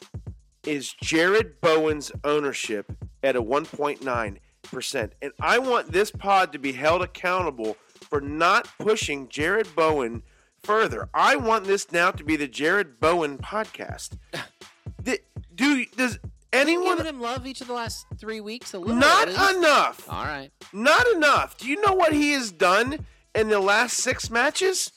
is 0.66 0.94
Jarrod 1.04 1.54
Bowen's 1.62 2.12
ownership 2.24 2.92
at 3.24 3.36
a 3.36 3.42
1.9%? 3.42 5.10
And 5.22 5.32
I 5.40 5.58
want 5.58 5.92
this 5.92 6.12
pod 6.12 6.52
to 6.52 6.60
be 6.60 6.74
held 6.74 7.02
accountable 7.02 7.78
for 8.10 8.22
not 8.22 8.68
pushing 8.78 9.28
Jarrod 9.28 9.74
Bowen 9.74 10.22
further. 10.64 11.10
I 11.14 11.38
want 11.38 11.66
this 11.66 11.92
now 11.92 12.12
to 12.12 12.24
be 12.24 12.36
the 12.36 12.48
Jarrod 12.48 13.00
Bowen 13.00 13.38
podcast. 13.38 14.18
Th- 15.04 15.24
Do 15.56 15.86
does 15.98 16.20
anyone 16.54 16.98
Giving 16.98 17.16
him 17.16 17.22
love 17.22 17.46
each 17.48 17.62
of 17.62 17.68
the 17.68 17.74
last 17.74 18.06
three 18.18 18.42
weeks. 18.42 18.74
A 18.74 18.80
little. 18.80 18.96
not 18.96 19.28
at 19.30 19.56
enough. 19.56 20.08
All 20.10 20.24
right. 20.24 20.52
Not 20.74 21.08
enough. 21.08 21.58
Do 21.58 21.68
you 21.68 21.82
know 21.82 21.94
what 21.94 22.14
he 22.14 22.34
has 22.34 22.52
done 22.52 23.06
in 23.36 23.50
the 23.50 23.60
last 23.60 23.98
six 23.98 24.30
matches? 24.30 24.92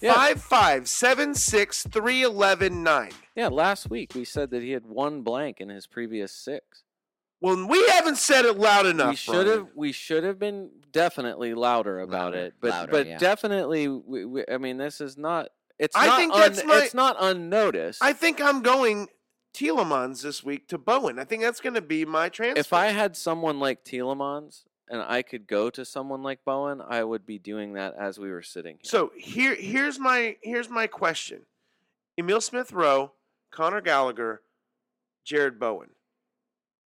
Yeah. 0.00 0.14
Five, 0.14 0.42
five, 0.42 0.88
seven, 0.88 1.34
six, 1.34 1.82
three, 1.86 2.22
eleven, 2.22 2.82
nine. 2.82 3.12
Yeah, 3.34 3.48
last 3.48 3.90
week 3.90 4.12
we 4.14 4.24
said 4.24 4.50
that 4.50 4.62
he 4.62 4.70
had 4.70 4.86
one 4.86 5.22
blank 5.22 5.60
in 5.60 5.68
his 5.68 5.86
previous 5.86 6.32
six. 6.32 6.84
Well, 7.42 7.66
we 7.66 7.86
haven't 7.88 8.16
said 8.16 8.44
it 8.44 8.58
loud 8.58 8.84
enough. 8.86 9.10
we 9.10 9.16
should 9.16 9.46
have 9.46 9.68
we 9.74 9.92
should 9.92 10.24
have 10.24 10.38
been 10.38 10.70
definitely 10.92 11.54
louder 11.54 12.00
about 12.00 12.32
Louder, 12.32 12.36
it 12.38 12.54
but 12.60 12.70
louder, 12.70 12.92
but 12.92 13.06
yeah. 13.06 13.18
definitely 13.18 13.88
we, 13.88 14.24
we, 14.24 14.44
i 14.50 14.58
mean 14.58 14.76
this 14.76 15.00
is 15.00 15.16
not 15.16 15.48
it's 15.78 15.96
I 15.96 16.06
not 16.06 16.18
think 16.18 16.32
un- 16.34 16.40
that's 16.40 16.64
my- 16.64 16.80
it's 16.84 16.94
not 16.94 17.16
unnoticed 17.20 18.02
I 18.02 18.12
think 18.12 18.40
I'm 18.42 18.60
going 18.62 19.06
Tielemans 19.54 20.22
this 20.22 20.44
week 20.44 20.68
to 20.68 20.78
Bowen. 20.78 21.18
I 21.18 21.24
think 21.24 21.42
that's 21.42 21.60
going 21.60 21.74
to 21.74 21.80
be 21.80 22.04
my 22.04 22.28
transfer. 22.28 22.60
if 22.60 22.72
i 22.72 22.86
had 22.86 23.16
someone 23.16 23.58
like 23.58 23.84
Tielemans 23.84 24.64
and 24.88 25.02
i 25.02 25.22
could 25.22 25.46
go 25.46 25.70
to 25.70 25.84
someone 25.84 26.22
like 26.22 26.44
bowen 26.44 26.80
i 26.80 27.02
would 27.04 27.24
be 27.26 27.38
doing 27.38 27.74
that 27.74 27.94
as 27.98 28.18
we 28.18 28.30
were 28.30 28.42
sitting 28.42 28.76
here 28.76 28.88
so 28.88 29.10
here, 29.16 29.54
here's 29.54 29.98
my 29.98 30.36
here's 30.42 30.68
my 30.68 30.86
question: 30.86 31.42
Emil 32.18 32.40
Smith 32.40 32.72
Rowe, 32.72 33.12
Conor 33.50 33.80
Gallagher, 33.80 34.42
Jarrod 35.26 35.58
Bowen. 35.58 35.90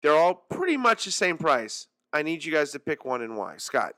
They're 0.03 0.15
all 0.15 0.35
pretty 0.35 0.77
much 0.77 1.05
the 1.05 1.11
same 1.11 1.37
price. 1.37 1.87
I 2.13 2.21
need 2.21 2.45
you 2.45 2.51
guys 2.51 2.71
to 2.71 2.79
pick 2.79 3.03
one 3.03 3.21
and 3.21 3.35
why. 3.35 3.57
Scott. 3.57 3.93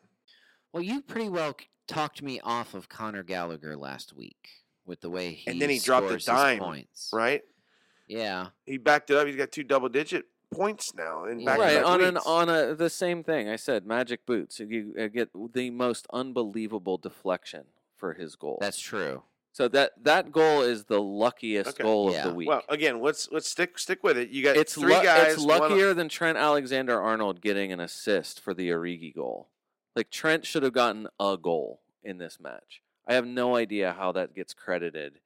Well, 0.73 0.83
you 0.83 1.01
pretty 1.01 1.29
well 1.29 1.55
talked 1.87 2.21
me 2.21 2.39
off 2.41 2.73
of 2.73 2.89
Conor 2.89 3.23
Gallagher 3.23 3.75
last 3.75 4.15
week 4.15 4.49
with 4.85 5.01
the 5.01 5.09
way 5.09 5.33
he 5.33 5.49
And 5.49 5.61
then 5.61 5.69
he 5.69 5.79
dropped 5.79 6.05
a 6.05 6.09
scores 6.09 6.25
his 6.25 6.35
dime, 6.35 6.59
points. 6.59 7.09
Right? 7.13 7.41
Yeah. 8.09 8.47
He 8.65 8.77
backed 8.77 9.09
it 9.11 9.15
up. 9.17 9.27
He's 9.27 9.35
got 9.37 9.51
two 9.51 9.63
double 9.63 9.87
digit 9.89 10.25
points 10.51 10.93
now 10.95 11.25
in 11.25 11.39
Yeah. 11.39 11.45
back 11.45 11.59
right 11.59 11.73
to 11.73 11.79
back 11.81 11.85
on 11.85 12.01
an 12.03 12.17
on 12.17 12.49
a 12.49 12.73
the 12.73 12.89
same 12.89 13.23
thing 13.23 13.47
i 13.47 13.55
said 13.55 13.85
magic 13.85 14.25
boots 14.25 14.59
you 14.59 14.95
uh, 14.99 15.05
get 15.05 15.29
the 15.53 15.69
most 15.69 16.07
unbelievable 16.11 16.97
deflection 16.97 17.65
for 17.95 18.13
his 18.15 18.35
goal 18.35 18.57
That's 18.59 18.79
true. 18.79 19.21
so 19.51 19.67
that 19.67 19.91
that 20.03 20.31
goal 20.31 20.63
is 20.63 20.85
the 20.85 20.99
luckiest 20.99 21.69
Okay. 21.75 21.83
goal 21.83 22.11
Yeah. 22.11 22.23
of 22.23 22.29
the 22.29 22.33
week 22.33 22.49
Well, 22.49 22.63
again, 22.67 22.99
let's 22.99 23.29
let's 23.31 23.47
stick 23.47 23.77
stick 23.77 24.03
with 24.03 24.17
it. 24.17 24.29
You 24.29 24.41
got 24.43 24.57
it's 24.57 24.73
three 24.73 24.95
lu- 24.95 25.03
guys. 25.03 25.33
It's 25.35 25.45
one- 25.45 25.59
luckier 25.59 25.93
than 25.93 26.09
Trent 26.09 26.35
Alexander 26.39 26.99
Arnold 26.99 27.41
getting 27.41 27.71
an 27.71 27.79
assist 27.79 28.39
for 28.41 28.55
the 28.55 28.69
Origi 28.71 29.13
goal. 29.13 29.49
Like 29.95 30.09
Trent 30.09 30.47
should 30.47 30.63
have 30.63 30.73
gotten 30.73 31.09
a 31.19 31.37
goal 31.39 31.81
in 32.03 32.17
this 32.17 32.39
match. 32.39 32.81
I 33.05 33.13
have 33.13 33.27
no 33.27 33.55
idea 33.55 33.93
how 33.93 34.11
that 34.13 34.33
gets 34.33 34.55
credited. 34.55 35.19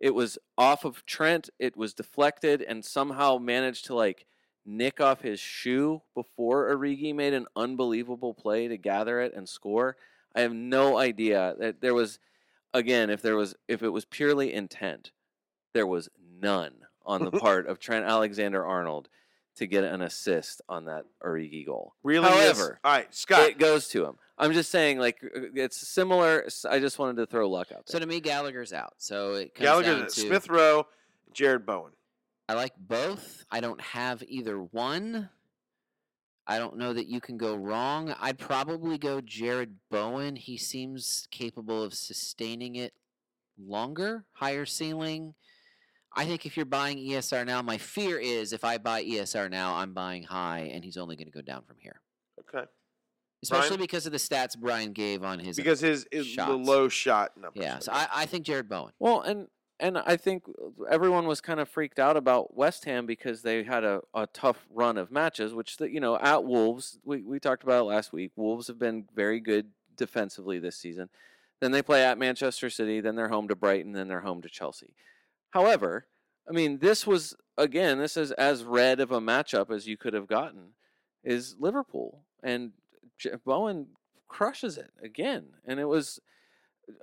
It 0.00 0.14
was 0.14 0.38
off 0.58 0.84
of 0.84 1.04
Trent. 1.06 1.50
It 1.58 1.76
was 1.76 1.94
deflected 1.94 2.62
and 2.62 2.84
somehow 2.84 3.38
managed 3.38 3.86
to 3.86 3.94
like 3.94 4.26
nick 4.66 5.00
off 5.00 5.20
his 5.22 5.40
shoe 5.40 6.02
before 6.14 6.74
Origi 6.74 7.14
made 7.14 7.34
an 7.34 7.46
unbelievable 7.54 8.34
play 8.34 8.68
to 8.68 8.76
gather 8.76 9.20
it 9.20 9.34
and 9.34 9.48
score. 9.48 9.96
I 10.34 10.40
have 10.40 10.52
no 10.54 10.98
idea 10.98 11.54
that 11.58 11.80
there 11.80 11.94
was 11.94 12.18
again 12.72 13.08
if 13.10 13.22
there 13.22 13.36
was 13.36 13.54
if 13.68 13.82
it 13.82 13.90
was 13.90 14.04
purely 14.04 14.52
intent, 14.52 15.12
there 15.74 15.86
was 15.86 16.08
none 16.40 16.72
on 17.06 17.24
the 17.24 17.30
part 17.40 17.66
of 17.66 17.78
Trent 17.78 18.04
Alexander 18.04 18.64
Arnold 18.64 19.08
to 19.56 19.66
get 19.66 19.84
an 19.84 20.02
assist 20.02 20.60
on 20.68 20.86
that 20.86 21.04
Origi 21.22 21.64
goal. 21.64 21.94
really. 22.02 22.26
is- 22.28 22.60
all 22.60 22.72
right, 22.84 23.14
Scott. 23.14 23.48
it 23.48 23.58
goes 23.58 23.88
to 23.88 24.04
him. 24.04 24.16
I'm 24.36 24.52
just 24.52 24.70
saying, 24.70 24.98
like 24.98 25.18
uh, 25.24 25.40
it's 25.54 25.86
similar. 25.88 26.48
I 26.68 26.80
just 26.80 26.98
wanted 26.98 27.16
to 27.16 27.26
throw 27.26 27.48
luck 27.48 27.70
out 27.72 27.88
So 27.88 27.98
to 27.98 28.06
me, 28.06 28.20
Gallagher's 28.20 28.72
out. 28.72 28.94
So 28.98 29.34
it 29.34 29.54
comes 29.54 29.64
Gallagher, 29.64 29.98
down 29.98 30.04
to 30.04 30.10
Smith 30.10 30.48
Rowe, 30.48 30.86
Jarrod 31.32 31.64
Bowen. 31.64 31.92
I 32.48 32.54
like 32.54 32.72
both. 32.76 33.44
I 33.50 33.60
don't 33.60 33.80
have 33.80 34.22
either 34.26 34.58
one. 34.58 35.30
I 36.46 36.58
don't 36.58 36.76
know 36.76 36.92
that 36.92 37.06
you 37.06 37.20
can 37.20 37.38
go 37.38 37.54
wrong. 37.54 38.14
I'd 38.20 38.38
probably 38.38 38.98
go 38.98 39.20
Jarrod 39.20 39.72
Bowen. 39.90 40.36
He 40.36 40.58
seems 40.58 41.26
capable 41.30 41.82
of 41.82 41.94
sustaining 41.94 42.76
it 42.76 42.92
longer, 43.58 44.24
higher 44.32 44.66
ceiling. 44.66 45.34
I 46.16 46.26
think 46.26 46.44
if 46.44 46.56
you're 46.56 46.66
buying 46.66 46.98
ESR 46.98 47.46
now, 47.46 47.62
my 47.62 47.78
fear 47.78 48.18
is 48.18 48.52
if 48.52 48.62
I 48.62 48.78
buy 48.78 49.02
ESR 49.04 49.50
now, 49.50 49.74
I'm 49.74 49.94
buying 49.94 50.22
high 50.22 50.70
and 50.72 50.84
he's 50.84 50.96
only 50.96 51.16
going 51.16 51.26
to 51.26 51.32
go 51.32 51.40
down 51.40 51.62
from 51.62 51.76
here. 51.80 52.00
Okay, 52.40 52.66
Especially 53.44 53.76
Brian? 53.76 53.80
because 53.80 54.06
of 54.06 54.12
the 54.12 54.18
stats 54.18 54.58
Brian 54.58 54.92
gave 54.92 55.22
on 55.24 55.38
his. 55.38 55.56
because 55.56 55.80
his 55.80 56.06
is 56.10 56.34
the 56.36 56.52
low 56.52 56.88
shot 56.88 57.36
numbers. 57.36 57.62
yeah, 57.62 57.78
so 57.78 57.92
I, 57.92 58.08
I 58.12 58.26
think 58.26 58.46
Jarrod 58.46 58.68
Bowen. 58.68 58.92
Well, 58.98 59.20
and 59.20 59.48
and 59.80 59.98
I 59.98 60.16
think 60.16 60.44
everyone 60.90 61.26
was 61.26 61.40
kind 61.40 61.58
of 61.60 61.68
freaked 61.68 61.98
out 61.98 62.16
about 62.16 62.56
West 62.56 62.84
Ham 62.84 63.06
because 63.06 63.42
they 63.42 63.64
had 63.64 63.84
a, 63.84 64.00
a 64.14 64.26
tough 64.28 64.66
run 64.70 64.96
of 64.96 65.10
matches, 65.10 65.52
which 65.52 65.78
the, 65.78 65.90
you 65.90 66.00
know 66.00 66.16
at 66.16 66.44
Wolves 66.44 66.98
we 67.04 67.22
we 67.22 67.40
talked 67.40 67.62
about 67.62 67.80
it 67.80 67.84
last 67.84 68.12
week. 68.12 68.32
Wolves 68.36 68.68
have 68.68 68.78
been 68.78 69.06
very 69.14 69.40
good 69.40 69.70
defensively 69.96 70.58
this 70.58 70.76
season. 70.76 71.08
Then 71.60 71.70
they 71.72 71.82
play 71.82 72.04
at 72.04 72.18
Manchester 72.18 72.68
City. 72.70 73.00
Then 73.00 73.16
they're 73.16 73.28
home 73.28 73.48
to 73.48 73.56
Brighton. 73.56 73.92
Then 73.92 74.08
they're 74.08 74.20
home 74.20 74.42
to 74.42 74.48
Chelsea. 74.48 74.94
However, 75.50 76.06
I 76.48 76.52
mean, 76.52 76.78
this 76.78 77.06
was 77.06 77.34
again, 77.56 77.98
this 77.98 78.16
is 78.16 78.32
as 78.32 78.64
red 78.64 79.00
of 79.00 79.12
a 79.12 79.20
matchup 79.20 79.70
as 79.70 79.86
you 79.86 79.96
could 79.96 80.14
have 80.14 80.26
gotten. 80.26 80.70
Is 81.22 81.56
Liverpool 81.58 82.24
and 82.42 82.72
J- 82.72 82.83
Bowen 83.44 83.88
crushes 84.28 84.78
it 84.78 84.90
again, 85.02 85.46
and 85.66 85.78
it 85.80 85.84
was 85.86 86.20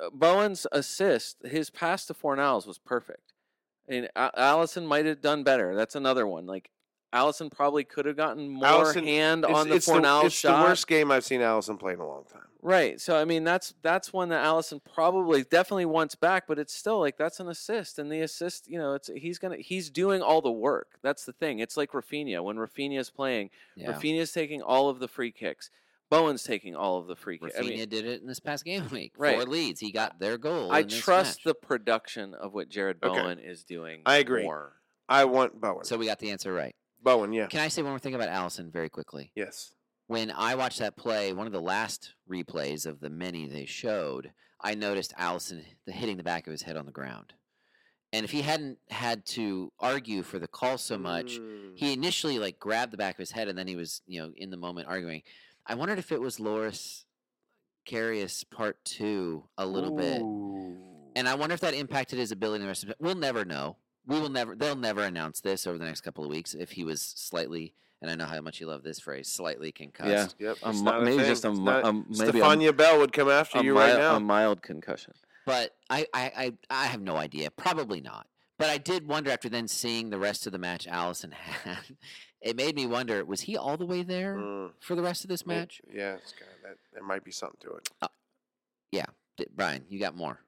uh, 0.01 0.09
Bowen's 0.13 0.67
assist. 0.71 1.37
His 1.45 1.69
pass 1.69 2.05
to 2.07 2.13
Fornals 2.13 2.67
was 2.67 2.77
perfect, 2.77 3.33
and 3.87 4.09
Alisson 4.15 4.85
might 4.85 5.05
have 5.05 5.21
done 5.21 5.43
better. 5.43 5.75
That's 5.75 5.95
another 5.95 6.27
one. 6.27 6.45
Like 6.45 6.69
Alisson 7.13 7.51
probably 7.51 7.83
could 7.83 8.05
have 8.05 8.15
gotten 8.17 8.49
more 8.49 8.63
Alisson- 8.65 9.03
hand 9.03 9.45
It's, 9.47 9.53
on 9.53 9.69
the 9.69 9.75
it's 9.75 9.87
Fornals 9.89 10.25
it's 10.25 10.35
shot. 10.35 10.57
the 10.61 10.63
worst 10.69 10.87
game 10.87 11.11
I've 11.11 11.25
seen 11.25 11.41
Alisson 11.41 11.79
play 11.79 11.93
in 11.93 11.99
a 11.99 12.07
long 12.07 12.23
time. 12.25 12.41
Right. 12.63 13.01
So 13.01 13.17
I 13.17 13.25
mean 13.25 13.43
that's 13.43 13.73
that's 13.81 14.13
one 14.13 14.29
that 14.29 14.45
Alisson 14.45 14.81
probably 14.93 15.41
definitely 15.43 15.85
wants 15.87 16.13
back, 16.13 16.45
but 16.47 16.59
it's 16.59 16.73
still 16.75 16.99
like 16.99 17.17
that's 17.17 17.39
an 17.39 17.49
assist. 17.49 17.97
And 17.97 18.11
the 18.11 18.21
assist, 18.21 18.69
you 18.69 18.77
know, 18.77 18.93
it's 18.93 19.09
he's 19.15 19.39
gonna 19.39 19.57
he's 19.57 19.89
doing 19.89 20.21
all 20.21 20.41
the 20.43 20.51
work. 20.51 20.99
That's 21.01 21.25
the 21.25 21.33
thing. 21.33 21.57
It's 21.57 21.75
like 21.75 21.91
Raphinha. 21.93 22.43
When 22.43 22.57
Raphinha's 22.57 23.09
playing, 23.09 23.49
Yeah. 23.75 23.91
Raphinha's 23.93 24.31
taking 24.31 24.61
all 24.61 24.89
of 24.89 24.99
the 24.99 25.07
free 25.07 25.31
kicks. 25.31 25.71
Bowen's 26.11 26.43
taking 26.43 26.75
all 26.75 26.99
of 26.99 27.07
the 27.07 27.15
free 27.15 27.39
kicks. 27.39 27.55
I 27.57 27.61
mean, 27.61 27.79
did 27.89 28.05
it 28.05 28.21
in 28.21 28.27
this 28.27 28.39
past 28.39 28.63
game 28.65 28.87
week. 28.91 29.13
Right. 29.17 29.33
Four 29.35 29.45
leads. 29.45 29.79
He 29.79 29.91
got 29.91 30.19
their 30.19 30.37
goal. 30.37 30.71
I 30.71 30.79
in 30.81 30.87
this 30.89 30.99
trust 30.99 31.39
match. 31.39 31.43
the 31.45 31.53
production 31.55 32.35
of 32.35 32.53
what 32.53 32.69
Jarrod 32.69 33.01
Okay. 33.01 33.19
Bowen 33.19 33.39
is 33.39 33.63
doing. 33.63 34.01
I 34.05 34.17
agree. 34.17 34.43
More. 34.43 34.73
I 35.09 35.25
want 35.25 35.59
Bowen. 35.59 35.85
So 35.85 35.97
we 35.97 36.05
got 36.05 36.19
the 36.19 36.29
answer 36.29 36.53
right. 36.53 36.75
Bowen, 37.01 37.33
yeah, 37.33 37.47
Can 37.47 37.61
I 37.61 37.69
say 37.69 37.81
one 37.81 37.93
more 37.93 37.99
thing 37.99 38.13
about 38.13 38.29
Alisson 38.29 38.71
very 38.71 38.89
quickly? 38.89 39.31
yes. 39.35 39.73
When 40.07 40.29
I 40.29 40.55
watched 40.55 40.79
that 40.79 40.97
play, 40.97 41.31
one 41.31 41.47
of 41.47 41.53
the 41.53 41.61
last 41.61 42.15
replays 42.29 42.85
of 42.85 42.99
the 42.99 43.09
many 43.09 43.47
they 43.47 43.65
showed, 43.65 44.33
I 44.59 44.75
noticed 44.75 45.13
Alisson 45.17 45.63
the, 45.85 45.93
hitting 45.93 46.17
the 46.17 46.23
back 46.23 46.45
of 46.47 46.51
his 46.51 46.63
head 46.63 46.75
on 46.75 46.85
the 46.85 46.91
ground. 46.91 47.31
And 48.11 48.25
if 48.25 48.31
he 48.31 48.41
hadn't 48.41 48.77
had 48.89 49.25
to 49.27 49.71
argue 49.79 50.21
for 50.23 50.37
the 50.37 50.49
call 50.49 50.77
so 50.77 50.97
much, 50.97 51.39
Mm. 51.39 51.71
he 51.77 51.93
initially 51.93 52.39
like 52.39 52.59
grabbed 52.59 52.91
the 52.91 52.97
back 52.97 53.15
of 53.15 53.19
his 53.19 53.31
head 53.31 53.47
and 53.47 53.57
then 53.57 53.69
he 53.69 53.77
was, 53.77 54.01
you 54.05 54.19
know, 54.21 54.33
in 54.35 54.49
the 54.49 54.57
moment 54.57 54.89
arguing. 54.89 55.21
I 55.67 55.75
wondered 55.75 55.99
if 55.99 56.11
it 56.11 56.21
was 56.21 56.39
Loris 56.39 57.05
Karius 57.87 58.43
part 58.49 58.83
two 58.85 59.45
a 59.57 59.65
little 59.65 59.95
bit. 59.95 60.21
And 61.15 61.27
I 61.27 61.35
wonder 61.35 61.53
if 61.53 61.59
that 61.61 61.73
impacted 61.73 62.19
his 62.19 62.31
ability 62.31 62.57
in 62.57 62.61
the 62.61 62.67
rest 62.67 62.83
of 62.83 62.89
it. 62.89 62.95
We'll 62.99 63.15
never 63.15 63.43
know. 63.45 63.77
We 64.05 64.19
will 64.19 64.29
never 64.29 64.55
they'll 64.55 64.75
never 64.75 65.03
announce 65.03 65.41
this 65.41 65.67
over 65.67 65.77
the 65.77 65.85
next 65.85 66.01
couple 66.01 66.23
of 66.23 66.29
weeks 66.29 66.53
if 66.53 66.71
he 66.71 66.83
was 66.83 67.01
slightly 67.01 67.73
and 68.01 68.09
I 68.09 68.15
know 68.15 68.25
how 68.25 68.41
much 68.41 68.59
you 68.59 68.65
love 68.65 68.81
this 68.81 68.99
phrase, 68.99 69.27
slightly 69.27 69.71
concussed. 69.71 70.35
Yeah, 70.39 70.47
Yep. 70.49 70.57
A 70.63 70.73
mi- 70.73 70.79
a 70.89 71.01
maybe 71.01 71.17
thing. 71.17 71.25
just 71.27 71.45
a 71.45 71.51
It's 71.51 71.59
not- 71.59 71.83
um, 71.85 72.05
maybe 72.09 72.23
a- 72.23 72.31
Stephania 72.31 72.73
Bell 72.73 72.97
would 72.97 73.13
come 73.13 73.29
after 73.29 73.59
a, 73.59 73.63
you 73.63 73.77
right 73.77 73.89
mild, 73.89 73.99
now. 73.99 74.15
a 74.15 74.19
mild 74.19 74.61
concussion. 74.63 75.13
But 75.45 75.75
I, 75.89 76.07
I, 76.13 76.31
I, 76.35 76.53
I 76.71 76.85
have 76.87 77.01
no 77.01 77.15
idea. 77.15 77.51
Probably 77.51 78.01
not. 78.01 78.25
But 78.61 78.69
I 78.69 78.77
did 78.77 79.07
wonder 79.07 79.31
after 79.31 79.49
then 79.49 79.67
seeing 79.67 80.11
the 80.11 80.19
rest 80.19 80.45
of 80.45 80.51
the 80.51 80.59
match 80.59 80.85
Alisson 80.85 81.33
had, 81.33 81.79
it 82.41 82.55
made 82.55 82.75
me 82.75 82.85
wonder, 82.85 83.25
was 83.25 83.41
he 83.41 83.57
all 83.57 83.75
the 83.75 83.87
way 83.87 84.03
there 84.03 84.35
Mm, 84.37 84.71
for 84.79 84.93
the 84.95 85.01
rest 85.01 85.23
of 85.23 85.29
this 85.29 85.47
may- 85.47 85.61
match? 85.61 85.81
Yeah, 85.91 86.13
it's 86.13 86.31
kind 86.33 86.51
of 86.55 86.61
that. 86.69 86.77
There 86.93 87.01
might 87.03 87.23
be 87.23 87.31
something 87.31 87.59
to 87.61 87.71
it. 87.77 87.89
D- 89.37 89.45
Brian, 89.55 89.85
you 89.89 89.97
got 89.99 90.15
more. 90.15 90.41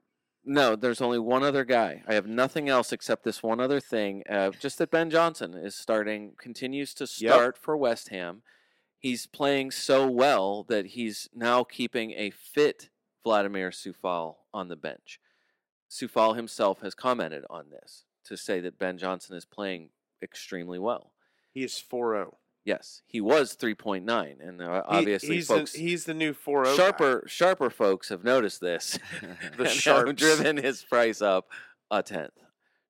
No, 0.46 0.76
there's 0.76 1.02
only 1.02 1.18
one 1.18 1.42
other 1.42 1.64
guy. 1.64 2.04
I 2.08 2.14
have 2.14 2.28
nothing 2.28 2.68
else 2.70 2.92
except 2.92 3.24
this 3.24 3.42
one 3.42 3.60
other 3.62 3.80
thing. 3.80 4.24
Uh, 4.30 4.52
just 4.52 4.78
that 4.78 4.92
Ben 4.92 5.10
Johnson 5.10 5.54
is 5.56 5.74
starting, 5.74 6.34
continues 6.38 6.94
to 6.96 7.06
Yep. 7.06 7.34
start 7.34 7.58
for 7.58 7.76
West 7.78 8.10
Ham. 8.10 8.44
He's 9.00 9.26
playing 9.26 9.72
so 9.72 10.06
well 10.08 10.64
that 10.66 10.88
he's 10.88 11.30
now 11.34 11.64
keeping 11.64 12.12
a 12.12 12.30
fit 12.30 12.90
Vladimir 13.24 13.72
Coufal 13.72 14.36
on 14.54 14.68
the 14.68 14.76
bench. 14.76 15.20
Coufal 16.02 16.36
himself 16.36 16.82
has 16.82 16.94
commented 16.96 17.44
on 17.50 17.70
this 17.70 18.06
to 18.26 18.38
say 18.38 18.60
that 18.62 18.80
Ben 18.80 18.98
Johnson 18.98 19.36
is 19.36 19.46
playing 19.46 19.90
extremely 20.22 20.80
well. 20.80 21.12
He 21.52 21.64
is 21.64 21.84
4-0. 21.92 22.34
Yes, 22.66 23.02
he 23.06 23.20
was 23.20 23.58
3.9, 23.58 24.06
and 24.40 24.62
uh, 24.62 24.76
He- 24.76 24.82
obviously, 24.98 25.36
he's 25.36 25.48
folks, 25.48 25.74
the, 25.74 25.80
he's 25.80 26.06
the 26.06 26.14
new 26.14 26.34
4-0 26.34 26.64
guy. 26.66 26.76
sharper 26.76 27.24
sharper 27.28 27.70
folks 27.70 28.08
have 28.10 28.24
noticed 28.24 28.62
this 28.62 28.98
The 29.58 29.64
and 29.64 29.70
sharps. 29.70 30.14
driven 30.14 30.56
his 30.58 30.82
price 30.84 31.22
up 31.22 31.50
a 31.92 32.02
tenth 32.02 32.32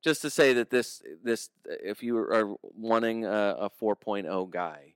just 0.03 0.21
to 0.21 0.29
say 0.29 0.53
that 0.53 0.69
this 0.69 1.01
this 1.23 1.49
if 1.65 2.03
you 2.03 2.17
are 2.17 2.53
wanting 2.61 3.25
a, 3.25 3.55
a 3.61 3.69
4.0 3.81 4.49
guy 4.51 4.93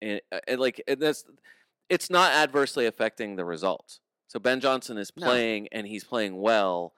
and, 0.00 0.20
and 0.46 0.60
like 0.60 0.80
and 0.86 1.00
that's 1.00 1.24
it's 1.88 2.08
not 2.08 2.30
adversely 2.32 2.86
affecting 2.86 3.34
the 3.36 3.44
results 3.44 4.00
so 4.28 4.38
ben 4.38 4.60
johnson 4.60 4.96
is 4.96 5.10
No. 5.16 5.26
playing 5.26 5.68
and 5.72 5.86
he's 5.88 6.04
playing 6.04 6.40
well 6.40 6.94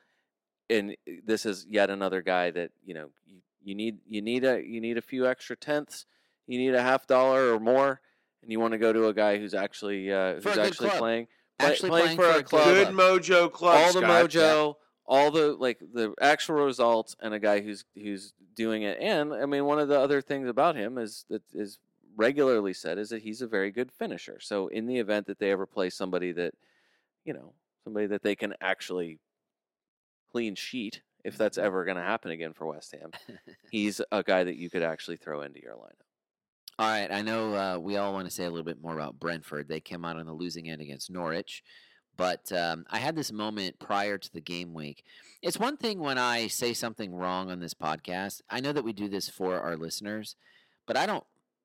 and 0.70 0.96
this 1.24 1.44
is 1.44 1.66
yet 1.68 1.90
another 1.90 2.22
guy 2.22 2.50
that 2.50 2.70
you 2.84 2.94
know 2.94 3.10
you, 3.26 3.38
you 3.62 3.74
need 3.74 3.98
you 4.06 4.22
need 4.22 4.44
a 4.44 4.62
you 4.64 4.80
need 4.80 4.96
a 4.96 5.02
few 5.02 5.26
extra 5.26 5.56
tenths 5.56 6.06
you 6.46 6.58
need 6.58 6.74
a 6.74 6.82
half 6.82 7.06
dollar 7.06 7.52
or 7.54 7.60
more 7.60 8.00
and 8.42 8.50
you 8.50 8.58
want 8.60 8.72
to 8.72 8.78
go 8.78 8.92
to 8.92 9.06
a 9.08 9.12
guy 9.14 9.38
who's 9.38 9.54
actually 9.54 10.10
uh, 10.12 10.34
who's 10.34 10.56
actually 10.58 10.88
club. 10.88 10.98
playing 10.98 11.26
play- 11.26 11.68
Actually 11.70 11.90
playing 11.90 12.16
playing 12.16 12.16
for 12.16 12.24
for 12.24 12.30
a 12.30 12.38
a 12.38 12.42
club 12.42 12.64
Good 12.64 12.88
mojo 12.88 13.52
club. 13.52 13.76
all 13.76 13.92
the 13.92 14.06
mojo, 14.06 14.74
all 15.06 15.30
the 15.30 15.52
like 15.52 15.78
the 15.92 16.14
actual 16.20 16.64
results, 16.64 17.14
and 17.20 17.34
a 17.34 17.38
guy 17.38 17.60
who's 17.60 17.84
who's 17.94 18.32
doing 18.54 18.82
it. 18.82 18.98
And 18.98 19.34
I 19.34 19.44
mean, 19.44 19.66
one 19.66 19.78
of 19.78 19.88
the 19.88 19.98
other 20.00 20.22
things 20.22 20.48
about 20.48 20.76
him 20.76 20.96
is 20.96 21.26
that 21.28 21.42
is 21.52 21.78
regularly 22.16 22.72
said 22.72 22.98
is 22.98 23.10
that 23.10 23.22
he's 23.22 23.42
a 23.42 23.46
very 23.46 23.70
good 23.70 23.92
finisher. 23.92 24.38
So 24.40 24.68
in 24.68 24.86
the 24.86 24.98
event 24.98 25.26
that 25.26 25.38
they 25.38 25.50
ever 25.50 25.66
play 25.66 25.90
somebody 25.90 26.32
that, 26.32 26.54
you 27.24 27.32
know, 27.34 27.52
somebody 27.84 28.06
that 28.06 28.22
they 28.22 28.34
can 28.34 28.54
actually 28.60 29.18
clean 30.32 30.54
sheet, 30.54 31.02
if 31.24 31.36
that's 31.36 31.58
ever 31.58 31.84
going 31.84 31.96
to 31.96 32.02
happen 32.02 32.30
again 32.30 32.52
for 32.52 32.66
West 32.66 32.94
Ham, 32.98 33.10
he's 33.70 34.00
a 34.10 34.22
guy 34.22 34.44
that 34.44 34.56
you 34.56 34.70
could 34.70 34.82
actually 34.82 35.16
throw 35.16 35.42
into 35.42 35.60
your 35.60 35.74
lineup. 35.74 36.06
All 36.78 36.88
right, 36.88 37.12
I 37.12 37.20
know 37.20 37.54
uh, 37.54 37.78
we 37.78 37.98
all 37.98 38.14
want 38.14 38.26
to 38.26 38.30
say 38.30 38.44
a 38.44 38.50
little 38.50 38.64
bit 38.64 38.80
more 38.80 38.94
about 38.94 39.20
Brentford. 39.20 39.68
They 39.68 39.80
came 39.80 40.04
out 40.04 40.16
on 40.16 40.24
the 40.24 40.32
losing 40.32 40.70
end 40.70 40.80
against 40.80 41.10
Norwich, 41.10 41.62
but 42.16 42.50
um, 42.52 42.86
I 42.90 42.98
had 42.98 43.16
this 43.16 43.32
moment 43.32 43.78
prior 43.78 44.16
to 44.16 44.32
the 44.32 44.40
game 44.40 44.72
week. 44.72 45.04
It's 45.42 45.58
one 45.58 45.76
thing 45.76 46.00
when 46.00 46.16
I 46.16 46.46
say 46.46 46.72
something 46.72 47.14
wrong 47.14 47.50
on 47.50 47.60
this 47.60 47.74
podcast. 47.74 48.40
I 48.48 48.60
know 48.60 48.72
that 48.72 48.84
we 48.84 48.94
do 48.94 49.08
this 49.08 49.28
for 49.28 49.60
our 49.60 49.76
listeners, 49.76 50.36
but 50.86 50.96
I 50.96 51.04
don't 51.04 51.24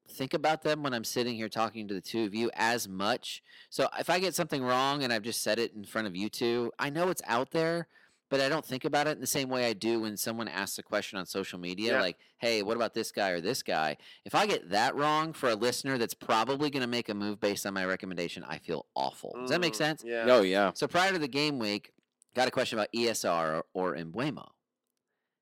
think 0.10 0.34
about 0.34 0.64
them 0.64 0.84
when 0.84 0.94
I'm 0.94 1.04
sitting 1.04 1.36
here 1.36 1.50
talking 1.50 1.88
to 1.88 1.94
the 1.94 2.02
two 2.02 2.24
of 2.26 2.36
you 2.36 2.52
as 2.54 2.88
much. 2.88 3.42
So 3.70 3.88
if 4.00 4.10
I 4.10 4.20
get 4.20 4.36
something 4.36 4.64
wrong 4.64 5.04
and 5.04 5.12
I've 5.12 5.24
just 5.24 5.42
said 5.44 5.60
it 5.60 5.74
in 5.74 5.84
front 5.84 6.08
of 6.08 6.16
you 6.16 6.30
two, 6.30 6.72
I 6.78 6.90
know 6.90 7.10
it's 7.10 7.22
out 7.26 7.52
there, 7.52 7.88
but 8.36 8.44
I 8.44 8.50
don't 8.50 8.66
think 8.66 8.84
about 8.84 9.08
it 9.08 9.12
in 9.12 9.22
the 9.22 9.28
same 9.28 9.48
way 9.48 9.66
I 9.66 9.72
do 9.72 10.02
when 10.02 10.18
someone 10.18 10.50
asks 10.50 10.78
a 10.78 10.84
question 10.84 11.18
on 11.18 11.26
social 11.26 11.58
media, 11.58 11.94
Yeah. 11.94 12.02
like, 12.02 12.18
"Hey, 12.38 12.64
what 12.64 12.76
about 12.76 12.94
this 12.94 13.10
guy 13.14 13.30
or 13.30 13.40
this 13.40 13.64
guy?" 13.64 13.96
If 14.26 14.36
I 14.36 14.46
get 14.46 14.72
that 14.72 14.94
wrong 14.94 15.32
for 15.32 15.50
a 15.50 15.56
listener 15.56 15.98
that's 15.98 16.14
probably 16.14 16.70
going 16.70 16.82
to 16.82 16.88
make 16.88 17.08
a 17.08 17.14
move 17.14 17.40
based 17.40 17.66
on 17.66 17.74
my 17.74 17.86
recommendation, 17.86 18.44
I 18.44 18.58
feel 18.58 18.88
awful. 18.94 19.32
Does 19.40 19.52
that 19.52 19.62
make 19.62 19.72
Mm, 19.72 19.78
sense? 19.78 20.04
Yeah. 20.06 20.26
Oh 20.28 20.42
yeah, 20.42 20.72
So 20.74 20.86
prior 20.86 21.14
to 21.14 21.18
the 21.20 21.30
game 21.30 21.60
week, 21.60 21.94
got 22.34 22.50
a 22.50 22.52
question 22.52 22.78
about 22.78 22.90
ESR 22.94 23.64
or, 23.74 23.94
or 23.94 23.96
Mbeumo. 23.96 24.50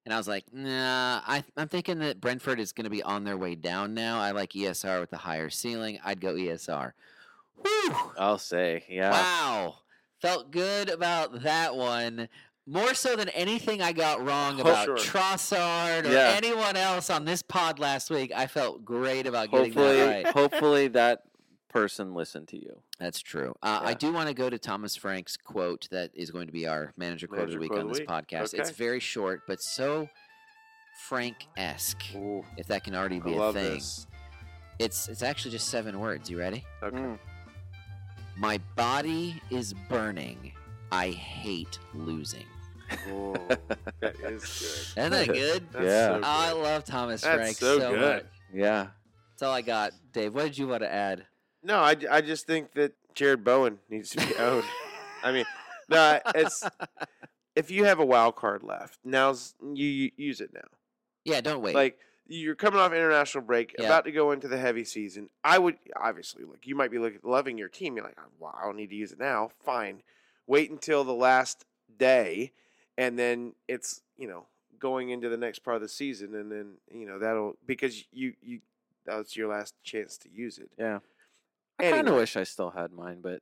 And 0.06 0.14
I 0.14 0.18
was 0.18 0.28
like, 0.28 0.46
nah, 0.54 1.22
I, 1.26 1.44
I'm 1.58 1.70
thinking 1.70 1.98
that 2.00 2.22
Brentford 2.22 2.60
is 2.60 2.74
going 2.74 2.84
to 2.84 2.92
be 2.92 3.02
on 3.02 3.24
their 3.24 3.38
way 3.38 3.56
down 3.56 3.96
now. 3.96 4.20
I 4.20 4.32
like 4.32 4.52
ESR 4.52 5.00
with 5.00 5.10
the 5.10 5.18
higher 5.18 5.50
ceiling. 5.50 5.98
I'd 6.04 6.22
go 6.22 6.36
ESR. 6.36 6.92
Whew. 7.56 7.96
I'll 8.20 8.38
say 8.38 8.84
yeah. 8.88 9.12
Wow. 9.12 9.76
Felt 10.22 10.52
good 10.52 10.90
about 10.90 11.42
that 11.42 11.76
one. 11.76 12.30
More 12.66 12.94
so 12.94 13.16
than 13.18 13.28
anything 13.30 13.82
I 13.82 13.92
got 13.92 14.26
wrong 14.26 14.58
Oh, 14.58 14.62
about 14.62 14.86
sure. 14.86 14.98
Trossard 14.98 16.06
or 16.06 16.12
Yeah. 16.14 16.34
anyone 16.38 16.78
else 16.78 17.10
on 17.10 17.26
this 17.26 17.42
pod 17.42 17.78
last 17.80 18.10
week. 18.10 18.32
I 18.34 18.48
felt 18.48 18.86
great 18.86 19.28
about 19.28 19.52
getting 19.52 19.74
Hopefully, 19.74 19.98
that 19.98 20.24
right. 20.26 20.28
hopefully 20.34 20.88
that 20.90 21.24
person 21.68 22.14
listened 22.14 22.48
to 22.50 22.58
you. 22.58 22.80
That's 23.00 23.20
true. 23.20 23.54
Uh, 23.62 23.82
I 23.84 23.94
do 23.96 24.14
want 24.14 24.30
to 24.30 24.34
go 24.34 24.50
to 24.50 24.58
Thomas 24.58 24.96
Frank's 24.96 25.36
quote 25.36 25.88
that 25.92 26.12
is 26.14 26.32
going 26.32 26.48
to 26.48 26.54
be 26.54 26.66
our 26.68 26.94
manager 26.96 27.28
quote 27.28 27.44
of 27.44 27.52
the 27.52 27.58
week 27.58 27.74
on 27.74 27.88
this 27.90 28.00
week. 28.00 28.08
podcast. 28.08 28.54
It's 28.54 28.70
very 28.70 29.00
short, 29.02 29.42
but 29.48 29.62
so 29.62 30.08
Frank 31.08 31.48
esque, 31.58 32.04
if 32.58 32.68
that 32.68 32.84
can 32.86 32.96
already 32.96 33.20
be 33.20 33.34
a 33.34 33.38
love 33.38 33.56
thing. 33.56 33.74
this. 33.74 34.08
It's 34.80 35.10
it's 35.10 35.22
actually 35.24 35.52
just 35.52 35.68
seven 35.68 36.00
words. 36.00 36.30
You 36.30 36.40
ready? 36.40 36.64
Okay. 36.82 36.96
Mm. 36.96 37.20
My 38.38 38.60
body 38.76 39.42
is 39.50 39.74
burning. 39.90 40.54
I 40.94 41.10
hate 41.10 41.80
losing. 41.96 42.46
Ooh, 43.10 43.34
that 44.00 44.16
is 44.20 44.94
Isn't 44.96 45.12
that 45.12 45.26
good? 45.26 45.34
good. 45.34 45.68
That's 45.72 45.86
Yeah. 45.86 46.08
so 46.10 46.16
Oh, 46.18 46.22
I 46.24 46.52
love 46.52 46.86
Thomas 46.86 47.22
That's 47.22 47.36
Frank 47.36 47.58
so 47.58 47.80
so, 47.80 47.92
good. 47.92 48.00
much. 48.02 48.26
Yeah. 48.54 48.88
That's 49.32 49.42
all 49.42 49.54
I 49.54 49.64
got. 49.64 49.94
Dave, 50.12 50.36
what 50.36 50.44
did 50.44 50.58
you 50.60 50.68
want 50.68 50.84
to 50.84 50.94
add? 50.94 51.26
No, 51.64 51.80
I, 51.80 51.96
I 52.12 52.22
just 52.22 52.46
think 52.46 52.74
that 52.74 52.94
Jarrod 53.16 53.44
Bowen 53.44 53.80
needs 53.90 54.12
to 54.12 54.18
be 54.28 54.36
owned. 54.40 54.66
I 55.24 55.32
mean, 55.32 55.46
no, 55.90 56.20
it's 56.36 56.64
if 57.56 57.72
you 57.72 57.86
have 57.86 57.98
a 58.00 58.06
wild 58.06 58.36
card 58.36 58.62
left, 58.62 59.00
now's 59.04 59.56
you, 59.74 59.88
you 59.88 60.12
use 60.16 60.42
it 60.42 60.52
now. 60.54 60.68
Yeah, 61.26 61.42
don't 61.42 61.64
wait. 61.64 61.74
Like 61.74 61.98
you're 62.28 62.54
coming 62.56 62.80
off 62.80 62.92
international 62.94 63.44
break, 63.46 63.74
Yeah. 63.80 63.88
about 63.88 64.06
to 64.06 64.12
go 64.12 64.32
into 64.32 64.48
the 64.48 64.58
heavy 64.60 64.84
season. 64.86 65.30
I 65.44 65.58
would 65.58 65.78
obviously 66.00 66.44
look. 66.44 66.60
You 66.66 66.76
might 66.76 66.92
be 66.92 67.00
looking, 67.00 67.20
loving 67.24 67.58
your 67.58 67.70
team. 67.70 67.96
You're 67.96 68.06
like, 68.06 68.18
"Oh, 68.20 68.30
wow, 68.40 68.56
I 68.62 68.66
don't 68.66 68.78
need 68.78 68.92
to 68.92 68.96
use 68.96 69.12
it 69.12 69.20
now. 69.20 69.50
Fine, 69.66 70.04
wait 70.48 70.72
until 70.72 71.04
the 71.04 71.14
last 71.14 71.66
day, 71.98 72.52
and 72.98 73.18
then 73.18 73.54
it's 73.68 74.02
you 74.18 74.28
know 74.28 74.46
going 74.80 75.10
into 75.10 75.30
the 75.30 75.38
next 75.38 75.60
part 75.60 75.76
of 75.76 75.82
the 75.82 75.90
season, 75.90 76.36
and 76.36 76.52
then 76.52 76.74
you 76.92 77.06
know 77.08 77.20
that'll 77.20 77.56
because 77.66 78.04
you 78.12 78.34
you 78.42 78.60
that's 79.06 79.36
your 79.36 79.48
last 79.50 79.76
chance 79.84 80.18
to 80.20 80.30
use 80.30 80.58
it. 80.58 80.70
Yeah. 80.78 81.00
I 81.80 81.90
kind 81.92 82.08
of 82.08 82.16
wish 82.16 82.38
I 82.38 82.44
still 82.44 82.70
had 82.70 82.92
mine, 82.94 83.20
but. 83.22 83.42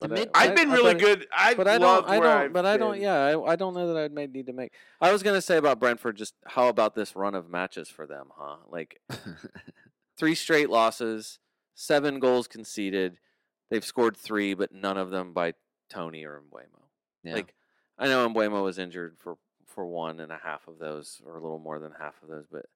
But 0.00 0.10
uh, 0.10 0.14
I- 0.14 0.18
mid- 0.18 0.30
I- 0.34 0.44
I've 0.48 0.56
been 0.56 0.70
I- 0.70 0.74
really 0.74 0.94
but- 0.94 1.00
good. 1.02 1.26
I 1.34 1.54
But 1.54 1.68
I 1.68 1.78
don't. 1.78 2.06
I 2.08 2.16
don't. 2.20 2.26
I've 2.26 2.52
But 2.52 2.66
I 2.66 2.76
don't. 2.76 3.00
Yeah, 3.00 3.14
I, 3.18 3.52
I 3.52 3.56
don't 3.56 3.72
know 3.74 3.86
that 3.92 3.96
I'd 3.96 4.12
made 4.12 4.32
need 4.32 4.46
to 4.46 4.52
make. 4.52 4.72
I 5.00 5.10
was 5.12 5.22
gonna 5.22 5.40
say 5.40 5.56
about 5.56 5.78
Brentford. 5.80 6.16
Just 6.16 6.34
how 6.46 6.68
about 6.68 6.94
this 6.94 7.14
run 7.16 7.34
of 7.34 7.48
matches 7.48 7.88
for 7.88 8.06
them, 8.06 8.28
huh? 8.36 8.56
Like 8.68 9.00
three 10.18 10.34
straight 10.34 10.68
losses, 10.70 11.38
seven 11.74 12.18
goals 12.20 12.46
conceded. 12.48 13.18
They've 13.70 13.84
scored 13.84 14.16
three, 14.16 14.54
but 14.54 14.72
none 14.72 14.96
of 14.98 15.10
them 15.10 15.32
by 15.32 15.54
Tony 15.88 16.24
or 16.24 16.42
Mbeumo. 16.50 16.82
yeah. 17.22 17.34
Like 17.34 17.54
I 17.98 18.06
know 18.06 18.28
Mbeumo 18.28 18.62
was 18.62 18.78
injured 18.78 19.16
for 19.18 19.36
for 19.66 19.86
one 19.86 20.20
and 20.20 20.32
a 20.32 20.38
half 20.42 20.66
of 20.68 20.78
those, 20.78 21.20
or 21.26 21.36
a 21.36 21.40
little 21.40 21.58
more 21.58 21.78
than 21.78 21.92
half 21.98 22.14
of 22.22 22.28
those. 22.28 22.46
But 22.50 22.66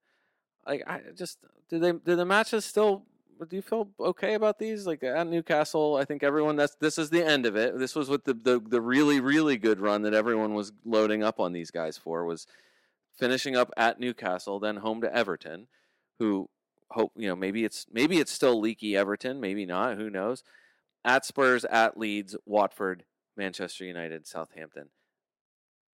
like 0.66 0.82
I 0.86 1.00
just 1.16 1.38
do 1.68 1.78
they 1.78 1.92
do 1.92 2.16
the 2.16 2.24
matches 2.24 2.64
still? 2.64 3.04
Do 3.48 3.56
you 3.56 3.62
feel 3.62 3.88
okay 3.98 4.34
about 4.34 4.58
these? 4.58 4.86
Like 4.86 5.02
at 5.02 5.26
Newcastle, 5.26 5.96
I 5.96 6.04
think 6.04 6.22
everyone 6.22 6.56
that's 6.56 6.74
this 6.74 6.98
is 6.98 7.08
the 7.08 7.24
end 7.24 7.46
of 7.46 7.56
it. 7.56 7.78
This 7.78 7.94
was 7.94 8.10
what 8.10 8.24
the 8.24 8.34
the 8.34 8.60
the 8.60 8.80
really 8.80 9.20
really 9.20 9.56
good 9.56 9.80
run 9.80 10.02
that 10.02 10.14
everyone 10.14 10.54
was 10.54 10.72
loading 10.84 11.22
up 11.22 11.40
on 11.40 11.52
these 11.52 11.70
guys 11.70 11.96
for 11.96 12.24
was 12.24 12.46
finishing 13.14 13.56
up 13.56 13.70
at 13.76 14.00
Newcastle, 14.00 14.58
then 14.60 14.76
home 14.76 15.00
to 15.00 15.14
Everton, 15.14 15.68
who 16.18 16.48
hope 16.90 17.12
you 17.16 17.28
know 17.28 17.36
maybe 17.36 17.64
it's 17.64 17.86
maybe 17.92 18.18
it's 18.18 18.32
still 18.32 18.60
leaky 18.60 18.96
Everton, 18.96 19.40
maybe 19.40 19.64
not, 19.64 19.96
who 19.96 20.10
knows. 20.10 20.42
At 21.04 21.24
Spurs, 21.24 21.64
at 21.64 21.96
Leeds, 21.96 22.36
Watford, 22.44 23.04
Manchester 23.36 23.84
United, 23.84 24.26
Southampton. 24.26 24.90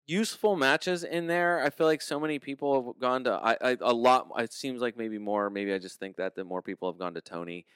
useful 0.07 0.57
matches 0.57 1.03
in 1.05 1.27
there. 1.27 1.63
I 1.65 1.71
feel 1.71 1.87
like 1.87 2.01
so 2.03 2.19
many 2.21 2.39
people 2.39 2.93
have 2.93 3.01
gone 3.01 3.25
to 3.25 3.33
I, 3.33 3.57
I 3.61 3.77
a 3.81 3.93
lot. 3.93 4.29
It 4.39 4.53
seems 4.53 4.81
like 4.81 4.97
maybe 4.97 5.19
more. 5.19 5.51
Maybe 5.51 5.73
I 5.73 5.79
just 5.79 5.99
think 5.99 6.17
that 6.17 6.35
that 6.37 6.45
more 6.45 6.63
people 6.63 6.91
have 6.91 6.99
gone 6.99 7.15
to 7.15 7.21
Tony. 7.21 7.67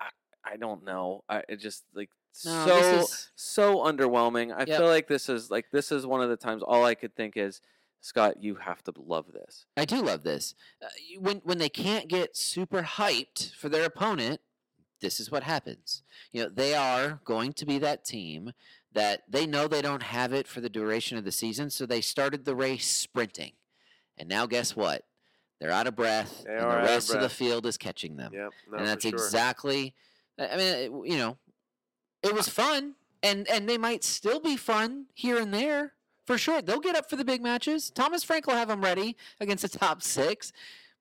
I 0.00 0.08
I 0.44 0.56
don't 0.56 0.84
know. 0.84 1.24
I 1.28 1.42
it 1.48 1.56
just 1.56 1.84
like 1.94 2.10
No, 2.44 2.66
so 2.66 2.76
is- 3.00 3.30
so 3.34 3.76
underwhelming. 3.78 4.52
I 4.54 4.64
Yep. 4.66 4.78
feel 4.78 4.86
like 4.88 5.08
this 5.08 5.28
is 5.28 5.50
like 5.50 5.66
this 5.72 5.90
is 5.92 6.06
one 6.06 6.22
of 6.22 6.28
the 6.30 6.36
times 6.36 6.62
all 6.62 6.84
I 6.84 6.94
could 6.94 7.14
think 7.16 7.36
is 7.36 7.60
Scott, 8.00 8.40
you 8.42 8.54
have 8.56 8.82
to 8.84 8.92
love 8.96 9.32
this. 9.32 9.66
I 9.76 9.84
do 9.84 10.00
love 10.02 10.22
this. 10.22 10.54
Uh, 10.82 10.86
when 11.18 11.38
when 11.38 11.58
they 11.58 11.68
can't 11.70 12.08
get 12.08 12.36
super 12.36 12.82
hyped 12.82 13.54
for 13.54 13.68
their 13.68 13.84
opponent, 13.84 14.40
this 15.00 15.20
is 15.20 15.30
what 15.30 15.42
happens. 15.42 16.02
You 16.32 16.44
know, 16.44 16.48
they 16.48 16.74
are 16.74 17.20
going 17.24 17.52
to 17.54 17.66
be 17.66 17.78
that 17.78 18.04
team 18.04 18.52
that 18.92 19.22
they 19.28 19.46
know 19.46 19.68
they 19.68 19.82
don't 19.82 20.02
have 20.02 20.32
it 20.32 20.48
for 20.48 20.60
the 20.60 20.68
duration 20.70 21.18
of 21.18 21.24
the 21.24 21.32
season, 21.32 21.70
so 21.70 21.86
they 21.86 22.00
started 22.00 22.44
the 22.44 22.54
race 22.56 22.86
sprinting. 22.86 23.52
And 24.16 24.28
now 24.28 24.46
guess 24.46 24.74
what? 24.74 25.04
They're 25.60 25.70
out 25.70 25.86
of 25.86 25.96
breath, 25.96 26.44
They 26.46 26.52
and 26.54 26.62
the 26.62 26.66
out 26.68 26.78
of 26.80 26.84
rest 26.86 27.12
of 27.14 27.20
the 27.20 27.28
field 27.28 27.66
is 27.66 27.76
catching 27.76 28.16
them. 28.16 28.32
Yep. 28.32 28.50
And 28.76 28.86
that's 28.86 29.02
sure. 29.02 29.12
exactly 29.12 29.94
I 30.38 30.46
I 30.48 30.56
mean, 30.56 30.74
it- 30.76 31.10
you 31.10 31.18
know, 31.18 31.36
it 32.22 32.34
was 32.34 32.48
fun 32.48 32.94
and 33.22 33.48
and 33.48 33.68
they 33.68 33.78
might 33.78 34.04
still 34.04 34.40
be 34.40 34.56
fun 34.56 35.06
here 35.14 35.38
and 35.38 35.52
there. 35.52 35.94
For 36.26 36.36
sure, 36.38 36.60
they'll 36.62 36.78
get 36.80 36.94
up 36.94 37.08
for 37.08 37.16
the 37.16 37.24
big 37.24 37.42
matches. 37.42 37.90
Thomas 37.90 38.22
Frank 38.22 38.46
will 38.46 38.54
have 38.54 38.68
them 38.68 38.82
ready 38.82 39.16
against 39.40 39.62
the 39.62 39.78
top 39.78 40.02
six, 40.02 40.52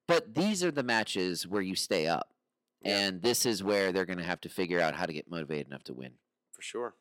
but 0.07 0.33
these 0.33 0.63
are 0.63 0.71
the 0.71 0.83
matches 0.83 1.45
where 1.45 1.61
you 1.61 1.75
stay 1.75 2.07
up, 2.07 2.29
Yeah. 2.81 2.99
and 2.99 3.21
this 3.21 3.45
is 3.45 3.63
where 3.63 3.91
they're 3.91 4.05
going 4.05 4.19
to 4.19 4.23
have 4.23 4.41
to 4.41 4.49
figure 4.49 4.79
out 4.79 4.95
how 4.95 5.05
to 5.05 5.13
get 5.13 5.29
motivated 5.29 5.67
enough 5.67 5.83
to 5.85 5.93
win. 5.93 6.13
for 6.53 6.61
sure. 6.61 6.93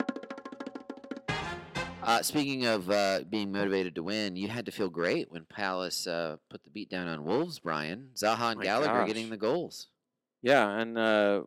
Uh, 2.02 2.22
speaking 2.22 2.66
of 2.66 2.88
uh, 2.88 3.20
being 3.28 3.50
motivated 3.50 3.96
to 3.96 4.02
win, 4.02 4.36
you 4.36 4.46
had 4.46 4.64
to 4.66 4.70
feel 4.72 4.88
great 4.88 5.30
when 5.32 5.44
Palace 5.44 6.06
uh, 6.06 6.36
put 6.48 6.62
the 6.62 6.70
beat 6.70 6.88
down 6.88 7.08
on 7.08 7.24
Wolves. 7.24 7.58
Brian 7.58 8.10
Zaha 8.14 8.50
and 8.52 8.58
My 8.58 8.64
Gallagher 8.64 9.04
getting 9.06 9.28
the 9.28 9.36
goals. 9.36 9.88
Yeah, 10.40 10.70
and 10.70 10.96
uh, 10.96 11.42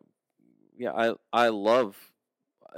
yeah, 0.76 0.92
I 0.92 1.14
I 1.32 1.48
love 1.48 1.96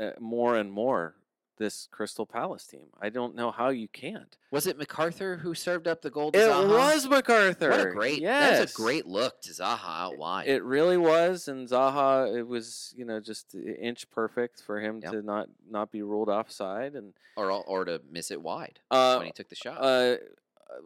uh, 0.00 0.10
more 0.20 0.56
and 0.56 0.70
more 0.70 1.16
this 1.58 1.88
Crystal 1.90 2.26
Palace 2.26 2.66
team. 2.66 2.86
I 3.00 3.08
don't 3.08 3.34
know 3.34 3.50
how 3.50 3.68
you 3.68 3.86
can't. 3.88 4.36
Was 4.50 4.66
it 4.66 4.78
McArthur 4.78 5.38
who 5.40 5.54
served 5.54 5.86
up 5.86 6.02
the 6.02 6.10
goal? 6.10 6.32
To 6.32 6.38
It 6.38 6.48
Zaha? 6.48 6.68
was 6.68 7.06
McArthur. 7.06 7.70
What 7.70 7.80
a 7.86 7.90
great! 7.90 8.20
Yes. 8.20 8.58
That's 8.58 8.72
a 8.72 8.74
great 8.76 9.06
look 9.06 9.40
to 9.42 9.50
Zaha 9.50 10.02
out 10.04 10.18
wide. 10.18 10.48
It 10.48 10.62
really 10.64 10.96
was, 10.96 11.48
and 11.48 11.68
Zaha, 11.68 12.34
it 12.36 12.46
was 12.46 12.94
you 12.96 13.04
know 13.04 13.20
just 13.20 13.54
inch 13.54 14.10
perfect 14.10 14.60
for 14.62 14.80
him 14.80 15.00
Yep. 15.02 15.12
to 15.12 15.22
not 15.22 15.48
not 15.70 15.90
be 15.92 16.02
ruled 16.02 16.28
offside, 16.28 16.94
and 16.94 17.12
or 17.36 17.50
or 17.50 17.84
to 17.84 18.00
miss 18.10 18.30
it 18.30 18.40
wide 18.42 18.80
uh, 18.90 19.16
when 19.16 19.26
he 19.26 19.32
took 19.32 19.48
the 19.48 19.56
shot. 19.56 19.78
uh, 19.78 20.16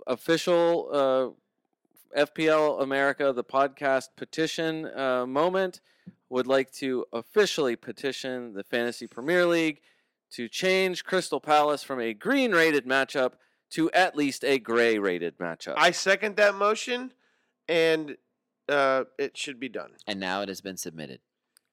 official 0.07 0.89
uh, 2.15 2.21
FPL 2.21 2.83
America, 2.83 3.33
the 3.33 3.45
podcast 3.45 4.09
petition 4.17 4.87
uh, 4.97 5.27
moment, 5.27 5.81
would 6.29 6.47
like 6.47 6.71
to 6.73 7.05
officially 7.13 7.77
petition 7.77 8.53
the 8.53 8.65
Fantasy 8.65 9.07
Premier 9.07 9.47
League 9.47 9.81
to 10.32 10.48
change 10.48 11.05
Crystal 11.05 11.40
Palace 11.40 11.82
from 11.82 12.01
a 12.01 12.12
green 12.15 12.53
rated 12.53 12.86
matchup 12.86 13.32
to 13.70 13.90
at 13.93 14.16
least 14.16 14.44
a 14.44 14.59
gray 14.59 14.98
rated 14.98 15.39
matchup. 15.39 15.74
I 15.77 15.90
second 15.90 16.36
that 16.36 16.55
motion, 16.55 17.12
and 17.69 18.16
uh, 18.69 19.05
it 19.19 19.36
should 19.36 19.59
be 19.61 19.69
done. 19.69 19.93
and 20.07 20.20
now 20.20 20.43
it 20.43 20.48
has 20.48 20.61
been 20.61 20.77
submitted. 20.77 21.20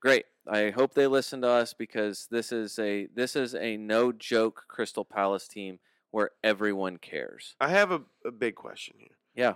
Great. 0.02 0.26
I 0.48 0.72
hope 0.72 0.94
they 0.94 1.08
listen 1.08 1.42
to 1.42 1.48
us 1.48 1.74
because 1.74 2.28
this 2.30 2.52
is 2.52 2.78
a 2.78 3.08
this 3.16 3.36
is 3.36 3.56
a 3.56 3.78
no 3.78 4.12
joke 4.12 4.64
Crystal 4.68 5.06
Palace 5.06 5.48
team 5.48 5.80
where 6.12 6.32
everyone 6.44 6.98
cares. 6.98 7.56
I 7.62 7.70
have 7.70 7.92
a, 7.92 8.02
a 8.26 8.32
big 8.32 8.56
question 8.56 8.96
here. 8.98 9.18
Yeah. 9.34 9.54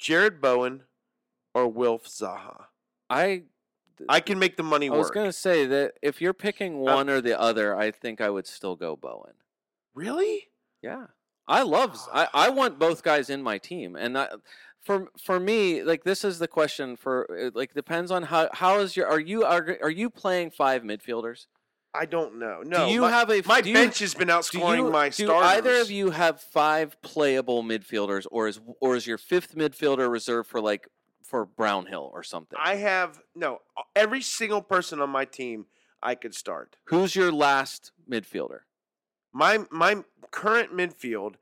Jarrod 0.00 0.40
Bowen 0.40 0.82
or 1.54 1.68
Wilf 1.68 2.06
Zaha? 2.06 2.64
I 3.08 3.44
I 4.08 4.20
can 4.20 4.38
make 4.38 4.56
the 4.56 4.62
money 4.62 4.90
work 4.90 4.94
I 4.94 4.98
work. 4.98 5.04
was 5.04 5.10
gonna 5.10 5.32
say 5.32 5.66
that 5.66 5.94
if 6.02 6.20
you're 6.20 6.34
picking 6.34 6.74
uh 6.76 6.94
one 6.94 7.10
or 7.10 7.20
the 7.20 7.38
other, 7.38 7.76
I 7.76 7.90
think 7.90 8.20
I 8.20 8.30
would 8.30 8.46
still 8.46 8.76
go 8.76 8.96
Bowen. 8.96 9.34
Really? 9.94 10.48
Yeah, 10.82 11.06
I 11.46 11.62
love. 11.62 11.98
I, 12.12 12.28
I 12.32 12.48
want 12.50 12.78
both 12.78 13.02
guys 13.02 13.30
in 13.30 13.42
my 13.42 13.58
team, 13.58 13.96
and 13.96 14.16
I, 14.16 14.28
for 14.80 15.08
for 15.22 15.40
me, 15.40 15.82
like 15.82 16.04
this 16.04 16.24
is 16.24 16.38
the 16.38 16.48
question 16.48 16.96
for 16.96 17.26
uh, 17.30 17.50
like 17.54 17.74
depends 17.74 18.10
on 18.10 18.24
how 18.24 18.48
how 18.52 18.78
is 18.78 18.96
your 18.96 19.08
are 19.08 19.20
you 19.20 19.44
are 19.44 19.76
are 19.82 19.90
you 19.90 20.10
playing 20.10 20.50
five 20.50 20.82
midfielders? 20.82 21.46
I 21.94 22.04
don't 22.04 22.38
know. 22.38 22.62
No. 22.64 22.86
do 22.86 22.92
you 22.92 23.00
my, 23.00 23.10
have 23.10 23.30
a 23.30 23.42
my 23.46 23.60
do 23.60 23.70
you, 23.70 23.74
bench 23.74 23.98
has 24.00 24.14
been 24.14 24.28
do 24.28 24.34
outscoring 24.34 24.76
you, 24.78 24.90
my 24.90 25.08
do 25.08 25.24
starters. 25.24 25.50
either 25.58 25.80
of 25.80 25.90
you 25.90 26.10
have 26.10 26.40
five 26.40 27.00
playable 27.02 27.62
midfielders, 27.62 28.26
or 28.30 28.46
is 28.48 28.60
or 28.80 28.94
is 28.94 29.06
your 29.06 29.18
fifth 29.18 29.56
midfielder 29.56 30.10
reserved 30.10 30.48
for 30.48 30.60
like 30.60 30.86
for 31.28 31.44
Brownhill 31.44 32.10
or 32.12 32.22
something? 32.22 32.58
I 32.62 32.76
have 32.76 33.20
no. 33.34 33.60
Every 33.94 34.22
single 34.22 34.62
person 34.62 35.00
on 35.00 35.10
my 35.10 35.24
team, 35.24 35.66
I 36.02 36.14
could 36.14 36.34
start. 36.34 36.76
Who's 36.84 37.14
your 37.14 37.30
last 37.30 37.92
midfielder? 38.10 38.60
My 39.32 39.64
my 39.70 40.04
current 40.30 40.72
midfield 40.72 41.34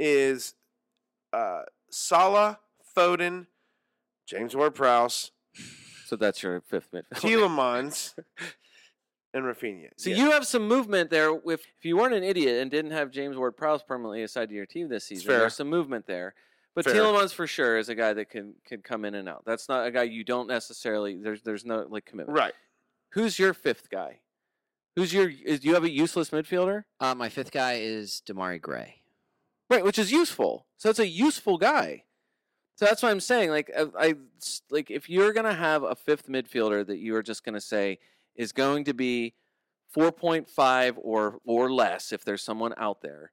is 0.00 0.54
uh, 1.32 1.62
Salah, 1.90 2.58
Foden, 2.96 3.46
James 4.26 4.56
Ward-Prowse, 4.56 5.30
So 6.06 6.16
that's 6.16 6.42
your 6.42 6.60
fifth 6.60 6.90
midfielder. 6.92 7.02
Tielemans, 7.20 8.14
and 9.32 9.44
Raphinha. 9.44 9.88
So 9.96 10.10
Yeah. 10.10 10.16
you 10.16 10.30
have 10.32 10.46
some 10.46 10.66
movement 10.68 11.10
there. 11.10 11.34
If 11.46 11.60
if 11.78 11.84
you 11.84 11.96
weren't 11.96 12.14
an 12.14 12.22
idiot 12.24 12.60
and 12.62 12.70
didn't 12.70 12.92
have 12.92 13.10
James 13.10 13.36
Ward-Prowse 13.36 13.82
permanently 13.82 14.22
assigned 14.22 14.48
to 14.48 14.54
your 14.54 14.66
team 14.66 14.88
this 14.88 15.04
season, 15.04 15.28
there's 15.28 15.54
some 15.54 15.68
movement 15.68 16.06
there. 16.06 16.34
But 16.74 16.84
Fair. 16.86 16.94
Tielemans 16.94 17.32
for 17.32 17.46
sure 17.46 17.78
is 17.78 17.88
a 17.88 17.94
guy 17.94 18.12
that 18.14 18.28
can 18.30 18.54
can 18.66 18.82
come 18.82 19.04
in 19.04 19.14
and 19.14 19.28
out. 19.28 19.44
That's 19.46 19.68
not 19.68 19.86
a 19.86 19.90
guy 19.90 20.02
you 20.04 20.24
don't 20.24 20.48
necessarily. 20.48 21.16
There's 21.16 21.42
there's 21.42 21.64
no 21.64 21.86
like 21.88 22.04
commitment. 22.04 22.36
right. 22.36 22.54
Who's 23.10 23.38
your 23.38 23.54
fifth 23.54 23.90
guy? 23.90 24.18
Who's 24.96 25.12
your? 25.12 25.30
Is, 25.44 25.60
do 25.60 25.68
you 25.68 25.74
have 25.74 25.84
a 25.84 25.90
useless 25.90 26.30
midfielder? 26.30 26.84
Uh, 26.98 27.14
my 27.14 27.28
fifth 27.28 27.52
guy 27.52 27.74
is 27.74 28.22
Demarai 28.26 28.60
Gray. 28.60 29.02
Right, 29.70 29.84
which 29.84 29.98
is 29.98 30.10
useful. 30.12 30.66
So 30.76 30.90
it's 30.90 30.98
a 30.98 31.06
useful 31.08 31.56
guy. 31.58 32.04
So 32.76 32.86
that's 32.86 33.02
what 33.02 33.10
I'm 33.12 33.20
saying. 33.20 33.50
Like 33.50 33.70
uh, 33.76 33.86
I 33.96 34.14
s- 34.40 34.62
like 34.70 34.90
if 34.90 35.08
you're 35.08 35.32
gonna 35.32 35.54
have 35.54 35.84
a 35.84 35.94
fifth 35.94 36.28
midfielder 36.28 36.84
that 36.86 36.98
you 36.98 37.14
are 37.14 37.22
just 37.22 37.44
gonna 37.44 37.60
say 37.60 37.98
is 38.34 38.50
going 38.50 38.82
to 38.84 38.94
be 38.94 39.34
4.5 39.96 40.94
or 41.00 41.38
or 41.44 41.72
less 41.72 42.12
if 42.12 42.24
there's 42.24 42.42
someone 42.42 42.74
out 42.76 43.00
there, 43.00 43.30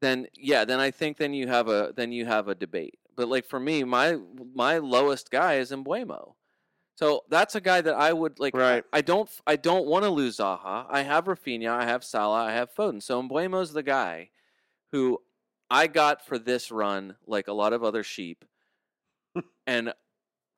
then 0.00 0.26
yeah, 0.34 0.64
then 0.64 0.80
I 0.80 0.90
think 0.90 1.16
then 1.18 1.34
you 1.34 1.48
have 1.48 1.68
a 1.68 1.92
then 1.96 2.12
you 2.12 2.26
have 2.26 2.48
a 2.48 2.54
debate. 2.54 2.98
But 3.16 3.28
like 3.28 3.46
for 3.46 3.60
me, 3.60 3.84
my 3.84 4.18
my 4.54 4.78
lowest 4.78 5.30
guy 5.30 5.54
is 5.54 5.70
Mbeumo. 5.72 6.34
So 6.96 7.22
that's 7.30 7.54
a 7.54 7.60
guy 7.60 7.80
that 7.80 7.94
I 7.94 8.12
would 8.12 8.38
like. 8.38 8.54
I- 8.54 8.58
Right. 8.58 8.84
I, 8.92 9.00
don't 9.00 9.30
I 9.46 9.56
don't 9.56 9.86
want 9.86 10.04
to 10.04 10.10
lose 10.10 10.38
Zaha. 10.38 10.86
I 10.88 11.02
have 11.02 11.24
Raphinha. 11.26 11.68
I 11.70 11.84
have 11.86 12.04
Salah. 12.04 12.44
I 12.46 12.52
have 12.52 12.74
Foden. 12.74 13.02
So 13.02 13.22
Mbeumo's 13.22 13.72
the 13.72 13.82
guy 13.82 14.30
who 14.92 15.20
I 15.70 15.86
got 15.86 16.26
for 16.26 16.38
this 16.38 16.70
run, 16.70 17.16
like 17.26 17.48
a 17.48 17.52
lot 17.52 17.72
of 17.72 17.84
other 17.84 18.02
sheep. 18.02 18.44
and 19.66 19.92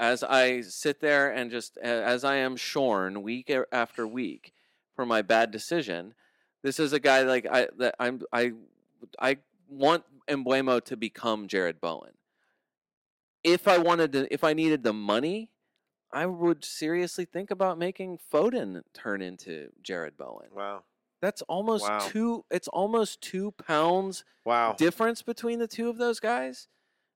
as 0.00 0.22
I 0.22 0.62
sit 0.62 1.00
there 1.00 1.30
and 1.32 1.50
just 1.50 1.76
as 1.78 2.24
I 2.24 2.36
am 2.36 2.56
shorn 2.56 3.22
week 3.22 3.52
after 3.72 4.06
week 4.06 4.52
for 4.96 5.06
my 5.06 5.22
bad 5.22 5.50
decision, 5.50 6.14
this 6.62 6.80
is 6.80 6.92
a 6.92 7.00
guy 7.00 7.22
like 7.22 7.46
I 7.50 7.68
that 7.78 7.94
I'm 8.00 8.22
I 8.32 8.52
I 9.18 9.38
want 9.68 10.04
Mbeumo 10.28 10.84
to 10.84 10.96
become 10.96 11.48
Jarrod 11.48 11.80
Bowen. 11.80 12.12
If 13.44 13.66
I 13.66 13.78
wanted 13.78 14.12
to, 14.12 14.32
if 14.32 14.44
I 14.44 14.52
needed 14.52 14.84
the 14.84 14.92
money, 14.92 15.50
I 16.12 16.26
would 16.26 16.64
seriously 16.64 17.24
think 17.24 17.50
about 17.50 17.78
making 17.78 18.18
Foden 18.32 18.82
turn 18.92 19.22
into 19.22 19.70
Jarrod 19.82 20.16
Bowen. 20.16 20.48
Wow. 20.54 20.84
That's 21.20 21.42
almost 21.42 21.88
Wow. 21.88 21.98
two. 22.08 22.44
It's 22.50 22.68
almost 22.68 23.20
two 23.20 23.52
pounds 23.52 24.24
Wow. 24.44 24.74
difference 24.76 25.22
between 25.22 25.58
the 25.58 25.68
two 25.68 25.88
of 25.88 25.96
those 25.96 26.20
guys. 26.20 26.68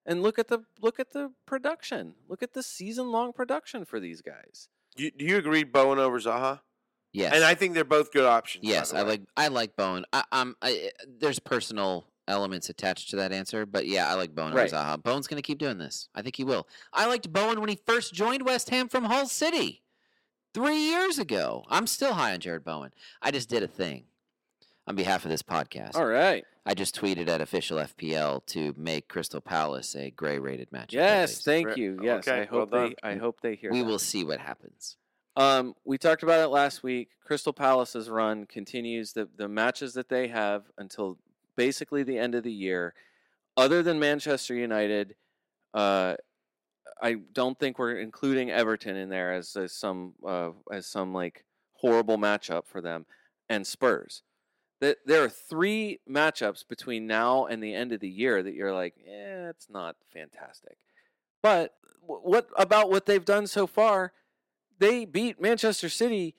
And 0.04 0.22
look 0.22 0.38
at 0.38 0.48
the 0.48 0.60
look 0.80 1.00
at 1.00 1.10
the 1.10 1.32
production. 1.46 2.14
Look 2.28 2.42
at 2.42 2.52
the 2.52 2.62
season 2.62 3.10
long 3.10 3.32
production 3.32 3.84
for 3.84 3.98
these 4.00 4.22
guys. 4.22 4.68
You, 4.96 5.10
do 5.10 5.24
you 5.24 5.36
agree 5.36 5.64
Bowen 5.64 5.98
over 5.98 6.18
Zaha? 6.18 6.60
Yes. 7.16 7.32
And 7.34 7.42
I 7.44 7.54
think 7.54 7.74
they're 7.74 7.84
both 7.84 8.12
good 8.12 8.26
options. 8.26 8.64
yes, 8.66 8.92
I 8.92 9.02
like 9.02 9.22
I 9.36 9.48
like 9.48 9.74
Bowen. 9.76 10.04
I, 10.12 10.24
I'm 10.32 10.54
I, 10.62 10.90
there's 11.18 11.38
personal 11.38 12.06
elements 12.28 12.68
attached 12.68 13.10
to 13.10 13.16
that 13.16 13.32
answer, 13.32 13.64
but 13.64 13.86
yeah, 13.86 14.08
I 14.08 14.14
like 14.14 14.34
Bowen 14.34 14.52
Right. 14.52 14.72
over 14.72 14.76
Zaha. 14.84 15.02
Bowen's 15.02 15.26
going 15.26 15.40
to 15.40 15.46
keep 15.46 15.58
doing 15.58 15.78
this. 15.78 16.08
I 16.14 16.22
think 16.22 16.36
he 16.36 16.44
will. 16.44 16.66
I 16.92 17.06
liked 17.06 17.32
Bowen 17.32 17.60
when 17.60 17.68
he 17.68 17.78
first 17.86 18.12
joined 18.12 18.44
West 18.44 18.68
Ham 18.70 18.88
from 18.88 19.04
Hull 19.04 19.26
City 19.26 19.82
three 20.52 20.76
years 20.78 21.18
ago. 21.18 21.64
I'm 21.68 21.86
still 21.86 22.14
high 22.14 22.32
on 22.34 22.40
Jarrod 22.40 22.64
Bowen. 22.64 22.90
I 23.22 23.30
just 23.30 23.48
did 23.48 23.62
a 23.62 23.68
thing 23.68 24.04
on 24.86 24.94
behalf 24.96 25.24
of 25.24 25.30
this 25.30 25.42
podcast. 25.42 25.94
All 25.94 26.04
right. 26.06 26.44
I 26.68 26.74
just 26.74 27.00
tweeted 27.00 27.28
at 27.28 27.40
official 27.40 27.78
FPL 27.78 28.44
to 28.46 28.74
make 28.76 29.08
Crystal 29.08 29.40
Palace 29.40 29.94
a 29.94 30.10
gray 30.10 30.38
rated 30.40 30.72
match. 30.72 30.92
Yes, 30.92 31.42
thank 31.44 31.76
you. 31.76 31.98
Yes, 32.02 32.26
Okay, 32.26 32.40
I 32.40 32.44
hope 32.44 32.72
well 32.72 32.82
they 32.88 32.94
done. 32.94 32.94
I 33.04 33.16
hope 33.16 33.40
they 33.40 33.54
hear 33.54 33.70
We 33.70 33.82
that. 33.82 33.86
will 33.86 34.00
see 34.00 34.24
what 34.24 34.40
happens. 34.40 34.96
Um, 35.36 35.74
we 35.84 35.98
talked 35.98 36.22
about 36.22 36.40
it 36.40 36.48
last 36.48 36.82
week. 36.82 37.10
Crystal 37.22 37.52
Palace's 37.52 38.08
run 38.08 38.46
continues 38.46 39.12
the 39.12 39.28
the 39.36 39.48
matches 39.48 39.92
that 39.94 40.08
they 40.08 40.28
have 40.28 40.64
until 40.78 41.18
basically 41.56 42.02
the 42.02 42.18
end 42.18 42.34
of 42.34 42.42
the 42.42 42.52
year. 42.52 42.94
Other 43.56 43.82
than 43.82 43.98
Manchester 43.98 44.54
United, 44.54 45.14
uh, 45.74 46.16
I 47.02 47.16
don't 47.32 47.58
think 47.58 47.78
we're 47.78 47.98
including 47.98 48.50
Everton 48.50 48.96
in 48.96 49.08
there 49.08 49.32
as, 49.32 49.54
as 49.56 49.72
some 49.72 50.14
uh, 50.26 50.50
as 50.72 50.86
some 50.86 51.12
like 51.12 51.44
horrible 51.74 52.16
matchup 52.16 52.66
for 52.66 52.80
them, 52.80 53.04
and 53.48 53.66
Spurs. 53.66 54.22
That 54.80 54.98
there 55.06 55.24
are 55.24 55.30
three 55.30 56.00
matchups 56.08 56.66
between 56.68 57.06
now 57.06 57.46
and 57.46 57.62
the 57.62 57.74
end 57.74 57.92
of 57.92 58.00
the 58.00 58.08
year 58.08 58.42
that 58.42 58.54
you're 58.54 58.74
like, 58.74 58.94
eh, 59.06 59.48
it's 59.48 59.70
not 59.70 59.96
fantastic. 60.12 60.76
But 61.42 61.74
what 62.02 62.48
about 62.58 62.90
what 62.90 63.06
they've 63.06 63.24
done 63.24 63.46
so 63.46 63.66
far? 63.66 64.12
They 64.78 65.04
beat 65.04 65.40
Manchester 65.40 65.88
City 65.88 66.34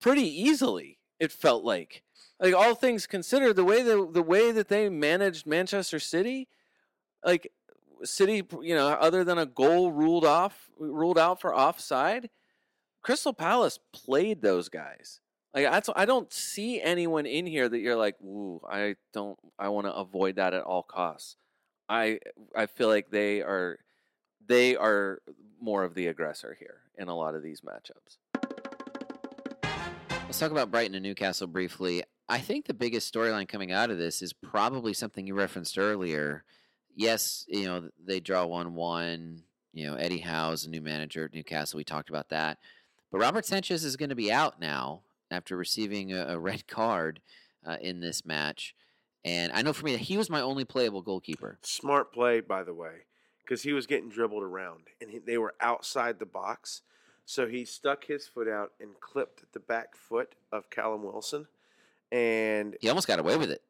pretty 0.00 0.26
easily. 0.26 0.98
It 1.18 1.32
felt 1.32 1.64
like, 1.64 2.02
like 2.40 2.54
all 2.54 2.74
things 2.74 3.06
considered, 3.06 3.54
the 3.54 3.64
way 3.64 3.82
the 3.82 4.08
the 4.10 4.22
way 4.22 4.50
that 4.52 4.68
they 4.68 4.88
managed 4.88 5.46
Manchester 5.46 6.00
City, 6.00 6.48
like 7.24 7.52
City, 8.02 8.42
you 8.60 8.74
know, 8.74 8.88
other 8.88 9.22
than 9.22 9.38
a 9.38 9.46
goal 9.46 9.92
ruled 9.92 10.24
off, 10.24 10.68
ruled 10.78 11.18
out 11.18 11.40
for 11.40 11.54
offside, 11.54 12.30
Crystal 13.02 13.32
Palace 13.32 13.78
played 13.92 14.42
those 14.42 14.68
guys. 14.68 15.20
Like 15.54 15.64
that's, 15.66 15.90
I 15.94 16.04
don't 16.06 16.32
see 16.32 16.80
anyone 16.80 17.26
in 17.26 17.46
here 17.46 17.68
that 17.68 17.78
you're 17.78 17.96
like, 17.96 18.20
ooh, 18.22 18.60
I 18.68 18.96
don't, 19.12 19.38
I 19.58 19.68
want 19.68 19.86
to 19.86 19.92
avoid 19.92 20.36
that 20.36 20.54
at 20.54 20.62
all 20.62 20.82
costs. 20.82 21.36
I, 21.88 22.20
I 22.56 22.66
feel 22.66 22.88
like 22.88 23.10
they 23.10 23.42
are, 23.42 23.78
they 24.46 24.76
are 24.76 25.20
more 25.60 25.84
of 25.84 25.94
the 25.94 26.06
aggressor 26.08 26.56
here 26.58 26.80
in 26.98 27.08
a 27.08 27.16
lot 27.16 27.34
of 27.34 27.42
these 27.42 27.60
matchups. 27.60 28.18
Let's 30.26 30.38
talk 30.38 30.50
about 30.50 30.70
Brighton 30.70 30.94
and 30.94 31.02
Newcastle 31.02 31.46
briefly. 31.46 32.02
I 32.28 32.38
think 32.38 32.66
the 32.66 32.74
biggest 32.74 33.12
storyline 33.12 33.46
coming 33.46 33.72
out 33.72 33.90
of 33.90 33.98
this 33.98 34.22
is 34.22 34.32
probably 34.32 34.94
something 34.94 35.26
you 35.26 35.34
referenced 35.34 35.76
earlier. 35.76 36.44
Yes, 36.94 37.44
you 37.48 37.64
know, 37.64 37.90
they 38.02 38.20
draw 38.20 38.46
1 38.46 38.74
1. 38.74 39.42
You 39.74 39.86
know, 39.86 39.94
Eddie 39.96 40.18
Howe's 40.18 40.64
a 40.64 40.70
new 40.70 40.80
manager 40.80 41.26
at 41.26 41.34
Newcastle. 41.34 41.76
We 41.78 41.84
talked 41.84 42.08
about 42.08 42.30
that. 42.30 42.58
But 43.10 43.18
Robert 43.18 43.44
Sanchez 43.44 43.84
is 43.84 43.96
going 43.96 44.08
to 44.08 44.14
be 44.14 44.32
out 44.32 44.60
now 44.60 45.02
after 45.30 45.56
receiving 45.56 46.12
a, 46.12 46.26
a 46.28 46.38
red 46.38 46.66
card 46.66 47.20
uh, 47.66 47.76
in 47.80 48.00
this 48.00 48.24
match. 48.24 48.74
And 49.24 49.52
I 49.52 49.62
know 49.62 49.72
for 49.72 49.84
me, 49.84 49.92
that 49.92 50.00
he 50.00 50.16
was 50.16 50.30
my 50.30 50.40
only 50.40 50.64
playable 50.64 51.02
goalkeeper. 51.02 51.58
Smart 51.62 52.12
play, 52.12 52.40
by 52.40 52.64
the 52.64 52.74
way, 52.74 53.04
because 53.52 53.62
he 53.64 53.74
was 53.74 53.86
getting 53.86 54.08
dribbled 54.08 54.42
around 54.42 54.84
and 55.02 55.10
he, 55.10 55.18
they 55.18 55.36
were 55.36 55.52
outside 55.60 56.18
the 56.18 56.24
box. 56.24 56.80
So 57.26 57.46
he 57.46 57.66
stuck 57.66 58.04
his 58.06 58.26
foot 58.26 58.48
out 58.48 58.72
and 58.80 58.98
clipped 58.98 59.44
the 59.52 59.60
back 59.60 59.94
foot 59.94 60.34
of 60.50 60.70
Callum 60.70 61.02
Wilson. 61.02 61.46
And 62.10 62.76
He 62.80 62.88
almost 62.88 63.06
got 63.06 63.18
away 63.18 63.36
with 63.36 63.50
it. 63.50 63.60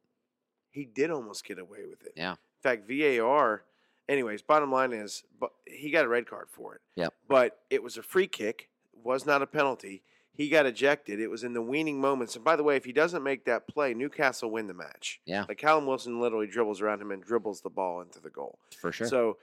he 0.71 0.85
did 0.85 1.11
almost 1.11 1.45
get 1.45 1.59
away 1.59 1.81
with 1.91 2.05
it. 2.07 2.13
Yeah. 2.15 2.31
In 2.33 2.37
fact, 2.63 2.89
VAR, 2.89 3.65
anyways, 4.09 4.43
bottom 4.43 4.71
line 4.71 4.93
is 4.93 5.25
but 5.41 5.51
he 5.67 5.91
got 5.91 6.05
a 6.05 6.09
red 6.09 6.29
card 6.29 6.47
for 6.49 6.77
it. 6.77 6.81
Yep. 6.95 7.13
But 7.27 7.59
it 7.69 7.83
was 7.83 7.97
a 7.97 8.05
free 8.05 8.29
kick, 8.29 8.69
was 9.03 9.27
not 9.27 9.43
a 9.43 9.49
penalty. 9.49 10.05
He 10.33 10.49
got 10.49 10.65
ejected. 10.65 11.19
It 11.19 11.27
was 11.29 11.43
in 11.43 11.55
the 11.55 11.61
weaning 11.61 12.01
moments. 12.01 12.37
And 12.37 12.45
by 12.45 12.55
the 12.55 12.63
way, 12.63 12.77
if 12.77 12.85
he 12.85 12.93
doesn't 12.93 13.25
make 13.25 13.47
that 13.47 13.67
play, 13.67 13.95
Newcastle 13.95 14.49
win 14.53 14.69
the 14.69 14.75
match. 14.75 15.21
Yeah. 15.27 15.45
Like 15.49 15.59
Callum 15.59 15.87
Wilson 15.87 16.21
literally 16.21 16.47
dribbles 16.47 16.81
around 16.81 17.03
him 17.03 17.11
and 17.11 17.21
dribbles 17.23 17.63
the 17.63 17.69
ball 17.69 18.01
into 18.01 18.21
the 18.21 18.31
goal. 18.31 18.61
For 18.79 18.93
sure. 18.93 19.09
So 19.09 19.37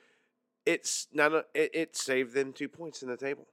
it's 0.70 1.08
not 1.12 1.34
a, 1.34 1.46
it, 1.56 1.72
it 1.74 1.96
saved 1.96 2.34
them 2.36 2.54
two 2.54 2.70
points 2.70 3.02
in 3.02 3.10
the 3.10 3.18
table. 3.18 3.48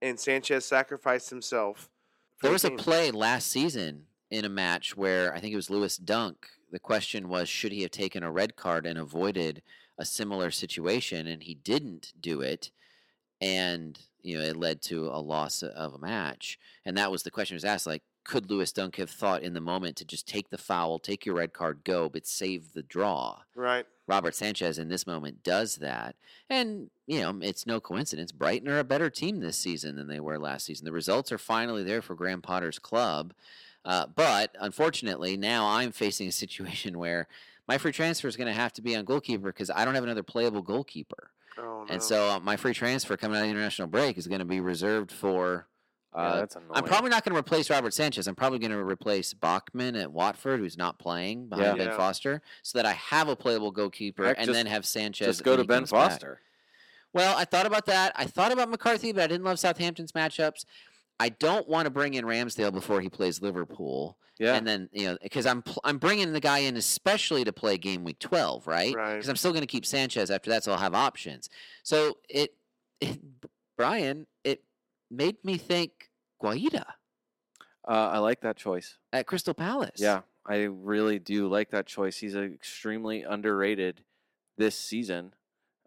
And 0.00 0.18
Sanchez 0.18 0.64
sacrificed 0.64 1.28
himself. 1.28 1.90
for 2.36 2.46
There 2.46 2.50
the 2.50 2.54
was 2.54 2.64
a 2.64 2.70
play 2.70 3.10
last 3.10 3.48
season 3.48 4.06
in 4.30 4.46
a 4.46 4.48
match 4.48 4.96
where 4.96 5.34
I 5.34 5.40
think 5.40 5.52
it 5.52 5.56
was 5.56 5.70
Lewis 5.70 5.96
Dunk. 5.98 6.46
The 6.70 6.78
question 6.78 7.28
was, 7.28 7.48
should 7.50 7.72
he 7.72 7.82
have 7.82 7.90
taken 7.90 8.22
a 8.22 8.32
red 8.32 8.56
card 8.56 8.86
and 8.86 8.98
avoided 8.98 9.62
a 9.98 10.06
similar 10.06 10.50
situation? 10.50 11.26
And 11.26 11.42
he 11.42 11.54
didn't 11.54 12.14
do 12.18 12.40
it. 12.40 12.70
And, 13.40 13.98
you 14.22 14.38
know, 14.38 14.44
it 14.44 14.56
led 14.56 14.80
to 14.82 15.08
a 15.08 15.20
loss 15.20 15.62
of 15.62 15.94
a 15.94 15.98
match. 15.98 16.58
And 16.86 16.96
that 16.96 17.12
was 17.12 17.22
the 17.22 17.30
question 17.30 17.54
was 17.54 17.64
asked 17.64 17.86
like, 17.86 18.02
could 18.24 18.50
Lewis 18.50 18.72
Dunk 18.72 18.96
have 18.96 19.10
thought 19.10 19.42
in 19.42 19.52
the 19.52 19.60
moment 19.60 19.96
to 19.96 20.04
just 20.04 20.26
take 20.26 20.48
the 20.48 20.58
foul, 20.58 20.98
take 20.98 21.26
your 21.26 21.34
red 21.34 21.52
card, 21.52 21.82
go, 21.84 22.08
but 22.08 22.26
save 22.26 22.72
the 22.72 22.82
draw? 22.82 23.40
Right. 23.54 23.84
Robert 24.06 24.34
Sanchez 24.34 24.78
in 24.78 24.88
this 24.88 25.06
moment 25.06 25.42
does 25.42 25.76
that. 25.76 26.16
And, 26.50 26.90
you 27.06 27.20
know, 27.20 27.38
it's 27.40 27.66
no 27.66 27.80
coincidence. 27.80 28.32
Brighton 28.32 28.68
are 28.68 28.78
a 28.78 28.84
better 28.84 29.10
team 29.10 29.40
this 29.40 29.56
season 29.56 29.96
than 29.96 30.08
they 30.08 30.20
were 30.20 30.38
last 30.38 30.66
season. 30.66 30.84
The 30.84 30.92
results 30.92 31.30
are 31.32 31.38
finally 31.38 31.84
there 31.84 32.02
for 32.02 32.14
Graham 32.14 32.42
Potter's 32.42 32.78
club. 32.78 33.32
Uh, 33.84 34.06
but 34.06 34.54
unfortunately, 34.60 35.36
now 35.36 35.66
I'm 35.66 35.92
facing 35.92 36.28
a 36.28 36.32
situation 36.32 36.98
where 36.98 37.28
my 37.68 37.78
free 37.78 37.92
transfer 37.92 38.28
is 38.28 38.36
going 38.36 38.48
to 38.48 38.52
have 38.52 38.72
to 38.74 38.82
be 38.82 38.96
on 38.96 39.04
goalkeeper 39.04 39.52
because 39.52 39.70
I 39.70 39.84
don't 39.84 39.94
have 39.94 40.04
another 40.04 40.22
playable 40.22 40.62
goalkeeper. 40.62 41.30
Oh, 41.58 41.62
no. 41.62 41.86
And 41.88 42.02
so 42.02 42.30
uh, 42.30 42.40
my 42.40 42.56
free 42.56 42.74
transfer 42.74 43.16
coming 43.16 43.36
out 43.36 43.42
of 43.42 43.46
the 43.46 43.50
international 43.50 43.88
break 43.88 44.18
is 44.18 44.26
going 44.26 44.40
to 44.40 44.44
be 44.44 44.60
reserved 44.60 45.12
for. 45.12 45.66
Yeah, 46.14 46.20
Uh, 46.20 46.36
that's 46.36 46.56
annoying. 46.56 46.70
I'm 46.74 46.84
probably 46.84 47.10
not 47.10 47.24
going 47.24 47.32
to 47.34 47.38
replace 47.38 47.70
Robert 47.70 47.94
Sanchez. 47.94 48.26
I'm 48.26 48.34
probably 48.34 48.58
going 48.58 48.70
to 48.72 48.78
replace 48.84 49.32
Bachmann 49.34 49.96
at 49.96 50.12
Watford, 50.12 50.60
who's 50.60 50.76
not 50.76 50.98
playing 50.98 51.48
behind 51.48 51.66
Yeah. 51.66 51.74
Ben 51.74 51.86
Yeah. 51.88 51.96
Foster, 51.96 52.42
so 52.62 52.78
that 52.78 52.86
I 52.86 52.92
have 52.92 53.28
a 53.28 53.36
playable 53.36 53.70
goalkeeper, 53.70 54.24
Heck, 54.26 54.38
and 54.38 54.46
just- 54.46 54.54
then 54.56 54.66
have 54.66 54.84
Sanchez. 54.84 55.26
Just 55.26 55.44
go 55.44 55.56
to 55.56 55.64
Ben 55.64 55.80
comes 55.80 55.90
back. 55.90 56.10
Foster. 56.10 56.40
Well, 57.14 57.36
I 57.36 57.44
thought 57.44 57.66
about 57.66 57.86
that. 57.86 58.12
I 58.14 58.24
thought 58.26 58.52
about 58.52 58.68
McCarthy, 58.70 59.12
but 59.12 59.22
I 59.22 59.26
didn't 59.26 59.44
love 59.44 59.58
Southampton's 59.58 60.12
matchups. 60.12 60.64
I 61.20 61.28
don't 61.28 61.68
want 61.68 61.86
to 61.86 61.90
bring 61.90 62.14
in 62.14 62.24
Ramsdale 62.24 62.72
before 62.72 63.00
he 63.00 63.08
plays 63.08 63.40
Liverpool, 63.42 64.16
Yeah. 64.38 64.54
and 64.54 64.66
then 64.66 64.88
you 64.92 65.06
know 65.08 65.18
because 65.22 65.44
I'm 65.46 65.62
pl- 65.62 65.80
I'm 65.84 65.98
bringing 65.98 66.32
the 66.32 66.40
guy 66.40 66.58
in 66.60 66.76
especially 66.76 67.44
to 67.44 67.52
play 67.52 67.76
game 67.78 68.02
week 68.02 68.18
12, 68.18 68.66
right? 68.66 68.94
Right. 68.94 69.14
Because 69.14 69.28
I'm 69.28 69.36
still 69.36 69.52
going 69.52 69.60
to 69.62 69.66
keep 69.68 69.84
Sanchez 69.86 70.30
after 70.30 70.50
that, 70.50 70.64
so 70.64 70.72
I'll 70.72 70.78
have 70.78 70.94
options. 70.94 71.48
So 71.82 72.18
it, 72.28 72.54
it 73.00 73.20
Brian, 73.76 74.26
it 74.42 74.64
made 75.12 75.36
me 75.44 75.58
think 75.58 76.10
Guaita 76.42 76.84
Uh, 77.86 77.90
I 78.14 78.18
like 78.18 78.40
that 78.40 78.56
choice. 78.56 78.98
at 79.12 79.26
Crystal 79.26 79.54
Palace. 79.54 79.98
Yeah, 80.00 80.22
I 80.46 80.62
really 80.62 81.18
do 81.18 81.48
like 81.48 81.70
that 81.70 81.86
choice. 81.86 82.18
He's 82.18 82.34
extremely 82.36 83.22
underrated 83.22 84.02
this 84.56 84.76
season. 84.78 85.34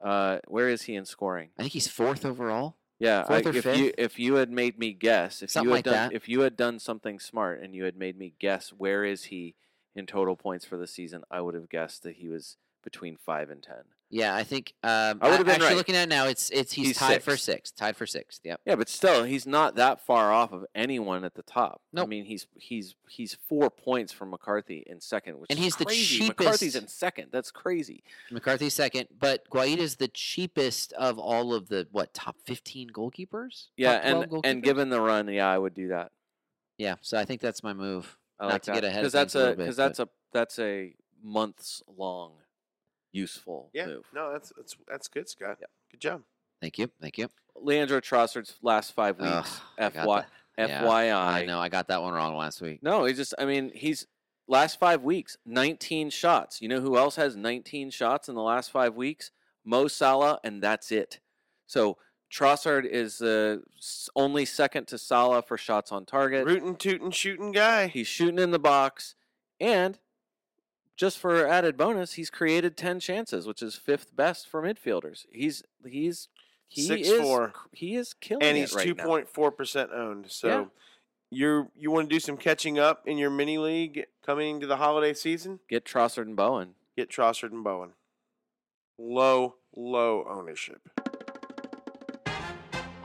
Uh, 0.02 0.40
where 0.48 0.70
is 0.70 0.84
he 0.84 0.96
in 0.96 1.06
scoring? 1.06 1.50
I 1.58 1.64
think 1.64 1.74
he's 1.74 1.88
fourth 1.88 2.26
overall. 2.26 2.76
Yeah, 3.00 3.26
I, 3.28 3.42
Fourth 3.42 3.48
or 3.48 3.58
if 3.58 3.64
fifth? 3.66 3.78
you 3.78 3.92
if 3.98 4.18
you 4.20 4.36
had 4.36 4.50
made 4.52 4.80
me 4.80 4.94
guess, 4.94 5.42
if 5.42 5.50
Something 5.52 5.70
you 5.70 5.76
had 5.76 5.78
like 5.78 5.84
done 5.86 6.10
that. 6.10 6.14
if 6.16 6.30
you 6.30 6.42
had 6.42 6.56
done 6.56 6.80
something 6.80 7.20
smart 7.20 7.62
and 7.62 7.76
you 7.76 7.84
had 7.84 7.98
made 7.98 8.18
me 8.18 8.34
guess 8.40 8.70
where 8.70 9.04
is 9.04 9.26
he 9.26 9.56
in 9.96 10.06
total 10.06 10.36
points 10.38 10.64
for 10.66 10.78
the 10.78 10.88
season, 10.88 11.24
I 11.30 11.42
would 11.42 11.56
have 11.56 11.68
guessed 11.70 12.04
that 12.04 12.16
he 12.18 12.30
was 12.30 12.56
between 12.84 13.18
five 13.18 13.50
and 13.50 13.62
ten. 13.62 13.84
Yeah, 14.12 14.36
I 14.36 14.44
think 14.44 14.74
um, 14.84 15.20
I 15.22 15.30
would've 15.30 15.46
been 15.46 15.56
actually 15.56 15.68
right. 15.70 15.76
looking 15.78 15.96
at 15.96 16.04
it 16.04 16.10
now. 16.10 16.28
It's 16.28 16.50
it's 16.52 16.72
he's, 16.72 16.88
He's 16.90 16.98
tied 16.98 17.24
for 17.24 17.32
sixth. 17.32 17.44
sixth. 17.46 17.76
Tied 17.76 17.98
for 17.98 18.06
sixth. 18.06 18.40
Yep. 18.44 18.62
Yeah, 18.66 18.76
but 18.76 18.88
still, 18.88 19.24
he's 19.24 19.48
not 19.48 19.76
that 19.76 20.06
far 20.06 20.32
off 20.32 20.54
of 20.54 20.66
anyone 20.76 21.24
at 21.26 21.34
the 21.34 21.42
top. 21.42 21.82
No. 21.92 22.04
I 22.04 22.06
mean, 22.06 22.24
he's 22.26 22.46
he's 22.56 22.96
he's 23.10 23.36
four 23.50 23.70
points 23.72 24.14
from 24.14 24.30
McCarthy 24.30 24.84
in 24.88 25.02
second, 25.02 25.40
which 25.40 25.50
And 25.50 25.58
is 25.58 25.66
he's 25.66 25.76
the 25.78 25.86
cheapest. 25.86 26.40
McCarthy's 26.40 26.76
in 26.76 26.88
second. 26.88 27.30
That's 27.32 27.50
crazy. 27.52 28.04
McCarthy's 28.32 28.74
second, 28.76 29.08
but 29.20 29.50
Guaita's 29.50 29.96
the 29.96 30.08
cheapest 30.08 30.94
of 30.94 31.18
all 31.18 31.54
of 31.54 31.68
the 31.68 31.88
what 31.92 32.14
top 32.14 32.36
fifteen 32.46 32.92
goalkeepers. 32.92 33.68
Yeah, 33.76 34.00
Top 34.00 34.28
12 34.30 34.32
and 34.36 34.46
and 34.46 34.64
given 34.64 34.90
the 34.90 35.02
run, 35.02 35.28
yeah, 35.28 35.50
I 35.50 35.58
would 35.58 35.74
do 35.74 35.88
that. 35.90 36.12
yeah, 36.78 36.96
so 37.02 37.18
I 37.18 37.26
think 37.26 37.42
that's 37.42 37.64
my 37.64 37.74
move. 37.74 38.18
I 38.40 38.44
Not 38.46 38.52
like 38.54 38.62
to 38.64 38.72
that 38.72 38.76
get 38.76 38.84
ahead 38.84 39.06
of 39.06 39.12
that's 39.12 39.34
a 39.36 39.38
little 39.40 39.54
a 39.54 39.56
bit, 39.56 39.64
because 39.64 39.76
that's 39.78 40.00
a 40.00 40.08
that's 40.32 40.60
a 40.60 40.94
months 41.24 41.82
long 41.98 42.34
useful 43.16 43.70
Yeah. 43.74 43.88
move. 43.88 44.06
No, 44.14 44.32
that's 44.32 44.52
that's 44.58 44.76
that's 44.88 45.08
good, 45.08 45.28
Scott. 45.30 45.58
Yep. 45.60 45.70
Good 45.92 46.02
job. 46.02 46.22
Thank 46.62 46.78
you, 46.78 46.90
thank 47.02 47.18
you. 47.18 47.30
Leandro 47.56 48.00
Trossard's 48.02 48.56
last 48.62 48.94
five 48.94 49.20
weeks, 49.20 49.62
I 49.78 49.90
FY, 49.90 50.06
that. 50.58 50.70
Yeah, 50.70 50.84
FYI. 50.84 51.14
I 51.16 51.46
know 51.46 51.60
I 51.60 51.70
got 51.70 51.88
that 51.88 52.02
one 52.02 52.14
wrong 52.14 52.36
last 52.36 52.62
week. 52.62 52.82
No, 52.82 53.06
he 53.06 53.14
just, 53.14 53.34
I 53.38 53.46
mean, 53.46 53.72
he's 53.74 54.08
last 54.48 54.80
five 54.80 55.04
weeks, 55.04 55.38
19 55.46 56.10
shots. 56.10 56.62
You 56.62 56.70
know 56.70 56.80
who 56.82 56.98
else 56.98 57.16
has 57.18 57.36
19 57.36 57.90
shots 57.92 58.30
in 58.30 58.36
the 58.36 58.42
last 58.42 58.72
five 58.72 58.96
weeks? 58.96 59.32
Mo 59.64 59.88
Salah, 59.88 60.40
and 60.44 60.62
that's 60.62 60.92
it. 60.92 61.20
So 61.68 61.98
Trossard 62.32 62.86
is 62.86 63.22
uh, 63.22 63.58
only 64.16 64.46
second 64.46 64.88
to 64.88 64.98
Salah 64.98 65.42
for 65.42 65.58
shots 65.58 65.92
on 65.92 66.06
target. 66.06 66.46
Rootin' 66.46 66.76
tootin' 66.76 67.12
shooting 67.12 67.52
guy. 67.52 67.88
He's 67.88 68.08
shooting 68.08 68.40
in 68.40 68.52
the 68.52 68.60
box, 68.60 69.16
and 69.60 69.98
just 70.96 71.18
for 71.20 71.46
added 71.48 71.78
bonus, 71.78 72.14
he's 72.14 72.30
created 72.30 72.78
10 72.78 73.00
chances, 73.00 73.46
which 73.48 73.62
is 73.62 73.76
fifth 73.76 74.16
best 74.16 74.48
for 74.48 74.62
midfielders. 74.62 75.26
He's 75.32 75.64
he's 75.86 76.30
he 76.68 77.02
is 77.02 77.22
6'4". 77.22 77.54
cr- 77.54 77.68
he 77.74 77.96
is 77.96 78.14
killing 78.14 78.44
and 78.44 78.58
he's 78.58 78.74
two 78.76 78.96
point 78.96 79.30
four 79.30 79.52
percent 79.52 79.92
owned. 79.94 80.32
So 80.32 80.48
Yeah. 80.48 80.66
you're 81.32 81.68
you 81.76 81.92
want 81.92 82.10
to 82.10 82.16
do 82.16 82.20
some 82.20 82.38
catching 82.38 82.80
up 82.80 83.04
in 83.08 83.18
your 83.18 83.30
mini 83.30 83.58
league 83.58 84.06
coming 84.26 84.56
into 84.56 84.68
the 84.68 84.78
holiday 84.78 85.14
season? 85.14 85.60
Get 85.70 85.86
Trossard 85.86 86.24
and 86.24 86.36
Bowen. 86.36 86.76
Get 86.98 87.10
Trossard 87.10 87.52
and 87.52 87.64
Bowen. 87.64 87.92
Low, 88.98 89.56
low 89.76 90.26
ownership. 90.30 90.82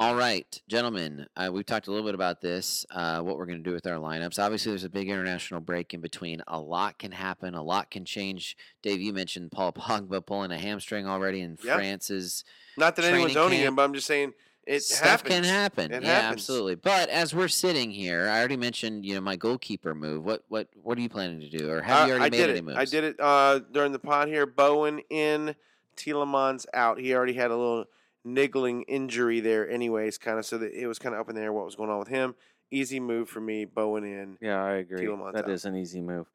All 0.00 0.14
right, 0.14 0.58
gentlemen, 0.66 1.26
uh, 1.36 1.50
we've 1.52 1.66
talked 1.66 1.86
a 1.86 1.90
little 1.90 2.06
bit 2.06 2.14
about 2.14 2.40
this, 2.40 2.86
uh, 2.90 3.20
what 3.20 3.36
we're 3.36 3.44
going 3.44 3.62
to 3.62 3.68
do 3.68 3.74
with 3.74 3.86
our 3.86 3.96
lineups. 3.98 4.42
Obviously, 4.42 4.72
there's 4.72 4.84
a 4.84 4.88
big 4.88 5.10
international 5.10 5.60
break 5.60 5.92
in 5.92 6.00
between. 6.00 6.42
A 6.48 6.58
lot 6.58 6.98
can 6.98 7.12
happen, 7.12 7.54
a 7.54 7.62
lot 7.62 7.90
can 7.90 8.06
change. 8.06 8.56
Dave, 8.80 8.98
you 9.02 9.12
mentioned 9.12 9.52
Paul 9.52 9.72
Pogba 9.74 10.24
pulling 10.24 10.52
a 10.52 10.58
hamstring 10.58 11.06
already 11.06 11.42
in 11.42 11.58
Yeah. 11.62 11.74
France's. 11.76 12.44
Not 12.78 12.96
that 12.96 13.04
anyone's 13.04 13.36
owning 13.36 13.58
him, 13.60 13.76
but 13.76 13.82
I'm 13.82 13.92
just 13.92 14.06
saying 14.06 14.32
it 14.66 14.82
Stuff 14.82 15.06
happens. 15.06 15.34
can 15.34 15.44
happen. 15.44 15.92
It 15.92 16.02
yeah, 16.02 16.22
happens. 16.22 16.40
absolutely. 16.40 16.76
But 16.76 17.10
as 17.10 17.34
we're 17.34 17.48
sitting 17.48 17.90
here, 17.90 18.26
I 18.26 18.38
already 18.38 18.56
mentioned, 18.56 19.04
you 19.04 19.14
know, 19.16 19.20
my 19.20 19.36
goalkeeper 19.36 19.94
move. 19.94 20.24
What 20.24 20.44
what 20.48 20.68
what 20.82 20.96
are 20.96 21.02
you 21.02 21.10
planning 21.10 21.40
to 21.40 21.50
do, 21.50 21.68
or 21.70 21.82
have 21.82 22.08
you 22.08 22.14
Uh, 22.14 22.16
already 22.16 22.24
I 22.24 22.30
made 22.30 22.36
did 22.46 22.50
any 22.50 22.58
it. 22.60 22.64
moves? 22.64 22.78
I 22.78 22.84
did 22.86 23.04
it 23.04 23.16
uh, 23.20 23.58
during 23.70 23.92
the 23.92 23.98
pod 23.98 24.28
here. 24.28 24.46
Bowen 24.46 25.00
in, 25.10 25.54
Tielemans 25.98 26.64
out. 26.72 26.98
He 26.98 27.14
already 27.14 27.34
had 27.34 27.50
a 27.50 27.56
little 27.56 27.84
niggling 28.24 28.82
injury 28.82 29.40
there, 29.40 29.68
anyways, 29.68 30.18
kind 30.18 30.38
of. 30.38 30.46
So 30.46 30.58
that 30.58 30.72
it 30.72 30.86
was 30.86 30.98
kind 30.98 31.14
of 31.14 31.20
up 31.20 31.28
in 31.28 31.36
the 31.36 31.42
air 31.42 31.52
what 31.52 31.64
was 31.64 31.76
going 31.76 31.90
on 31.90 31.98
with 31.98 32.08
him. 32.08 32.34
Easy 32.70 33.00
move 33.00 33.28
for 33.28 33.40
me. 33.40 33.64
Bowen 33.64 34.04
in. 34.04 34.38
Yeah, 34.40 34.62
I 34.62 34.74
agree. 34.74 35.06
That 35.32 35.48
is 35.48 35.64
an 35.64 35.76
easy 35.76 36.00
move. 36.00 36.26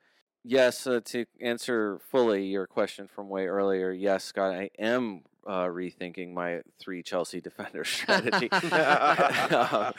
Yes, 0.44 0.86
uh, 0.86 1.00
to 1.06 1.26
answer 1.42 2.00
fully 2.12 2.46
your 2.46 2.68
question 2.68 3.08
from 3.08 3.30
way 3.30 3.48
earlier, 3.48 3.90
yes, 3.92 4.26
Scott, 4.26 4.54
I 4.54 4.70
am 4.78 5.24
uh, 5.48 5.66
rethinking 5.66 6.34
my 6.34 6.62
three 6.80 7.02
Chelsea 7.02 7.42
defender 7.50 7.84
strategy. 7.84 8.50
uh, 8.52 9.92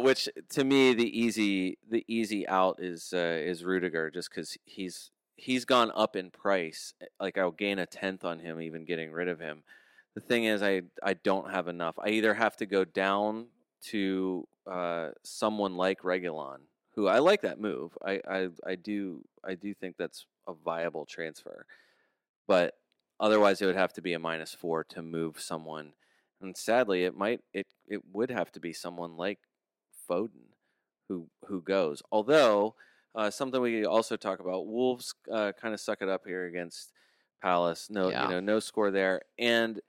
which 0.00 0.28
to 0.50 0.64
me 0.64 0.94
the 0.94 1.18
easy 1.18 1.78
the 1.88 2.04
easy 2.06 2.46
out 2.46 2.78
is 2.80 3.12
uh, 3.12 3.18
is 3.18 3.64
Rudiger 3.64 4.10
just 4.10 4.30
because 4.30 4.56
he's 4.64 5.10
he's 5.36 5.64
gone 5.64 5.90
up 5.94 6.14
in 6.16 6.30
price. 6.30 6.94
eh, 7.00 7.06
Like 7.18 7.36
I'll 7.38 7.50
gain 7.50 7.78
a 7.78 7.86
tenth 7.86 8.24
on 8.24 8.40
him 8.40 8.60
even 8.60 8.84
getting 8.84 9.10
rid 9.10 9.26
of 9.28 9.40
him. 9.40 9.62
The 10.14 10.20
thing 10.20 10.44
is, 10.44 10.62
I 10.62 10.82
I 11.02 11.14
don't 11.14 11.50
have 11.50 11.68
enough. 11.68 11.98
I 11.98 12.10
either 12.10 12.34
have 12.34 12.56
to 12.58 12.66
go 12.66 12.84
down 12.84 13.46
to 13.86 14.46
uh, 14.66 15.10
someone 15.24 15.76
like 15.76 16.02
Reguilon, 16.02 16.58
who 16.94 17.06
I 17.06 17.18
like 17.20 17.42
that 17.42 17.60
move. 17.60 17.96
I, 18.04 18.20
I 18.28 18.48
I 18.66 18.74
do 18.74 19.24
I 19.44 19.54
do 19.54 19.72
think 19.74 19.96
that's 19.96 20.26
a 20.48 20.52
viable 20.52 21.06
transfer, 21.06 21.64
but 22.46 22.74
otherwise 23.20 23.62
it 23.62 23.66
would 23.66 23.76
have 23.76 23.92
to 23.94 24.02
be 24.02 24.12
a 24.14 24.18
minus 24.18 24.54
four 24.54 24.84
to 24.84 25.02
move 25.02 25.40
someone. 25.40 25.92
And 26.40 26.56
sadly, 26.56 27.04
it 27.04 27.16
might 27.16 27.40
it 27.52 27.66
it 27.86 28.02
would 28.12 28.30
have 28.30 28.50
to 28.52 28.60
be 28.60 28.72
someone 28.72 29.16
like 29.16 29.38
Foden 30.08 30.54
who 31.08 31.28
who 31.46 31.62
goes. 31.62 32.02
Although 32.10 32.74
uh, 33.14 33.30
something 33.30 33.60
we 33.60 33.84
also 33.84 34.16
talk 34.16 34.40
about, 34.40 34.66
Wolves 34.66 35.14
uh, 35.32 35.52
kind 35.52 35.74
of 35.74 35.80
suck 35.80 36.02
it 36.02 36.08
up 36.08 36.22
here 36.26 36.46
against 36.46 36.92
Palace. 37.42 37.88
No, 37.90 38.08
Yeah. 38.10 38.24
you 38.24 38.28
know, 38.30 38.40
no 38.40 38.60
score 38.60 38.90
there. 38.90 39.22
And 39.38 39.80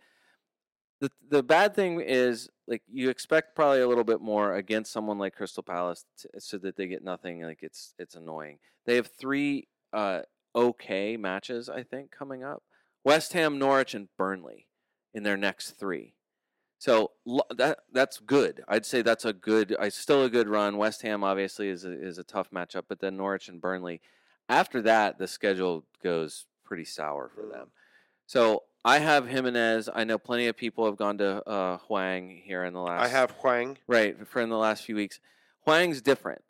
the 1.01 1.11
the 1.29 1.43
bad 1.43 1.75
thing 1.75 1.99
is 1.99 2.49
like 2.67 2.83
you 2.87 3.09
expect 3.09 3.55
probably 3.55 3.81
a 3.81 3.87
little 3.87 4.03
bit 4.03 4.21
more 4.21 4.55
against 4.55 4.93
someone 4.93 5.17
like 5.17 5.35
Crystal 5.35 5.63
Palace 5.63 6.05
t 6.17 6.29
so 6.39 6.57
that 6.59 6.77
they 6.77 6.87
get 6.87 7.03
nothing. 7.03 7.41
Like 7.41 7.59
it's 7.63 7.93
it's 7.99 8.15
annoying. 8.15 8.59
They 8.85 8.95
have 8.95 9.07
three 9.07 9.67
uh, 9.91 10.21
okay 10.55 11.17
matches 11.17 11.67
I 11.69 11.83
think 11.83 12.11
coming 12.11 12.43
up: 12.43 12.63
West 13.03 13.33
Ham, 13.33 13.57
Norwich, 13.59 13.93
and 13.95 14.07
Burnley 14.17 14.67
in 15.13 15.23
their 15.23 15.37
next 15.37 15.71
three. 15.71 16.13
So 16.77 17.11
that 17.55 17.79
that's 17.91 18.19
good. 18.19 18.63
I'd 18.67 18.85
say 18.85 19.01
that's 19.01 19.25
a 19.25 19.33
good. 19.33 19.75
I 19.79 19.89
still 19.89 20.23
a 20.23 20.29
good 20.29 20.47
run. 20.47 20.77
West 20.77 21.01
Ham 21.01 21.23
obviously 21.23 21.67
is 21.69 21.83
a, 21.83 21.91
is 21.91 22.19
a 22.19 22.23
tough 22.23 22.51
matchup, 22.51 22.83
but 22.87 22.99
then 22.99 23.17
Norwich 23.17 23.49
and 23.49 23.59
Burnley. 23.59 24.01
After 24.47 24.81
that, 24.83 25.17
the 25.17 25.27
schedule 25.27 25.85
goes 26.03 26.45
pretty 26.63 26.85
sour 26.85 27.29
for 27.33 27.43
Mm. 27.43 27.51
them. 27.51 27.71
So 28.27 28.63
I 28.83 28.99
have 28.99 29.27
Jimenez. 29.27 29.89
I 29.93 30.03
know 30.03 30.17
plenty 30.17 30.47
of 30.47 30.57
people 30.57 30.85
have 30.85 30.97
gone 30.97 31.17
to 31.19 31.47
uh, 31.47 31.77
Hwang 31.87 32.41
here 32.43 32.63
in 32.63 32.73
the 32.73 32.79
last. 32.81 33.03
I 33.03 33.07
have 33.09 33.31
Hwang. 33.31 33.77
right 33.87 34.15
for 34.27 34.41
in 34.41 34.49
the 34.49 34.57
last 34.57 34.85
few 34.85 34.95
weeks. 34.95 35.19
Hwang's 35.65 36.01
different 36.01 36.41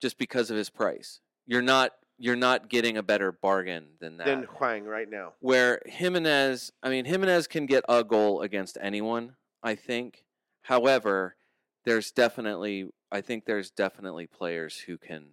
just 0.00 0.18
because 0.18 0.50
of 0.50 0.56
his 0.56 0.68
price. 0.70 1.20
You're 1.46 1.62
not 1.62 1.92
you're 2.20 2.36
not 2.36 2.68
getting 2.68 2.96
a 2.96 3.02
better 3.02 3.30
bargain 3.30 3.86
than 4.00 4.16
that 4.16 4.26
Than 4.26 4.42
Hwang 4.42 4.84
right 4.84 5.08
now. 5.08 5.34
where 5.38 5.80
Jimenez, 5.86 6.72
I 6.82 6.88
mean, 6.90 7.04
Jimenez 7.04 7.46
can 7.46 7.64
get 7.64 7.84
a 7.88 8.02
goal 8.02 8.40
against 8.42 8.76
anyone, 8.80 9.36
I 9.62 9.76
think. 9.76 10.24
However, 10.62 11.36
there's 11.84 12.10
definitely, 12.10 12.90
I 13.12 13.20
think 13.20 13.44
there's 13.44 13.70
definitely 13.70 14.26
players 14.26 14.76
who 14.78 14.98
can 14.98 15.26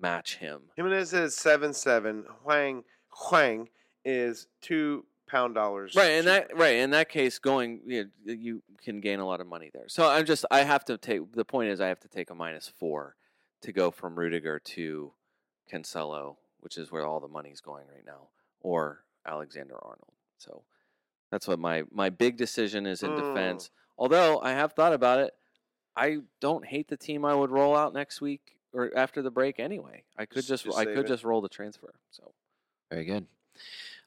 match 0.00 0.36
him. 0.36 0.62
Jimenez 0.76 1.12
is 1.12 1.36
seven 1.36 1.74
seven. 1.74 2.24
Hwang 2.44 2.84
Hwang 3.10 3.68
is 4.04 4.46
two 4.62 5.04
pound 5.26 5.54
dollars. 5.54 5.94
Right, 5.94 6.12
in 6.12 6.24
that 6.26 6.56
right 6.56 6.76
in 6.76 6.90
that 6.90 7.08
case, 7.08 7.38
going 7.38 7.80
you, 7.86 8.04
know, 8.24 8.32
you 8.34 8.62
can 8.82 9.00
gain 9.00 9.20
a 9.20 9.26
lot 9.26 9.40
of 9.40 9.46
money 9.46 9.70
there. 9.72 9.88
So 9.88 10.08
I'm 10.08 10.24
just 10.26 10.44
I 10.50 10.62
have 10.62 10.84
to 10.86 10.98
take 10.98 11.32
the 11.32 11.44
point 11.44 11.70
is 11.70 11.80
I 11.80 11.88
have 11.88 12.00
to 12.00 12.08
take 12.08 12.30
a 12.30 12.34
minus 12.34 12.68
four 12.68 13.16
to 13.62 13.72
go 13.72 13.90
from 13.90 14.14
Rudiger 14.16 14.58
to 14.58 15.12
Cancelo, 15.72 16.36
which 16.60 16.76
is 16.76 16.92
where 16.92 17.06
all 17.06 17.20
the 17.20 17.28
money's 17.28 17.60
going 17.60 17.86
right 17.92 18.04
now, 18.06 18.28
or 18.60 19.04
Alexander 19.26 19.76
Arnold. 19.80 20.12
So 20.38 20.62
that's 21.30 21.48
what 21.48 21.58
my 21.58 21.84
my 21.90 22.10
big 22.10 22.36
decision 22.36 22.86
is 22.86 23.02
in 23.02 23.10
Mm. 23.10 23.20
defense. 23.34 23.70
Although 23.96 24.40
I 24.40 24.50
have 24.52 24.72
thought 24.72 24.92
about 24.92 25.20
it, 25.20 25.34
I 25.96 26.18
don't 26.40 26.64
hate 26.66 26.88
the 26.88 26.96
team 26.96 27.24
I 27.24 27.34
would 27.34 27.50
roll 27.50 27.76
out 27.76 27.94
next 27.94 28.20
week 28.20 28.56
or 28.72 28.90
after 28.96 29.22
the 29.22 29.30
break 29.30 29.60
anyway. 29.60 30.02
I 30.18 30.26
could 30.26 30.34
Just- 30.36 30.48
just, 30.48 30.64
just 30.64 30.76
I 30.76 30.84
could 30.84 31.04
it. 31.04 31.06
just 31.06 31.22
roll 31.24 31.40
the 31.40 31.48
transfer. 31.48 31.94
So 32.10 32.32
Very 32.90 33.04
good. 33.04 33.26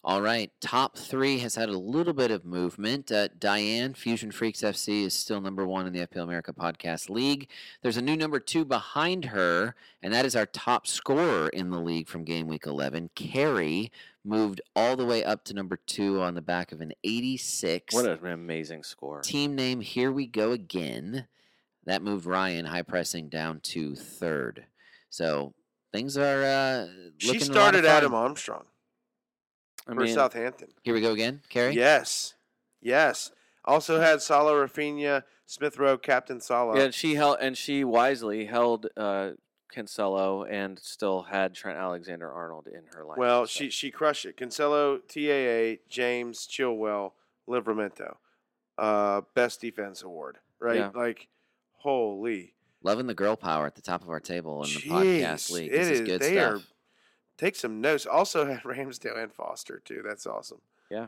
All 0.08 0.22
right, 0.22 0.50
top 0.62 0.98
three 0.98 1.40
has 1.40 1.56
had 1.56 1.68
a 1.68 1.78
little 1.78 2.14
bit 2.14 2.32
of 2.32 2.46
movement. 2.46 3.12
Uh, 3.12 3.28
Diane 3.38 3.94
Fusion 3.94 4.32
Freaks 4.32 4.62
FC 4.62 5.04
is 5.04 5.14
still 5.14 5.42
number 5.42 5.68
one 5.68 5.86
in 5.86 5.92
the 5.92 6.08
FPL 6.08 6.24
America 6.24 6.54
Podcast 6.54 7.10
League. 7.10 7.50
There's 7.82 7.98
a 7.98 8.02
new 8.02 8.16
number 8.16 8.40
two 8.40 8.64
behind 8.64 9.26
her, 9.26 9.76
and 10.02 10.14
that 10.14 10.26
is 10.26 10.34
our 10.34 10.46
top 10.46 10.88
scorer 10.88 11.50
in 11.50 11.72
the 11.72 11.82
league 11.82 12.08
from 12.08 12.24
Game 12.24 12.48
Week 12.48 12.66
11. 12.66 13.10
Carrie 13.16 13.92
moved 14.24 14.62
all 14.78 14.96
the 14.96 15.06
way 15.06 15.26
up 15.26 15.44
to 15.44 15.54
number 15.54 15.76
two 15.76 16.22
on 16.22 16.36
the 16.36 16.42
back 16.42 16.72
of 16.72 16.80
an 16.80 16.94
86. 17.04 17.94
what 17.94 18.06
an 18.06 18.26
amazing 18.26 18.84
score. 18.84 19.20
team 19.20 19.56
name? 19.56 19.82
Here 19.82 20.14
we 20.14 20.26
go 20.26 20.54
again. 20.54 21.28
That 21.84 22.02
moved 22.02 22.26
Ryan 22.26 22.64
high 22.64 22.84
pressing 22.84 23.28
down 23.28 23.60
to 23.60 23.94
third. 23.94 24.68
So 25.10 25.54
things 25.92 26.18
are 26.18 26.46
uh, 26.46 26.88
She 27.18 27.28
looking 27.28 27.42
a 27.50 27.56
lot 27.56 27.76
of 27.76 27.82
started 27.82 27.86
Adam. 27.86 28.14
Armstrong 28.14 28.64
I 29.88 29.94
for 29.94 30.02
mean, 30.02 30.14
Southampton. 30.14 30.70
Here 30.84 30.94
we 30.94 31.02
go 31.02 31.12
again, 31.12 31.42
Carrie. 31.50 31.76
Yes. 31.76 32.34
Yes. 32.82 33.32
Also 33.66 34.00
had 34.00 34.22
Salah 34.22 34.54
Raphinha, 34.54 35.24
Smith 35.46 35.78
Rowe, 35.78 35.98
Captain 35.98 36.40
Salah. 36.40 36.78
Yeah, 36.78 36.84
and 36.86 36.94
she 36.94 37.16
held 37.16 37.38
and 37.42 37.58
she 37.58 37.84
wisely 37.84 38.46
held 38.46 38.88
uh, 38.96 39.32
Cancelo 39.76 40.50
and 40.50 40.80
still 40.80 41.24
had 41.24 41.54
Trent 41.54 41.78
Alexander 41.78 42.32
Arnold 42.32 42.68
in 42.68 42.84
her 42.94 43.04
lineup. 43.04 43.18
well, 43.18 43.46
so- 43.46 43.48
she 43.60 43.70
she 43.70 43.92
crushed 43.92 44.26
it. 44.26 44.38
Cancelo, 44.38 45.00
TAA, 45.08 45.82
James, 45.90 46.48
Chilwell, 46.48 47.12
Livramento. 47.48 48.16
Uh, 48.78 49.22
best 49.34 49.60
defense 49.60 50.04
award, 50.04 50.38
right? 50.60 50.76
Yeah. 50.78 50.92
Like, 50.94 51.28
holy. 51.78 52.54
Loving 52.84 53.08
the 53.08 53.16
girl 53.16 53.36
power 53.36 53.66
at 53.66 53.74
the 53.76 53.82
top 53.82 54.04
of 54.04 54.10
our 54.10 54.20
table 54.20 54.64
in 54.64 54.70
the 54.70 54.80
podcast 54.82 55.50
league. 55.52 55.72
This 55.72 55.88
is 55.88 56.00
is- 56.02 56.08
good 56.08 56.22
they 56.22 56.34
stuff. 56.36 56.54
are- 56.54 56.62
Take 57.38 57.56
some 57.56 57.82
notes. 57.82 58.06
Also 58.06 58.46
had 58.46 58.62
Ramsdale 58.64 59.22
and 59.22 59.32
Foster 59.32 59.82
too. 59.84 60.02
That's 60.06 60.26
awesome. 60.26 60.62
Yeah. 60.90 61.08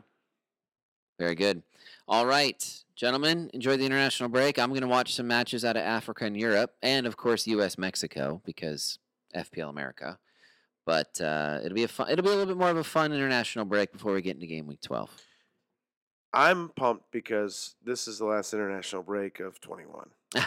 Very 1.18 1.34
good. 1.34 1.62
All 2.08 2.24
right, 2.24 2.66
gentlemen, 2.96 3.50
enjoy 3.52 3.76
the 3.76 3.84
international 3.84 4.30
break. 4.30 4.58
I'm 4.58 4.70
going 4.70 4.80
to 4.80 4.88
watch 4.88 5.14
some 5.14 5.26
matches 5.26 5.66
out 5.66 5.76
of 5.76 5.82
Africa 5.82 6.24
and 6.24 6.34
Europe, 6.34 6.74
and 6.82 7.06
of 7.06 7.18
course 7.18 7.46
U.S. 7.46 7.76
Mexico 7.76 8.40
because 8.46 8.98
FPL 9.36 9.68
America. 9.68 10.18
But 10.86 11.20
uh, 11.20 11.58
it'll 11.62 11.74
be 11.74 11.84
a 11.84 11.88
fun. 11.88 12.08
It'll 12.10 12.24
be 12.24 12.30
a 12.30 12.32
little 12.32 12.46
bit 12.46 12.56
more 12.56 12.70
of 12.70 12.78
a 12.78 12.84
fun 12.84 13.12
international 13.12 13.66
break 13.66 13.92
before 13.92 14.14
we 14.14 14.22
get 14.22 14.36
into 14.36 14.46
game 14.46 14.66
week 14.66 14.80
12. 14.80 15.10
I'm 16.32 16.70
pumped 16.70 17.10
because 17.10 17.74
this 17.84 18.08
is 18.08 18.18
the 18.18 18.24
last 18.24 18.54
international 18.54 19.02
break 19.02 19.40
of 19.40 19.60
21. 19.60 20.08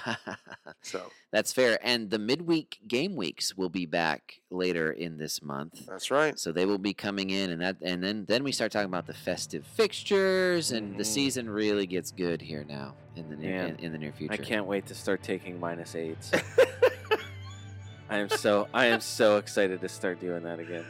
So 0.81 1.11
That's 1.31 1.51
fair. 1.53 1.79
And 1.81 2.09
the 2.09 2.19
midweek 2.19 2.79
game 2.87 3.15
weeks 3.15 3.55
will 3.57 3.69
be 3.69 3.85
back 3.85 4.41
later 4.51 4.91
in 4.91 5.17
this 5.17 5.41
month. 5.41 5.85
that's 5.87 6.11
right. 6.11 6.37
So 6.37 6.51
they 6.51 6.65
will 6.65 6.77
be 6.77 6.93
coming 6.93 7.29
in, 7.31 7.49
and 7.51 7.61
that, 7.61 7.77
and 7.81 8.03
then 8.03 8.25
then 8.25 8.43
we 8.43 8.51
start 8.51 8.71
talking 8.71 8.87
about 8.87 9.07
the 9.07 9.13
festive 9.13 9.65
fixtures, 9.65 10.71
and 10.71 10.97
the 10.97 11.03
Mhm. 11.03 11.07
season 11.07 11.49
really 11.49 11.87
gets 11.87 12.11
good 12.11 12.41
here 12.41 12.63
now 12.67 12.95
in 13.15 13.29
the 13.29 13.35
near 13.35 13.55
in, 13.65 13.75
in 13.77 13.91
the 13.91 13.97
near 13.97 14.11
future. 14.11 14.33
I 14.33 14.37
can't 14.37 14.65
wait 14.67 14.85
to 14.87 14.95
start 14.95 15.23
taking 15.23 15.59
minus 15.59 15.95
eights. 15.95 16.31
I 18.09 18.17
am 18.17 18.29
so 18.29 18.67
I 18.73 18.85
am 18.87 18.99
so 19.01 19.37
excited 19.37 19.81
to 19.81 19.89
start 19.89 20.19
doing 20.19 20.43
that 20.43 20.59
again. 20.59 20.85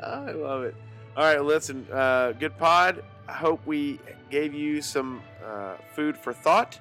I 0.00 0.30
love 0.32 0.62
it. 0.62 0.74
All 1.16 1.24
right, 1.24 1.42
listen, 1.42 1.86
uh, 1.92 2.32
good 2.32 2.56
pod. 2.58 3.04
I 3.28 3.32
hope 3.32 3.64
we 3.66 4.00
gave 4.30 4.54
you 4.54 4.80
some 4.82 5.20
uh, 5.44 5.74
food 5.94 6.16
for 6.16 6.32
thought, 6.32 6.78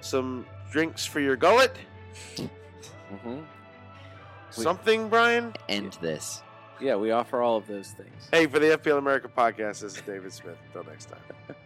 some 0.00 0.46
drinks 0.70 1.04
for 1.04 1.20
your 1.20 1.36
gullet, 1.36 1.74
Mm-hmm. 2.36 3.40
Something, 4.50 5.08
Brian. 5.08 5.52
End 5.68 5.96
this. 6.00 6.42
Yeah, 6.80 6.96
we 6.96 7.10
offer 7.10 7.42
all 7.42 7.56
of 7.56 7.66
those 7.66 7.88
things. 7.90 8.28
Hey, 8.32 8.46
for 8.46 8.58
the 8.58 8.78
FPL 8.78 8.98
America 8.98 9.28
podcast, 9.28 9.80
this 9.80 9.96
is 9.96 10.02
David 10.02 10.32
Smith. 10.32 10.56
Until 10.66 10.90
next 10.90 11.06
time. 11.06 11.20